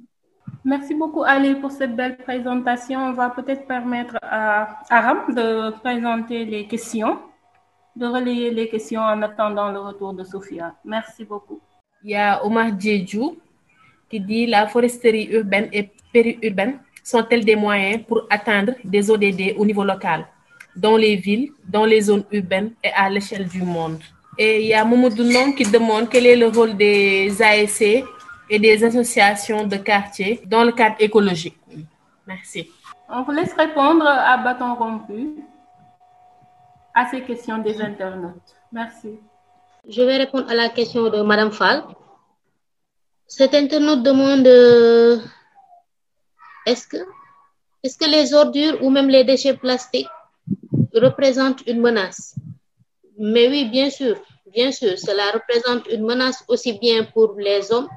Merci 0.65 0.95
beaucoup, 0.95 1.23
Ali, 1.23 1.55
pour 1.57 1.71
cette 1.71 1.95
belle 1.95 2.17
présentation. 2.17 3.01
On 3.01 3.13
va 3.13 3.31
peut-être 3.31 3.67
permettre 3.67 4.17
à 4.23 4.81
Aram 4.89 5.35
de 5.35 5.71
présenter 5.79 6.45
les 6.45 6.67
questions, 6.67 7.19
de 7.95 8.07
relayer 8.07 8.51
les 8.51 8.69
questions 8.69 9.03
en 9.03 9.21
attendant 9.23 9.71
le 9.71 9.81
retour 9.81 10.15
de 10.15 10.25
Sophia. 10.25 10.75
Merci 10.85 11.25
beaucoup. 11.25 11.61
Il 12.03 12.11
y 12.11 12.17
a 12.17 12.45
Omar 12.45 12.79
Djedjou 12.79 13.37
qui 14.09 14.21
dit 14.21 14.47
la 14.47 14.67
foresterie 14.67 15.29
urbaine 15.31 15.69
et 15.73 15.91
périurbaine 16.13 16.81
sont-elles 17.05 17.45
des 17.45 17.57
moyens 17.57 18.03
pour 18.07 18.27
atteindre 18.31 18.73
des 18.85 19.11
ODD 19.11 19.55
au 19.57 19.65
niveau 19.67 19.85
local, 19.85 20.27
dans 20.77 20.97
les 20.97 21.17
villes, 21.17 21.53
dans 21.67 21.85
les 21.85 22.01
zones 22.03 22.25
urbaines 22.31 22.73
et 22.83 22.91
à 22.95 23.09
l'échelle 23.09 23.47
du 23.49 23.63
monde? 23.63 23.99
Et 24.37 24.63
il 24.63 24.69
y 24.69 24.75
a 24.75 24.85
Momodou 24.85 25.25
Non 25.25 25.53
qui 25.53 25.65
demande 25.65 26.09
quel 26.09 26.27
est 26.27 26.37
le 26.37 26.47
rôle 26.47 26.77
des 26.77 27.43
ASC 27.43 28.05
et 28.51 28.59
des 28.59 28.85
associations 28.85 29.67
de 29.67 29.77
quartier 29.77 30.41
dans 30.47 30.65
le 30.65 30.73
cadre 30.73 30.97
écologique. 31.01 31.59
Merci. 32.27 32.71
On 33.09 33.23
vous 33.23 33.33
laisse 33.33 33.53
répondre 33.55 34.07
à 34.07 34.37
bâton 34.37 34.75
rompu 34.75 35.31
à 36.95 37.07
ces 37.11 37.23
questions 37.23 37.59
des 37.59 37.81
internautes. 37.81 38.55
Merci. 38.71 39.19
Je 39.89 40.03
vais 40.03 40.19
répondre 40.19 40.51
à 40.51 40.55
la 40.55 40.69
question 40.69 41.09
de 41.09 41.23
Madame 41.23 41.51
Fall. 41.51 41.85
Cet 43.27 43.55
internaute 43.55 44.03
demande 44.03 44.47
euh, 44.47 45.19
est-ce 46.67 46.87
que, 46.87 46.99
est 47.83 47.99
que 47.99 48.11
les 48.11 48.35
ordures 48.35 48.83
ou 48.83 48.91
même 48.91 49.09
les 49.09 49.25
déchets 49.25 49.57
plastiques 49.57 50.09
représentent 50.95 51.67
une 51.67 51.81
menace 51.81 52.35
Mais 53.19 53.49
oui, 53.49 53.65
bien 53.67 53.91
sûr, 53.91 54.17
bien 54.47 54.71
sûr, 54.73 54.99
cela 54.99 55.33
représente 55.33 55.87
une 55.89 56.05
menace 56.05 56.45
aussi 56.49 56.73
bien 56.79 57.05
pour 57.05 57.35
les 57.39 57.73
hommes 57.73 57.89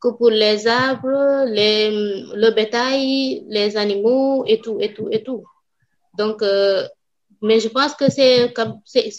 que 0.00 0.08
pour 0.08 0.30
les 0.30 0.66
arbres, 0.66 1.44
les, 1.46 1.90
le 1.90 2.50
bétail, 2.50 3.44
les 3.48 3.76
animaux 3.76 4.44
et 4.46 4.60
tout, 4.60 4.78
et 4.80 4.92
tout, 4.94 5.08
et 5.10 5.22
tout. 5.22 5.44
Donc, 6.16 6.42
euh, 6.42 6.86
mais 7.42 7.60
je 7.60 7.68
pense 7.68 7.94
que 7.94 8.10
c'est 8.10 8.52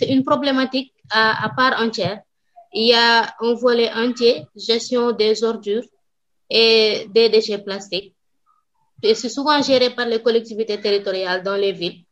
une 0.08 0.24
problématique 0.24 0.94
à, 1.10 1.46
à, 1.46 1.50
part 1.50 1.82
entière. 1.82 2.22
Il 2.74 2.88
y 2.88 2.94
a 2.94 3.34
un 3.40 3.54
volet 3.54 3.92
entier, 3.94 4.46
gestion 4.56 5.12
des 5.12 5.44
ordures 5.44 5.86
et 6.50 7.08
des 7.10 7.30
déchets 7.30 7.60
plastiques. 7.60 8.14
Et 9.04 9.14
c'est 9.14 9.30
souvent 9.30 9.62
géré 9.62 9.92
par 9.92 10.08
les 10.08 10.22
collectivités 10.22 10.80
territoriales 10.80 11.44
dans 11.44 11.56
les 11.56 11.72
villes. 11.72 12.04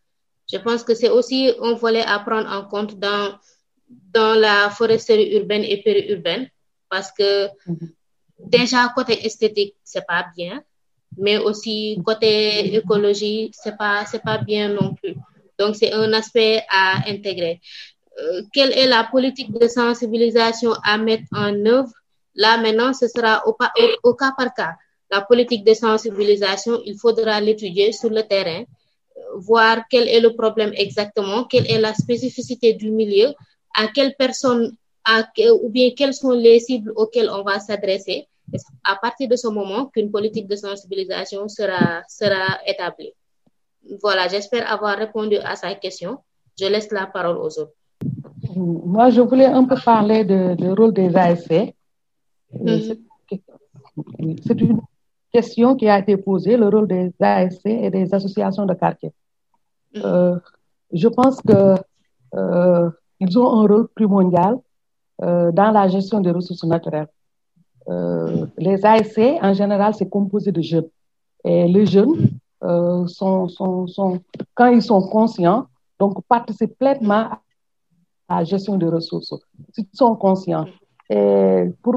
Je 0.51 0.57
pense 0.57 0.84
que 0.84 0.93
c'est 0.93 1.09
aussi 1.09 1.51
un 1.61 1.73
volet 1.73 2.03
à 2.03 2.19
prendre 2.19 2.49
en 2.49 2.65
compte 2.65 2.99
dans, 2.99 3.34
dans 4.13 4.39
la 4.39 4.69
foresterie 4.69 5.35
urbaine 5.38 5.63
et 5.63 5.81
périurbaine 5.81 6.47
parce 6.89 7.11
que 7.11 7.47
mm-hmm 7.47 7.89
déjà 8.39 8.91
côté 8.95 9.26
esthétique 9.26 9.76
c'est 9.84 10.05
pas 10.05 10.26
bien 10.35 10.63
mais 11.17 11.38
aussi 11.38 11.99
côté 12.05 12.76
écologie 12.76 13.51
c'est 13.53 13.77
pas 13.77 14.05
c'est 14.05 14.22
pas 14.22 14.38
bien 14.38 14.69
non 14.69 14.93
plus. 14.95 15.15
Donc 15.57 15.76
c'est 15.77 15.93
un 15.93 16.11
aspect 16.11 16.61
à 16.69 17.07
intégrer. 17.07 17.61
Euh, 18.19 18.41
quelle 18.51 18.73
est 18.73 18.88
la 18.88 19.05
politique 19.05 19.51
de 19.53 19.67
sensibilisation 19.69 20.73
à 20.84 20.97
mettre 20.97 21.23
en 21.31 21.53
œuvre? 21.65 21.93
Là 22.35 22.57
maintenant 22.57 22.91
ce 22.93 23.07
sera 23.07 23.47
au, 23.47 23.51
au, 23.51 24.09
au 24.09 24.13
cas 24.13 24.34
par 24.38 24.53
cas. 24.53 24.73
La 25.09 25.22
politique 25.22 25.63
de 25.63 25.73
sensibilisation 25.73 26.81
il 26.84 26.97
faudra 26.97 27.39
l'étudier 27.39 27.93
sur 27.93 28.09
le 28.09 28.23
terrain 28.23 28.65
voir 29.35 29.83
quel 29.89 30.07
est 30.07 30.19
le 30.19 30.33
problème 30.35 30.71
exactement 30.75 31.43
quelle 31.45 31.69
est 31.69 31.79
la 31.79 31.93
spécificité 31.93 32.73
du 32.73 32.91
milieu 32.91 33.33
à 33.75 33.87
quelle 33.87 34.15
personne 34.17 34.75
à, 35.05 35.23
ou 35.63 35.69
bien 35.69 35.91
quelles 35.95 36.13
sont 36.13 36.31
les 36.31 36.59
cibles 36.59 36.91
auxquelles 36.95 37.29
on 37.29 37.43
va 37.43 37.59
s'adresser. 37.59 38.27
À 38.83 38.95
partir 38.95 39.27
de 39.27 39.35
ce 39.35 39.47
moment 39.47 39.85
qu'une 39.87 40.11
politique 40.11 40.47
de 40.47 40.55
sensibilisation 40.55 41.47
sera, 41.47 42.01
sera 42.07 42.59
établie. 42.65 43.13
Voilà, 44.01 44.27
j'espère 44.27 44.71
avoir 44.71 44.97
répondu 44.97 45.37
à 45.37 45.55
sa 45.55 45.73
question. 45.75 46.19
Je 46.59 46.65
laisse 46.65 46.91
la 46.91 47.05
parole 47.07 47.37
aux 47.37 47.59
autres. 47.59 47.73
Moi, 48.55 49.09
je 49.09 49.21
voulais 49.21 49.45
un 49.45 49.65
peu 49.65 49.75
parler 49.83 50.23
du 50.23 50.55
de, 50.55 50.69
rôle 50.69 50.93
des 50.93 51.15
ASC. 51.15 51.51
Mm 52.51 52.65
-hmm. 52.65 52.97
C'est 54.45 54.59
une 54.61 54.79
question 55.35 55.75
qui 55.75 55.87
a 55.89 55.99
été 55.99 56.15
posée, 56.17 56.55
le 56.57 56.67
rôle 56.73 56.87
des 56.87 57.11
ASC 57.19 57.65
et 57.65 57.89
des 57.97 58.13
associations 58.17 58.65
de 58.65 58.75
quartier. 58.83 59.11
Euh, 59.97 60.39
je 60.91 61.07
pense 61.07 61.41
que 61.41 61.76
euh, 62.35 62.89
ils 63.19 63.38
ont 63.39 63.49
un 63.59 63.67
rôle 63.67 63.88
primordial 63.89 64.57
euh, 65.22 65.51
dans 65.51 65.72
la 65.72 65.88
gestion 65.88 66.19
des 66.19 66.31
ressources 66.31 66.63
naturelles. 66.63 67.07
Euh, 67.88 68.45
les 68.57 68.85
ASC, 68.85 69.19
en 69.41 69.53
général, 69.53 69.93
c'est 69.93 70.09
composé 70.09 70.51
de 70.51 70.61
jeunes. 70.61 70.89
Et 71.43 71.67
les 71.67 71.85
jeunes 71.85 72.30
sont, 73.07 73.47
sont, 73.47 73.85
sont, 73.85 74.19
quand 74.55 74.67
ils 74.67 74.81
sont 74.81 75.01
conscients, 75.07 75.67
donc 75.99 76.23
participent 76.27 76.77
pleinement 76.80 77.30
à 78.27 78.39
la 78.39 78.43
gestion 78.43 78.76
des 78.77 78.88
ressources. 78.88 79.35
Ils 79.77 79.85
sont 79.93 80.15
conscients. 80.15 80.65
Et 81.07 81.65
pour, 81.84 81.95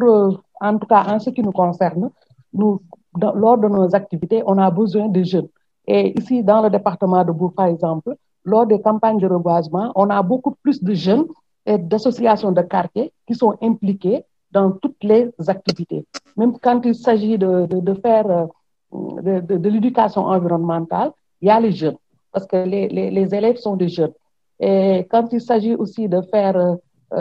en 0.60 0.78
tout 0.78 0.86
cas, 0.86 1.04
en 1.06 1.18
ce 1.18 1.30
qui 1.30 1.42
nous 1.42 1.52
concerne, 1.52 2.10
nous, 2.52 2.82
lors 3.18 3.56
de 3.56 3.68
nos 3.68 3.94
activités, 3.94 4.42
on 4.44 4.58
a 4.58 4.70
besoin 4.70 5.08
de 5.08 5.22
jeunes. 5.22 5.48
Et 5.90 6.18
ici, 6.20 6.42
dans 6.44 6.60
le 6.60 6.68
département 6.68 7.24
de 7.24 7.32
Bourg, 7.32 7.54
par 7.54 7.66
exemple, 7.66 8.14
lors 8.44 8.66
des 8.66 8.80
campagnes 8.80 9.18
de 9.18 9.26
reboisement, 9.26 9.90
on 9.94 10.10
a 10.10 10.22
beaucoup 10.22 10.54
plus 10.62 10.84
de 10.84 10.92
jeunes 10.92 11.24
et 11.64 11.78
d'associations 11.78 12.52
de 12.52 12.60
quartier 12.60 13.10
qui 13.26 13.34
sont 13.34 13.54
impliquées 13.62 14.22
dans 14.52 14.70
toutes 14.72 15.02
les 15.02 15.30
activités. 15.46 16.04
Même 16.36 16.52
quand 16.58 16.84
il 16.84 16.94
s'agit 16.94 17.38
de, 17.38 17.66
de, 17.66 17.94
faire 17.94 18.48
de, 18.92 19.40
de 19.40 19.68
l'éducation 19.68 20.26
environnementale, 20.26 21.10
il 21.40 21.48
y 21.48 21.50
a 21.50 21.58
les 21.58 21.72
jeunes, 21.72 21.96
parce 22.32 22.46
que 22.46 22.56
les, 22.56 22.88
les, 22.88 23.34
élèves 23.34 23.56
sont 23.56 23.76
des 23.76 23.88
jeunes. 23.88 24.12
Et 24.60 25.06
quand 25.10 25.32
il 25.32 25.40
s'agit 25.40 25.74
aussi 25.74 26.06
de 26.08 26.20
faire 26.22 26.56
euh, 26.56 26.74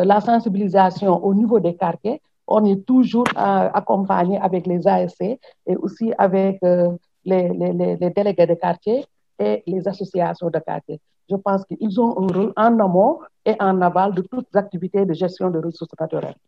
la 0.03 0.19
sensibilisation 0.19 1.23
au 1.23 1.33
niveau 1.33 1.59
des 1.59 1.75
quartiers, 1.75 2.21
on 2.47 2.65
est 2.65 2.85
toujours 2.85 3.25
euh, 3.37 3.69
accompagné 3.73 4.37
avec 4.39 4.67
les 4.67 4.87
ASC 4.87 5.21
et 5.21 5.75
aussi 5.77 6.13
avec 6.17 6.57
euh, 6.63 6.89
les, 7.27 7.49
les, 7.49 7.95
les, 8.01 8.09
délégués 8.09 8.47
de 8.47 8.55
quartier 8.55 9.05
et 9.37 9.63
les 9.67 9.87
associations 9.87 10.49
de 10.49 10.59
quartier. 10.59 10.99
Je 11.29 11.35
pense 11.35 11.65
qu'ils 11.65 11.99
ont 11.99 12.13
un 12.23 12.27
rôle 12.35 12.53
en 12.55 12.79
amont 12.79 13.19
et 13.45 13.55
en 13.59 13.81
aval 13.81 14.13
de 14.13 14.21
toutes 14.21 14.47
les 14.53 14.59
activités 14.59 15.05
de 15.05 15.13
gestion 15.13 15.49
de 15.49 15.59
ressources 15.59 15.97
naturelles. 15.99 16.39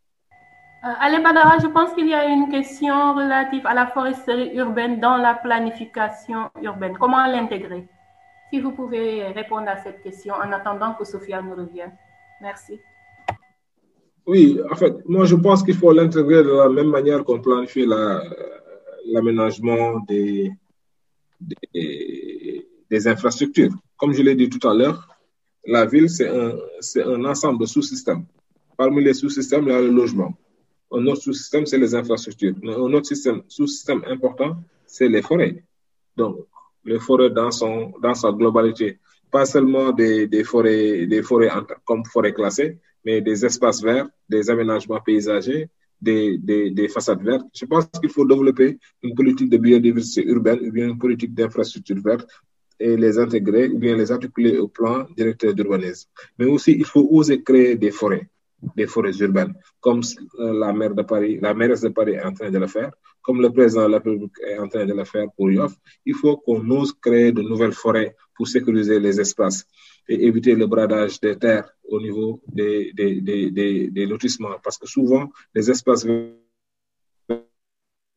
Euh, 0.86 1.06
Alain 1.06 1.22
Badara, 1.22 1.58
je 1.62 1.68
pense 1.68 1.92
qu'il 1.94 2.08
y 2.08 2.14
a 2.14 2.26
une 2.26 2.48
question 2.50 3.14
relative 3.14 3.68
à 3.68 3.74
la 3.74 3.88
foresterie 3.88 4.52
urbaine 4.56 5.02
dans 5.02 5.18
la 5.18 5.34
planification 5.34 6.50
urbaine. 6.62 6.96
Comment 6.98 7.26
l'intégrer? 7.26 7.86
Si 8.50 8.62
vous 8.62 8.72
pouvez 8.72 9.28
répondre 9.40 9.68
à 9.68 9.78
cette 9.84 10.02
question 10.02 10.34
en 10.36 10.52
attendant 10.54 10.94
que 10.94 11.04
Sophia 11.04 11.42
nous 11.42 11.56
revienne. 11.56 11.92
Merci. 12.42 12.80
Oui, 14.26 14.58
en 14.72 14.76
fait, 14.76 14.94
moi 15.06 15.26
je 15.26 15.36
pense 15.36 15.62
qu'il 15.64 15.76
faut 15.76 15.92
l'intégrer 15.92 16.44
de 16.44 16.52
la 16.64 16.70
même 16.70 16.90
manière 16.90 17.26
qu'on 17.26 17.42
planifie 17.42 17.86
l'aménagement 19.06 19.94
la, 19.94 20.00
des, 20.08 20.54
des, 21.40 23.08
infrastructures. 23.08 23.72
Comme 23.98 24.14
je 24.14 24.22
l'ai 24.22 24.36
dit 24.36 24.50
tout 24.50 24.68
à 24.68 24.74
l'heure, 24.74 25.08
la 25.66 25.86
ville, 25.86 26.10
c'est 26.10 26.28
un, 26.28 26.56
un 27.06 27.26
ensemble 27.26 27.60
de 27.60 27.66
sous-systèmes. 27.66 28.26
Parmi 28.78 29.04
les 29.04 29.14
sous-systèmes, 29.14 29.64
il 29.64 29.70
y 29.70 29.74
a 29.74 29.82
le 29.82 29.90
logement. 29.90 30.34
Un 30.92 31.06
autre 31.08 31.22
sous-système, 31.22 31.66
c'est 31.66 31.78
les 31.78 31.94
infrastructures. 31.94 32.56
Un 32.64 32.94
autre 32.94 33.08
système, 33.08 33.44
sous-système 33.48 34.04
important, 34.08 34.58
c'est 34.86 35.08
les 35.08 35.22
forêts. 35.22 35.64
Donc, 36.16 36.48
les 36.86 37.00
forêts 37.00 37.30
dans, 37.30 37.52
son, 37.52 37.94
dans 38.02 38.16
sa 38.16 38.32
globalité. 38.32 39.00
Pas 39.30 39.46
seulement 39.46 39.92
des 39.92 40.44
forêts, 40.44 41.06
des 41.06 41.22
forêts 41.22 41.52
comme 41.86 42.04
forêts 42.06 42.34
classées, 42.34 42.80
mais 43.06 43.22
des 43.22 43.46
espaces 43.46 43.82
verts, 43.82 44.08
des 44.28 44.50
aménagements 44.50 45.00
paysagers, 45.00 45.70
des, 46.02 46.38
des, 46.38 46.72
des 46.72 46.88
façades 46.88 47.24
vertes. 47.24 47.46
Je 47.54 47.66
pense 47.66 47.86
qu'il 48.00 48.10
faut 48.10 48.26
développer 48.26 48.78
une 49.04 49.16
politique 49.16 49.50
de 49.50 49.58
biodiversité 49.58 50.26
urbaine 50.28 50.60
ou 50.66 50.72
bien 50.72 50.88
une 50.90 50.98
politique 50.98 51.34
d'infrastructure 51.34 52.02
verte 52.02 52.28
et 52.80 52.96
les 52.96 53.20
intégrer 53.20 53.68
ou 53.68 53.78
bien 53.78 53.96
les 53.96 54.12
articuler 54.12 54.58
au 54.58 54.68
plan 54.68 55.06
directeur 55.16 55.54
d'urbanisme. 55.54 56.10
Mais 56.38 56.46
aussi, 56.46 56.72
il 56.72 56.86
faut 56.86 57.08
oser 57.12 57.44
créer 57.44 57.76
des 57.76 57.92
forêts, 57.92 58.30
des 58.76 58.88
forêts 58.88 59.18
urbaines, 59.20 59.54
comme 59.82 60.02
la 60.38 60.72
maire 60.74 60.96
de 60.96 61.04
Paris, 61.04 61.40
la 61.42 61.54
mairesse 61.54 61.82
de 61.82 61.90
Paris 61.90 62.14
est 62.14 62.24
en 62.24 62.34
train 62.34 62.50
de 62.50 62.58
le 62.58 62.68
faire, 62.68 62.92
comme 63.22 63.42
le 63.42 63.52
président 63.52 63.86
de 63.86 63.92
la 63.92 63.98
République 63.98 64.32
est 64.48 64.58
en 64.58 64.68
train 64.68 64.86
de 64.86 64.94
le 64.94 65.04
faire 65.04 65.28
pour 65.36 65.52
Yoff. 65.52 65.74
Il 66.06 66.16
faut 66.16 66.38
qu'on 66.38 66.70
ose 66.72 66.94
créer 66.94 67.32
de 67.34 67.42
nouvelles 67.42 67.74
forêts 67.74 68.16
pour 68.36 68.48
sécuriser 68.48 69.00
les 69.00 69.20
espaces 69.20 69.66
et 70.08 70.26
éviter 70.26 70.56
le 70.56 70.68
bradage 70.68 71.20
des 71.20 71.38
terres 71.38 71.70
au 71.88 72.00
niveau 72.00 72.42
des, 72.48 72.92
des, 72.94 73.22
des, 73.22 73.90
des, 73.90 74.06
lotissements. 74.06 74.58
Parce 74.64 74.78
que 74.78 74.88
souvent, 74.88 75.30
les 75.54 75.70
espaces 75.70 76.06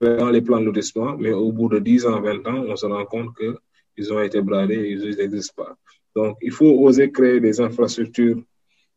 dans 0.00 0.30
les 0.30 0.42
plans 0.42 0.60
de 0.60 0.66
lotissement, 0.66 1.16
mais 1.16 1.32
au 1.32 1.52
bout 1.52 1.68
de 1.68 1.78
10 1.78 2.06
ans, 2.06 2.20
20 2.20 2.46
ans, 2.46 2.64
on 2.68 2.76
se 2.76 2.86
rend 2.86 3.04
compte 3.04 3.30
qu'ils 3.36 4.12
ont 4.12 4.20
été 4.20 4.40
bradés 4.40 4.74
et 4.74 4.90
ils 4.92 5.16
n'existent 5.16 5.62
pas. 5.64 5.76
Donc, 6.14 6.36
il 6.42 6.52
faut 6.52 6.70
oser 6.80 7.10
créer 7.10 7.40
des 7.40 7.60
infrastructures, 7.60 8.42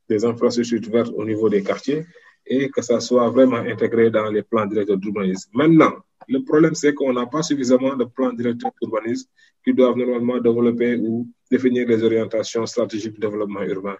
des 0.10 0.26
infrastructures 0.26 0.82
vertes 0.92 1.14
au 1.16 1.24
niveau 1.24 1.50
des 1.50 1.64
quartiers 1.64 2.06
et 2.46 2.70
que 2.70 2.82
ça 2.82 3.00
soit 3.00 3.30
vraiment 3.30 3.58
intégré 3.58 4.10
dans 4.10 4.30
les 4.30 4.44
plans 4.44 4.66
directeurs 4.66 4.98
d'urbanisme. 4.98 5.50
Maintenant, 5.54 5.94
le 6.28 6.44
problème, 6.44 6.76
c'est 6.76 6.94
qu'on 6.94 7.14
n'a 7.14 7.26
pas 7.26 7.44
suffisamment 7.44 7.96
de 7.96 8.06
plans 8.06 8.34
directeurs 8.34 8.72
d'urbanisme 8.82 9.30
qui 9.64 9.74
doivent 9.74 9.98
normalement 9.98 10.40
développer 10.40 10.96
ou 10.98 11.28
définir 11.52 11.88
les 11.88 12.04
orientations 12.04 12.66
stratégiques 12.66 13.16
de 13.16 13.22
développement 13.22 13.64
urbain. 13.64 13.98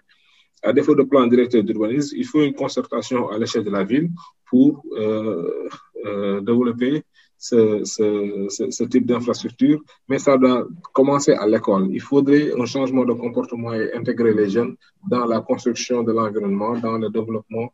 À 0.62 0.72
défaut 0.72 0.94
de 0.94 1.02
plan 1.02 1.26
directeur 1.26 1.62
d'urbanisme, 1.62 2.16
il 2.16 2.24
faut 2.24 2.42
une 2.42 2.54
concertation 2.54 3.28
à 3.28 3.38
l'échelle 3.38 3.64
de 3.64 3.70
la 3.70 3.84
ville 3.84 4.10
pour 4.50 4.84
euh, 4.92 5.68
euh, 6.04 6.40
développer 6.40 7.04
ce, 7.38 8.84
type 8.86 9.06
d'infrastructure, 9.06 9.82
mais 10.08 10.18
ça 10.18 10.38
doit 10.38 10.66
commencer 10.92 11.32
à 11.32 11.46
l'école. 11.46 11.88
Il 11.92 12.00
faudrait 12.00 12.52
un 12.58 12.64
changement 12.64 13.04
de 13.04 13.12
comportement 13.12 13.74
et 13.74 13.92
intégrer 13.92 14.32
les 14.32 14.48
jeunes 14.48 14.76
dans 15.08 15.26
la 15.26 15.40
construction 15.40 16.02
de 16.02 16.12
l'environnement, 16.12 16.78
dans 16.78 16.98
le 16.98 17.10
développement, 17.10 17.72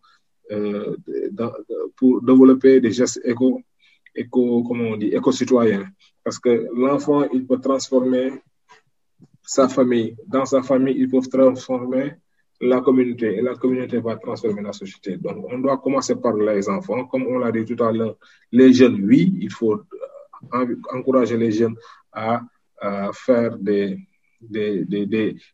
euh, 0.50 0.96
pour 1.96 2.20
développer 2.22 2.80
des 2.80 2.90
gestes 2.90 3.20
éco, 3.24 3.62
éco, 4.14 4.62
comment 4.62 4.90
on 4.90 4.96
dit, 4.96 5.08
éco-citoyens. 5.08 5.86
Parce 6.24 6.38
que 6.38 6.68
l'enfant, 6.74 7.24
il 7.32 7.46
peut 7.46 7.60
transformer 7.60 8.32
sa 9.42 9.68
famille. 9.68 10.16
Dans 10.26 10.44
sa 10.44 10.62
famille, 10.62 10.94
il 10.96 11.08
peut 11.08 11.20
transformer 11.20 12.14
la 12.60 12.80
communauté 12.80 13.36
et 13.36 13.42
la 13.42 13.56
communauté 13.56 13.98
va 13.98 14.16
transformer 14.16 14.62
la 14.62 14.72
société. 14.72 15.16
Donc, 15.16 15.44
on 15.50 15.58
doit 15.58 15.78
commencer 15.78 16.14
par 16.16 16.34
les 16.34 16.68
enfants. 16.68 17.06
Comme 17.06 17.26
on 17.26 17.38
l'a 17.38 17.50
dit 17.50 17.64
tout 17.64 17.82
à 17.82 17.90
l'heure, 17.90 18.16
les 18.52 18.72
jeunes, 18.72 19.04
oui, 19.04 19.34
il 19.40 19.50
faut 19.50 19.82
euh, 20.54 20.76
encourager 20.92 21.36
les 21.36 21.50
jeunes 21.50 21.76
à, 22.12 22.42
faire 23.12 23.56
des, 23.58 23.96
des, 24.42 24.84
des, 24.84 25.06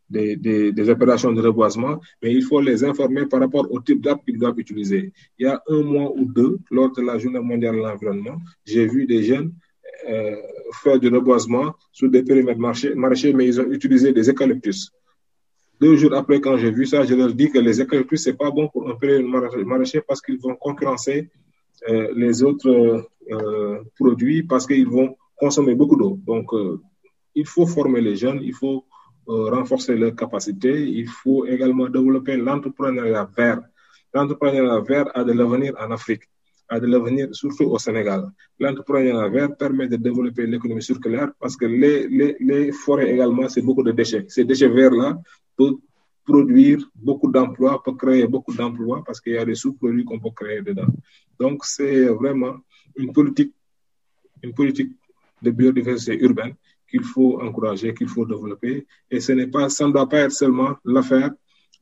des, 0.09 0.73
des, 0.73 0.91
opérations 0.91 1.33
de 1.33 1.41
reboisement, 1.43 2.01
mais 2.23 2.33
il 2.33 2.43
faut 2.43 2.61
les 2.61 2.85
informer 2.85 3.27
par 3.27 3.41
rapport 3.41 3.71
au 3.71 3.81
type 3.81 4.01
d'arbres 4.01 4.25
qu'ils 4.25 4.39
doivent 4.39 4.59
utiliser. 4.59 5.13
Il 5.39 5.47
y 5.47 5.49
a 5.49 5.63
un 5.69 5.83
mois 5.83 6.13
ou 6.17 6.25
deux, 6.25 6.59
lors 6.71 6.93
de 6.93 7.03
la 7.03 7.19
Journée 7.19 7.41
mondiale 7.41 7.77
de 7.77 7.81
l'environnement, 7.81 8.39
j'ai 8.65 8.87
vu 8.87 9.07
des 9.07 9.23
jeunes 9.23 9.53
euh, 10.09 10.37
faire 10.83 10.99
du 10.99 11.09
reboisement 11.09 11.75
sur 11.93 12.11
des 12.11 12.23
périmètres 12.23 12.61
maraîchers, 12.61 13.33
mais 13.33 13.47
ils 13.47 13.61
ont 13.61 13.71
utilisé 13.71 14.13
des 14.13 14.29
eucalyptus. 14.29 14.91
Deux 15.81 15.97
jours 15.97 16.15
après, 16.15 16.41
quand 16.41 16.57
j'ai 16.57 16.71
vu 16.71 16.87
ça, 16.87 17.05
je 17.05 17.15
leur 17.15 17.33
dis 17.33 17.51
que 17.51 17.59
les 17.59 17.81
eucalyptus, 17.81 18.23
c'est 18.23 18.37
pas 18.37 18.51
bon 18.51 18.69
pour 18.69 18.89
un 18.89 18.95
périmètre 18.95 19.57
maraîcher 19.59 20.01
parce 20.01 20.21
qu'ils 20.21 20.39
vont 20.39 20.57
concurrencer 20.57 21.29
euh, 21.89 22.13
les 22.17 22.43
autres 22.43 23.07
euh, 23.31 23.79
produits 23.99 24.43
parce 24.43 24.67
qu'ils 24.67 24.89
vont 24.89 25.17
consommer 25.37 25.75
beaucoup 25.75 25.97
d'eau. 25.97 26.19
Donc, 26.27 26.53
il 27.41 27.47
faut 27.47 27.67
former 27.67 28.01
les 28.09 28.17
jeunes, 28.23 28.41
il 28.43 28.55
faut 28.55 28.85
renforcer 29.27 29.95
leurs 30.03 30.17
capacités, 30.23 30.77
il 31.01 31.09
faut 31.09 31.45
également 31.55 31.89
développer 31.89 32.37
l'entrepreneuriat 32.37 33.29
vert. 33.37 33.61
L'entrepreneuriat 34.15 34.81
vert 34.81 35.09
a 35.15 35.23
de 35.29 35.33
l'avenir 35.33 35.73
en 35.85 35.91
Afrique 35.91 36.25
a 36.69 36.79
de 36.79 36.87
l'avenir, 36.87 37.29
surtout 37.33 37.65
au 37.65 37.79
Sénégal. 37.79 38.23
L'entrepreneuriat 38.61 39.29
vert 39.29 39.57
permet 39.57 39.89
de 39.89 39.97
développer 39.97 40.47
l'économie 40.47 40.83
circulaire 40.83 41.31
parce 41.41 41.57
que 41.57 41.65
les, 41.65 42.07
les, 42.51 42.73
forêts 42.73 43.11
également, 43.15 43.49
c'est 43.49 43.63
beaucoup 43.63 43.83
de 43.83 43.93
déchets. 43.93 44.27
Ces 44.29 44.45
déchets 44.45 44.69
verts-là 44.69 45.19
peuvent 45.57 45.79
produire 46.27 46.81
beaucoup 46.95 47.31
d'emplois, 47.33 47.83
peuvent 47.83 47.97
créer 47.97 48.27
beaucoup 48.27 48.55
d'emplois 48.55 49.03
parce 49.07 49.21
qu'il 49.21 49.33
y 49.33 49.39
a 49.39 49.47
des 49.47 49.55
sous-produits 49.55 50.05
qu'on 50.05 50.21
peut 50.21 50.35
créer 50.37 50.61
dedans. 50.61 50.91
Donc, 51.41 51.65
c'est 51.65 52.05
vraiment 52.09 52.57
une 52.97 53.13
politique, 53.13 53.55
une 54.43 54.53
politique 54.53 54.93
de 55.41 55.51
biodiversité 55.51 56.23
urbaine 56.23 56.55
qu'il 56.91 57.05
faut 57.05 57.41
encourager, 57.41 57.95
qu'il 57.95 58.09
faut 58.09 58.27
développer. 58.27 58.87
Et 59.11 59.21
ce 59.21 59.33
n'est 59.33 59.47
pas, 59.47 59.69
ça 59.69 59.87
ne 59.87 59.93
doit 59.93 60.09
pas 60.09 60.21
être 60.21 60.33
seulement 60.33 60.77
l'affaire 60.85 61.31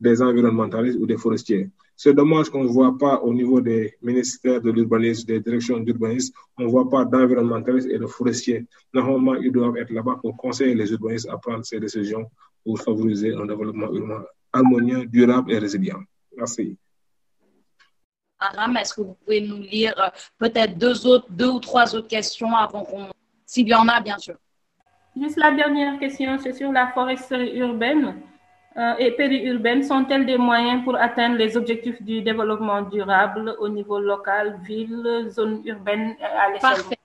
des 0.00 0.20
environnementalistes 0.20 0.98
ou 1.00 1.06
des 1.06 1.16
forestiers. 1.16 1.70
C'est 1.98 2.12
dommage 2.12 2.50
qu'on 2.50 2.64
ne 2.64 2.68
voit 2.68 2.96
pas 2.98 3.20
au 3.22 3.32
niveau 3.32 3.60
des 3.62 3.94
ministères 4.02 4.60
de 4.60 4.70
l'urbanisme, 4.70 5.26
des 5.26 5.40
directions 5.40 5.78
d'urbanisme, 5.78 6.34
on 6.58 6.64
ne 6.64 6.68
voit 6.68 6.90
pas 6.90 7.06
d'environnementalistes 7.06 7.88
et 7.90 7.98
de 7.98 8.06
forestiers. 8.06 8.66
Normalement, 8.92 9.34
ils 9.36 9.50
doivent 9.50 9.78
être 9.78 9.90
là-bas 9.90 10.18
pour 10.20 10.36
conseiller 10.36 10.74
les 10.74 10.92
urbanistes 10.92 11.28
à 11.30 11.38
prendre 11.38 11.64
ces 11.64 11.80
décisions 11.80 12.30
pour 12.62 12.78
favoriser 12.80 13.32
un 13.32 13.46
développement 13.46 13.90
urbain 13.92 14.24
harmonieux, 14.52 15.06
durable 15.06 15.52
et 15.52 15.58
résilient. 15.58 16.02
Merci. 16.36 16.76
Aram, 18.38 18.76
est-ce 18.76 18.94
que 18.94 19.00
vous 19.00 19.14
pouvez 19.24 19.40
nous 19.40 19.62
lire 19.62 19.94
euh, 19.98 20.10
peut-être 20.38 20.76
deux, 20.76 21.48
ou 21.48 21.58
trois 21.60 21.94
autres 21.94 22.08
questions 22.08 22.54
avant 22.54 22.84
qu'on, 22.84 23.06
s'il 23.46 23.68
y 23.68 23.74
en 23.74 23.88
a, 23.88 24.00
bien 24.00 24.18
sûr. 24.18 24.36
Juste 25.16 25.38
la 25.38 25.50
dernière 25.50 25.98
question, 25.98 26.36
c'est 26.38 26.52
sur 26.52 26.70
la 26.72 26.88
foresterie 26.88 27.56
urbaine. 27.56 28.16
Euh, 28.76 28.92
et 28.98 29.12
périurbaines 29.12 29.82
sont-elles 29.82 30.26
des 30.26 30.36
moyens 30.36 30.84
pour 30.84 30.96
atteindre 30.96 31.36
les 31.36 31.56
objectifs 31.56 32.02
du 32.02 32.20
développement 32.20 32.82
durable 32.82 33.56
au 33.58 33.70
niveau 33.70 33.98
local, 33.98 34.58
ville, 34.66 35.28
zone 35.30 35.62
urbaine 35.64 36.14
et 36.20 36.24
à 36.24 36.52
l'échelle 36.52 36.84
mondiale? 36.84 36.98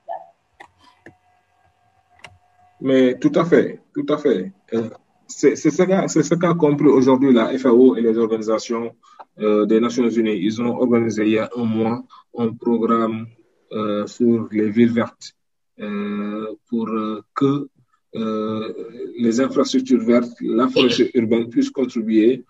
Mais 2.81 3.17
tout 3.19 3.31
à 3.35 3.45
fait, 3.45 3.79
tout 3.93 4.05
à 4.09 4.17
fait. 4.17 4.51
Euh, 4.73 4.89
c'est 5.27 5.55
ce 5.55 6.35
qu'a 6.35 6.53
compris 6.55 6.87
aujourd'hui 6.87 7.31
la 7.31 7.57
FAO 7.57 7.95
et 7.95 8.01
les 8.01 8.17
organisations 8.17 8.93
euh, 9.39 9.65
des 9.65 9.79
Nations 9.79 10.09
Unies. 10.09 10.37
Ils 10.41 10.61
ont 10.61 10.75
organisé 10.75 11.23
il 11.23 11.29
y 11.29 11.39
a 11.39 11.49
un 11.55 11.63
mois 11.63 12.03
un 12.37 12.53
programme 12.53 13.27
sur 14.05 14.49
les 14.51 14.69
villes 14.69 14.91
vertes 14.91 15.33
pour 16.67 16.89
que 17.33 17.45
euh, 17.45 17.69
les 18.13 19.39
infrastructures 19.39 20.03
vertes, 20.03 20.33
la 20.41 20.67
forêt 20.67 20.89
urbaine 21.13 21.49
puissent 21.49 21.69
contribuer 21.69 22.43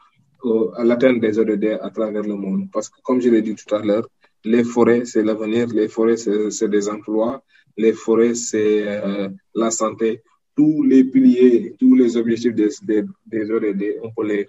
à 0.76 0.84
l'atteinte 0.84 1.20
des 1.20 1.38
ODD 1.38 1.80
à 1.82 1.90
travers 1.90 2.24
le 2.24 2.36
monde. 2.36 2.70
Parce 2.72 2.90
que, 2.90 3.00
comme 3.04 3.22
je 3.22 3.30
l'ai 3.30 3.42
dit 3.42 3.56
tout 3.56 3.76
à 3.76 3.80
l'heure, 3.80 4.08
les 4.44 4.64
forêts, 4.64 5.06
c'est 5.06 5.24
l'avenir, 5.24 5.68
les 5.68 5.88
forêts, 5.88 6.18
c'est 6.18 6.70
des 6.70 6.90
emplois, 6.90 7.44
les 7.78 7.94
forêts, 7.94 8.34
c'est 8.34 8.84
euh, 8.88 9.30
la 9.56 9.72
santé. 9.72 10.22
Tous 10.56 10.84
les 10.84 11.04
piliers, 11.04 11.76
tous 11.80 11.96
les 11.96 12.18
objectifs 12.18 12.54
des, 12.56 12.70
des, 12.84 13.04
des 13.26 13.52
ODD, 13.52 14.00
on 14.04 14.12
peut 14.12 14.28
les 14.28 14.48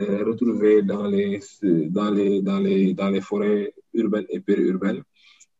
euh, 0.00 0.24
retrouver 0.24 0.82
dans 0.82 1.06
les, 1.06 1.40
dans, 1.62 2.10
les, 2.10 2.40
dans, 2.40 2.58
les, 2.58 2.94
dans 2.94 3.10
les 3.10 3.20
forêts 3.20 3.74
urbaines 3.94 4.26
et 4.30 4.40
périurbaines. 4.40 5.02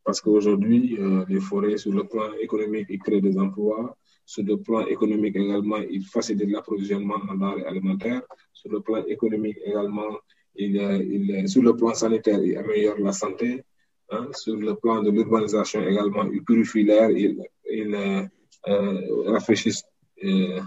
Parce 0.05 0.21
qu'aujourd'hui, 0.21 0.99
les 1.29 1.39
forêts, 1.39 1.77
sur 1.77 1.93
le 1.93 2.03
plan 2.03 2.33
économique, 2.41 2.87
ils 2.91 2.99
créent 2.99 3.21
des 3.21 3.39
emplois, 3.39 3.97
sur 4.33 4.45
le 4.45 4.57
plan 4.57 4.87
économique 4.87 5.37
également, 5.37 5.81
il 5.97 6.05
facilite 6.07 6.51
l'approvisionnement 6.51 7.19
en 7.31 7.35
denrées 7.35 7.67
alimentaires. 7.67 8.23
Sur 8.55 8.71
le 8.73 8.81
plan 8.81 9.05
économique 9.15 9.59
également, 9.63 10.13
il, 10.57 10.75
il, 11.15 11.49
sur 11.53 11.63
le 11.63 11.77
plan 11.77 11.93
sanitaire, 11.93 12.41
il 12.43 12.57
améliore 12.57 12.99
la 12.99 13.13
santé. 13.13 13.63
Hein. 14.11 14.29
Sur 14.33 14.57
le 14.57 14.75
plan 14.75 15.03
de 15.03 15.11
l'urbanisation 15.11 15.81
également, 15.87 16.25
il 16.33 16.43
purifie 16.43 16.83
l'air, 16.83 17.11
il, 17.11 17.95
euh, 17.95 19.33
rafraîchit 19.35 19.79
euh, 20.25 20.61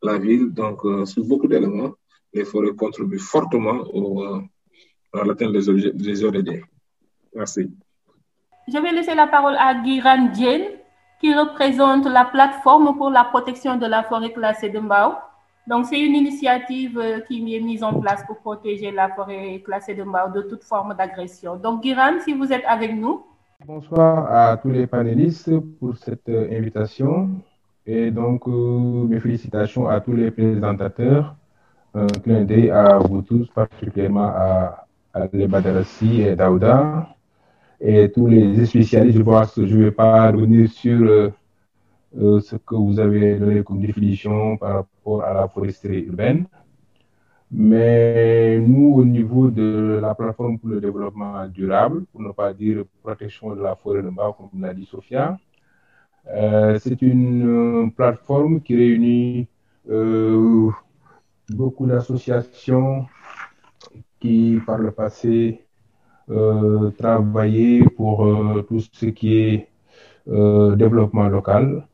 la 0.00 0.16
ville. 0.18 0.50
Donc, 0.60 0.84
euh, 0.84 1.04
sur 1.04 1.24
beaucoup 1.24 1.48
d'éléments, 1.48 1.94
les 2.32 2.44
forêts 2.44 2.76
contribuent 2.82 3.18
fortement 3.34 3.78
au, 3.98 4.22
euh, 4.22 4.40
à 5.12 5.24
l'atteinte 5.24 5.54
des, 5.54 5.90
des 5.90 6.24
ODD. 6.24 6.50
Merci. 7.34 7.62
Je 8.72 8.78
vais 8.78 8.92
laisser 8.92 9.16
la 9.16 9.26
parole 9.26 9.56
à 9.58 9.74
Guiran 9.82 10.26
Dien 10.32 10.77
qui 11.20 11.34
représente 11.34 12.06
la 12.06 12.24
plateforme 12.24 12.96
pour 12.96 13.10
la 13.10 13.24
protection 13.24 13.76
de 13.76 13.86
la 13.86 14.02
forêt 14.04 14.32
classée 14.32 14.70
de 14.70 14.78
Mbao. 14.78 15.14
Donc, 15.66 15.86
c'est 15.86 16.00
une 16.00 16.14
initiative 16.14 16.98
euh, 16.98 17.20
qui 17.20 17.54
est 17.54 17.60
mise 17.60 17.82
en 17.82 18.00
place 18.00 18.24
pour 18.26 18.38
protéger 18.38 18.90
la 18.90 19.08
forêt 19.10 19.60
classée 19.64 19.94
de 19.94 20.02
Mbao 20.04 20.30
de 20.32 20.42
toute 20.42 20.64
forme 20.64 20.94
d'agression. 20.96 21.56
Donc, 21.56 21.82
Guiran, 21.82 22.20
si 22.24 22.32
vous 22.32 22.52
êtes 22.52 22.64
avec 22.66 22.94
nous. 22.94 23.24
Bonsoir 23.66 24.32
à 24.32 24.56
tous 24.56 24.70
les 24.70 24.86
panélistes 24.86 25.50
pour 25.80 25.96
cette 25.98 26.28
euh, 26.28 26.56
invitation. 26.56 27.28
Et 27.84 28.10
donc, 28.10 28.46
euh, 28.46 29.04
mes 29.08 29.20
félicitations 29.20 29.88
à 29.88 30.00
tous 30.00 30.12
les 30.12 30.30
présentateurs. 30.30 31.34
Un 31.94 32.06
clin 32.06 32.46
à 32.70 32.98
vous 32.98 33.22
tous, 33.22 33.48
particulièrement 33.48 34.30
à, 34.34 34.86
à 35.14 35.26
Badarassi 35.26 36.22
et 36.22 36.36
Daouda 36.36 37.08
et 37.80 38.10
tous 38.10 38.26
les 38.26 38.66
spécialistes, 38.66 39.18
je 39.18 39.22
vois 39.22 39.48
je 39.56 39.62
ne 39.62 39.84
vais 39.84 39.90
pas 39.90 40.30
revenir 40.30 40.68
sur 40.68 41.00
euh, 41.00 41.30
euh, 42.18 42.40
ce 42.40 42.56
que 42.56 42.74
vous 42.74 42.98
avez 42.98 43.38
donné 43.38 43.62
comme 43.62 43.80
définition 43.80 44.56
par 44.56 44.74
rapport 44.74 45.22
à 45.22 45.32
la 45.34 45.48
foresterie 45.48 46.04
urbaine. 46.04 46.46
Mais 47.50 48.58
nous, 48.58 48.94
au 48.94 49.04
niveau 49.04 49.48
de 49.50 49.98
la 50.02 50.14
plateforme 50.14 50.58
pour 50.58 50.68
le 50.68 50.80
développement 50.80 51.46
durable, 51.48 52.04
pour 52.12 52.20
ne 52.20 52.32
pas 52.32 52.52
dire 52.52 52.84
protection 53.02 53.54
de 53.54 53.62
la 53.62 53.74
forêt 53.74 54.02
de 54.02 54.10
bas, 54.10 54.36
comme 54.36 54.60
l'a 54.60 54.74
dit 54.74 54.84
Sophia, 54.84 55.38
euh, 56.28 56.78
c'est 56.78 57.00
une 57.00 57.86
euh, 57.86 57.90
plateforme 57.90 58.60
qui 58.60 58.76
réunit 58.76 59.48
beaucoup 61.48 61.86
d'associations 61.86 63.06
qui, 64.20 64.58
par 64.66 64.78
le 64.78 64.90
passé, 64.90 65.67
euh, 66.30 66.90
travailler 66.90 67.84
pour 67.84 68.26
euh, 68.26 68.62
tout 68.68 68.80
ce 68.80 69.06
qui 69.06 69.34
est 69.38 69.68
euh, 70.28 70.76
développement 70.76 71.28
local. 71.28 71.86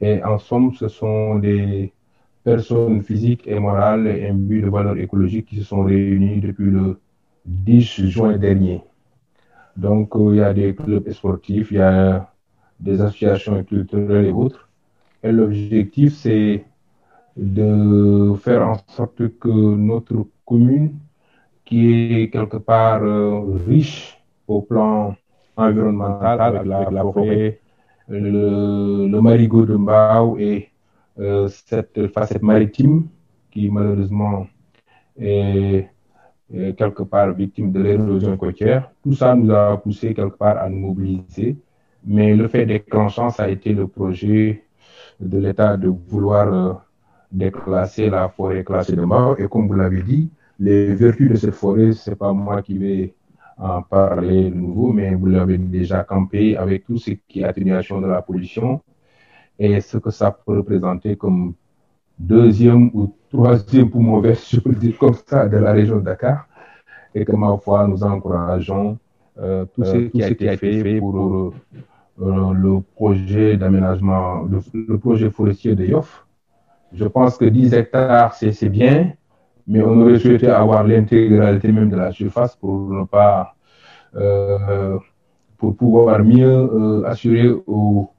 Et 0.00 0.22
en 0.24 0.38
somme, 0.38 0.72
ce 0.74 0.88
sont 0.88 1.36
des 1.38 1.92
personnes 2.44 3.02
physiques 3.02 3.46
et 3.46 3.58
morales 3.58 4.06
imbues 4.06 4.62
de 4.62 4.68
valeurs 4.68 4.98
écologiques 4.98 5.46
qui 5.46 5.56
se 5.56 5.64
sont 5.64 5.82
réunies 5.84 6.40
depuis 6.40 6.70
le 6.70 7.00
10 7.44 8.06
juin 8.08 8.36
dernier. 8.36 8.82
Donc, 9.76 10.12
il 10.16 10.36
y 10.36 10.40
a 10.42 10.52
des 10.52 10.74
clubs 10.74 11.10
sportifs, 11.10 11.70
il 11.70 11.78
y 11.78 11.80
a 11.80 12.32
des 12.80 13.00
associations 13.00 13.62
culturelles 13.64 14.26
et 14.26 14.32
autres. 14.32 14.68
Et 15.22 15.32
l'objectif, 15.32 16.14
c'est 16.14 16.64
de 17.36 18.34
faire 18.40 18.68
en 18.68 18.76
sorte 18.88 19.38
que 19.38 19.48
notre 19.48 20.26
commune, 20.44 20.98
qui 21.64 22.22
est 22.22 22.30
quelque 22.30 22.56
part 22.58 23.02
euh, 23.02 23.40
riche 23.66 24.18
au 24.46 24.62
plan 24.62 25.14
environnemental 25.56 26.40
avec 26.40 26.64
la, 26.64 26.90
la 26.90 27.02
forêt, 27.02 27.60
le, 28.08 29.06
le 29.08 29.20
marigot 29.20 29.66
de 29.66 29.76
Mbao 29.76 30.38
et 30.38 30.70
euh, 31.18 31.48
cette 31.48 32.08
facette 32.08 32.42
maritime 32.42 33.06
qui 33.50 33.70
malheureusement 33.70 34.46
est, 35.18 35.88
est 36.52 36.74
quelque 36.78 37.02
part 37.02 37.32
victime 37.32 37.70
de 37.72 37.80
l'érosion 37.82 38.36
côtière. 38.36 38.90
Tout 39.02 39.12
ça 39.14 39.34
nous 39.34 39.50
a 39.52 39.76
poussé 39.80 40.14
quelque 40.14 40.36
part 40.36 40.58
à 40.58 40.68
nous 40.68 40.78
mobiliser. 40.78 41.56
Mais 42.04 42.34
le 42.34 42.48
fait 42.48 42.66
déclenchant, 42.66 43.30
ça 43.30 43.44
a 43.44 43.48
été 43.48 43.72
le 43.72 43.86
projet 43.86 44.64
de 45.20 45.38
l'État 45.38 45.76
de 45.76 45.88
vouloir 45.88 46.52
euh, 46.52 46.72
déclasser 47.30 48.10
la 48.10 48.28
forêt 48.28 48.64
classée 48.64 48.96
de 48.96 49.02
mort. 49.02 49.38
Et 49.38 49.46
comme 49.48 49.68
vous 49.68 49.74
l'avez 49.74 50.02
dit, 50.02 50.30
les 50.62 50.94
vertus 50.94 51.28
de 51.28 51.36
cette 51.36 51.54
forêt, 51.54 51.92
c'est 51.92 52.14
pas 52.14 52.32
moi 52.32 52.62
qui 52.62 52.78
vais 52.78 53.14
en 53.58 53.82
parler 53.82 54.48
de 54.50 54.54
nouveau, 54.54 54.92
mais 54.92 55.12
vous 55.14 55.26
l'avez 55.26 55.58
déjà 55.58 56.04
campé 56.04 56.56
avec 56.56 56.84
tout 56.84 56.98
ce 56.98 57.10
qui 57.28 57.40
est 57.40 57.44
atténuation 57.44 58.00
de 58.00 58.06
la 58.06 58.22
pollution 58.22 58.80
et 59.58 59.80
ce 59.80 59.98
que 59.98 60.10
ça 60.10 60.30
peut 60.30 60.58
représenter 60.58 61.16
comme 61.16 61.54
deuxième 62.16 62.90
ou 62.94 63.12
troisième 63.30 63.90
poumon 63.90 64.20
vert, 64.20 64.38
je 64.48 64.60
peux 64.60 64.70
le 64.70 64.76
dire 64.76 64.96
comme 64.98 65.14
ça, 65.26 65.48
de 65.48 65.56
la 65.56 65.72
région 65.72 65.96
de 65.96 66.02
Dakar. 66.02 66.46
Et 67.14 67.24
que 67.24 67.32
ma 67.36 67.56
foi, 67.58 67.86
nous 67.88 68.02
encourageons 68.04 68.98
euh, 69.38 69.66
tout 69.74 69.84
ce 69.84 69.96
qui 70.08 70.22
a 70.22 70.28
été 70.28 70.56
fait 70.56 70.98
pour 70.98 71.16
euh, 71.18 71.52
euh, 72.22 72.52
le 72.54 72.80
projet 72.94 73.56
d'aménagement, 73.56 74.42
le, 74.44 74.60
le, 74.72 74.98
projet 74.98 75.28
forestier 75.28 75.74
de 75.74 75.84
Yoff. 75.84 76.26
Je 76.92 77.04
pense 77.04 77.36
que 77.36 77.44
10 77.44 77.74
hectares, 77.74 78.32
c'est 78.34 78.68
bien, 78.68 79.12
mais 79.72 79.82
on 79.82 80.02
aurait 80.02 80.18
souhaité 80.18 80.48
avoir 80.48 80.84
l'intégralité 80.84 81.72
même 81.72 81.88
de 81.88 81.96
la 81.96 82.12
surface 82.12 82.54
pour 82.56 82.90
ne 82.90 83.04
pas, 83.06 83.54
euh, 84.14 84.98
pour 85.56 85.74
pouvoir 85.74 86.22
mieux 86.22 86.46
euh, 86.46 87.06
assurer 87.06 87.48
aux 87.66 88.10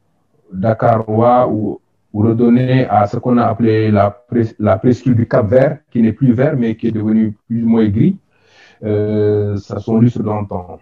Dakarois 0.51 1.47
ou, 1.47 1.79
ou, 2.11 2.21
redonner 2.23 2.87
à 2.87 3.05
ce 3.05 3.17
qu'on 3.17 3.37
a 3.37 3.45
appelé 3.45 3.91
la, 3.91 4.09
pres 4.09 4.79
presqu'île 4.81 5.13
du 5.13 5.27
Cap 5.27 5.47
Vert, 5.47 5.77
qui 5.91 6.01
n'est 6.01 6.13
plus 6.13 6.33
vert, 6.33 6.55
mais 6.57 6.75
qui 6.75 6.87
est 6.87 6.91
devenu 6.91 7.37
plus 7.47 7.63
ou 7.63 7.69
moins 7.69 7.87
gris, 7.87 8.17
euh, 8.83 9.55
ça 9.57 9.79
son 9.79 9.99
lustre 9.99 10.23
d'antan. 10.23 10.79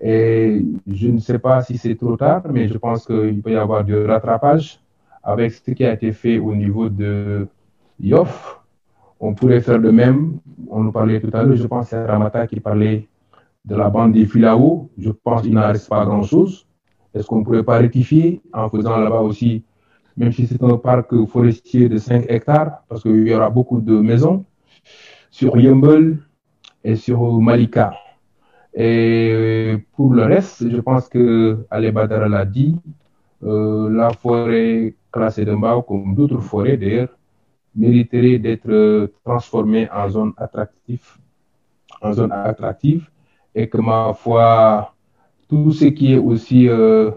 Et 0.00 0.64
je 0.88 1.08
ne 1.08 1.18
sais 1.18 1.38
pas 1.38 1.62
si 1.62 1.78
c'est 1.78 1.94
trop 1.94 2.16
tard, 2.16 2.42
mais 2.52 2.66
je 2.66 2.78
pense 2.78 3.06
qu'il 3.06 3.40
peut 3.42 3.52
y 3.52 3.56
avoir 3.56 3.84
du 3.84 3.96
rattrapage 3.96 4.80
avec 5.22 5.52
ce 5.52 5.70
qui 5.70 5.84
a 5.84 5.92
été 5.92 6.10
fait 6.10 6.38
au 6.40 6.56
niveau 6.56 6.88
de 6.88 7.46
Yoff. 8.00 8.59
On 9.20 9.34
pourrait 9.34 9.60
faire 9.60 9.78
de 9.78 9.90
même. 9.90 10.38
On 10.68 10.82
nous 10.82 10.92
parlait 10.92 11.20
tout 11.20 11.30
à 11.34 11.42
l'heure, 11.42 11.56
je 11.56 11.66
pense 11.66 11.88
c'est 11.88 12.04
Ramata 12.04 12.46
qui 12.46 12.58
parlait 12.58 13.08
de 13.64 13.74
la 13.76 13.90
bande 13.90 14.12
des 14.12 14.26
Filao. 14.26 14.90
Je 14.98 15.10
pense 15.10 15.42
qu'il 15.42 15.52
n'en 15.52 15.66
reste 15.66 15.88
pas 15.88 16.04
grand-chose. 16.06 16.66
Est-ce 17.14 17.26
qu'on 17.26 17.40
ne 17.40 17.44
pourrait 17.44 17.62
pas 17.62 17.78
rectifier 17.78 18.40
en 18.52 18.68
faisant 18.68 18.96
là-bas 18.96 19.20
aussi, 19.20 19.64
même 20.16 20.32
si 20.32 20.46
c'est 20.46 20.62
un 20.62 20.76
parc 20.76 21.14
forestier 21.26 21.88
de 21.88 21.98
5 21.98 22.24
hectares, 22.28 22.82
parce 22.88 23.02
qu'il 23.02 23.26
y 23.28 23.34
aura 23.34 23.50
beaucoup 23.50 23.80
de 23.80 23.98
maisons, 24.00 24.44
sur 25.30 25.56
Yumble 25.58 26.18
et 26.84 26.96
sur 26.96 27.20
Malika. 27.40 27.92
Et 28.72 29.76
pour 29.96 30.14
le 30.14 30.24
reste, 30.24 30.70
je 30.70 30.80
pense 30.80 31.08
que 31.08 31.66
Ali 31.70 31.90
Badara 31.90 32.28
l'a 32.28 32.44
dit, 32.44 32.76
euh, 33.42 33.90
la 33.90 34.10
forêt 34.10 34.94
classée 35.12 35.44
de 35.44 35.52
Mbao, 35.52 35.82
comme 35.82 36.14
d'autres 36.14 36.40
forêts 36.40 36.76
d'ailleurs, 36.76 37.08
mériterait 37.74 38.38
d'être 38.38 39.10
transformée 39.24 39.88
en 39.90 40.08
zone 40.08 40.32
attractive, 40.36 41.06
en 42.02 42.12
zone 42.12 42.32
attractive, 42.32 43.08
et 43.54 43.68
que 43.68 43.78
ma 43.78 44.12
foi, 44.14 44.94
tout 45.48 45.72
ce 45.72 45.86
qui 45.86 46.14
est 46.14 46.18
aussi 46.18 46.68
euh, 46.68 47.10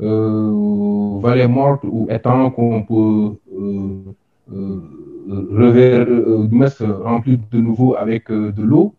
euh, 0.00 1.18
vallée 1.20 1.46
morte 1.46 1.84
ou 1.84 2.06
étang 2.10 2.50
qu'on 2.50 2.82
peut 2.82 3.36
rever, 5.28 6.04
remplir 7.02 7.38
de 7.50 7.58
nouveau 7.58 7.96
avec 7.96 8.30
de 8.30 8.62
l'eau, 8.62 8.94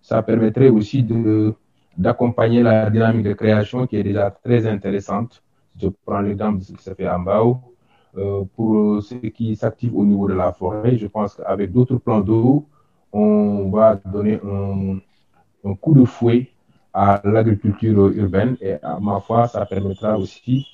ça 0.00 0.22
permettrait 0.22 0.68
aussi 0.68 1.02
de 1.02 1.54
d'accompagner 1.98 2.62
la 2.62 2.88
dynamique 2.88 3.24
de 3.24 3.32
création 3.32 3.86
qui 3.86 3.96
est 3.96 4.04
déjà 4.04 4.30
très 4.30 4.66
intéressante. 4.66 5.42
Je 5.80 5.88
prends 6.06 6.20
l'exemple 6.20 6.60
de 6.60 6.64
ce 6.64 6.72
qui 6.72 6.82
se 6.82 6.94
fait 6.94 7.08
en 7.08 7.18
Bao. 7.18 7.60
Euh, 8.16 8.44
pour 8.56 9.02
ceux 9.02 9.18
qui 9.18 9.54
s'activent 9.54 9.96
au 9.96 10.04
niveau 10.04 10.28
de 10.28 10.34
la 10.34 10.52
forêt, 10.52 10.96
je 10.96 11.06
pense 11.06 11.34
qu'avec 11.34 11.72
d'autres 11.72 11.96
plans 11.96 12.20
d'eau, 12.20 12.66
on 13.12 13.70
va 13.70 13.96
donner 13.96 14.40
un, 14.44 14.98
coup 15.76 15.94
de 15.94 16.04
fouet 16.04 16.48
à 16.94 17.20
l'agriculture 17.24 18.08
urbaine 18.08 18.56
et 18.60 18.74
à 18.82 18.98
ma 19.00 19.20
foi, 19.20 19.46
ça 19.46 19.64
permettra 19.66 20.16
aussi 20.18 20.66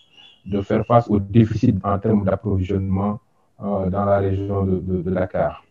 de 0.46 0.60
faire 0.62 0.86
face 0.86 1.08
au 1.08 1.18
déficit 1.18 1.76
en 1.84 1.98
termes 1.98 2.24
d'approvisionnement 2.24 3.18
euh, 3.62 3.90
dans 3.90 4.04
la 4.04 4.18
région 4.18 4.64
de, 4.64 5.10
Dakar. 5.10 5.64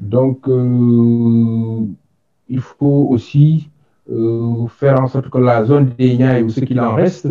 Donc, 0.00 0.48
euh, 0.48 1.86
il 2.48 2.60
faut 2.60 3.08
aussi 3.10 3.70
euh, 4.10 4.66
faire 4.66 5.00
en 5.00 5.06
sorte 5.06 5.30
que 5.30 5.38
la 5.38 5.64
zone 5.64 5.94
des 5.98 6.16
Niayes 6.16 6.42
ou 6.42 6.50
ce 6.50 6.60
qu'il 6.60 6.80
en 6.80 6.94
reste, 6.94 7.28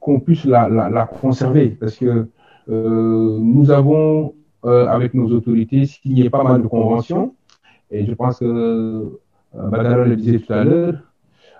qu'on 0.00 0.20
puisse 0.20 0.44
la, 0.44 0.68
la, 0.68 1.06
conserver. 1.06 1.68
Parce 1.68 1.96
que 1.96 2.06
euh, 2.06 2.30
nous 2.68 3.70
avons, 3.70 4.34
euh, 4.64 4.86
avec 4.86 5.14
nos 5.14 5.30
autorités, 5.30 5.86
signé 5.86 6.28
pas 6.30 6.42
mal 6.42 6.62
de 6.62 6.66
conventions. 6.66 7.34
Et 7.90 8.04
je 8.04 8.12
pense 8.12 8.38
que 8.38 9.18
Badara 9.54 10.04
le 10.04 10.16
disait 10.16 10.38
tout 10.40 10.52
à 10.52 10.64
l'heure, 10.64 10.94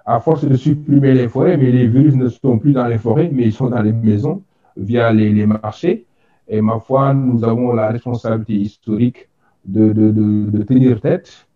à 0.04 0.20
force 0.20 0.44
de 0.44 0.56
supprimer 0.56 1.14
les 1.14 1.28
forêts, 1.28 1.56
mais 1.56 1.70
les 1.70 1.86
virus 1.86 2.14
ne 2.14 2.28
sont 2.28 2.58
plus 2.58 2.72
dans 2.72 2.86
les 2.86 2.98
forêts, 2.98 3.30
mais 3.32 3.44
ils 3.44 3.52
sont 3.52 3.68
dans 3.68 3.82
les 3.82 3.92
maisons 3.92 4.42
via 4.76 5.12
les, 5.12 5.46
marchés. 5.46 6.06
Et 6.48 6.60
ma 6.60 6.78
foi, 6.78 7.12
nous 7.14 7.44
avons 7.44 7.72
la 7.72 7.88
responsabilité 7.88 8.54
historique 8.54 9.28
de, 9.64 10.62
tenir 10.62 11.00
tête 11.00 11.46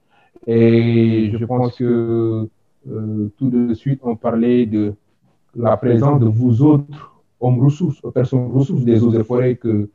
et 0.47 1.31
je 1.33 1.45
pense 1.45 1.77
que 1.77 2.49
euh, 2.91 3.33
tout 3.39 3.49
de 3.49 3.75
suite, 3.75 4.01
on 4.03 4.17
parlait 4.17 4.67
de 4.67 4.95
la 5.55 5.77
présence 5.77 6.21
de 6.21 6.27
vous 6.27 6.63
autres 6.63 7.12
hommes 7.43 7.61
ressources, 7.61 8.01
personnes 8.15 8.51
ressources 8.53 8.85
des 8.85 9.03
eaux 9.03 9.13
et 9.13 9.25
forêts 9.25 9.57
que 9.57 9.91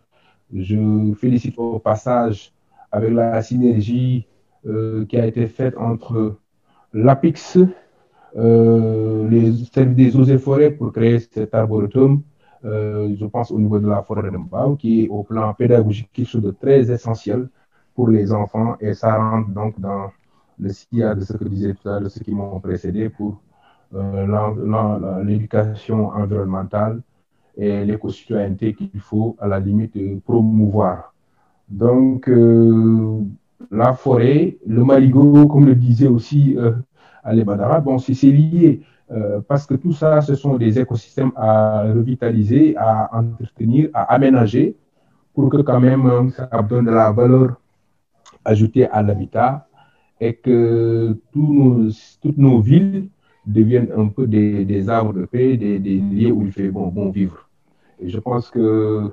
je 0.53 1.13
félicite 1.19 1.57
au 1.57 1.79
passage 1.79 2.53
avec 2.91 3.11
la 3.11 3.41
synergie 3.41 4.27
euh, 4.65 5.05
qui 5.05 5.17
a 5.17 5.25
été 5.25 5.47
faite 5.47 5.75
entre 5.77 6.37
l'APIX, 6.93 7.59
euh, 8.37 9.27
les 9.29 9.53
services 9.73 9.95
des 9.95 10.15
eaux 10.17 10.25
et 10.25 10.37
forêts 10.37 10.71
pour 10.71 10.91
créer 10.93 11.19
cet 11.19 11.53
arboretum. 11.53 12.21
je 12.63 13.25
pense 13.25 13.51
au 13.51 13.59
niveau 13.59 13.79
de 13.79 13.87
la 13.87 14.01
forêt 14.03 14.31
de 14.31 14.37
Mbao, 14.37 14.75
qui 14.75 15.03
est 15.03 15.09
au 15.09 15.23
plan 15.23 15.53
pédagogique 15.53 16.09
quelque 16.13 16.29
chose 16.33 16.43
de 16.43 16.51
très 16.51 16.91
essentiel 16.91 17.49
pour 17.95 18.09
les 18.09 18.31
enfants 18.31 18.75
et 18.79 18.93
ça 18.93 19.15
rentre 19.17 19.49
donc 19.49 19.79
dans 19.79 20.11
le 20.59 20.69
sillage 20.69 21.17
de 21.17 21.21
ce 21.21 21.33
que 21.33 21.45
disait 21.45 21.73
tout 21.73 21.89
à 21.89 21.99
l'heure, 21.99 22.11
ceux 22.11 22.21
qui 22.21 22.31
m'ont 22.31 22.59
précédé 22.59 23.09
pour 23.09 23.41
euh, 23.95 25.23
l'éducation 25.23 26.09
environnementale 26.09 27.01
et 27.57 27.83
l'éco-citoyenneté 27.85 28.73
qu'il 28.73 28.99
faut 28.99 29.35
à 29.39 29.47
la 29.47 29.59
limite 29.59 29.97
promouvoir. 30.23 31.13
Donc, 31.67 32.29
euh, 32.29 33.19
la 33.71 33.93
forêt, 33.93 34.57
le 34.65 34.83
marigot, 34.85 35.47
comme 35.47 35.65
le 35.65 35.75
disait 35.75 36.07
aussi 36.07 36.55
euh, 36.57 36.73
Ali 37.23 37.43
Badara, 37.43 37.81
bon, 37.81 37.97
c'est 37.97 38.13
lié 38.27 38.81
euh, 39.11 39.41
parce 39.47 39.65
que 39.65 39.73
tout 39.73 39.91
ça, 39.91 40.21
ce 40.21 40.35
sont 40.35 40.57
des 40.57 40.79
écosystèmes 40.79 41.31
à 41.35 41.83
revitaliser, 41.83 42.75
à 42.77 43.09
entretenir, 43.17 43.89
à 43.93 44.03
aménager 44.13 44.75
pour 45.33 45.49
que 45.49 45.57
quand 45.57 45.79
même 45.79 46.31
ça 46.31 46.49
donne 46.67 46.85
de 46.85 46.91
la 46.91 47.11
valeur 47.11 47.59
ajoutée 48.45 48.87
à 48.87 49.01
l'habitat 49.01 49.67
et 50.19 50.33
que 50.33 51.17
toutes 51.31 52.37
nos 52.37 52.59
villes 52.59 53.09
deviennent 53.45 53.91
un 53.95 54.07
peu 54.07 54.25
des, 54.25 54.89
arbres 54.89 55.13
de 55.13 55.25
paix, 55.25 55.57
des, 55.57 55.79
des, 55.79 55.97
lieux 55.97 56.31
où 56.31 56.43
il 56.43 56.51
fait 56.51 56.69
bon 56.69 57.09
vivre. 57.11 57.46
Je 58.01 58.19
pense 58.19 58.49
que 58.49 59.11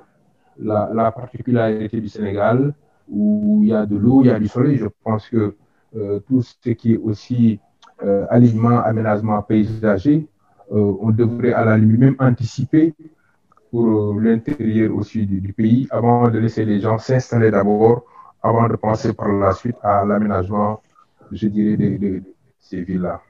la, 0.59 0.89
la, 0.93 1.11
particularité 1.11 1.99
du 1.99 2.07
Sénégal, 2.07 2.73
où 3.09 3.59
il 3.63 3.69
y 3.69 3.73
a 3.73 3.85
de 3.85 3.97
l'eau, 3.97 4.21
il 4.21 4.27
y 4.27 4.31
a 4.31 4.39
du 4.39 4.47
soleil, 4.47 4.77
je 4.77 4.87
pense 5.03 5.27
que 5.29 5.55
euh, 5.95 6.19
tout 6.27 6.41
ce 6.41 6.69
qui 6.71 6.93
est 6.93 6.97
aussi 6.97 7.59
euh, 8.03 8.25
alignement, 8.29 8.79
aménagement 8.79 9.41
paysager, 9.41 10.27
euh, 10.71 10.95
on 10.99 11.11
devrait 11.11 11.53
à 11.53 11.63
la 11.63 11.77
limite 11.77 11.99
même 11.99 12.15
anticiper 12.19 12.93
pour 13.71 14.19
l'intérieur 14.19 14.95
aussi 14.95 15.25
du, 15.25 15.39
du, 15.41 15.53
pays 15.53 15.87
avant 15.91 16.29
de 16.29 16.39
laisser 16.39 16.65
les 16.65 16.79
gens 16.79 16.97
s'installer 16.97 17.51
d'abord, 17.51 18.05
avant 18.41 18.67
de 18.67 18.75
penser 18.75 19.13
par 19.13 19.27
la 19.29 19.53
suite 19.53 19.77
à 19.83 20.05
l'aménagement, 20.05 20.81
je 21.31 21.47
dirais, 21.47 21.77
de, 21.77 22.23
ces 22.59 22.81
villes-là. 22.81 23.21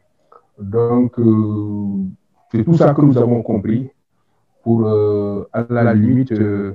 Donc, 0.57 1.19
euh, 1.19 2.03
c'est 2.51 2.63
tout 2.63 2.75
ça 2.75 2.93
que 2.93 3.01
nous 3.01 3.17
avons 3.17 3.41
compris 3.41 3.89
pour, 4.65 4.85
euh, 4.87 5.47
à 5.53 5.65
la 5.69 5.93
limite, 5.93 6.31
euh, 6.33 6.73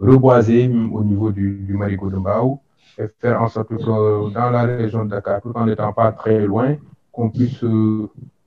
reboiser 0.00 0.68
au 0.68 1.04
niveau 1.04 1.30
du, 1.32 1.56
du 1.68 1.74
Marigot 1.74 2.08
de 2.10 2.16
Mbao 2.16 2.60
et 2.98 3.06
faire 3.20 3.42
en 3.42 3.48
sorte 3.48 3.68
que 3.68 4.32
dans 4.32 4.50
la 4.50 4.62
région 4.62 5.04
de 5.04 5.10
Dakar, 5.10 5.42
tout 5.42 5.52
en 5.54 5.66
n'étant 5.66 5.92
pas 5.92 6.12
très 6.12 6.40
loin, 6.46 6.76
qu'on 7.12 7.28
puisse 7.30 7.62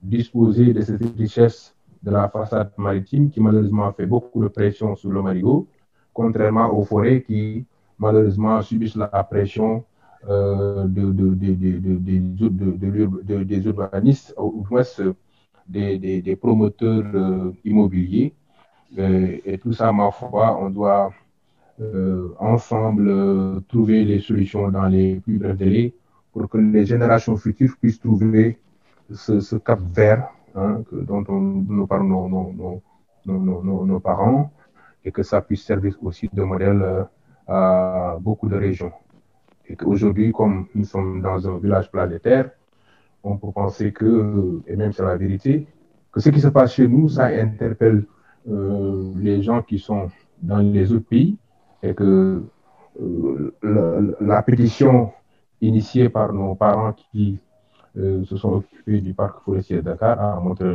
disposer 0.02 0.72
de 0.72 0.80
cette 0.80 1.02
richesse 1.16 1.74
de 2.02 2.10
la 2.10 2.28
façade 2.28 2.72
maritime 2.78 3.30
qui 3.30 3.40
malheureusement 3.40 3.92
fait 3.92 4.06
beaucoup 4.06 4.42
de 4.42 4.48
pression 4.48 4.96
sur 4.96 5.10
le 5.10 5.22
marigot, 5.22 5.68
contrairement 6.12 6.72
aux 6.76 6.84
forêts 6.84 7.22
qui 7.22 7.64
malheureusement 7.98 8.60
subissent 8.62 8.96
la 8.96 9.08
pression 9.24 9.84
euh, 10.28 10.84
de, 10.88 11.12
de, 11.12 11.34
de, 11.34 11.54
des 13.44 13.64
urbanistes, 13.66 14.34
ou 14.36 14.64
moins 14.70 14.82
des, 15.68 15.98
des, 15.98 16.36
promoteurs 16.36 17.04
euh, 17.14 17.52
immobiliers. 17.64 18.34
Et, 18.96 19.58
tout 19.58 19.72
ça, 19.72 19.92
ma 19.92 20.10
foi, 20.10 20.58
on 20.60 20.70
doit 20.70 21.12
euh, 21.80 22.34
ensemble 22.38 23.62
trouver 23.68 24.04
les 24.04 24.20
solutions 24.20 24.70
dans 24.70 24.86
les 24.86 25.16
plus 25.20 25.38
brefs 25.38 25.56
délais 25.56 25.94
pour 26.32 26.48
que 26.48 26.58
les 26.58 26.86
générations 26.86 27.36
futures 27.36 27.76
puissent 27.80 28.00
trouver 28.00 28.58
ce, 29.12 29.40
ce 29.40 29.56
cap 29.56 29.80
vert 29.94 30.28
hein, 30.54 30.82
dont 30.92 31.24
on, 31.28 31.40
nous 31.40 31.86
parlent 31.86 32.08
nos, 32.08 32.28
nos, 32.28 32.82
nos, 33.26 33.86
nos, 33.86 34.00
parents 34.00 34.50
et 35.04 35.12
que 35.12 35.22
ça 35.22 35.40
puisse 35.42 35.64
servir 35.64 35.96
aussi 36.02 36.28
de 36.32 36.42
modèle 36.42 37.06
à 37.46 38.16
beaucoup 38.20 38.48
de 38.48 38.56
régions. 38.56 38.92
Et 39.68 39.76
qu'aujourd'hui, 39.76 40.32
comme 40.32 40.66
nous 40.74 40.84
sommes 40.84 41.20
dans 41.20 41.46
un 41.48 41.58
village 41.58 41.90
planétaire, 41.90 42.50
on 43.22 43.36
peut 43.36 43.52
penser 43.52 43.92
que, 43.92 44.60
et 44.66 44.76
même 44.76 44.92
c'est 44.92 45.02
la 45.02 45.16
vérité, 45.16 45.66
que 46.10 46.20
ce 46.20 46.30
qui 46.30 46.40
se 46.40 46.48
passe 46.48 46.72
chez 46.74 46.88
nous, 46.88 47.08
ça 47.08 47.26
interpelle 47.26 48.06
euh, 48.48 49.12
les 49.16 49.42
gens 49.42 49.62
qui 49.62 49.78
sont 49.78 50.08
dans 50.42 50.58
les 50.58 50.92
autres 50.92 51.08
pays 51.08 51.36
et 51.82 51.94
que 51.94 52.42
euh, 53.00 54.16
la, 54.20 54.42
pétition 54.42 55.12
initiée 55.60 56.08
par 56.08 56.32
nos 56.32 56.54
parents 56.54 56.92
qui 56.92 57.38
euh, 57.96 58.24
se 58.24 58.36
sont 58.36 58.52
occupés 58.54 59.00
du 59.00 59.14
parc 59.14 59.40
forestier 59.44 59.76
de 59.76 59.82
Dakar 59.82 60.20
a 60.20 60.40
montré 60.40 60.66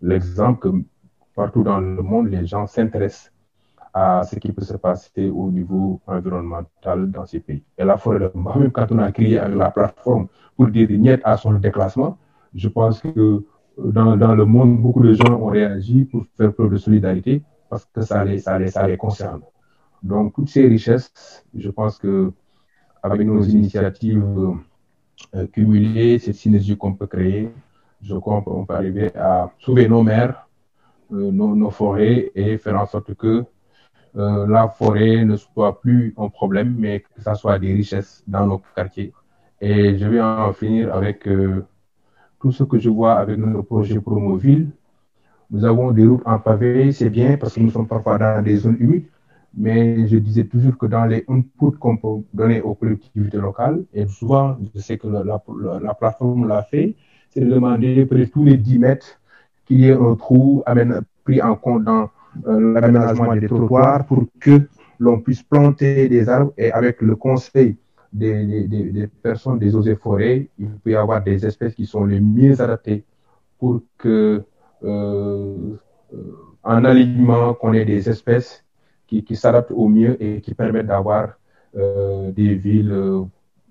l'exemple 0.00 0.60
que 0.60 0.76
partout 1.34 1.62
dans 1.62 1.80
le 1.80 2.02
monde, 2.02 2.28
les 2.28 2.46
gens 2.46 2.66
s'intéressent 2.66 3.32
à 3.92 4.22
ce 4.24 4.36
qui 4.38 4.52
peut 4.52 4.62
se 4.62 4.76
passer 4.76 5.28
au 5.30 5.50
niveau 5.50 6.00
environnemental 6.06 7.10
dans 7.10 7.26
ces 7.26 7.40
pays. 7.40 7.62
Et 7.76 7.84
la 7.84 7.96
forêt 7.96 8.20
de 8.20 8.30
même 8.34 8.70
quand 8.70 8.86
on 8.92 8.98
a 8.98 9.10
créé 9.12 9.40
la 9.48 9.70
plateforme 9.70 10.28
pour 10.56 10.68
dire 10.68 10.88
niet 10.90 11.20
à 11.24 11.36
son 11.36 11.52
déclassement, 11.54 12.18
je 12.54 12.68
pense 12.68 13.00
que 13.00 13.44
dans, 13.84 14.34
le 14.34 14.44
monde, 14.44 14.80
beaucoup 14.80 15.02
de 15.02 15.12
gens 15.12 15.32
ont 15.40 15.46
réagi 15.46 16.04
pour 16.04 16.24
faire 16.36 16.52
preuve 16.52 16.72
de 16.72 16.76
solidarité 16.76 17.42
parce 17.68 17.84
que 17.86 18.00
ça 18.02 18.24
les, 18.24 18.38
ça 18.38 18.58
les, 18.58 18.68
ça 18.68 18.86
les 18.86 18.96
concerne. 18.96 19.42
Donc, 20.02 20.34
toutes 20.34 20.48
ces 20.48 20.66
richesses, 20.66 21.44
je 21.54 21.70
pense 21.70 21.98
que 21.98 22.32
avec 23.02 23.26
nos 23.26 23.42
initiatives 23.42 24.24
euh, 25.34 25.46
cumulées, 25.48 26.18
cette 26.18 26.34
synergie 26.34 26.76
qu'on 26.76 26.94
peut 26.94 27.06
créer, 27.06 27.50
je 28.02 28.14
crois 28.14 28.42
qu'on 28.42 28.64
peut 28.64 28.74
arriver 28.74 29.14
à 29.16 29.50
sauver 29.58 29.88
nos 29.88 30.02
mers, 30.02 30.48
euh, 31.12 31.30
nos, 31.30 31.54
nos, 31.54 31.70
forêts 31.70 32.30
et 32.34 32.56
faire 32.58 32.80
en 32.80 32.86
sorte 32.86 33.14
que 33.14 33.44
euh, 34.16 34.46
la 34.48 34.68
forêt 34.68 35.24
ne 35.24 35.36
soit 35.36 35.80
plus 35.80 36.14
un 36.16 36.28
problème, 36.28 36.74
mais 36.78 37.00
que 37.00 37.22
ça 37.22 37.34
soit 37.34 37.58
des 37.58 37.72
richesses 37.72 38.24
dans 38.26 38.46
nos 38.46 38.60
quartiers. 38.74 39.12
Et 39.60 39.96
je 39.98 40.06
vais 40.06 40.20
en 40.20 40.52
finir 40.52 40.94
avec 40.94 41.28
euh, 41.28 41.64
tout 42.40 42.52
ce 42.52 42.64
que 42.64 42.78
je 42.78 42.88
vois 42.88 43.14
avec 43.14 43.38
notre 43.38 43.62
projet 43.62 44.00
Promoville. 44.00 44.68
Nous 45.50 45.64
avons 45.64 45.92
des 45.92 46.06
routes 46.06 46.22
en 46.24 46.38
pavé, 46.38 46.92
c'est 46.92 47.10
bien 47.10 47.36
parce 47.36 47.54
que 47.54 47.60
nous 47.60 47.70
sommes 47.70 47.86
parfois 47.88 48.18
dans 48.18 48.42
des 48.42 48.56
zones 48.56 48.76
humides, 48.78 49.06
mais 49.54 50.06
je 50.06 50.16
disais 50.16 50.44
toujours 50.44 50.78
que 50.78 50.86
dans 50.86 51.04
les 51.04 51.24
inputs 51.28 51.76
qu'on 51.78 51.96
peut 51.96 52.22
donner 52.32 52.60
aux 52.60 52.74
collectivités 52.74 53.38
locales, 53.38 53.84
et 53.92 54.06
souvent, 54.06 54.56
je 54.74 54.80
sais 54.80 54.96
que 54.96 55.08
la, 55.08 55.24
la, 55.24 55.42
la 55.80 55.94
plateforme 55.94 56.46
l'a 56.46 56.62
fait, 56.62 56.94
c'est 57.30 57.40
de 57.40 57.50
demander 57.50 58.06
près 58.06 58.26
tous 58.26 58.44
les 58.44 58.56
10 58.56 58.78
mètres 58.78 59.20
qu'il 59.66 59.80
y 59.80 59.88
ait 59.88 59.92
un 59.92 60.14
trou 60.14 60.62
pris 61.24 61.42
en 61.42 61.56
compte 61.56 61.84
dans 61.84 62.10
euh, 62.46 62.80
l'aménagement 62.80 63.34
des 63.34 63.46
trottoirs 63.48 64.06
pour 64.06 64.24
que 64.38 64.62
l'on 64.98 65.20
puisse 65.20 65.42
planter 65.42 66.08
des 66.08 66.28
arbres 66.28 66.52
et 66.56 66.70
avec 66.72 67.02
le 67.02 67.16
conseil 67.16 67.76
des, 68.12 68.66
des, 68.66 69.06
personnes 69.06 69.58
des 69.58 69.74
eaux 69.74 69.82
et 69.82 69.96
forêts, 69.96 70.48
il 70.58 70.70
peut 70.78 70.90
y 70.90 70.96
avoir 70.96 71.22
des 71.22 71.46
espèces 71.46 71.74
qui 71.74 71.86
sont 71.86 72.04
les 72.04 72.20
mieux 72.20 72.60
adaptées 72.60 73.04
pour 73.58 73.82
que, 73.98 74.42
euh, 74.82 75.76
en 76.62 76.84
alignement, 76.84 77.54
qu'on 77.54 77.72
ait 77.72 77.84
des 77.84 78.08
espèces 78.08 78.64
qui, 79.06 79.24
qui 79.24 79.36
s'adaptent 79.36 79.72
au 79.72 79.88
mieux 79.88 80.20
et 80.22 80.40
qui 80.40 80.54
permettent 80.54 80.86
d'avoir 80.86 81.34
euh, 81.76 82.32
des 82.32 82.54
villes 82.54 82.92
euh, 82.92 83.24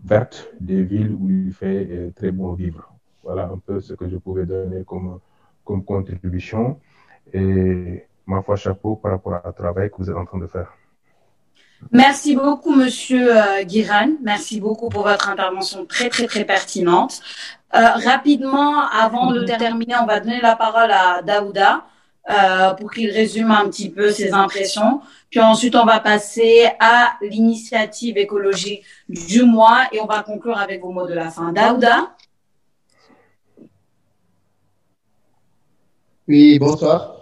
vertes, 0.04 0.54
des 0.60 0.84
villes 0.84 1.16
où 1.20 1.30
il 1.30 1.52
fait 1.54 1.88
euh, 1.90 2.12
très 2.16 2.32
bon 2.32 2.54
vivre. 2.54 2.94
Voilà 3.24 3.46
un 3.48 3.58
peu 3.58 3.82
ce 3.82 3.94
que 3.94 4.08
je 4.08 4.18
pouvais 4.18 4.46
donner 4.46 4.84
comme, 4.86 5.20
comme 5.66 5.84
contribution. 5.84 6.80
Et 7.34 8.06
ma 8.26 8.42
foi, 8.42 8.56
chapeau 8.56 8.96
par 8.96 9.12
rapport 9.12 9.42
au 9.46 9.52
travail 9.52 9.90
que 9.90 9.98
vous 9.98 10.10
êtes 10.10 10.16
en 10.16 10.26
train 10.26 10.40
de 10.40 10.48
faire. 10.48 10.72
Merci 11.92 12.36
beaucoup, 12.36 12.76
Monsieur 12.76 13.36
euh. 13.36 13.64
Merci 14.22 14.60
beaucoup 14.60 14.90
pour 14.90 15.04
votre 15.04 15.28
intervention 15.30 15.86
très, 15.86 16.10
très, 16.10 16.28
très 16.28 16.46
pertinente. 16.46 17.22
Euh, 17.74 17.80
rapidement, 17.80 18.88
avant 18.88 19.32
de 19.32 19.44
terminer, 19.44 19.96
on 20.02 20.06
va 20.06 20.20
donner 20.20 20.42
la 20.42 20.56
parole 20.56 20.92
à 20.92 21.22
Daouda 21.24 21.86
euh, 22.30 22.74
pour 22.76 22.92
qu'il 22.92 23.10
résume 23.10 23.50
un 23.52 23.68
petit 23.70 23.90
peu 23.90 24.12
ses 24.12 24.34
impressions. 24.34 25.02
Puis 25.32 25.40
ensuite, 25.40 25.76
on 25.76 25.86
va 25.86 26.00
passer 26.00 26.70
à 26.80 27.14
l'initiative 27.22 28.18
écologique 28.18 28.84
du 29.08 29.44
mois 29.44 29.88
et 29.92 30.00
on 30.00 30.06
va 30.06 30.22
conclure 30.22 30.58
avec 30.58 30.82
vos 30.82 30.92
mots 30.92 31.08
de 31.08 31.14
la 31.14 31.32
fin. 31.32 31.52
Daouda? 31.54 32.12
Oui, 36.28 36.60
bonsoir. 36.60 37.16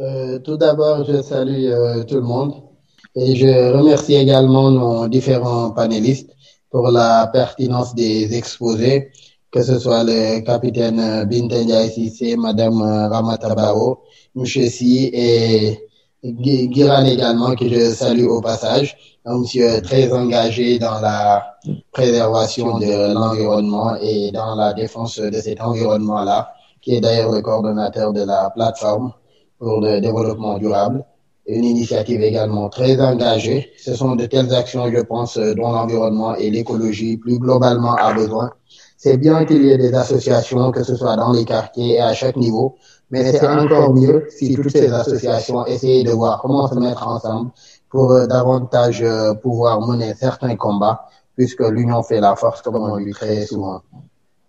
Euh, 0.00 0.38
tout 0.38 0.56
d'abord, 0.56 1.04
je 1.04 1.20
salue 1.20 1.70
tout 2.08 2.16
le 2.16 2.22
monde 2.22 2.73
et 3.16 3.36
je 3.36 3.72
remercie 3.72 4.14
également 4.14 4.70
nos 4.70 5.08
différents 5.08 5.70
panélistes 5.70 6.30
pour 6.70 6.90
la 6.90 7.28
pertinence 7.32 7.94
des 7.94 8.34
exposés, 8.36 9.10
que 9.50 9.62
ce 9.62 9.78
soit 9.78 10.02
le 10.02 10.40
capitaine 10.40 11.24
Bintendia 11.24 11.88
Sissé, 11.88 12.36
Madame 12.36 12.82
Ramatabao, 12.82 14.00
Monsieur 14.34 14.68
Si 14.68 15.10
et 15.12 15.78
Guiran 16.24 17.04
également, 17.04 17.54
que 17.54 17.68
je 17.68 17.92
salue 17.92 18.26
au 18.26 18.40
passage, 18.40 18.96
un 19.24 19.38
monsieur 19.38 19.80
très 19.82 20.12
engagé 20.12 20.78
dans 20.78 20.98
la 21.00 21.56
préservation 21.92 22.78
de 22.78 23.12
l'environnement 23.14 23.94
et 24.00 24.32
dans 24.32 24.54
la 24.54 24.72
défense 24.72 25.20
de 25.20 25.40
cet 25.40 25.60
environnement-là, 25.60 26.52
qui 26.82 26.96
est 26.96 27.00
d'ailleurs 27.00 27.30
le 27.30 27.40
coordonnateur 27.42 28.12
de 28.12 28.22
la 28.22 28.50
plateforme 28.50 29.12
pour 29.58 29.80
le 29.80 30.00
développement 30.00 30.58
durable. 30.58 31.04
Une 31.46 31.64
initiative 31.64 32.22
également 32.22 32.68
très 32.70 32.98
engagée. 33.00 33.72
Ce 33.76 33.94
sont 33.94 34.16
de 34.16 34.26
telles 34.26 34.54
actions, 34.54 34.90
je 34.90 35.00
pense, 35.00 35.36
dont 35.36 35.72
l'environnement 35.72 36.34
et 36.36 36.50
l'écologie 36.50 37.18
plus 37.18 37.38
globalement 37.38 37.94
a 37.94 38.14
besoin. 38.14 38.50
C'est 38.96 39.18
bien 39.18 39.44
qu'il 39.44 39.62
y 39.62 39.70
ait 39.70 39.76
des 39.76 39.92
associations, 39.92 40.70
que 40.70 40.82
ce 40.82 40.96
soit 40.96 41.16
dans 41.16 41.32
les 41.32 41.44
quartiers 41.44 41.96
et 41.96 42.00
à 42.00 42.14
chaque 42.14 42.36
niveau, 42.36 42.76
mais 43.10 43.30
c'est 43.30 43.46
encore 43.46 43.92
mieux 43.94 44.26
si 44.30 44.54
toutes 44.54 44.70
ces 44.70 44.90
associations 44.90 45.66
essayent 45.66 46.04
de 46.04 46.12
voir 46.12 46.40
comment 46.40 46.66
se 46.68 46.74
mettre 46.76 47.06
ensemble 47.06 47.50
pour 47.90 48.10
euh, 48.10 48.26
davantage 48.26 49.02
euh, 49.02 49.34
pouvoir 49.34 49.80
mener 49.86 50.14
certains 50.14 50.56
combats, 50.56 51.06
puisque 51.36 51.60
l'union 51.60 52.02
fait 52.02 52.20
la 52.20 52.34
force, 52.34 52.60
comme 52.62 52.76
on 52.76 52.96
lui 52.96 53.12
très 53.12 53.46
souvent. 53.46 53.82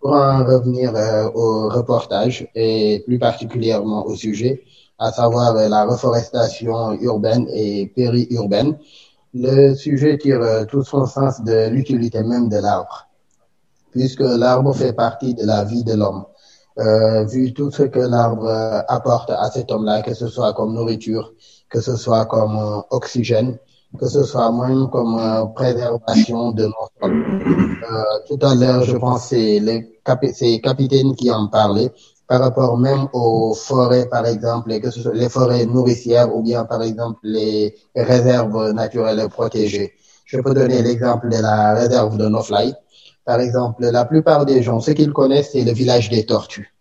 Pour 0.00 0.12
en 0.12 0.44
revenir 0.44 0.96
euh, 0.96 1.28
au 1.34 1.68
reportage 1.68 2.48
et 2.56 3.04
plus 3.06 3.18
particulièrement 3.18 4.04
au 4.06 4.16
sujet, 4.16 4.64
à 4.98 5.12
savoir 5.12 5.54
la 5.54 5.84
reforestation 5.84 6.92
urbaine 7.00 7.46
et 7.52 7.86
périurbaine, 7.94 8.78
le 9.34 9.74
sujet 9.74 10.16
tire 10.18 10.66
tout 10.68 10.82
son 10.82 11.06
sens 11.06 11.42
de 11.42 11.68
l'utilité 11.68 12.22
même 12.22 12.48
de 12.48 12.56
l'arbre, 12.56 13.08
puisque 13.90 14.20
l'arbre 14.20 14.72
fait 14.74 14.92
partie 14.92 15.34
de 15.34 15.44
la 15.44 15.64
vie 15.64 15.84
de 15.84 15.94
l'homme. 15.94 16.24
Euh, 16.78 17.24
vu 17.24 17.54
tout 17.54 17.70
ce 17.70 17.84
que 17.84 18.00
l'arbre 18.00 18.84
apporte 18.88 19.30
à 19.30 19.50
cet 19.50 19.72
homme-là, 19.72 20.02
que 20.02 20.12
ce 20.12 20.26
soit 20.28 20.52
comme 20.52 20.74
nourriture, 20.74 21.32
que 21.70 21.80
ce 21.80 21.96
soit 21.96 22.26
comme 22.26 22.58
euh, 22.58 22.80
oxygène, 22.90 23.56
que 23.98 24.06
ce 24.06 24.24
soit 24.24 24.52
même 24.52 24.90
comme 24.90 25.18
euh, 25.18 25.46
préservation 25.46 26.52
de 26.52 26.66
nos 26.66 26.88
sols. 27.00 27.24
tout 28.28 28.38
à 28.42 28.54
l'heure, 28.54 28.82
je 28.82 28.94
pense 28.98 29.28
c'est 29.28 29.58
le 29.58 29.80
cap 30.04 30.20
capitaine 30.62 31.14
qui 31.16 31.30
en 31.30 31.46
parlait, 31.48 31.90
par 32.26 32.40
rapport 32.40 32.76
même 32.76 33.08
aux 33.12 33.54
forêts, 33.54 34.08
par 34.08 34.26
exemple, 34.26 34.70
les 34.70 35.28
forêts 35.28 35.66
nourricières 35.66 36.34
ou 36.34 36.42
bien, 36.42 36.64
par 36.64 36.82
exemple, 36.82 37.20
les 37.22 37.74
réserves 37.94 38.72
naturelles 38.72 39.28
protégées. 39.28 39.92
Je 40.24 40.40
peux 40.40 40.54
donner 40.54 40.82
l'exemple 40.82 41.28
de 41.28 41.40
la 41.40 41.74
réserve 41.74 42.18
de 42.18 42.26
Nofly. 42.26 42.74
Par 43.24 43.40
exemple, 43.40 43.84
la 43.86 44.04
plupart 44.04 44.44
des 44.44 44.60
gens, 44.62 44.80
ce 44.80 44.90
qu'ils 44.90 45.12
connaissent, 45.12 45.52
c'est 45.52 45.62
le 45.62 45.72
village 45.72 46.10
des 46.10 46.26
tortues, 46.26 46.74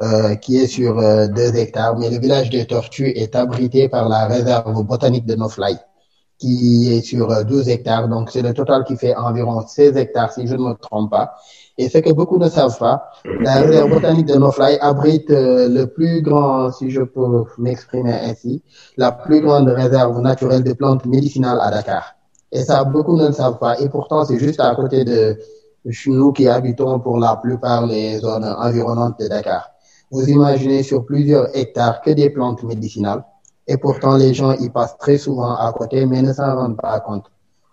euh, 0.00 0.34
qui 0.34 0.56
est 0.56 0.66
sur 0.66 0.98
euh, 0.98 1.28
deux 1.28 1.54
hectares. 1.56 1.96
Mais 1.96 2.10
le 2.10 2.18
village 2.18 2.50
des 2.50 2.66
tortues 2.66 3.10
est 3.10 3.36
abrité 3.36 3.88
par 3.88 4.08
la 4.08 4.26
réserve 4.26 4.82
botanique 4.82 5.26
de 5.26 5.36
Nofly, 5.36 5.76
qui 6.38 6.92
est 6.92 7.02
sur 7.02 7.30
euh, 7.30 7.44
12 7.44 7.68
hectares. 7.68 8.08
Donc, 8.08 8.30
c'est 8.32 8.42
le 8.42 8.52
total 8.52 8.82
qui 8.84 8.96
fait 8.96 9.14
environ 9.14 9.64
16 9.64 9.96
hectares, 9.96 10.32
si 10.32 10.48
je 10.48 10.54
ne 10.56 10.70
me 10.70 10.74
trompe 10.74 11.10
pas. 11.10 11.36
Et 11.78 11.88
ce 11.88 11.98
que 11.98 12.12
beaucoup 12.12 12.38
ne 12.38 12.48
savent 12.48 12.76
pas, 12.78 13.10
la 13.24 13.54
réserve 13.62 13.90
botanique 13.90 14.26
de 14.26 14.34
Nofly 14.34 14.76
abrite 14.80 15.30
euh, 15.30 15.68
le 15.68 15.86
plus 15.86 16.20
grand, 16.20 16.70
si 16.70 16.90
je 16.90 17.00
peux 17.02 17.44
m'exprimer 17.56 18.12
ainsi, 18.12 18.62
la 18.98 19.10
plus 19.12 19.40
grande 19.40 19.68
réserve 19.68 20.20
naturelle 20.20 20.64
de 20.64 20.74
plantes 20.74 21.06
médicinales 21.06 21.58
à 21.62 21.70
Dakar. 21.70 22.14
Et 22.52 22.62
ça, 22.62 22.84
beaucoup 22.84 23.16
ne 23.16 23.28
le 23.28 23.32
savent 23.32 23.58
pas. 23.58 23.80
Et 23.80 23.88
pourtant, 23.88 24.24
c'est 24.26 24.38
juste 24.38 24.60
à 24.60 24.74
côté 24.74 25.04
de 25.04 25.38
nous 26.06 26.32
qui 26.32 26.46
habitons 26.46 27.00
pour 27.00 27.18
la 27.18 27.36
plupart 27.36 27.86
les 27.86 28.18
zones 28.18 28.44
environnantes 28.44 29.18
de 29.18 29.28
Dakar. 29.28 29.70
Vous 30.10 30.28
imaginez 30.28 30.82
sur 30.82 31.06
plusieurs 31.06 31.56
hectares 31.56 32.02
que 32.02 32.10
des 32.10 32.28
plantes 32.28 32.62
médicinales. 32.64 33.24
Et 33.66 33.78
pourtant, 33.78 34.16
les 34.16 34.34
gens 34.34 34.52
y 34.52 34.68
passent 34.68 34.98
très 34.98 35.16
souvent 35.16 35.54
à 35.54 35.72
côté, 35.72 36.04
mais 36.04 36.20
ne 36.20 36.34
s'en 36.34 36.54
rendent 36.54 36.76
pas 36.76 37.00
compte. 37.00 37.24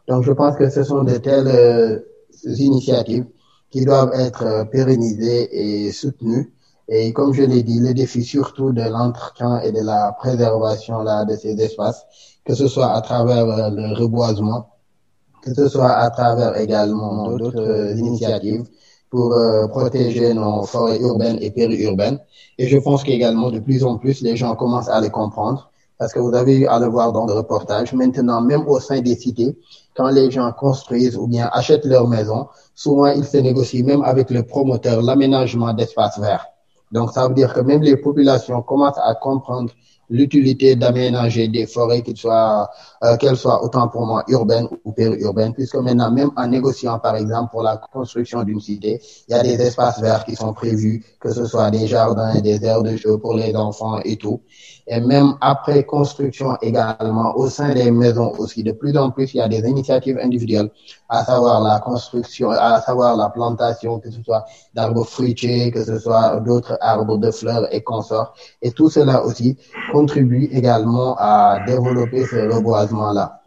Donc, 0.07 0.23
je 0.23 0.31
pense 0.31 0.55
que 0.55 0.69
ce 0.69 0.83
sont 0.83 1.03
de 1.03 1.17
telles 1.17 1.47
euh, 1.47 1.99
initiatives 2.45 3.25
qui 3.71 3.85
doivent 3.85 4.11
être 4.13 4.43
euh, 4.43 4.65
pérennisées 4.65 5.49
et 5.51 5.91
soutenues. 5.91 6.53
Et 6.87 7.13
comme 7.13 7.33
je 7.33 7.43
l'ai 7.43 7.61
dit, 7.63 7.79
le 7.79 7.93
défi 7.93 8.23
surtout 8.23 8.71
de 8.71 8.81
l'entretien 8.81 9.59
et 9.61 9.71
de 9.71 9.81
la 9.81 10.11
préservation 10.13 11.03
là, 11.03 11.25
de 11.25 11.35
ces 11.35 11.59
espaces, 11.61 12.03
que 12.45 12.55
ce 12.55 12.67
soit 12.67 12.91
à 12.93 13.01
travers 13.01 13.45
euh, 13.45 13.69
le 13.69 13.93
reboisement, 13.93 14.69
que 15.43 15.53
ce 15.53 15.67
soit 15.67 15.91
à 15.91 16.09
travers 16.09 16.57
également 16.57 17.31
d'autres 17.37 17.59
euh, 17.59 17.95
initiatives 17.95 18.65
pour 19.11 19.35
protéger 19.71 20.35
nos 20.35 20.61
forêts 20.65 20.99
urbaines 20.99 21.39
et 21.41 21.49
périurbaines. 21.49 22.19
Et 22.59 22.67
je 22.67 22.77
pense 22.77 23.03
qu'également, 23.03 23.49
de 23.49 23.57
plus 23.57 23.83
en 23.83 23.97
plus, 23.97 24.21
les 24.21 24.37
gens 24.37 24.55
commencent 24.55 24.87
à 24.87 25.01
les 25.01 25.09
comprendre 25.09 25.71
parce 25.97 26.13
que 26.13 26.19
vous 26.19 26.35
avez 26.35 26.59
eu 26.59 26.67
à 26.67 26.77
le 26.77 26.85
voir 26.85 27.11
dans 27.11 27.25
le 27.25 27.33
reportage. 27.33 27.91
Maintenant, 27.93 28.39
même 28.41 28.67
au 28.67 28.79
sein 28.79 29.01
des 29.01 29.15
cités, 29.15 29.57
quand 29.99 30.11
les 30.11 30.31
gens 30.31 30.53
construisent 30.53 31.17
ou 31.17 31.27
bien 31.27 31.49
achètent 31.51 31.83
leur 31.83 32.07
maison, 32.07 32.47
souvent 32.73 33.07
ils 33.07 33.25
se 33.25 33.35
négocient 33.35 33.85
même 33.85 34.01
avec 34.01 34.29
le 34.29 34.43
promoteur 34.43 35.01
l'aménagement 35.01 35.73
d'espaces 35.73 36.17
verts. 36.17 36.45
Donc, 36.93 37.11
ça 37.11 37.27
veut 37.27 37.33
dire 37.33 37.53
que 37.53 37.59
même 37.59 37.81
les 37.81 37.97
populations 37.97 38.61
commencent 38.61 38.97
à 39.03 39.13
comprendre 39.15 39.69
l'utilité 40.09 40.77
d'aménager 40.77 41.49
des 41.49 41.67
forêts, 41.67 42.01
qu'elles 42.01 42.17
soient, 42.17 42.69
euh, 43.03 43.17
qu'elles 43.17 43.35
soient 43.35 43.61
autant 43.61 43.89
pour 43.89 44.05
moi 44.05 44.23
urbaines 44.29 44.69
ou 44.85 44.93
périurbaines, 44.93 45.53
puisque 45.53 45.75
maintenant, 45.75 46.11
même 46.11 46.31
en 46.37 46.47
négociant, 46.47 46.97
par 46.99 47.17
exemple, 47.17 47.51
pour 47.51 47.61
la 47.61 47.75
construction 47.77 48.43
d'une 48.43 48.61
cité, 48.61 49.01
il 49.27 49.35
y 49.35 49.37
a 49.37 49.43
des 49.43 49.61
espaces 49.61 49.99
verts 50.01 50.23
qui 50.23 50.35
sont 50.35 50.53
prévus, 50.53 51.03
que 51.19 51.31
ce 51.31 51.45
soit 51.45 51.69
des 51.71 51.87
jardins, 51.87 52.39
des 52.39 52.63
aires 52.63 52.83
de 52.83 52.95
jeu 52.95 53.17
pour 53.17 53.35
les 53.35 53.53
enfants 53.53 53.99
et 54.05 54.15
tout. 54.15 54.41
Et 54.91 54.99
même 54.99 55.35
après 55.39 55.83
construction 55.83 56.57
également, 56.63 57.37
au 57.37 57.47
sein 57.47 57.75
des 57.75 57.91
maisons 57.91 58.33
aussi, 58.39 58.63
de 58.63 58.71
plus 58.71 58.97
en 58.97 59.11
plus, 59.11 59.35
il 59.35 59.37
y 59.37 59.41
a 59.41 59.47
des 59.47 59.59
initiatives 59.59 60.17
individuelles, 60.17 60.71
à 61.09 61.23
savoir 61.23 61.61
la 61.61 61.79
construction, 61.79 62.49
à 62.49 62.81
savoir 62.81 63.15
la 63.15 63.29
plantation, 63.29 63.99
que 63.99 64.09
ce 64.09 64.23
soit 64.23 64.45
d'arbres 64.73 65.03
fruitiers, 65.05 65.69
que 65.69 65.83
ce 65.83 65.99
soit 65.99 66.39
d'autres 66.39 66.75
arbres 66.81 67.19
de 67.19 67.29
fleurs 67.29 67.71
et 67.71 67.83
consorts. 67.83 68.33
Et 68.63 68.71
tout 68.71 68.89
cela 68.89 69.23
aussi 69.23 69.59
contribue 69.91 70.45
également 70.51 71.15
à 71.19 71.59
développer 71.67 72.25
ce 72.25 72.51
reboisement-là. 72.51 73.41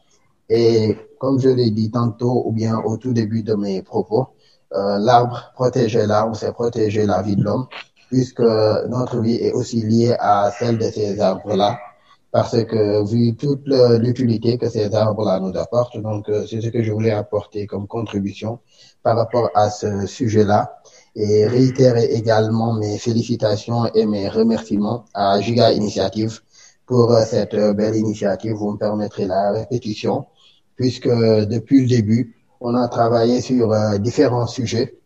Et 0.48 0.96
comme 1.18 1.40
je 1.40 1.48
l'ai 1.48 1.72
dit 1.72 1.90
tantôt, 1.90 2.44
ou 2.46 2.52
bien 2.52 2.78
au 2.78 2.96
tout 2.98 3.12
début 3.12 3.42
de 3.42 3.54
mes 3.54 3.82
propos, 3.82 4.28
euh, 4.74 4.98
l'arbre, 5.00 5.50
protéger 5.54 6.06
l'arbre, 6.06 6.36
c'est 6.36 6.52
protéger 6.52 7.04
la 7.04 7.20
vie 7.20 7.34
de 7.34 7.42
l'homme 7.42 7.66
puisque 8.12 8.40
notre 8.40 9.20
vie 9.20 9.36
est 9.36 9.52
aussi 9.52 9.80
liée 9.80 10.14
à 10.20 10.50
celle 10.58 10.76
de 10.76 10.84
ces 10.90 11.18
arbres-là, 11.18 11.78
parce 12.30 12.62
que 12.64 13.02
vu 13.10 13.34
toute 13.36 13.66
l'utilité 13.66 14.58
que 14.58 14.68
ces 14.68 14.94
arbres-là 14.94 15.40
nous 15.40 15.56
apportent, 15.58 15.96
donc 15.96 16.30
c'est 16.46 16.60
ce 16.60 16.68
que 16.68 16.82
je 16.82 16.92
voulais 16.92 17.12
apporter 17.12 17.66
comme 17.66 17.86
contribution 17.86 18.58
par 19.02 19.16
rapport 19.16 19.48
à 19.54 19.70
ce 19.70 20.06
sujet-là, 20.06 20.60
et 21.16 21.46
réitérer 21.46 22.04
également 22.04 22.74
mes 22.74 22.98
félicitations 22.98 23.86
et 23.94 24.04
mes 24.04 24.28
remerciements 24.28 25.06
à 25.14 25.40
Giga 25.40 25.72
Initiative 25.72 26.40
pour 26.84 27.16
cette 27.20 27.56
belle 27.56 27.96
initiative. 27.96 28.52
Vous 28.52 28.72
me 28.72 28.76
permettrez 28.76 29.24
la 29.24 29.52
répétition, 29.52 30.26
puisque 30.76 31.08
depuis 31.08 31.80
le 31.80 31.88
début, 31.88 32.36
on 32.60 32.74
a 32.74 32.88
travaillé 32.88 33.40
sur 33.40 33.74
différents 34.00 34.46
sujets 34.46 34.98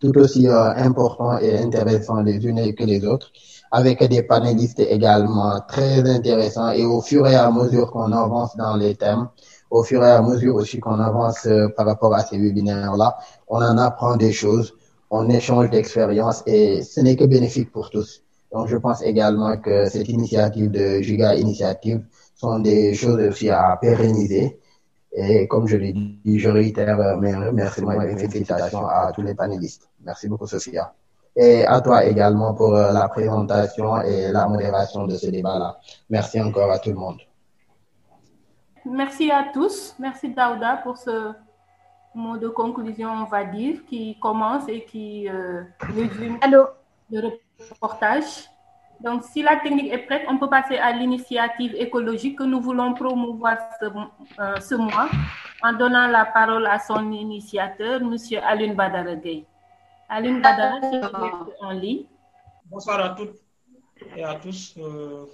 tout 0.00 0.16
aussi 0.18 0.48
euh, 0.48 0.70
importants 0.74 1.38
et 1.38 1.58
intéressants 1.58 2.22
les 2.22 2.44
unes 2.46 2.74
que 2.74 2.84
les 2.84 3.04
autres, 3.04 3.30
avec 3.70 4.02
des 4.04 4.22
panélistes 4.22 4.80
également 4.80 5.60
très 5.68 6.08
intéressants. 6.08 6.70
Et 6.72 6.84
au 6.84 7.00
fur 7.00 7.26
et 7.26 7.36
à 7.36 7.50
mesure 7.50 7.90
qu'on 7.90 8.12
avance 8.12 8.56
dans 8.56 8.76
les 8.76 8.94
thèmes, 8.96 9.28
au 9.70 9.82
fur 9.84 10.04
et 10.04 10.10
à 10.10 10.22
mesure 10.22 10.56
aussi 10.56 10.80
qu'on 10.80 10.98
avance 10.98 11.46
euh, 11.46 11.68
par 11.76 11.86
rapport 11.86 12.14
à 12.14 12.24
ces 12.24 12.38
webinaires-là, 12.38 13.18
on 13.48 13.58
en 13.58 13.78
apprend 13.78 14.16
des 14.16 14.32
choses, 14.32 14.74
on 15.10 15.28
échange 15.28 15.70
d'expériences 15.70 16.42
et 16.46 16.82
ce 16.82 17.00
n'est 17.00 17.16
que 17.16 17.24
bénéfique 17.24 17.70
pour 17.70 17.90
tous. 17.90 18.22
Donc, 18.52 18.66
je 18.66 18.76
pense 18.76 19.02
également 19.02 19.56
que 19.58 19.84
cette 19.86 20.08
initiative 20.08 20.70
de 20.70 21.00
Giga 21.00 21.36
Initiative 21.36 22.02
sont 22.34 22.58
des 22.58 22.94
choses 22.94 23.20
aussi 23.28 23.48
à 23.48 23.78
pérenniser. 23.80 24.59
Et 25.12 25.48
comme 25.48 25.66
je 25.66 25.76
l'ai 25.76 25.92
dit, 25.92 26.38
je 26.38 26.48
réitère 26.48 27.18
mes 27.18 27.34
remerciements 27.34 28.00
et 28.00 28.14
mes 28.14 28.16
félicitations 28.16 28.86
à 28.86 29.12
tous 29.12 29.22
les 29.22 29.34
panélistes. 29.34 29.88
Merci 30.04 30.28
beaucoup, 30.28 30.46
Sophia. 30.46 30.92
Et 31.34 31.64
à 31.64 31.80
toi 31.80 32.04
également 32.04 32.54
pour 32.54 32.72
la 32.72 33.08
présentation 33.08 34.00
et 34.02 34.30
la 34.32 34.46
modération 34.48 35.06
de 35.06 35.16
ce 35.16 35.28
débat-là. 35.28 35.78
Merci 36.08 36.40
encore 36.40 36.70
à 36.70 36.78
tout 36.78 36.90
le 36.90 36.96
monde. 36.96 37.18
Merci 38.84 39.30
à 39.30 39.46
tous. 39.52 39.94
Merci 39.98 40.32
Daouda 40.32 40.80
pour 40.82 40.96
ce 40.96 41.32
mot 42.14 42.36
de 42.38 42.48
conclusion, 42.48 43.10
on 43.10 43.24
va 43.24 43.44
dire, 43.44 43.84
qui 43.86 44.18
commence 44.20 44.68
et 44.68 44.84
qui 44.84 45.28
euh, 45.28 45.62
résume 45.80 46.38
Allô? 46.40 46.66
le 47.10 47.30
reportage. 47.70 48.48
Donc, 49.02 49.24
si 49.24 49.42
la 49.42 49.56
technique 49.56 49.90
est 49.92 50.04
prête, 50.06 50.26
on 50.28 50.36
peut 50.36 50.48
passer 50.50 50.76
à 50.76 50.92
l'initiative 50.92 51.74
écologique 51.74 52.36
que 52.38 52.42
nous 52.42 52.60
voulons 52.60 52.92
promouvoir 52.92 53.56
ce, 53.80 53.86
euh, 54.74 54.78
mois 54.78 55.08
en 55.62 55.72
donnant 55.72 56.06
la 56.08 56.26
parole 56.26 56.66
à 56.66 56.78
son 56.78 57.10
initiateur, 57.10 58.02
M. 58.02 58.16
Alun 58.42 58.74
Badaragay. 58.74 59.46
Alun 60.08 60.40
Badaragay, 60.40 61.00
en 61.60 61.70
ligne. 61.70 62.04
Bonsoir 62.66 63.00
à 63.00 63.08
toutes 63.10 63.40
et 64.14 64.22
à 64.22 64.34
tous. 64.34 64.74
Euh, 64.76 65.24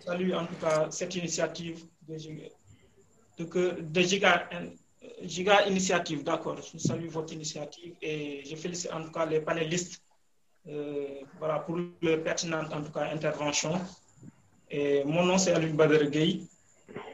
salut 0.00 0.34
en 0.34 0.46
tout 0.46 0.54
cas 0.60 0.90
cette 0.90 1.16
initiative 1.16 1.84
de, 2.06 2.16
de, 3.38 3.80
de 3.80 4.00
Giga, 4.00 4.48
Giga 5.22 5.66
Initiative. 5.66 6.22
D'accord, 6.22 6.58
je 6.62 6.78
salue 6.78 7.08
votre 7.08 7.32
initiative 7.32 7.94
et 8.00 8.44
je 8.44 8.54
félicite 8.54 8.92
en 8.92 9.02
tout 9.02 9.10
cas 9.10 9.26
les 9.26 9.40
panélistes 9.40 10.03
voilà, 11.38 11.58
pour 11.60 11.78
leur 12.02 12.22
pertinente 12.22 12.72
en 12.72 12.82
tout 12.82 12.92
cas 12.92 13.08
intervention. 13.12 13.80
Et 14.70 15.04
mon 15.04 15.24
nom 15.24 15.38
c'est 15.38 15.52
Alun 15.52 15.74
Gueye. 16.10 16.46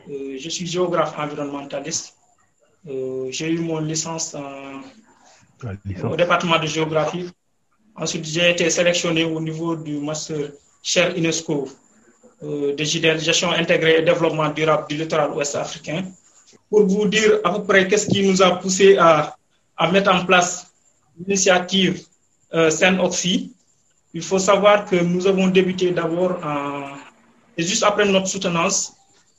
Euh, 0.09 0.37
je 0.39 0.49
suis 0.49 0.67
géographe 0.67 1.15
environnementaliste. 1.19 2.17
Euh, 2.89 3.29
j'ai 3.31 3.51
eu 3.51 3.59
mon 3.59 3.79
licence, 3.79 4.35
en, 4.35 4.81
licence, 5.85 6.13
au 6.13 6.17
département 6.17 6.59
de 6.59 6.67
géographie. 6.67 7.29
Ensuite, 7.95 8.25
j'ai 8.25 8.51
été 8.51 8.71
sélectionné 8.71 9.25
au 9.25 9.41
niveau 9.41 9.77
du 9.77 9.99
master 9.99 10.53
Cher 10.83 11.15
UNESCO 11.15 11.69
de 12.43 13.19
gestion 13.19 13.51
intégrée 13.51 13.99
et 13.99 14.03
développement 14.03 14.49
durable 14.49 14.87
du 14.89 14.97
littoral 14.97 15.31
ouest 15.33 15.55
africain. 15.57 16.05
Pour 16.71 16.87
vous 16.87 17.07
dire 17.07 17.41
à 17.45 17.53
peu 17.53 17.65
près 17.65 17.87
qu'est-ce 17.87 18.09
qui 18.09 18.27
nous 18.27 18.41
a 18.41 18.57
poussé 18.57 18.97
à, 18.97 19.37
à 19.77 19.93
mettre 19.93 20.11
en 20.11 20.25
place 20.25 20.73
l'initiative 21.19 22.07
euh, 22.55 22.99
Oxy, 23.01 23.53
il 24.15 24.23
faut 24.23 24.39
savoir 24.39 24.85
que 24.87 24.97
nous 24.97 25.27
avons 25.27 25.49
débuté 25.49 25.93
d'abord 25.93 26.41
juste 27.57 27.83
après 27.83 28.07
notre 28.07 28.27
soutenance 28.27 28.93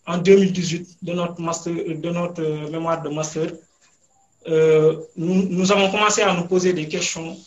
en 0.08 0.18
2018 0.18 0.98
de 1.02 1.14
notre, 1.14 1.42
master, 1.42 1.74
de 1.74 2.10
notre 2.10 2.42
mémoire 2.72 3.02
de 3.02 3.10
master, 3.10 3.48
euh, 4.48 5.00
nous, 5.16 5.72
avons 5.72 5.92
commencé 5.92 6.22
à 6.22 6.34
nous 6.34 6.46
poser 6.48 6.74
des 6.74 6.88
questions 6.88 7.38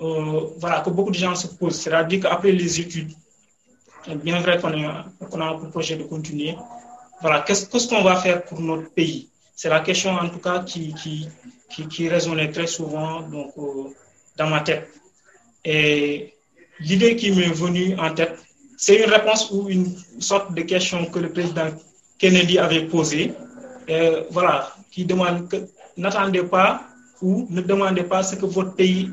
euh, 0.00 0.40
voilà, 0.58 0.80
que 0.80 0.90
beaucoup 0.90 1.10
de 1.10 1.16
gens 1.16 1.34
se 1.34 1.46
posent. 1.46 1.80
C'est-à-dire 1.80 2.20
qu'après 2.20 2.52
les 2.52 2.80
études, 2.80 3.12
bien 4.22 4.40
vrai 4.40 4.60
qu'on 4.60 4.72
qu 4.72 5.40
a 5.40 5.48
un 5.48 5.70
projet 5.70 5.96
de 5.96 6.04
continuer, 6.04 6.56
voilà, 7.20 7.40
qu'est-ce 7.42 7.88
qu'on 7.88 8.02
va 8.02 8.16
faire 8.16 8.44
pour 8.44 8.60
notre 8.60 8.90
pays? 8.90 9.28
C'est 9.54 9.68
la 9.68 9.80
question 9.80 10.10
en 10.10 10.28
tout 10.28 10.38
cas 10.38 10.60
qui, 10.60 10.92
qui, 10.94 11.28
qui, 11.70 11.88
qui 11.88 12.08
résonnait 12.08 12.50
très 12.50 12.66
souvent. 12.66 13.22
Donc, 13.22 13.54
dans 14.36 14.48
ma 14.48 14.60
tête. 14.60 14.88
Et 15.64 16.34
l'idée 16.80 17.16
qui 17.16 17.30
m'est 17.32 17.52
venue 17.52 17.98
en 17.98 18.14
tête, 18.14 18.36
c'est 18.76 18.96
une 19.02 19.10
réponse 19.10 19.50
ou 19.50 19.68
une 19.68 19.96
sorte 20.20 20.54
de 20.54 20.62
question 20.62 21.06
que 21.06 21.18
le 21.18 21.32
président 21.32 21.68
Kennedy 22.18 22.58
avait 22.58 22.86
posée. 22.86 23.32
Voilà, 24.30 24.72
qui 24.90 25.04
demande 25.04 25.48
que 25.48 25.56
n'attendez 25.96 26.42
pas 26.42 26.82
ou 27.22 27.46
ne 27.50 27.60
demandez 27.60 28.02
pas 28.02 28.22
ce 28.22 28.36
que 28.36 28.46
votre 28.46 28.74
pays 28.74 29.10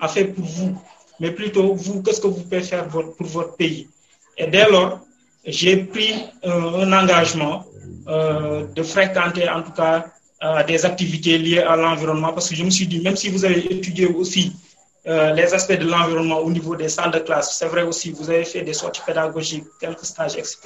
a 0.00 0.08
fait 0.08 0.24
pour 0.24 0.44
vous, 0.44 0.76
mais 1.20 1.30
plutôt 1.30 1.74
vous, 1.74 2.02
qu'est-ce 2.02 2.20
que 2.20 2.26
vous 2.26 2.42
pouvez 2.42 2.62
faire 2.62 2.88
pour 2.88 3.14
votre 3.20 3.56
pays. 3.56 3.88
Et 4.36 4.46
dès 4.46 4.68
lors, 4.70 5.00
j'ai 5.44 5.76
pris 5.84 6.14
un 6.44 6.92
engagement 6.92 7.64
euh, 8.08 8.66
de 8.74 8.82
fréquenter 8.82 9.48
en 9.48 9.62
tout 9.62 9.72
cas 9.72 10.06
euh, 10.42 10.62
des 10.62 10.84
activités 10.86 11.36
liées 11.36 11.58
à 11.58 11.74
l'environnement 11.74 12.32
parce 12.32 12.48
que 12.48 12.54
je 12.54 12.62
me 12.62 12.70
suis 12.70 12.86
dit, 12.86 13.00
même 13.00 13.16
si 13.16 13.28
vous 13.28 13.44
avez 13.44 13.72
étudié 13.72 14.06
aussi 14.06 14.52
euh, 15.06 15.32
les 15.32 15.52
aspects 15.52 15.78
de 15.78 15.84
l'environnement 15.84 16.38
au 16.38 16.50
niveau 16.50 16.76
des 16.76 16.88
salles 16.88 17.10
de 17.10 17.18
classe, 17.18 17.56
c'est 17.58 17.66
vrai 17.66 17.82
aussi, 17.82 18.12
vous 18.12 18.30
avez 18.30 18.44
fait 18.44 18.62
des 18.62 18.74
sorties 18.74 19.02
pédagogiques, 19.04 19.64
quelques 19.80 20.04
stages, 20.04 20.36
etc. 20.36 20.58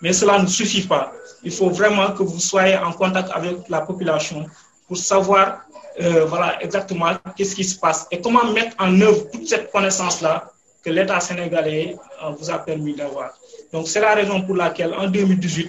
Mais 0.00 0.12
cela 0.12 0.38
ne 0.38 0.46
suffit 0.46 0.86
pas. 0.86 1.12
Il 1.42 1.50
faut 1.50 1.70
vraiment 1.70 2.12
que 2.12 2.22
vous 2.22 2.38
soyez 2.38 2.76
en 2.76 2.92
contact 2.92 3.30
avec 3.34 3.68
la 3.68 3.80
population 3.80 4.46
pour 4.86 4.96
savoir 4.96 5.62
euh, 6.00 6.24
voilà, 6.26 6.62
exactement 6.62 7.10
qu'est-ce 7.36 7.56
qui 7.56 7.64
se 7.64 7.78
passe 7.78 8.06
et 8.12 8.20
comment 8.20 8.44
mettre 8.52 8.76
en 8.78 9.00
œuvre 9.00 9.28
toute 9.32 9.48
cette 9.48 9.72
connaissance-là 9.72 10.52
que 10.84 10.90
l'État 10.90 11.18
sénégalais 11.18 11.96
vous 12.38 12.48
a 12.50 12.58
permis 12.58 12.94
d'avoir. 12.94 13.32
Donc, 13.72 13.88
c'est 13.88 14.00
la 14.00 14.14
raison 14.14 14.40
pour 14.42 14.56
laquelle, 14.56 14.94
en 14.94 15.08
2018, 15.08 15.68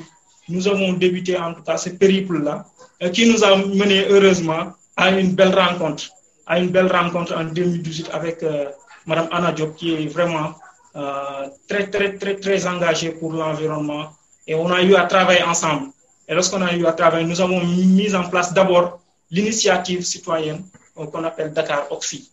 nous 0.49 0.67
avons 0.67 0.93
débuté 0.93 1.37
en 1.37 1.53
tout 1.53 1.63
cas 1.63 1.77
ce 1.77 1.89
périple-là, 1.89 2.65
euh, 3.03 3.09
qui 3.09 3.29
nous 3.31 3.43
a 3.43 3.55
mené 3.55 4.05
heureusement 4.09 4.73
à 4.97 5.11
une 5.11 5.33
belle 5.33 5.53
rencontre, 5.57 6.05
à 6.45 6.59
une 6.59 6.69
belle 6.69 6.91
rencontre 6.91 7.35
en 7.35 7.45
2018 7.45 8.09
avec 8.13 8.43
euh, 8.43 8.65
Madame 9.05 9.27
Anna 9.31 9.51
Diop, 9.51 9.75
qui 9.75 9.93
est 9.93 10.07
vraiment 10.07 10.53
euh, 10.95 11.47
très, 11.67 11.89
très, 11.89 12.17
très, 12.17 12.35
très 12.35 12.67
engagée 12.67 13.11
pour 13.11 13.33
l'environnement. 13.33 14.13
Et 14.45 14.55
on 14.55 14.69
a 14.69 14.81
eu 14.83 14.95
à 14.95 15.05
travailler 15.05 15.43
ensemble. 15.43 15.87
Et 16.27 16.33
lorsqu'on 16.33 16.61
a 16.61 16.73
eu 16.73 16.85
à 16.85 16.93
travailler, 16.93 17.25
nous 17.25 17.39
avons 17.41 17.63
mis 17.63 18.13
en 18.15 18.27
place 18.29 18.53
d'abord 18.53 18.99
l'initiative 19.29 20.03
citoyenne 20.03 20.63
euh, 20.97 21.05
qu'on 21.07 21.23
appelle 21.23 21.53
Dakar 21.53 21.91
Oxy. 21.91 22.31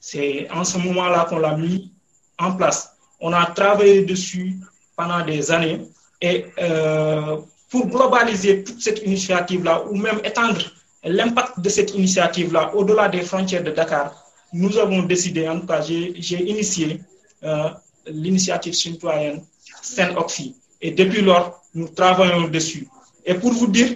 C'est 0.00 0.48
en 0.50 0.64
ce 0.64 0.78
moment-là 0.78 1.26
qu'on 1.28 1.38
l'a 1.38 1.56
mis 1.56 1.92
en 2.38 2.52
place. 2.52 2.90
On 3.20 3.32
a 3.32 3.46
travaillé 3.46 4.04
dessus 4.04 4.56
pendant 4.96 5.24
des 5.24 5.50
années 5.50 5.86
et 6.20 6.46
euh, 6.58 7.38
pour 7.70 7.86
globaliser 7.86 8.62
toute 8.64 8.80
cette 8.80 9.02
initiative-là 9.02 9.84
ou 9.90 9.96
même 9.96 10.20
étendre 10.24 10.60
l'impact 11.02 11.60
de 11.60 11.68
cette 11.68 11.94
initiative-là 11.94 12.74
au-delà 12.74 13.08
des 13.08 13.22
frontières 13.22 13.62
de 13.64 13.70
Dakar, 13.70 14.14
nous 14.52 14.78
avons 14.78 15.02
décidé, 15.02 15.48
en 15.48 15.60
tout 15.60 15.66
cas, 15.66 15.80
j'ai 15.82 16.42
initié 16.48 17.00
euh, 17.42 17.68
l'initiative 18.06 18.72
citoyenne 18.74 19.42
Sen-Oxy. 19.82 20.54
Et 20.80 20.92
depuis 20.92 21.22
lors, 21.22 21.62
nous 21.74 21.88
travaillons 21.88 22.48
dessus. 22.48 22.86
Et 23.26 23.34
pour 23.34 23.52
vous 23.52 23.66
dire 23.66 23.90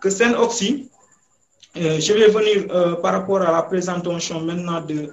que 0.00 0.08
Sen-Oxy, 0.10 0.88
euh, 1.76 1.98
je 1.98 2.12
vais 2.12 2.28
venir 2.28 3.00
par 3.02 3.12
rapport 3.14 3.42
à 3.42 3.50
la 3.50 3.62
présentation 3.62 4.40
maintenant 4.40 4.80
de, 4.80 5.12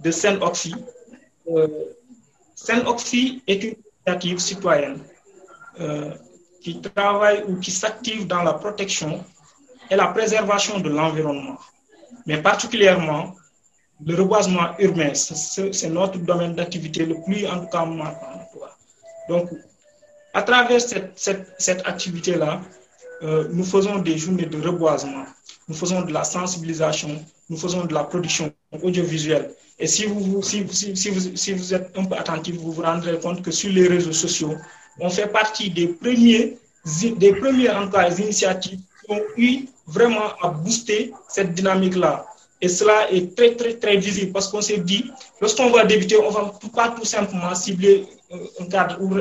de 0.00 0.10
Sen-Oxy. 0.10 0.74
Sen-Oxy 2.56 3.42
est 3.46 3.62
une 3.62 3.74
initiative 4.06 4.38
citoyenne 4.40 4.98
euh, 5.78 6.10
qui 6.60 6.80
travaille 6.80 7.44
ou 7.48 7.56
qui 7.58 7.70
s'active 7.70 8.26
dans 8.26 8.42
la 8.42 8.54
protection 8.54 9.24
et 9.90 9.96
la 9.96 10.08
préservation 10.08 10.78
de 10.80 10.88
l'environnement, 10.88 11.58
mais 12.26 12.38
particulièrement 12.42 13.34
le 14.04 14.14
reboisement 14.14 14.74
urbain. 14.78 15.12
C'est 15.14 15.90
notre 15.90 16.18
domaine 16.18 16.54
d'activité 16.54 17.04
le 17.04 17.16
plus 17.22 17.46
en 17.46 17.60
tout 17.60 17.70
cas 17.70 17.84
marquant. 17.84 18.48
Donc, 19.28 19.50
à 20.32 20.42
travers 20.42 20.80
cette, 20.80 21.18
cette, 21.18 21.54
cette 21.58 21.86
activité-là, 21.86 22.60
euh, 23.22 23.48
nous 23.52 23.64
faisons 23.64 23.98
des 23.98 24.16
journées 24.16 24.46
de 24.46 24.60
reboisement, 24.60 25.24
nous 25.68 25.74
faisons 25.74 26.02
de 26.02 26.12
la 26.12 26.24
sensibilisation, 26.24 27.22
nous 27.48 27.56
faisons 27.56 27.84
de 27.84 27.92
la 27.92 28.04
production 28.04 28.52
audiovisuelle. 28.82 29.50
Et 29.78 29.86
si 29.86 30.06
vous, 30.06 30.42
si, 30.42 30.66
si, 30.68 30.96
si 30.96 31.10
vous, 31.10 31.36
si 31.36 31.52
vous 31.52 31.74
êtes 31.74 31.96
un 31.98 32.04
peu 32.04 32.16
attentif, 32.16 32.56
vous 32.56 32.72
vous 32.72 32.82
rendrez 32.82 33.18
compte 33.18 33.42
que 33.42 33.50
sur 33.50 33.72
les 33.72 33.86
réseaux 33.88 34.12
sociaux, 34.12 34.54
on 35.00 35.10
fait 35.10 35.28
partie 35.28 35.70
des 35.70 35.88
premiers, 35.88 36.56
des 37.16 37.32
premières 37.34 37.78
en 37.78 37.88
cas, 37.88 38.10
initiatives 38.10 38.80
qui 39.04 39.12
ont 39.12 39.22
eu 39.36 39.66
vraiment 39.86 40.32
à 40.42 40.48
booster 40.48 41.12
cette 41.28 41.54
dynamique-là. 41.54 42.26
Et 42.62 42.68
cela 42.68 43.10
est 43.10 43.34
très, 43.34 43.56
très, 43.56 43.74
très 43.74 43.96
visible 43.96 44.32
parce 44.32 44.48
qu'on 44.48 44.60
s'est 44.60 44.78
dit, 44.78 45.10
lorsqu'on 45.40 45.70
va 45.70 45.84
débuter, 45.84 46.16
on 46.18 46.28
ne 46.28 46.34
va 46.34 46.52
pas 46.74 46.90
tout 46.90 47.06
simplement 47.06 47.54
cibler 47.54 48.06
un 48.60 48.66
cadre 48.66 49.00
ou 49.00 49.16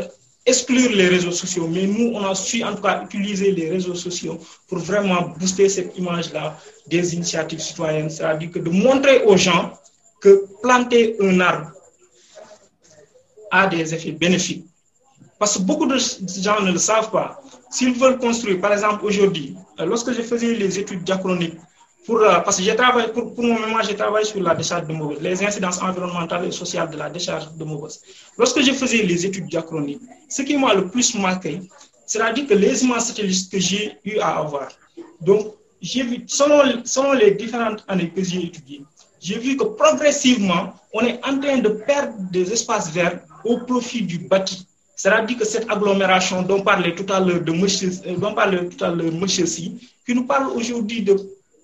exclure 0.45 0.91
les 0.91 1.07
réseaux 1.07 1.31
sociaux. 1.31 1.68
Mais 1.68 1.85
nous, 1.88 2.11
on 2.14 2.26
a 2.26 2.35
su 2.35 2.64
en 2.64 2.76
tout 2.76 2.81
cas 2.81 3.03
utiliser 3.03 3.51
les 3.51 3.69
réseaux 3.69 3.95
sociaux 3.95 4.38
pour 4.68 4.80
vraiment 4.80 5.22
booster 5.38 5.69
cette 5.69 5.97
image-là 5.97 6.57
des 6.88 7.15
initiatives 7.15 7.60
citoyennes. 7.60 8.10
C'est-à-dire 8.10 8.51
que 8.51 8.60
de 8.60 8.69
montrer 8.69 9.23
aux 9.23 9.38
gens 9.38 9.73
que 10.19 10.45
planter 10.61 11.15
un 11.22 11.39
arbre 11.39 11.72
a 13.51 13.68
des 13.68 13.93
effets 13.93 14.11
bénéfiques. 14.11 14.68
Parce 15.40 15.57
que 15.57 15.61
beaucoup 15.64 15.86
de 15.86 15.98
gens 15.98 16.61
ne 16.61 16.72
le 16.72 16.78
savent 16.78 17.11
pas. 17.11 17.41
S'ils 17.72 17.94
veulent 17.94 18.20
construire, 18.20 18.60
par 18.60 18.74
exemple, 18.74 19.06
aujourd'hui, 19.06 19.56
lorsque 19.78 20.11
je 20.11 20.22
faisais 20.22 20.53
les 20.53 20.78
études 20.80 21.03
diachroniques, 21.03 21.57
pour, 22.06 22.20
parce 22.44 22.57
que 22.57 22.64
j'ai 22.64 22.76
travaillé, 22.76 23.10
pour, 23.10 23.34
pour, 23.34 23.44
mon 23.44 23.82
j'ai 23.84 23.95
travaillé 23.95 24.26
sur 24.26 24.41
la 24.41 24.56
décharge 24.56 24.88
de 24.88 24.94
Maubeuge, 24.94 25.20
les 25.22 25.44
incidences 25.44 25.82
environnementales 25.82 26.45
et 26.45 26.52
sociales 26.52 26.90
de 26.90 26.98
la 26.98 27.10
décharge 27.10 27.52
de 27.53 27.64
Maubeuge. 27.64 27.94
Lorsque 28.38 28.61
je 28.61 28.72
faisais 28.72 29.03
les 29.03 29.26
études 29.26 29.48
diachroniques, 29.48 30.02
ce 30.28 30.41
qui 30.41 30.57
m'a 30.57 30.74
le 30.74 30.88
plus 30.90 31.14
marqué, 31.16 31.61
c'est-à-dire 32.06 32.48
que 32.48 32.56
les 32.56 32.76
satellites 32.76 33.52
que 33.52 33.60
j'ai 33.60 33.98
eu 34.03 34.18
à 34.20 34.40
avoir. 34.40 34.70
Donc, 35.22 35.53
j'ai 35.82 36.03
vu, 36.03 36.24
selon, 36.28 36.82
selon 36.84 37.14
les 37.14 37.32
différentes 37.32 37.84
années 37.88 38.10
que 38.10 38.24
j'ai 38.24 38.44
étudiées, 38.44 38.84
j'ai 39.22 39.38
vu 39.38 39.56
que 39.56 39.66
progressivement, 39.66 40.74
on 40.94 41.02
est 41.02 41.20
en 41.26 41.40
train 41.40 41.57
de 41.60 41.70
perdre 41.70 42.14
des 42.32 42.52
espaces 42.52 42.90
verts 42.90 43.20
au 43.45 43.60
profit 43.60 44.02
du 44.02 44.18
bâti. 44.18 44.66
C'est-à-dire 44.99 45.38
que 45.38 45.45
cette 45.45 45.71
agglomération 45.71 46.41
dont 46.41 46.61
parlait 46.61 46.93
tout 46.93 47.05
à 47.13 47.21
l'heure 47.21 47.39
de 47.39 47.53
Monsieur, 47.53 47.89
Si, 49.45 49.89
qui 50.05 50.13
nous 50.13 50.26
parle 50.26 50.47
aujourd'hui 50.47 51.07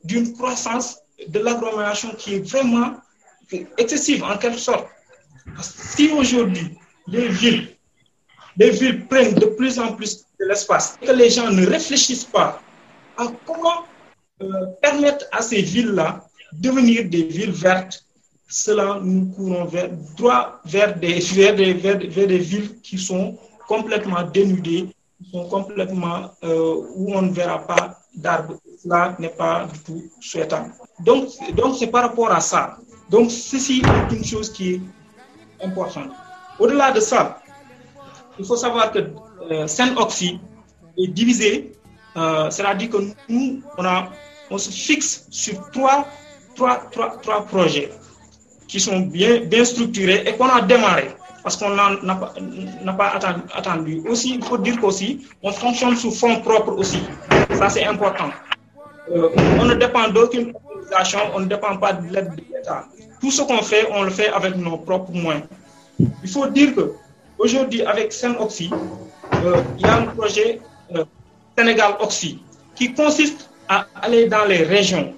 d'une 0.05 0.31
croissance 0.31 0.99
de 1.27 1.39
l'agglomération 1.39 2.11
qui 2.17 2.35
est 2.35 2.49
vraiment 2.49 2.93
excessive 3.77 4.23
en 4.23 4.37
quelque 4.37 4.57
sorte. 4.57 4.87
Si 5.61 6.09
aujourd'hui 6.11 6.77
les 7.07 7.27
villes, 7.27 7.75
les 8.55 8.69
villes 8.69 9.05
prennent 9.05 9.35
de 9.35 9.47
plus 9.47 9.79
en 9.79 9.91
plus 9.91 10.23
de 10.39 10.45
l'espace 10.45 10.97
que 11.05 11.11
les 11.11 11.29
gens 11.29 11.51
ne 11.51 11.67
réfléchissent 11.67 12.23
pas 12.23 12.61
à 13.17 13.25
comment 13.45 13.83
euh, 14.43 14.47
permettre 14.81 15.25
à 15.33 15.41
ces 15.41 15.61
villes-là 15.61 16.25
de 16.53 16.69
devenir 16.69 17.09
des 17.09 17.23
villes 17.23 17.51
vertes, 17.51 18.04
cela 18.55 18.99
nous 19.03 19.25
courons 19.35 19.65
vers, 19.65 19.89
droit 20.17 20.61
vers 20.63 20.97
des, 20.97 21.19
vers, 21.19 21.55
des, 21.55 21.73
vers, 21.73 21.97
des 21.97 22.37
villes 22.37 22.79
qui 22.81 22.97
sont 22.97 23.37
complètement 23.67 24.23
dénudées, 24.23 24.87
sont 25.29 25.49
complètement 25.49 26.31
euh, 26.43 26.75
où 26.95 27.13
on 27.13 27.21
ne 27.23 27.33
verra 27.33 27.59
pas 27.67 27.99
d'arbres 28.15 28.55
cela 28.81 29.13
n'est 29.19 29.35
pas 29.43 29.67
du 29.71 29.79
tout 29.79 30.03
souhaitable. 30.21 30.71
Donc, 30.99 31.27
donc 31.53 31.75
c'est 31.77 31.87
par 31.87 32.03
rapport 32.03 32.31
à 32.31 32.39
ça. 32.39 32.77
Donc, 33.09 33.29
ceci 33.29 33.81
est 33.81 34.15
une 34.15 34.23
chose 34.23 34.51
qui 34.53 34.75
est 34.75 34.81
importante. 35.61 36.11
Au-delà 36.59 36.91
de 36.91 36.99
ça, 37.01 37.41
il 38.39 38.45
faut 38.45 38.55
savoir 38.55 38.91
que 38.91 38.99
euh, 39.51 39.67
Sen-Oxy 39.67 40.39
est 40.97 41.07
divisé, 41.07 41.73
euh, 42.15 42.49
c'est-à-dire 42.49 42.89
que 42.89 42.97
nous, 43.27 43.61
on, 43.77 43.83
on 44.51 44.57
se 44.57 44.69
fixe 44.69 45.27
sur 45.29 45.69
trois, 45.71 46.07
trois, 46.55 46.77
trois, 46.91 47.17
trois 47.17 47.45
projets 47.45 47.91
qui 48.75 48.81
sont 48.81 48.99
bien, 48.99 49.39
bien 49.45 49.63
structurés 49.63 50.23
et 50.27 50.33
qu'on 50.33 50.49
a 50.49 50.59
démarré 50.59 51.07
parce 51.41 51.55
qu'on 51.55 51.69
n'a 51.69 52.93
pas, 52.93 53.13
attendu. 53.55 54.01
Aussi, 54.09 54.35
il 54.35 54.43
faut 54.43 54.57
dire 54.57 54.77
qu'aussi, 54.81 55.25
on 55.41 55.51
fonctionne 55.53 55.95
sous 55.95 56.11
fonds 56.11 56.41
propres 56.41 56.73
aussi. 56.73 57.01
Ça, 57.53 57.69
c'est 57.69 57.85
important. 57.85 58.31
Euh, 59.11 59.29
on 59.61 59.63
ne 59.65 59.75
dépend 59.75 60.09
d'aucune 60.09 60.51
organisation, 60.65 61.19
on 61.35 61.39
ne 61.41 61.45
dépend 61.45 61.77
pas 61.77 61.93
de 61.93 62.05
l'aide 62.13 62.31
de 62.35 62.43
l'État. 62.51 62.83
Tout 63.21 63.31
ce 63.31 63.43
qu'on 63.43 63.61
fait, 63.61 63.87
on 63.93 64.03
le 64.03 64.09
fait 64.09 64.27
avec 64.39 64.57
nos 64.57 64.75
propres 64.77 65.13
moyens. 65.13 65.45
Il 66.23 66.29
faut 66.29 66.47
dire 66.47 66.75
que 66.75 66.91
aujourd'hui, 67.37 67.81
avec 67.83 68.11
Sen-Oxy, 68.11 68.69
euh, 68.73 69.61
il 69.77 69.85
y 69.85 69.89
a 69.89 69.95
un 70.01 70.05
projet 70.17 70.59
euh, 70.95 71.05
Sénégal 71.57 71.91
Oxy 72.01 72.41
qui 72.75 72.93
consiste 72.93 73.49
à 73.69 73.85
aller 74.01 74.25
dans 74.27 74.43
les 74.45 74.63
régions. 74.63 75.13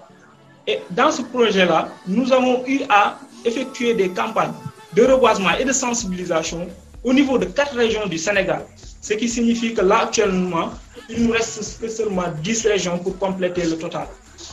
Et 0.67 0.81
dans 0.91 1.09
ce 1.09 1.21
projet-là, 1.23 1.87
nous 2.05 2.31
avons 2.33 2.63
eu 2.67 2.81
à 2.89 3.17
effectuer 3.45 3.93
des 3.93 4.09
campagnes 4.09 4.53
de 4.93 5.03
reboisement 5.03 5.55
et 5.59 5.65
de 5.65 5.71
sensibilisation 5.71 6.67
au 7.03 7.13
niveau 7.13 7.37
de 7.37 7.45
quatre 7.45 7.75
régions 7.75 8.07
du 8.07 8.17
Sénégal. 8.17 8.65
Ce 9.01 9.13
qui 9.13 9.29
signifie 9.29 9.73
que 9.73 9.81
là, 9.81 9.99
actuellement, 10.03 10.71
il 11.09 11.23
nous 11.25 11.31
reste 11.31 11.61
seulement 11.89 12.25
10 12.43 12.67
régions 12.67 12.97
pour 12.97 13.17
compléter 13.17 13.63
le 13.65 13.77
total. 13.77 14.07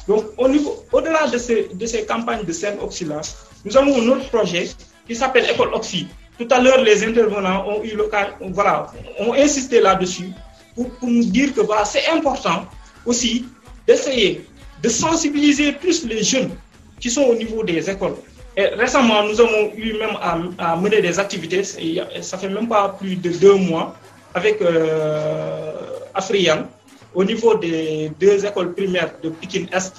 Donc, 0.06 0.24
au 0.38 0.48
niveau, 0.48 0.84
au-delà 0.92 1.26
de 1.28 1.38
ces, 1.38 1.68
de 1.72 1.86
ces 1.86 2.04
campagnes 2.04 2.44
de 2.44 2.52
scène 2.52 2.76
oxy 2.80 3.04
là, 3.06 3.20
nous 3.64 3.76
avons 3.76 4.00
un 4.00 4.08
autre 4.08 4.28
projet 4.28 4.70
qui 5.06 5.14
s'appelle 5.16 5.46
École 5.50 5.74
Oxy, 5.74 6.06
Tout 6.38 6.48
à 6.50 6.60
l'heure, 6.60 6.82
les 6.82 7.04
intervenants 7.04 7.64
ont 7.68 7.82
eu 7.84 7.94
l'occasion, 7.94 8.34
voilà, 8.50 8.90
ont 9.20 9.34
insisté 9.34 9.80
là-dessus 9.80 10.30
pour, 10.74 10.90
pour, 10.90 11.08
nous 11.08 11.24
dire 11.24 11.54
que 11.54 11.60
voilà, 11.60 11.84
c'est 11.84 12.06
important 12.08 12.64
aussi 13.06 13.44
d'essayer 13.86 14.44
de 14.82 14.88
sensibiliser 14.88 15.72
plus 15.72 16.04
les 16.04 16.22
jeunes 16.24 16.50
qui 16.98 17.08
sont 17.10 17.22
au 17.22 17.34
niveau 17.36 17.62
des 17.62 17.88
écoles. 17.88 18.16
Récemment, 18.56 19.24
nous 19.24 19.40
avons 19.40 19.72
eu 19.76 19.94
même 19.94 20.16
à, 20.58 20.76
mener 20.76 21.00
des 21.00 21.18
activités, 21.18 21.64
ça 21.64 22.38
fait 22.38 22.48
même 22.48 22.68
pas 22.68 22.88
plus 22.90 23.16
de 23.16 23.30
deux 23.30 23.54
mois, 23.54 23.96
avec 24.32 24.60
euh, 24.62 25.72
Afrian, 26.14 26.66
au 27.14 27.24
niveau 27.24 27.56
des 27.56 28.12
deux 28.20 28.44
écoles 28.44 28.72
primaires 28.74 29.12
de 29.22 29.30
Pékin 29.30 29.66
Est, 29.72 29.94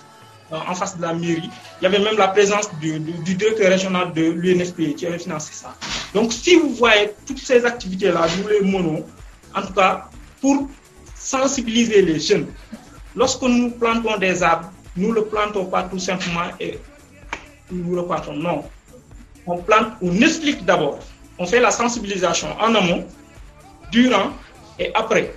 en 0.52 0.76
face 0.76 0.96
de 0.98 1.02
la 1.02 1.14
mairie. 1.14 1.50
Il 1.82 1.84
y 1.84 1.88
avait 1.88 2.00
même 2.00 2.18
la 2.18 2.30
présence 2.30 2.70
du 2.80 3.00
directeur 3.00 3.70
régional 3.70 4.14
de 4.14 4.22
l'UNFP 4.22 4.96
qui 4.96 5.06
avait 5.06 5.20
financé 5.20 5.54
ça. 5.54 5.74
Donc, 6.14 6.32
si 6.32 6.56
vous 6.56 6.70
voyez 6.70 7.12
toutes 7.26 7.40
ces 7.40 7.66
activités-là, 7.66 8.28
nous 8.38 8.48
les 8.48 8.62
menons, 8.62 9.04
en 9.56 9.62
tout 9.64 9.74
cas, 9.74 10.10
pour 10.40 10.70
sensibiliser 11.18 12.02
les 12.04 12.20
jeunes. 12.20 12.48
Lorsque 13.16 13.42
nous 13.42 13.72
plantons 13.72 14.18
des 14.18 14.44
arbres, 14.44 14.72
nous 14.96 15.10
ne 15.10 15.16
le 15.16 15.26
plantons 15.26 15.66
pas 15.66 15.84
tout 15.84 16.00
simplement 16.00 16.52
et 16.60 16.80
nous 17.72 17.96
le 17.96 18.06
plantons. 18.06 18.34
Non. 18.34 18.64
On 19.48 19.58
plante, 19.58 19.94
on 20.02 20.22
explique 20.22 20.66
d'abord. 20.66 21.00
On 21.38 21.46
fait 21.46 21.60
la 21.60 21.72
sensibilisation 21.72 22.48
en 22.60 22.76
amont, 22.76 23.06
durant 23.92 24.32
et 24.80 24.94
après. 24.96 25.34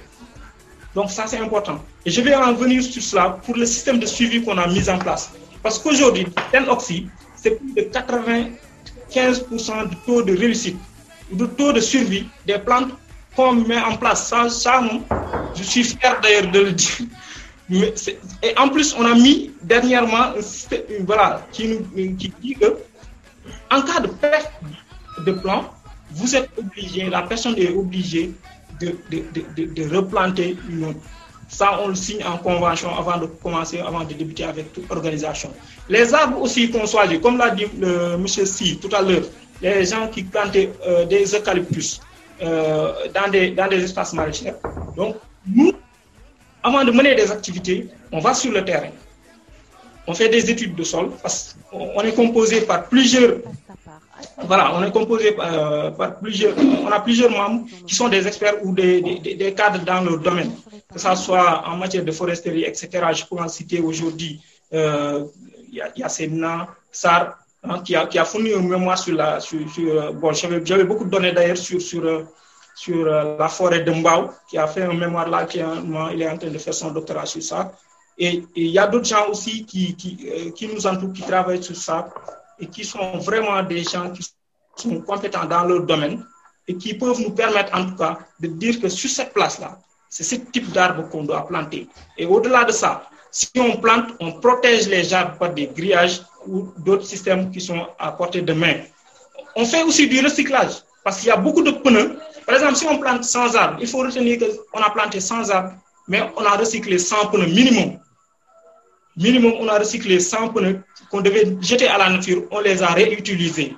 Donc 0.95 1.11
ça, 1.11 1.27
c'est 1.27 1.39
important. 1.39 1.83
Et 2.05 2.11
je 2.11 2.21
vais 2.21 2.35
en 2.35 2.55
venir 2.55 2.83
sur 2.83 3.03
cela 3.03 3.39
pour 3.45 3.57
le 3.57 3.67
système 3.67 3.99
de 3.99 4.07
suivi 4.07 4.43
qu'on 4.43 4.59
a 4.59 4.67
mis 4.67 4.89
en 4.89 4.99
place. 4.99 5.31
Parce 5.63 5.79
qu'aujourd'hui, 5.79 6.27
Tenoxy, 6.53 7.09
c'est 7.37 7.53
plus 7.53 7.73
de 7.73 7.83
95% 7.83 9.89
du 9.89 9.97
taux 10.07 10.23
de 10.23 10.37
réussite, 10.37 10.79
du 11.31 11.47
taux 11.49 11.73
de 11.73 11.81
survie 11.81 12.27
des 12.47 12.59
plantes 12.59 12.91
qu'on 13.37 13.53
met 13.53 13.81
en 13.81 13.97
place. 13.97 14.29
Ça, 14.29 14.49
ça 14.49 14.83
je 15.55 15.63
suis 15.63 15.85
fier 15.85 16.19
d'ailleurs 16.23 16.51
de 16.51 16.61
le 16.61 16.73
dire. 16.73 16.97
Mais 17.71 17.93
et 18.43 18.57
en 18.57 18.69
plus, 18.69 18.95
on 18.99 19.05
a 19.05 19.15
mis 19.15 19.51
dernièrement, 19.63 20.33
voilà, 21.01 21.47
qui, 21.53 21.69
nous, 21.69 22.17
qui 22.17 22.33
dit 22.41 22.55
que 22.55 22.77
en 23.71 23.83
cas 23.83 24.01
de 24.01 24.09
perte 24.09 24.51
de 25.27 25.33
plan, 25.33 25.65
vous 26.11 26.35
êtes 26.35 26.49
obligé, 26.59 27.09
la 27.11 27.23
personne 27.23 27.57
est 27.59 27.71
obligée 27.71 28.33
de, 28.81 28.97
de, 29.11 29.23
de, 29.57 29.65
de, 29.67 29.97
replanter 29.97 30.57
une 30.71 30.85
autre. 30.85 31.01
Ça, 31.49 31.81
on 31.83 31.89
le 31.89 31.95
signe 31.95 32.23
en 32.25 32.39
convention 32.39 32.97
avant 32.97 33.19
de 33.19 33.27
commencer, 33.27 33.81
avant 33.81 34.05
de 34.05 34.13
débuter 34.15 34.45
avec 34.45 34.73
toute 34.73 34.91
organisation. 34.91 35.51
Les 35.89 36.13
arbres 36.15 36.41
aussi 36.41 36.71
qu'on 36.71 36.87
choisit, 36.87 37.21
comme 37.21 37.39
l'a 37.39 37.51
dit 37.51 37.67
le 37.79 38.17
monsieur 38.17 38.45
Si 38.45 38.79
tout 38.79 38.95
à 38.95 39.03
l'heure, 39.03 39.25
les 39.61 39.85
gens 39.85 40.09
qui 40.09 40.23
plantaient 40.23 40.71
euh, 40.87 41.05
des 41.07 41.35
eucalyptus 41.35 42.01
euh, 42.43 42.93
dans, 43.15 43.31
des, 43.31 43.51
dans 43.51 43.67
des 43.67 43.83
espaces 43.83 44.13
maraîchers. 44.13 44.53
Donc, 44.97 45.17
nous, 45.47 45.73
avant 46.63 46.85
de 46.85 46.91
mener 46.91 47.15
des 47.15 47.31
activités, 47.31 47.89
on 48.13 48.21
va 48.21 48.35
sur 48.35 48.53
le 48.53 48.65
terrain. 48.65 48.91
On 50.07 50.15
fait 50.15 50.29
des 50.29 50.51
études 50.51 50.75
de 50.75 50.85
sol 50.85 51.11
parce 51.23 51.57
est 52.05 52.15
composé 52.15 52.63
par 52.63 52.89
plusieurs 52.89 53.39
voilà, 54.45 54.75
on 54.75 54.83
est 54.83 54.91
composé 54.91 55.37
euh, 55.39 55.91
par 55.91 56.19
plusieurs, 56.19 56.55
on 56.59 56.91
a 56.91 57.01
plusieurs 57.01 57.31
membres 57.31 57.67
qui 57.87 57.95
sont 57.95 58.09
des 58.09 58.27
experts 58.27 58.65
ou 58.65 58.73
des, 58.73 59.55
cadres 59.57 59.85
dans 59.85 60.01
leur 60.01 60.19
domaine, 60.19 60.53
que 60.93 60.99
ce 60.99 61.15
soit 61.15 61.65
en 61.67 61.77
matière 61.77 62.05
de 62.05 62.13
foresterie, 62.13 62.65
etc. 62.65 62.89
Je 63.13 63.25
peux 63.25 63.41
en 63.41 63.49
citer 63.49 63.81
aujourd'hui, 63.81 64.41
euh, 64.73 65.25
il 65.71 65.83
y 65.97 66.03
a 66.03 66.09
Sedna, 66.09 66.69
Sar, 66.91 67.39
hein, 67.63 67.81
qui, 67.85 67.95
a, 67.95 68.25
fourni 68.25 68.55
un 68.55 68.61
mémoire 68.61 68.99
sur 68.99 69.15
la, 69.15 69.41
sur 69.41 69.61
bon, 70.15 70.33
j'avais 70.33 70.85
beaucoup 70.85 71.05
de 71.05 71.11
données 71.11 71.33
d'ailleurs 71.33 71.57
sur, 71.57 71.81
sur, 71.81 72.03
sur 72.79 73.05
la 73.07 73.49
forêt 73.49 73.81
de 73.81 73.93
Mbao, 73.93 74.31
qui 74.49 74.57
a 74.57 74.67
fait 74.69 74.83
un 74.83 74.95
mémoire 74.95 75.29
là, 75.29 75.45
qui 75.47 75.59
est, 75.59 75.65
il 76.15 76.23
est 76.23 76.31
en 76.31 76.39
train 76.39 76.49
de 76.49 76.59
faire 76.59 76.75
son 76.75 76.93
doctorat 76.93 77.27
sur 77.27 77.43
ça. 77.43 77.73
Et, 78.17 78.29
et 78.29 78.45
il 78.55 78.71
y 78.71 78.79
a 78.79 78.87
d'autres 78.87 79.09
gens 79.09 79.29
aussi 79.29 79.65
qui, 79.65 79.97
qui, 79.97 80.17
euh, 80.29 80.51
qui 80.53 80.69
nous 80.69 80.87
entourent, 80.87 81.13
qui 81.13 81.23
travaillent 81.23 81.63
sur 81.63 81.75
ça 81.75 82.09
et 82.61 82.67
qui 82.67 82.85
sont 82.85 83.19
vraiment 83.19 83.61
des 83.65 83.83
gens 83.83 84.11
qui 84.11 84.23
sont 84.77 85.01
compétents 85.01 85.45
dans 85.47 85.65
leur 85.65 85.83
domaine 85.83 86.25
et 86.69 86.77
qui 86.77 86.95
peuvent 86.95 87.21
nous 87.21 87.33
permettre 87.33 87.77
en 87.77 87.85
tout 87.87 87.97
cas 87.97 88.19
de 88.39 88.47
dire 88.47 88.81
que 88.81 88.89
sur 88.89 89.11
cette 89.11 89.33
place-là, 89.33 89.79
c'est 90.09 90.25
ce 90.25 90.37
type 90.37 90.71
d'arbre 90.71 91.09
qu'on 91.09 91.25
doit 91.25 91.47
planter. 91.47 91.89
Et 92.17 92.27
au-delà 92.27 92.65
de 92.65 92.73
ça, 92.73 93.09
si 93.33 93.49
on 93.59 93.77
plante, 93.79 94.11
on 94.21 94.33
protège 94.35 94.89
les 94.89 95.13
arbres 95.13 95.37
par 95.37 95.53
des 95.53 95.67
grillages 95.67 96.23
ou 96.47 96.69
d'autres 96.79 97.05
systèmes 97.07 97.51
qui 97.51 97.61
sont 97.61 97.87
à 97.99 98.13
portée 98.13 98.43
de 98.43 98.53
main. 98.53 98.77
On 99.57 99.65
fait 99.65 99.83
aussi 99.83 100.09
du 100.09 100.21
recyclage 100.21 100.75
parce 101.05 101.19
qu'il 101.19 101.29
y 101.29 101.31
a 101.31 101.37
beaucoup 101.37 101.63
de 101.63 101.71
pneus. 101.71 102.19
Par 102.49 102.57
exemple, 102.57 102.77
si 102.77 102.87
on 102.87 102.97
plante 102.99 103.25
100 103.25 103.57
arbres, 103.57 103.77
il 103.79 103.87
faut 103.87 103.99
retenir 103.99 104.39
qu'on 104.73 104.81
a 104.81 104.89
planté 104.89 105.21
100 105.21 105.51
arbres, 105.51 105.75
mais 106.09 106.23
on 106.35 106.45
a 106.47 106.57
recyclé 106.57 106.99
100 106.99 107.27
pneus 107.27 107.47
minimum. 107.47 107.99
Minimum, 109.19 109.53
on 109.61 109.69
a 109.69 109.79
recyclé 109.79 110.19
100 110.19 110.49
pneus 110.55 110.81
qu'on 111.11 111.21
devait 111.21 111.59
jeter 111.61 111.89
à 111.89 111.99
la 111.99 112.09
nature, 112.09 112.45
on 112.51 112.61
les 112.61 112.83
a 112.83 112.87
réutilisés. 112.87 113.77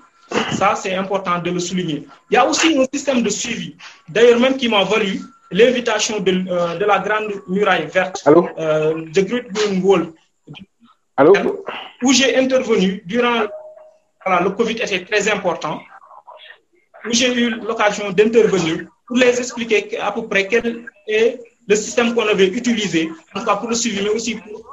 Ça, 0.52 0.76
c'est 0.76 0.94
important 0.94 1.40
de 1.40 1.50
le 1.50 1.58
souligner. 1.58 2.06
Il 2.30 2.34
y 2.34 2.36
a 2.36 2.46
aussi 2.46 2.78
un 2.78 2.84
système 2.94 3.22
de 3.22 3.28
suivi, 3.28 3.74
d'ailleurs 4.08 4.38
même 4.38 4.56
qui 4.56 4.68
m'a 4.68 4.84
valu 4.84 5.20
l'invitation 5.50 6.20
de, 6.20 6.30
euh, 6.30 6.78
de, 6.78 6.84
la 6.84 7.00
grande 7.00 7.32
muraille 7.48 7.88
verte, 7.88 8.22
euh, 8.28 9.04
The 9.12 9.24
Great 9.26 9.52
Green 9.52 9.82
Wall, 9.82 10.12
Allô? 11.16 11.64
où 12.04 12.12
j'ai 12.12 12.36
intervenu 12.36 13.02
durant 13.04 13.46
voilà, 14.24 14.42
le 14.42 14.50
Covid 14.50 14.74
était 14.74 15.04
très 15.04 15.28
important, 15.28 15.80
où 17.06 17.12
j'ai 17.12 17.32
eu 17.34 17.50
l'occasion 17.50 18.10
d'intervenir 18.10 18.86
pour 19.06 19.16
les 19.16 19.38
expliquer 19.38 19.98
à 19.98 20.12
peu 20.12 20.26
près 20.26 20.46
quel 20.46 20.86
est 21.06 21.40
le 21.66 21.76
système 21.76 22.14
qu'on 22.14 22.26
avait 22.26 22.48
utilisé, 22.48 23.10
en 23.34 23.40
tout 23.40 23.46
cas 23.46 23.56
pour 23.56 23.68
le 23.68 23.74
suivi, 23.74 24.02
mais 24.02 24.10
aussi 24.10 24.34
pour 24.34 24.64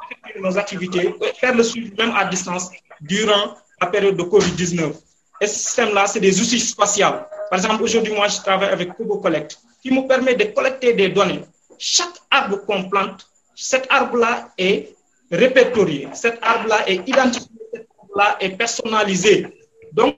nos 0.42 0.58
activités, 0.58 1.14
faire 1.40 1.56
le 1.56 1.64
suivi 1.64 1.92
même 1.98 2.12
à 2.16 2.26
distance 2.26 2.70
durant 3.02 3.56
la 3.82 3.88
période 3.88 4.16
de 4.16 4.24
Covid-19. 4.24 4.94
Et 5.42 5.48
ce 5.48 5.60
système-là, 5.60 6.08
c'est 6.08 6.20
des 6.20 6.40
outils 6.42 6.60
spatiaux. 6.60 7.14
Par 7.50 7.60
exemple, 7.60 7.84
aujourd'hui, 7.84 8.14
moi, 8.14 8.28
je 8.28 8.38
travaille 8.38 8.70
avec 8.70 8.96
Kobo 8.96 9.18
Collect, 9.18 9.60
qui 9.82 9.92
me 9.92 10.08
permet 10.08 10.36
de 10.36 10.46
collecter 10.46 10.94
des 10.94 11.10
données. 11.10 11.42
Chaque 11.78 12.16
arbre 12.32 12.66
qu'on 12.66 12.90
plante, 12.90 13.28
cet 13.56 13.86
arbre-là 13.90 14.50
est 14.58 14.96
répertorié, 15.32 16.08
cet 16.14 16.40
arbre-là 16.42 16.90
est 16.90 17.08
identifié, 17.08 17.50
cet 17.74 17.88
arbre-là 18.00 18.38
est 18.40 18.50
personnalisé. 18.58 19.48
Donc, 19.94 20.18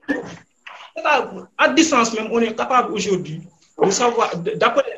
à 1.58 1.68
distance 1.68 2.12
même, 2.14 2.28
on 2.30 2.40
est 2.40 2.54
capable 2.54 2.92
aujourd'hui 2.92 3.40
de 3.82 3.90
savoir, 3.90 4.36
d'appeler, 4.36 4.92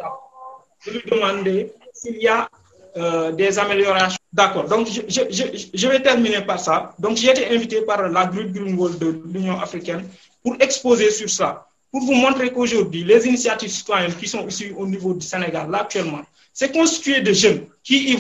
de 0.87 0.91
lui 0.93 1.03
demander 1.11 1.73
s'il 1.95 2.17
y 2.17 2.29
a 2.29 2.49
euh, 2.97 3.33
des 3.33 3.59
améliorations. 3.59 4.19
D'accord. 4.33 4.65
Donc, 4.65 4.87
je, 4.89 5.03
je, 5.09 5.69
je, 5.75 5.89
vais 5.89 6.01
terminer 6.01 6.41
par 6.43 6.59
ça. 6.59 6.95
Donc, 6.99 7.17
j'ai 7.17 7.31
été 7.31 7.49
invité 7.55 7.83
par 7.83 8.09
la 8.09 8.27
Green 8.27 8.51
Green 8.53 8.75
Wall 8.79 8.99
de 8.99 9.23
l'Union 9.33 9.61
africaine 9.61 10.09
pour 10.43 10.57
exposer 10.61 11.11
sur 11.11 11.29
ça, 11.31 11.67
pour 11.91 12.01
vous 12.03 12.15
montrer 12.15 12.51
qu'aujourd'hui, 12.53 13.05
les 13.05 13.27
initiatives 13.27 13.71
citoyennes 13.71 14.15
qui 14.15 14.27
sont 14.27 14.47
ici 14.47 14.73
au 14.77 14.87
niveau 14.87 15.15
du 15.15 15.25
Sénégal, 15.27 15.71
là 15.71 15.81
actuellement, 15.83 16.23
c'est 16.53 16.73
constitué 16.73 17.21
de 17.21 17.33
jeunes 17.33 17.67
qui 17.83 18.15
y 18.15 18.19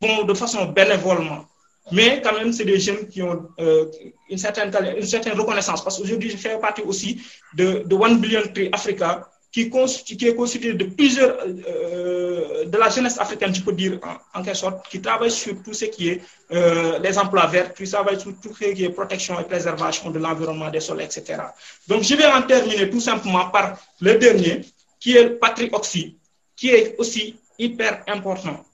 vont 0.00 0.24
de 0.24 0.34
façon 0.34 0.66
bénévolement. 0.66 1.44
Mais 1.92 2.20
quand 2.22 2.34
même, 2.34 2.52
c'est 2.52 2.64
des 2.64 2.78
jeunes 2.78 3.08
qui 3.08 3.22
ont 3.22 3.48
euh, 3.58 3.86
une, 4.28 4.38
certaine, 4.38 4.70
reconnaissance. 4.70 5.82
Parce 5.82 5.98
qu'aujourd'hui, 5.98 6.30
je 6.30 6.36
fais 6.36 6.58
partie 6.58 6.82
aussi 6.82 7.20
de, 7.54 7.84
One 7.92 8.18
Billion 8.18 8.42
Tree 8.54 8.68
Africa, 8.72 9.28
qui, 9.52 9.68
qui, 9.68 10.28
est 10.28 10.34
constitué 10.36 10.74
de 10.74 10.84
plusieurs, 10.84 11.36
euh, 11.44 12.64
de 12.66 12.78
la 12.78 12.88
jeunesse 12.88 13.18
africaine, 13.18 13.52
je 13.52 13.62
peux 13.62 13.72
dire 13.72 13.98
en, 14.02 14.38
en, 14.38 14.44
quelque 14.44 14.56
sorte, 14.56 14.88
qui 14.88 15.00
travaille 15.00 15.30
sur 15.32 15.60
tout 15.62 15.74
ce 15.74 15.86
qui 15.86 16.10
est 16.10 16.22
euh, 16.52 17.00
les 17.00 17.18
emplois 17.18 17.46
verts, 17.46 17.74
qui 17.74 17.90
travaille 17.90 18.20
sur 18.20 18.32
tout 18.40 18.54
ce 18.54 18.66
qui 18.66 18.84
est 18.84 18.90
protection 18.90 19.40
et 19.40 19.44
préservation 19.44 20.10
de 20.10 20.20
l'environnement, 20.20 20.70
des 20.70 20.78
sols, 20.78 21.02
etc. 21.02 21.42
Donc, 21.88 22.04
je 22.04 22.14
vais 22.14 22.26
en 22.26 22.42
terminer 22.42 22.88
tout 22.88 23.00
simplement 23.00 23.50
par 23.50 23.76
le 24.00 24.14
dernier, 24.18 24.60
qui 25.00 25.16
est 25.16 25.30
Patrick 25.30 25.74
Oxy, 25.74 26.16
qui 26.54 26.70
est 26.70 26.94
aussi 26.98 27.36
hyper 27.58 28.04
important. 28.06 28.64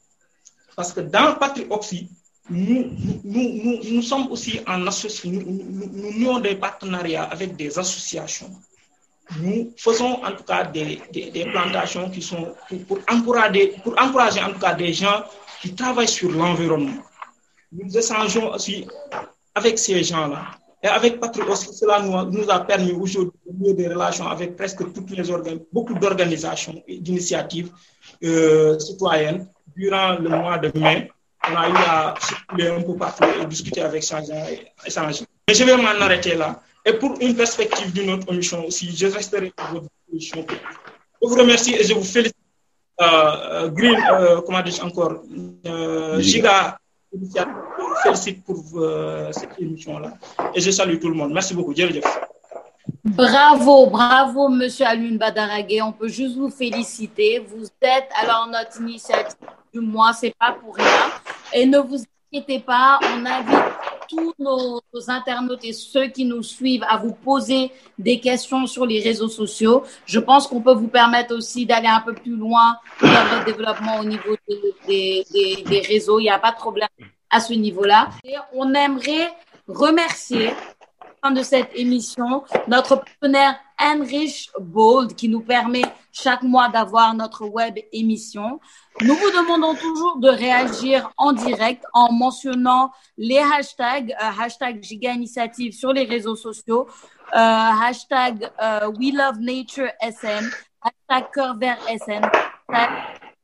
Parce 0.74 0.93
que 0.93 1.01
dans 1.01 1.36
Patrick 1.36 1.72
Oxy, 1.72 2.10
nous, 2.48 2.90
nous, 3.24 3.62
nous, 3.64 3.78
nous, 3.94 4.02
sommes 4.02 4.31
aussi 4.31 4.60
en 4.66 4.86
association, 4.86 5.31
nous, 5.31 6.12
nous, 6.18 6.40
des 6.40 6.56
partenariats 6.56 7.24
avec 7.24 7.56
des 7.56 7.78
associations 7.78 8.51
nous 9.40 9.73
faisons 9.77 10.24
en 10.24 10.32
tout 10.32 10.44
cas 10.44 10.64
des, 10.64 11.01
des, 11.12 11.31
des 11.31 11.44
plantations 11.47 12.09
qui 12.10 12.23
sont 12.23 12.55
pour, 12.68 12.78
pour, 12.86 12.98
encourager, 13.10 13.74
pour 13.82 14.01
encourager 14.01 14.40
en 14.43 14.52
tout 14.52 14.60
cas 14.60 14.74
des 14.74 14.93
gens 14.93 15.24
qui 15.60 15.74
travaillent 15.74 16.09
sur 16.09 16.31
l'environnement. 16.31 17.02
Nous 17.73 17.97
échangeons 17.97 18.52
aussi 18.52 18.86
avec 19.55 19.78
ces 19.78 20.02
gens-là. 20.05 20.47
Et 20.82 20.89
avec 20.89 21.18
Patrick 21.18 21.48
aussi, 21.48 21.74
cela 21.74 22.01
nous, 22.01 22.31
nous 22.31 22.51
a 22.51 22.60
permis 22.60 22.93
aujourd'hui 22.93 23.32
de 23.48 23.73
des 23.73 23.89
relations 23.89 24.28
avec 24.28 24.56
presque 24.56 24.93
toutes 24.93 25.10
les 25.10 25.24
beaucoup 25.73 25.94
d'organisations 25.94 26.81
et 26.86 26.98
d'initiatives 26.98 27.70
euh, 28.23 28.78
citoyennes. 28.78 29.48
Durant 29.74 30.14
le 30.18 30.31
mois 30.31 30.56
de 30.56 30.78
mai, 30.78 31.10
on 31.51 31.56
a 31.56 31.68
eu 31.68 31.77
à 31.77 32.14
circuler 32.20 32.68
un 32.68 32.82
peu 32.82 32.97
partout 32.97 33.24
et 33.40 33.47
discuter 33.47 33.82
avec 33.82 34.02
ces 34.02 34.16
gens. 34.16 35.10
Mais 35.48 35.55
je 35.55 35.64
vais 35.64 35.77
m'en 35.77 36.01
arrêter 36.01 36.35
là. 36.35 36.60
et 36.85 36.93
pour 36.94 37.16
une 37.20 37.35
perspective 37.36 37.93
d'une 37.93 38.10
autre 38.10 38.32
émission 38.32 38.64
aussi, 38.66 38.94
je 38.97 39.06
resterai 39.06 39.52
à 39.56 39.73
votre 39.73 39.86
disposition. 40.12 40.44
Je 41.23 41.28
vous 41.28 41.35
remercie 41.35 41.74
et 41.74 41.85
je 41.85 41.94
vous 41.94 42.02
félicite. 42.02 42.36
Euh, 43.01 43.68
Green, 43.68 44.01
euh, 44.10 44.40
comment 44.40 44.62
dis-je 44.62 44.81
encore, 44.81 45.16
euh, 45.66 46.18
Giga, 46.20 46.78
je 47.12 47.18
vous 47.18 47.94
félicite 48.02 48.43
pour 48.43 48.64
euh, 48.77 49.31
cette 49.32 49.59
émission-là. 49.59 50.14
Et 50.55 50.60
je 50.60 50.70
salue 50.70 50.98
tout 50.98 51.09
le 51.09 51.14
monde. 51.14 51.32
Merci 51.32 51.55
beaucoup. 51.55 51.74
Jerry 51.74 52.01
Bravo, 53.05 53.86
bravo, 53.86 54.48
Monsieur 54.48 54.86
Alun 54.86 55.16
Badaragé. 55.16 55.82
On 55.82 55.93
peut 55.93 56.09
juste 56.09 56.36
vous 56.36 56.51
féliciter. 56.51 57.39
Vous 57.39 57.66
êtes 57.81 58.09
alors 58.20 58.48
notre 58.51 58.81
initiative 58.81 59.36
du 59.73 59.81
mois, 59.81 60.12
c'est 60.12 60.35
pas 60.39 60.56
pour 60.60 60.74
rien. 60.74 60.86
Et 61.52 61.66
ne 61.66 61.78
vous 61.78 61.98
inquiétez 62.32 62.60
pas, 62.60 62.98
on 63.02 63.24
invite 63.24 63.74
tous 64.09 64.35
nos, 64.39 64.81
internautes 65.09 65.64
et 65.64 65.73
ceux 65.73 66.06
qui 66.09 66.24
nous 66.24 66.43
suivent 66.43 66.85
à 66.89 66.97
vous 66.97 67.12
poser 67.12 67.73
des 67.98 68.20
questions 68.20 68.66
sur 68.66 68.86
les 68.86 69.01
réseaux 69.01 69.28
sociaux. 69.28 69.85
Je 70.06 70.18
pense 70.18 70.47
qu'on 70.47 70.60
peut 70.60 70.74
vous 70.74 70.89
permettre 70.89 71.35
aussi 71.35 71.66
d'aller 71.66 71.89
un 71.89 72.01
peu 72.01 72.14
plus 72.14 72.36
loin 72.36 72.78
dans 73.01 73.09
votre 73.09 73.44
développement 73.44 73.98
au 73.98 74.05
niveau 74.05 74.36
des, 74.86 75.24
des, 75.32 75.62
des, 75.62 75.81
réseaux. 75.81 76.18
Il 76.18 76.24
n'y 76.24 76.31
a 76.31 76.39
pas 76.39 76.52
de 76.52 76.56
problème 76.56 76.89
à 77.31 77.40
ce 77.40 77.52
niveau-là. 77.52 78.10
Et 78.24 78.35
on 78.55 78.73
aimerait 78.74 79.32
remercier 79.68 80.52
de 81.31 81.43
cette 81.43 81.70
émission, 81.74 82.44
notre 82.68 82.97
partenaire 82.97 83.56
Enrich 83.80 84.50
Bold 84.58 85.14
qui 85.14 85.28
nous 85.28 85.40
permet 85.40 85.84
chaque 86.12 86.42
mois 86.42 86.68
d'avoir 86.68 87.14
notre 87.14 87.46
web 87.46 87.78
émission. 87.92 88.60
Nous 89.02 89.14
vous 89.14 89.30
demandons 89.30 89.74
toujours 89.74 90.16
de 90.18 90.28
réagir 90.28 91.10
en 91.18 91.32
direct 91.32 91.84
en 91.92 92.12
mentionnant 92.12 92.90
les 93.18 93.38
hashtags, 93.38 94.12
euh, 94.12 94.42
hashtag 94.42 94.82
Giga 94.82 95.12
Initiative 95.12 95.72
sur 95.72 95.92
les 95.92 96.04
réseaux 96.04 96.36
sociaux, 96.36 96.86
euh, 97.34 97.36
hashtag 97.36 98.50
euh, 98.62 98.90
We 98.98 99.12
Love 99.12 99.40
Nature 99.40 99.90
SN, 100.00 100.48
hashtag 100.80 101.30
Cœur 101.34 101.56
Vert 101.58 101.78
SN, 101.86 102.22
hashtag 102.68 102.90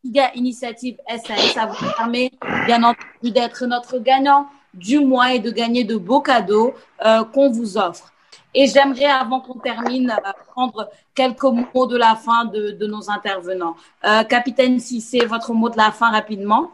Giga 0.04 0.30
Initiative 0.34 0.96
SN. 1.08 1.36
Ça 1.52 1.66
vous 1.66 1.86
permet 1.96 2.30
bien 2.66 2.82
entendu 2.82 3.30
d'être 3.30 3.66
notre 3.66 3.98
gagnant 3.98 4.48
du 4.74 4.98
mois 5.00 5.34
et 5.34 5.38
de 5.38 5.50
gagner 5.50 5.84
de 5.84 5.96
beaux 5.96 6.20
cadeaux 6.20 6.74
euh, 7.04 7.24
qu'on 7.24 7.50
vous 7.50 7.76
offre. 7.76 8.12
Et 8.54 8.66
j'aimerais, 8.66 9.06
avant 9.06 9.40
qu'on 9.40 9.58
termine, 9.58 10.10
euh, 10.10 10.32
prendre 10.52 10.90
quelques 11.14 11.42
mots 11.42 11.86
de 11.86 11.96
la 11.96 12.14
fin 12.16 12.44
de, 12.44 12.72
de 12.72 12.86
nos 12.86 13.10
intervenants. 13.10 13.74
Euh, 14.04 14.24
Capitaine 14.24 14.78
Cissé, 14.78 15.24
votre 15.26 15.52
mot 15.52 15.70
de 15.70 15.76
la 15.76 15.90
fin 15.90 16.10
rapidement. 16.10 16.70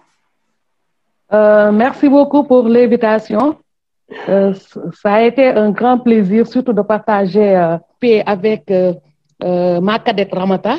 Euh, 1.33 1.71
merci 1.71 2.09
beaucoup 2.09 2.43
pour 2.45 2.69
l'invitation. 2.69 3.57
Euh, 4.29 4.55
ça 5.03 5.15
a 5.15 5.23
été 5.23 5.49
un 5.49 5.71
grand 5.71 5.99
plaisir, 5.99 6.47
surtout 6.47 6.73
de 6.73 6.83
partager 6.83 7.77
paix 8.01 8.23
avec 8.27 8.73
ma 9.41 9.99
cadette 9.99 10.35
Ramata. 10.35 10.77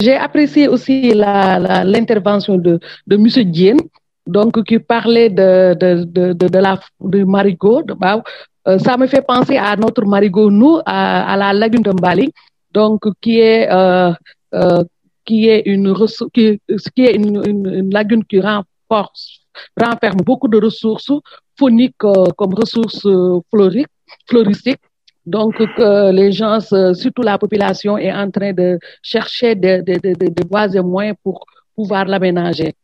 J'ai 0.00 0.16
apprécié 0.16 0.68
aussi 0.68 1.14
l'intervention 1.14 2.58
de, 2.58 2.78
M. 3.10 3.26
Dienne, 3.44 3.80
donc 4.26 4.62
qui 4.64 4.78
parlait 4.78 5.30
de, 5.30 5.74
de, 5.74 6.04
de, 6.04 6.32
de, 6.32 6.48
de 6.48 6.58
la, 6.58 6.78
du 7.00 7.24
marigot. 7.24 7.82
Bah, 7.98 8.22
euh, 8.68 8.78
ça 8.78 8.96
me 8.96 9.06
fait 9.06 9.22
penser 9.22 9.56
à 9.56 9.76
notre 9.76 10.04
marigot, 10.04 10.50
nous, 10.50 10.80
à, 10.84 11.32
à 11.32 11.36
la 11.36 11.52
lagune 11.52 11.82
de 11.82 11.92
Mbali, 11.92 12.32
donc 12.72 13.02
qui 13.20 13.38
est, 13.40 13.70
euh, 13.70 14.12
euh, 14.54 14.82
qui 15.24 15.48
est, 15.48 15.62
une, 15.66 15.94
qui, 16.34 16.60
qui 16.94 17.02
est 17.04 17.14
une, 17.14 17.42
une, 17.46 17.74
une, 17.74 17.90
lagune 17.92 18.24
qui 18.24 18.40
renforce, 18.40 19.40
renferme 19.80 20.20
beaucoup 20.24 20.48
de 20.48 20.60
ressources 20.60 21.12
phoniques 21.58 21.96
comme 22.36 22.54
ressources 22.54 23.06
floriques, 23.50 23.88
floristiques. 24.28 24.80
Donc, 25.24 25.56
que 25.56 26.12
les 26.12 26.30
gens, 26.30 26.60
surtout 26.94 27.22
la 27.22 27.36
population, 27.36 27.98
est 27.98 28.12
en 28.12 28.30
train 28.30 28.52
de 28.52 28.78
chercher 29.02 29.56
des 29.56 29.82
de, 29.82 29.94
de, 29.94 30.14
de, 30.14 30.28
de 30.28 30.48
voies 30.48 30.72
et 30.72 30.80
moyens 30.80 31.16
pour 31.20 31.44
pouvoir 31.74 32.04
l'aménager. 32.04 32.74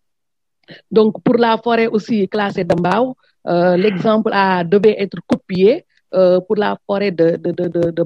Donc, 0.91 1.23
pour 1.23 1.37
la 1.37 1.59
forêt 1.59 1.87
aussi 1.87 2.29
classée 2.29 2.65
d'Ambao, 2.65 3.17
euh, 3.47 3.77
l'exemple 3.77 4.31
a 4.33 4.65
devait 4.65 4.97
être 4.99 5.19
copié 5.27 5.85
euh, 6.15 6.41
pour 6.41 6.57
la 6.57 6.77
forêt 6.87 7.11
de, 7.11 7.37
de, 7.37 7.51
de, 7.51 7.69
de, 7.69 7.91
de. 7.91 8.05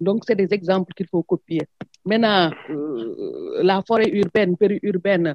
Donc, 0.00 0.22
c'est 0.26 0.36
des 0.36 0.52
exemples 0.52 0.92
qu'il 0.94 1.08
faut 1.08 1.22
copier. 1.22 1.62
Maintenant, 2.04 2.50
euh, 2.70 3.62
la 3.62 3.82
forêt 3.86 4.08
urbaine, 4.10 4.56
périurbaine, 4.56 5.34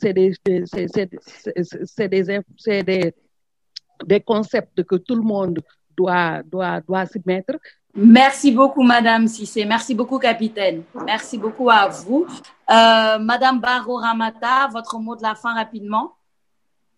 c'est 0.00 0.12
des, 0.12 0.32
des, 0.44 0.64
c'est 0.66 2.08
des, 2.08 2.82
des, 2.82 3.14
des 4.04 4.20
concepts 4.20 4.82
que 4.82 4.96
tout 4.96 5.14
le 5.14 5.22
monde 5.22 5.58
doit, 5.96 6.42
doit, 6.42 6.80
doit 6.80 7.06
s'y 7.06 7.20
mettre. 7.24 7.54
Merci 7.94 8.52
beaucoup, 8.52 8.82
Madame 8.82 9.28
Sissé. 9.28 9.66
Merci 9.66 9.94
beaucoup, 9.94 10.18
capitaine. 10.18 10.82
Merci 11.04 11.36
beaucoup 11.36 11.68
à 11.68 11.88
vous. 11.88 12.26
Euh, 12.70 13.18
Madame 13.18 13.60
Baro 13.60 13.96
Ramata, 13.96 14.68
votre 14.72 14.98
mot 14.98 15.14
de 15.14 15.22
la 15.22 15.34
fin 15.34 15.54
rapidement. 15.54 16.12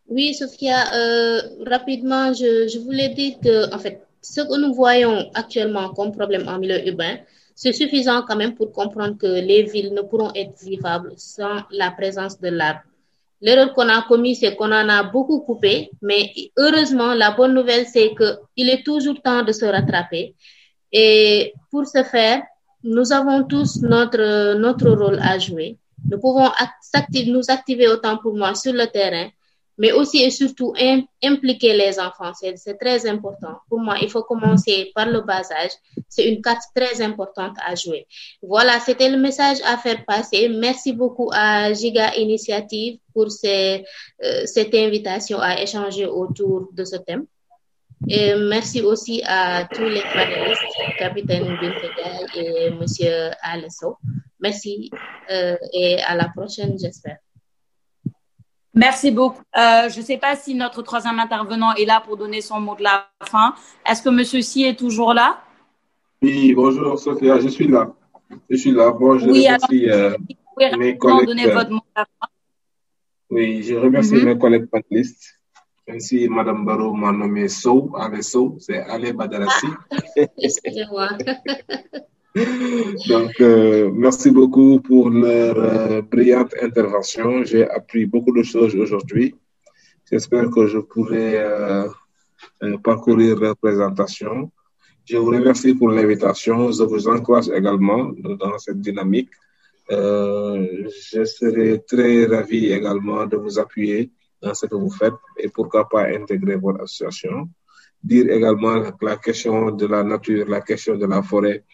Oui, 0.09 0.35
Sophia, 0.35 0.95
euh, 0.95 1.41
rapidement, 1.67 2.33
je, 2.33 2.69
je, 2.69 2.79
voulais 2.79 3.09
dire 3.09 3.35
que, 3.43 3.75
en 3.75 3.79
fait, 3.79 4.07
ce 4.23 4.43
que 4.43 4.57
nous 4.61 4.73
voyons 4.73 5.31
actuellement 5.35 5.93
comme 5.95 6.13
problème 6.13 6.47
en 6.47 6.59
milieu 6.59 6.87
urbain, 6.87 7.17
c'est 7.57 7.73
suffisant 7.73 8.23
quand 8.23 8.37
même 8.37 8.55
pour 8.55 8.71
comprendre 8.71 9.17
que 9.19 9.27
les 9.27 9.63
villes 9.63 9.95
ne 9.95 10.03
pourront 10.03 10.33
être 10.35 10.63
vivables 10.63 11.13
sans 11.17 11.63
la 11.71 11.91
présence 11.91 12.41
de 12.41 12.49
l'arbre. 12.51 12.83
L'erreur 13.41 13.73
qu'on 13.75 13.89
a 13.89 14.03
commise, 14.03 14.41
c'est 14.41 14.55
qu'on 14.57 14.73
en 14.73 14.89
a 14.89 15.03
beaucoup 15.03 15.41
coupé, 15.41 15.91
mais 16.01 16.33
heureusement, 16.57 17.15
la 17.15 17.33
bonne 17.33 17.53
nouvelle, 17.53 17.87
c'est 17.87 18.15
qu'il 18.15 18.71
est 18.71 18.85
toujours 18.85 19.21
temps 19.21 19.43
de 19.43 19.53
se 19.53 19.65
rattraper. 19.65 20.35
Et 20.97 21.53
pour 21.73 21.87
ce 21.89 22.05
faire, 22.05 22.45
nous 22.85 23.13
avons 23.13 23.43
tous 23.43 23.83
notre, 23.83 24.55
notre 24.55 24.91
rôle 24.91 25.19
à 25.21 25.41
jouer. 25.41 25.77
Nous 26.09 26.21
pouvons 26.21 26.49
nous 27.27 27.43
activer 27.49 27.89
autant 27.89 28.17
pour 28.19 28.37
moi 28.37 28.55
sur 28.55 28.73
le 28.73 28.87
terrain, 28.87 29.29
mais 29.77 29.91
aussi 29.91 30.23
et 30.23 30.31
surtout 30.31 30.73
im 30.79 31.03
impliquer 31.21 31.73
les 31.73 31.99
enfants. 31.99 32.33
C'est 32.35 32.79
très 32.79 33.09
important. 33.09 33.57
Pour 33.69 33.81
moi, 33.81 33.97
il 34.03 34.09
faut 34.09 34.23
commencer 34.23 34.93
par 34.95 35.07
le 35.07 35.23
bas 35.23 35.43
âge. 35.51 35.73
C'est 36.09 36.29
une 36.31 36.41
carte 36.41 36.63
très 36.77 37.03
importante 37.03 37.57
à 37.67 37.75
jouer. 37.75 38.07
Voilà, 38.41 38.79
c'était 38.79 39.09
le 39.09 39.17
message 39.17 39.59
à 39.65 39.77
faire 39.79 40.05
passer. 40.05 40.49
Merci 40.49 40.93
beaucoup 40.93 41.29
à 41.33 41.73
Giga 41.73 42.15
Initiative 42.15 42.99
pour 43.13 43.27
euh, 43.47 43.79
cette 44.45 44.75
invitation 44.75 45.41
à 45.41 45.61
échanger 45.61 46.07
autour 46.07 46.69
de 46.73 46.85
ce 46.85 46.97
thème. 46.97 47.27
Et 48.09 48.35
merci 48.37 48.83
aussi 48.83 49.23
à 49.25 49.65
tous 49.67 49.83
les 49.83 50.03
panélistes, 50.13 50.63
capitaine 50.99 51.45
Bintegay 51.61 52.27
et 52.37 52.71
monsieur 52.71 53.31
Alesso. 53.43 53.97
Merci 54.41 54.91
euh, 55.31 55.57
et 55.73 56.01
à 56.03 56.15
la 56.15 56.29
prochaine, 56.29 56.77
j'espère. 56.79 57.17
Merci 58.75 59.11
beaucoup. 59.13 59.41
Euh, 59.57 59.89
je 59.89 60.01
ne 60.01 60.05
sais 60.05 60.19
pas 60.19 60.35
si 60.37 60.55
notre 60.55 60.83
troisième 60.83 61.19
intervenant 61.21 61.73
est 61.75 61.85
là 61.87 62.03
pour 62.05 62.17
donner 62.17 62.41
son 62.41 62.61
mot 62.61 62.75
de 62.75 62.83
la 62.83 63.07
fin. 63.23 63.55
Est-ce 63.89 64.03
que 64.03 64.09
monsieur 64.11 64.43
Si 64.43 64.65
est 64.65 64.79
toujours 64.79 65.15
là? 65.15 65.41
Oui, 66.23 66.53
bonjour 66.55 66.99
Sophia, 66.99 67.39
je 67.41 67.49
suis 67.49 67.69
là. 67.69 67.93
Je 68.51 68.57
suis 68.57 68.73
là. 68.73 68.91
Bon, 68.91 69.17
je 69.19 69.27
oui, 69.31 69.47
remercie 69.47 69.89
alors, 69.89 70.13
euh, 70.13 70.17
vous 70.19 70.27
pouvez 70.55 70.65
mes 70.65 70.71
rapidement 70.71 70.99
collègues. 70.99 71.27
donner 71.29 71.47
votre 71.51 71.71
mot 71.71 71.79
de 71.79 71.93
la 72.01 72.05
fin. 72.05 72.29
Oui, 73.31 73.63
je 73.63 73.75
remercie 73.77 74.15
Mhm. 74.15 74.25
mes 74.25 74.39
collègues 74.39 74.67
panélistes. 74.67 75.39
Ainsi, 75.87 76.29
Madame 76.29 76.65
Barrow 76.65 76.95
m'a 76.95 77.13
nommé 77.13 77.47
Sow, 77.49 77.93
Ale 77.95 78.23
Sow, 78.23 78.57
c'est 78.59 78.79
Ale 78.79 79.13
Badarassi. 79.13 79.67
Excusez-moi. 80.39 81.09
Donc, 83.09 83.41
euh, 83.41 83.91
merci 83.93 84.31
beaucoup 84.31 84.81
pour 84.81 85.11
leur 85.11 85.59
euh, 85.59 86.01
brillante 86.03 86.55
intervention. 86.61 87.45
J'ai 87.45 87.69
appris 87.69 88.07
beaucoup 88.07 88.33
de 88.33 88.43
choses 88.43 88.75
aujourd'hui. 88.75 89.35
J'espère 90.11 90.51
que 90.51 90.67
je 90.67 90.79
pourrai 90.79 91.37
euh, 91.37 91.87
parcourir 92.83 93.39
leur 93.39 93.57
présentation. 93.57 94.51
Je 95.05 95.19
vous 95.19 95.27
remercie 95.27 95.75
pour 95.75 95.91
l'invitation. 95.91 96.73
Je 96.73 96.83
vous 96.83 97.09
encourage 97.09 97.51
également 97.51 98.11
dans 98.17 98.59
cette 98.59 98.81
dynamique. 98.81 99.31
Je 99.91 101.25
serai 101.25 101.83
très 101.87 102.25
ravi 102.25 102.73
également 102.73 103.27
de 103.27 103.37
vous 103.37 103.59
appuyer 103.59 104.11
dans 104.45 104.55
ce 104.55 104.67
que 104.67 104.75
vous 104.75 104.91
faites 104.91 105.15
et 105.39 105.49
pourquoi 105.49 105.89
pas 105.89 106.05
intégrer 106.09 106.57
votre 106.57 106.83
association. 106.83 107.49
Dire 108.03 108.31
également 108.31 108.93
que 108.93 109.05
la 109.05 109.17
question 109.17 109.71
de 109.71 109.87
la 109.87 110.03
nature, 110.05 110.47
la 110.49 110.61
question 110.61 110.97
de 110.97 111.07
la 111.07 111.23
forêt, 111.23 111.65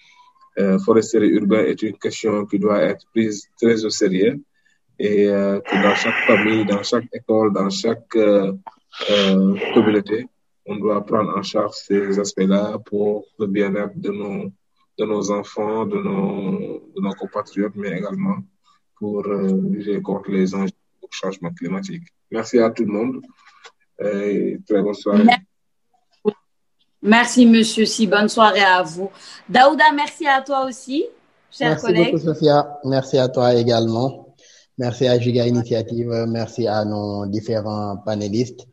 euh, 0.59 0.79
foresterie 0.79 1.31
urbaine 1.31 1.67
est 1.67 1.83
une 1.83 1.97
question 1.97 2.47
qui 2.47 2.59
doit 2.59 2.81
être 2.83 3.05
prise 3.13 3.49
très 3.61 3.85
au 3.85 3.91
sérieux 3.91 4.41
et 4.99 5.29
euh, 5.29 5.61
que 5.61 5.77
dans 5.83 5.95
chaque 5.95 6.21
famille, 6.27 6.65
dans 6.65 6.83
chaque 6.83 7.09
école, 7.13 7.53
dans 7.53 7.71
chaque 7.71 8.15
euh, 8.17 8.53
communauté, 9.75 10.27
on 10.67 10.77
doit 10.77 11.05
prendre 11.05 11.37
en 11.37 11.43
charge 11.43 11.75
ces 11.87 12.19
aspects-là 12.19 12.79
pour 12.85 13.25
le 13.39 13.47
bien-être 13.47 13.97
de 13.97 14.11
nos, 14.11 14.53
de 14.99 15.05
nos 15.05 15.31
enfants, 15.31 15.87
de 15.87 15.99
nos, 15.99 16.91
de 16.95 17.01
nos 17.01 17.15
compatriotes, 17.15 17.75
mais 17.77 17.99
également 17.99 18.39
pour 18.97 19.27
lutter 19.27 20.03
contre 20.03 20.31
les 20.31 20.55
enjeux 20.55 20.67
du 21.03 21.09
changement 21.11 21.53
climatique. 21.55 22.07
Merci 22.31 22.59
à 22.59 22.71
tout 22.71 22.85
le 22.85 22.93
monde 22.93 23.21
et 24.03 24.59
très 24.67 24.83
bonne 24.83 24.95
soirée. 24.95 25.25
Merci, 27.03 27.47
monsieur 27.47 27.87
Si. 27.87 28.07
Bonne 28.07 28.29
soirée 28.29 28.61
à 28.63 28.83
vous. 28.83 29.11
Daouda, 29.49 29.85
merci 29.95 30.27
à 30.27 30.43
toi 30.43 30.67
aussi, 30.67 31.07
cher 31.51 31.71
Merci 31.71 31.87
collègue. 31.87 32.13
beaucoup, 32.13 32.19
Sophia. 32.25 32.79
Merci 32.85 33.19
à 33.19 33.29
toi 33.29 33.55
également. 33.55 34.35
Merci 34.77 35.07
à 35.09 35.19
Giga 35.19 35.47
Initiative. 35.47 36.09
Merci 36.29 36.67
à 36.69 36.85
nos 36.85 37.27
différents 37.27 37.97
panélistes. 37.99 38.67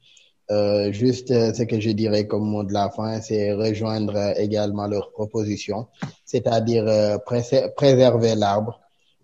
Euh, 0.50 0.92
juste 0.94 1.32
euh, 1.32 1.54
ce 1.54 1.64
que 1.64 1.80
je 1.80 1.90
dirais 1.92 2.26
comme 2.26 2.46
mot 2.50 2.64
de 2.64 2.72
la 2.72 2.90
fin, 2.90 3.20
c'est 3.20 3.52
rejoindre 3.52 4.16
également 4.38 4.88
leurs 4.88 5.12
propositions, 5.12 5.88
c'est-à-dire 6.24 6.86
euh, 6.88 7.18
pré- 7.18 7.70
préserver 7.76 8.34
l'arbre 8.36 8.80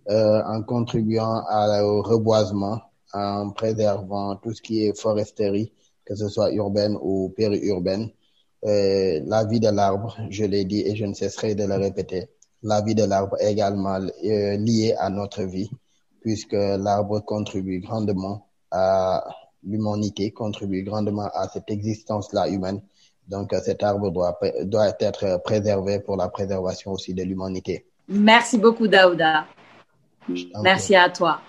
euh, 0.09 0.41
en 0.45 0.61
contribuant 0.63 1.41
à- 1.47 1.85
au 1.85 2.01
reboisement, 2.01 2.81
en 3.13 3.51
préservant 3.51 4.35
tout 4.37 4.53
ce 4.53 4.61
qui 4.61 4.85
est 4.85 4.99
foresterie, 4.99 5.71
que 6.05 6.15
ce 6.15 6.27
soit 6.27 6.51
urbaine 6.51 6.97
ou 7.01 7.29
périurbaine. 7.29 8.09
Euh, 8.65 9.21
la 9.25 9.45
vie 9.45 9.59
de 9.59 9.69
l'arbre, 9.69 10.17
je 10.29 10.45
l'ai 10.45 10.65
dit 10.65 10.81
et 10.81 10.95
je 10.95 11.05
ne 11.05 11.13
cesserai 11.13 11.55
de 11.55 11.65
le 11.65 11.75
répéter, 11.75 12.29
la 12.63 12.81
vie 12.81 12.95
de 12.95 13.03
l'arbre 13.03 13.35
est 13.39 13.51
également 13.51 13.99
euh, 13.99 14.57
liée 14.57 14.95
à 14.97 15.09
notre 15.09 15.43
vie, 15.43 15.69
puisque 16.21 16.53
l'arbre 16.53 17.19
contribue 17.19 17.79
grandement 17.79 18.47
à 18.71 19.23
l'humanité, 19.63 20.31
contribue 20.31 20.83
grandement 20.83 21.29
à 21.33 21.49
cette 21.49 21.69
existence-là 21.69 22.47
humaine. 22.47 22.81
Donc, 23.27 23.53
euh, 23.53 23.59
cet 23.63 23.83
arbre 23.83 24.11
doit, 24.11 24.39
doit 24.63 24.93
être 24.99 25.41
préservé 25.43 25.99
pour 25.99 26.15
la 26.15 26.29
préservation 26.29 26.91
aussi 26.91 27.13
de 27.13 27.23
l'humanité. 27.23 27.85
Merci 28.07 28.57
beaucoup, 28.57 28.87
Daouda. 28.87 29.45
Merci 30.61 30.95
à 30.95 31.09
toi. 31.09 31.39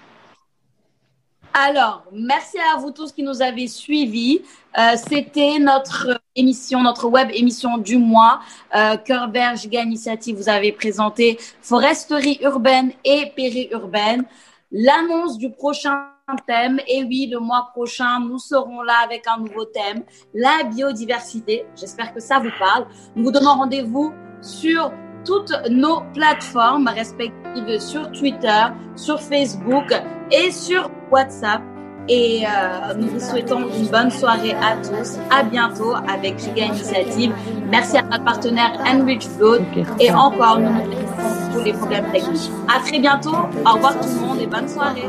Alors, 1.56 2.02
merci 2.12 2.56
à 2.59 2.76
vous 2.78 2.90
tous 2.90 3.12
qui 3.12 3.22
nous 3.22 3.40
avez 3.40 3.68
suivis. 3.68 4.43
Euh, 4.76 4.97
C'était 4.97 5.60
notre 5.60 6.20
émission, 6.35 6.82
notre 6.82 7.06
web 7.06 7.28
émission 7.32 7.78
du 7.78 7.97
mois. 7.97 8.40
Euh, 8.74 8.97
Cœur 8.97 9.31
Giga 9.55 9.82
Initiative, 9.82 10.35
vous 10.36 10.48
avez 10.48 10.72
présenté 10.72 11.39
foresterie 11.62 12.40
urbaine 12.43 12.90
et 13.05 13.32
périurbaine. 13.36 14.24
L'annonce 14.72 15.39
du 15.39 15.48
prochain 15.48 16.09
thème, 16.44 16.81
et 16.89 17.05
oui, 17.05 17.28
le 17.31 17.39
mois 17.39 17.68
prochain, 17.72 18.18
nous 18.18 18.40
serons 18.40 18.82
là 18.82 18.94
avec 19.05 19.24
un 19.28 19.39
nouveau 19.39 19.64
thème, 19.64 20.02
la 20.35 20.64
biodiversité. 20.64 21.66
J'espère 21.76 22.12
que 22.12 22.18
ça 22.18 22.40
vous 22.40 22.51
parle. 22.59 22.89
Nous 23.14 23.22
vous 23.22 23.31
donnons 23.31 23.55
rendez-vous 23.55 24.12
sur 24.43 24.90
toutes 25.24 25.55
nos 25.70 26.02
plateformes 26.14 26.88
respectives 26.88 27.78
sur 27.78 28.10
Twitter, 28.12 28.64
sur 28.96 29.20
Facebook 29.20 29.92
et 30.30 30.51
sur 30.51 30.90
WhatsApp. 31.10 31.62
Et 32.09 32.44
euh, 32.44 32.94
nous 32.94 33.09
vous 33.09 33.20
souhaitons 33.20 33.60
une 33.60 33.86
bonne 33.88 34.10
soirée 34.10 34.52
à 34.52 34.76
tous. 34.76 35.18
À 35.30 35.42
bientôt 35.42 35.94
avec 36.06 36.38
Giga 36.38 36.66
Initiative. 36.66 37.32
Merci 37.70 37.96
à 37.96 38.02
notre 38.02 38.24
partenaire 38.24 38.78
Enrich 38.86 39.26
Blood. 39.38 39.62
Et 39.98 40.12
encore, 40.12 40.59
nous 40.59 40.70
nous 40.70 41.05
pour 41.55 41.62
les 41.62 41.72
problèmes 41.72 42.10
techniques. 42.12 42.51
À 42.68 42.80
très 42.80 42.98
bientôt. 42.98 43.34
Au 43.64 43.72
revoir 43.72 43.98
tout 44.01 44.09
le 44.09 44.26
monde 44.26 44.40
et 44.40 44.46
bonne 44.46 44.68
soirée. 44.68 45.09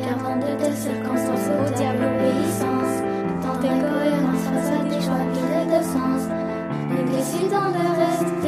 Car 0.00 0.16
dans 0.18 0.36
de 0.36 0.62
telles 0.62 0.74
circonstances, 0.74 1.48
au 1.48 1.74
diable 1.76 2.04
obéissance, 2.04 3.02
tant 3.42 3.58
incohérent 3.58 4.21
de 5.72 5.82
sens, 5.82 6.22
négligitant 6.90 7.70
le 7.72 7.88
reste. 7.98 8.41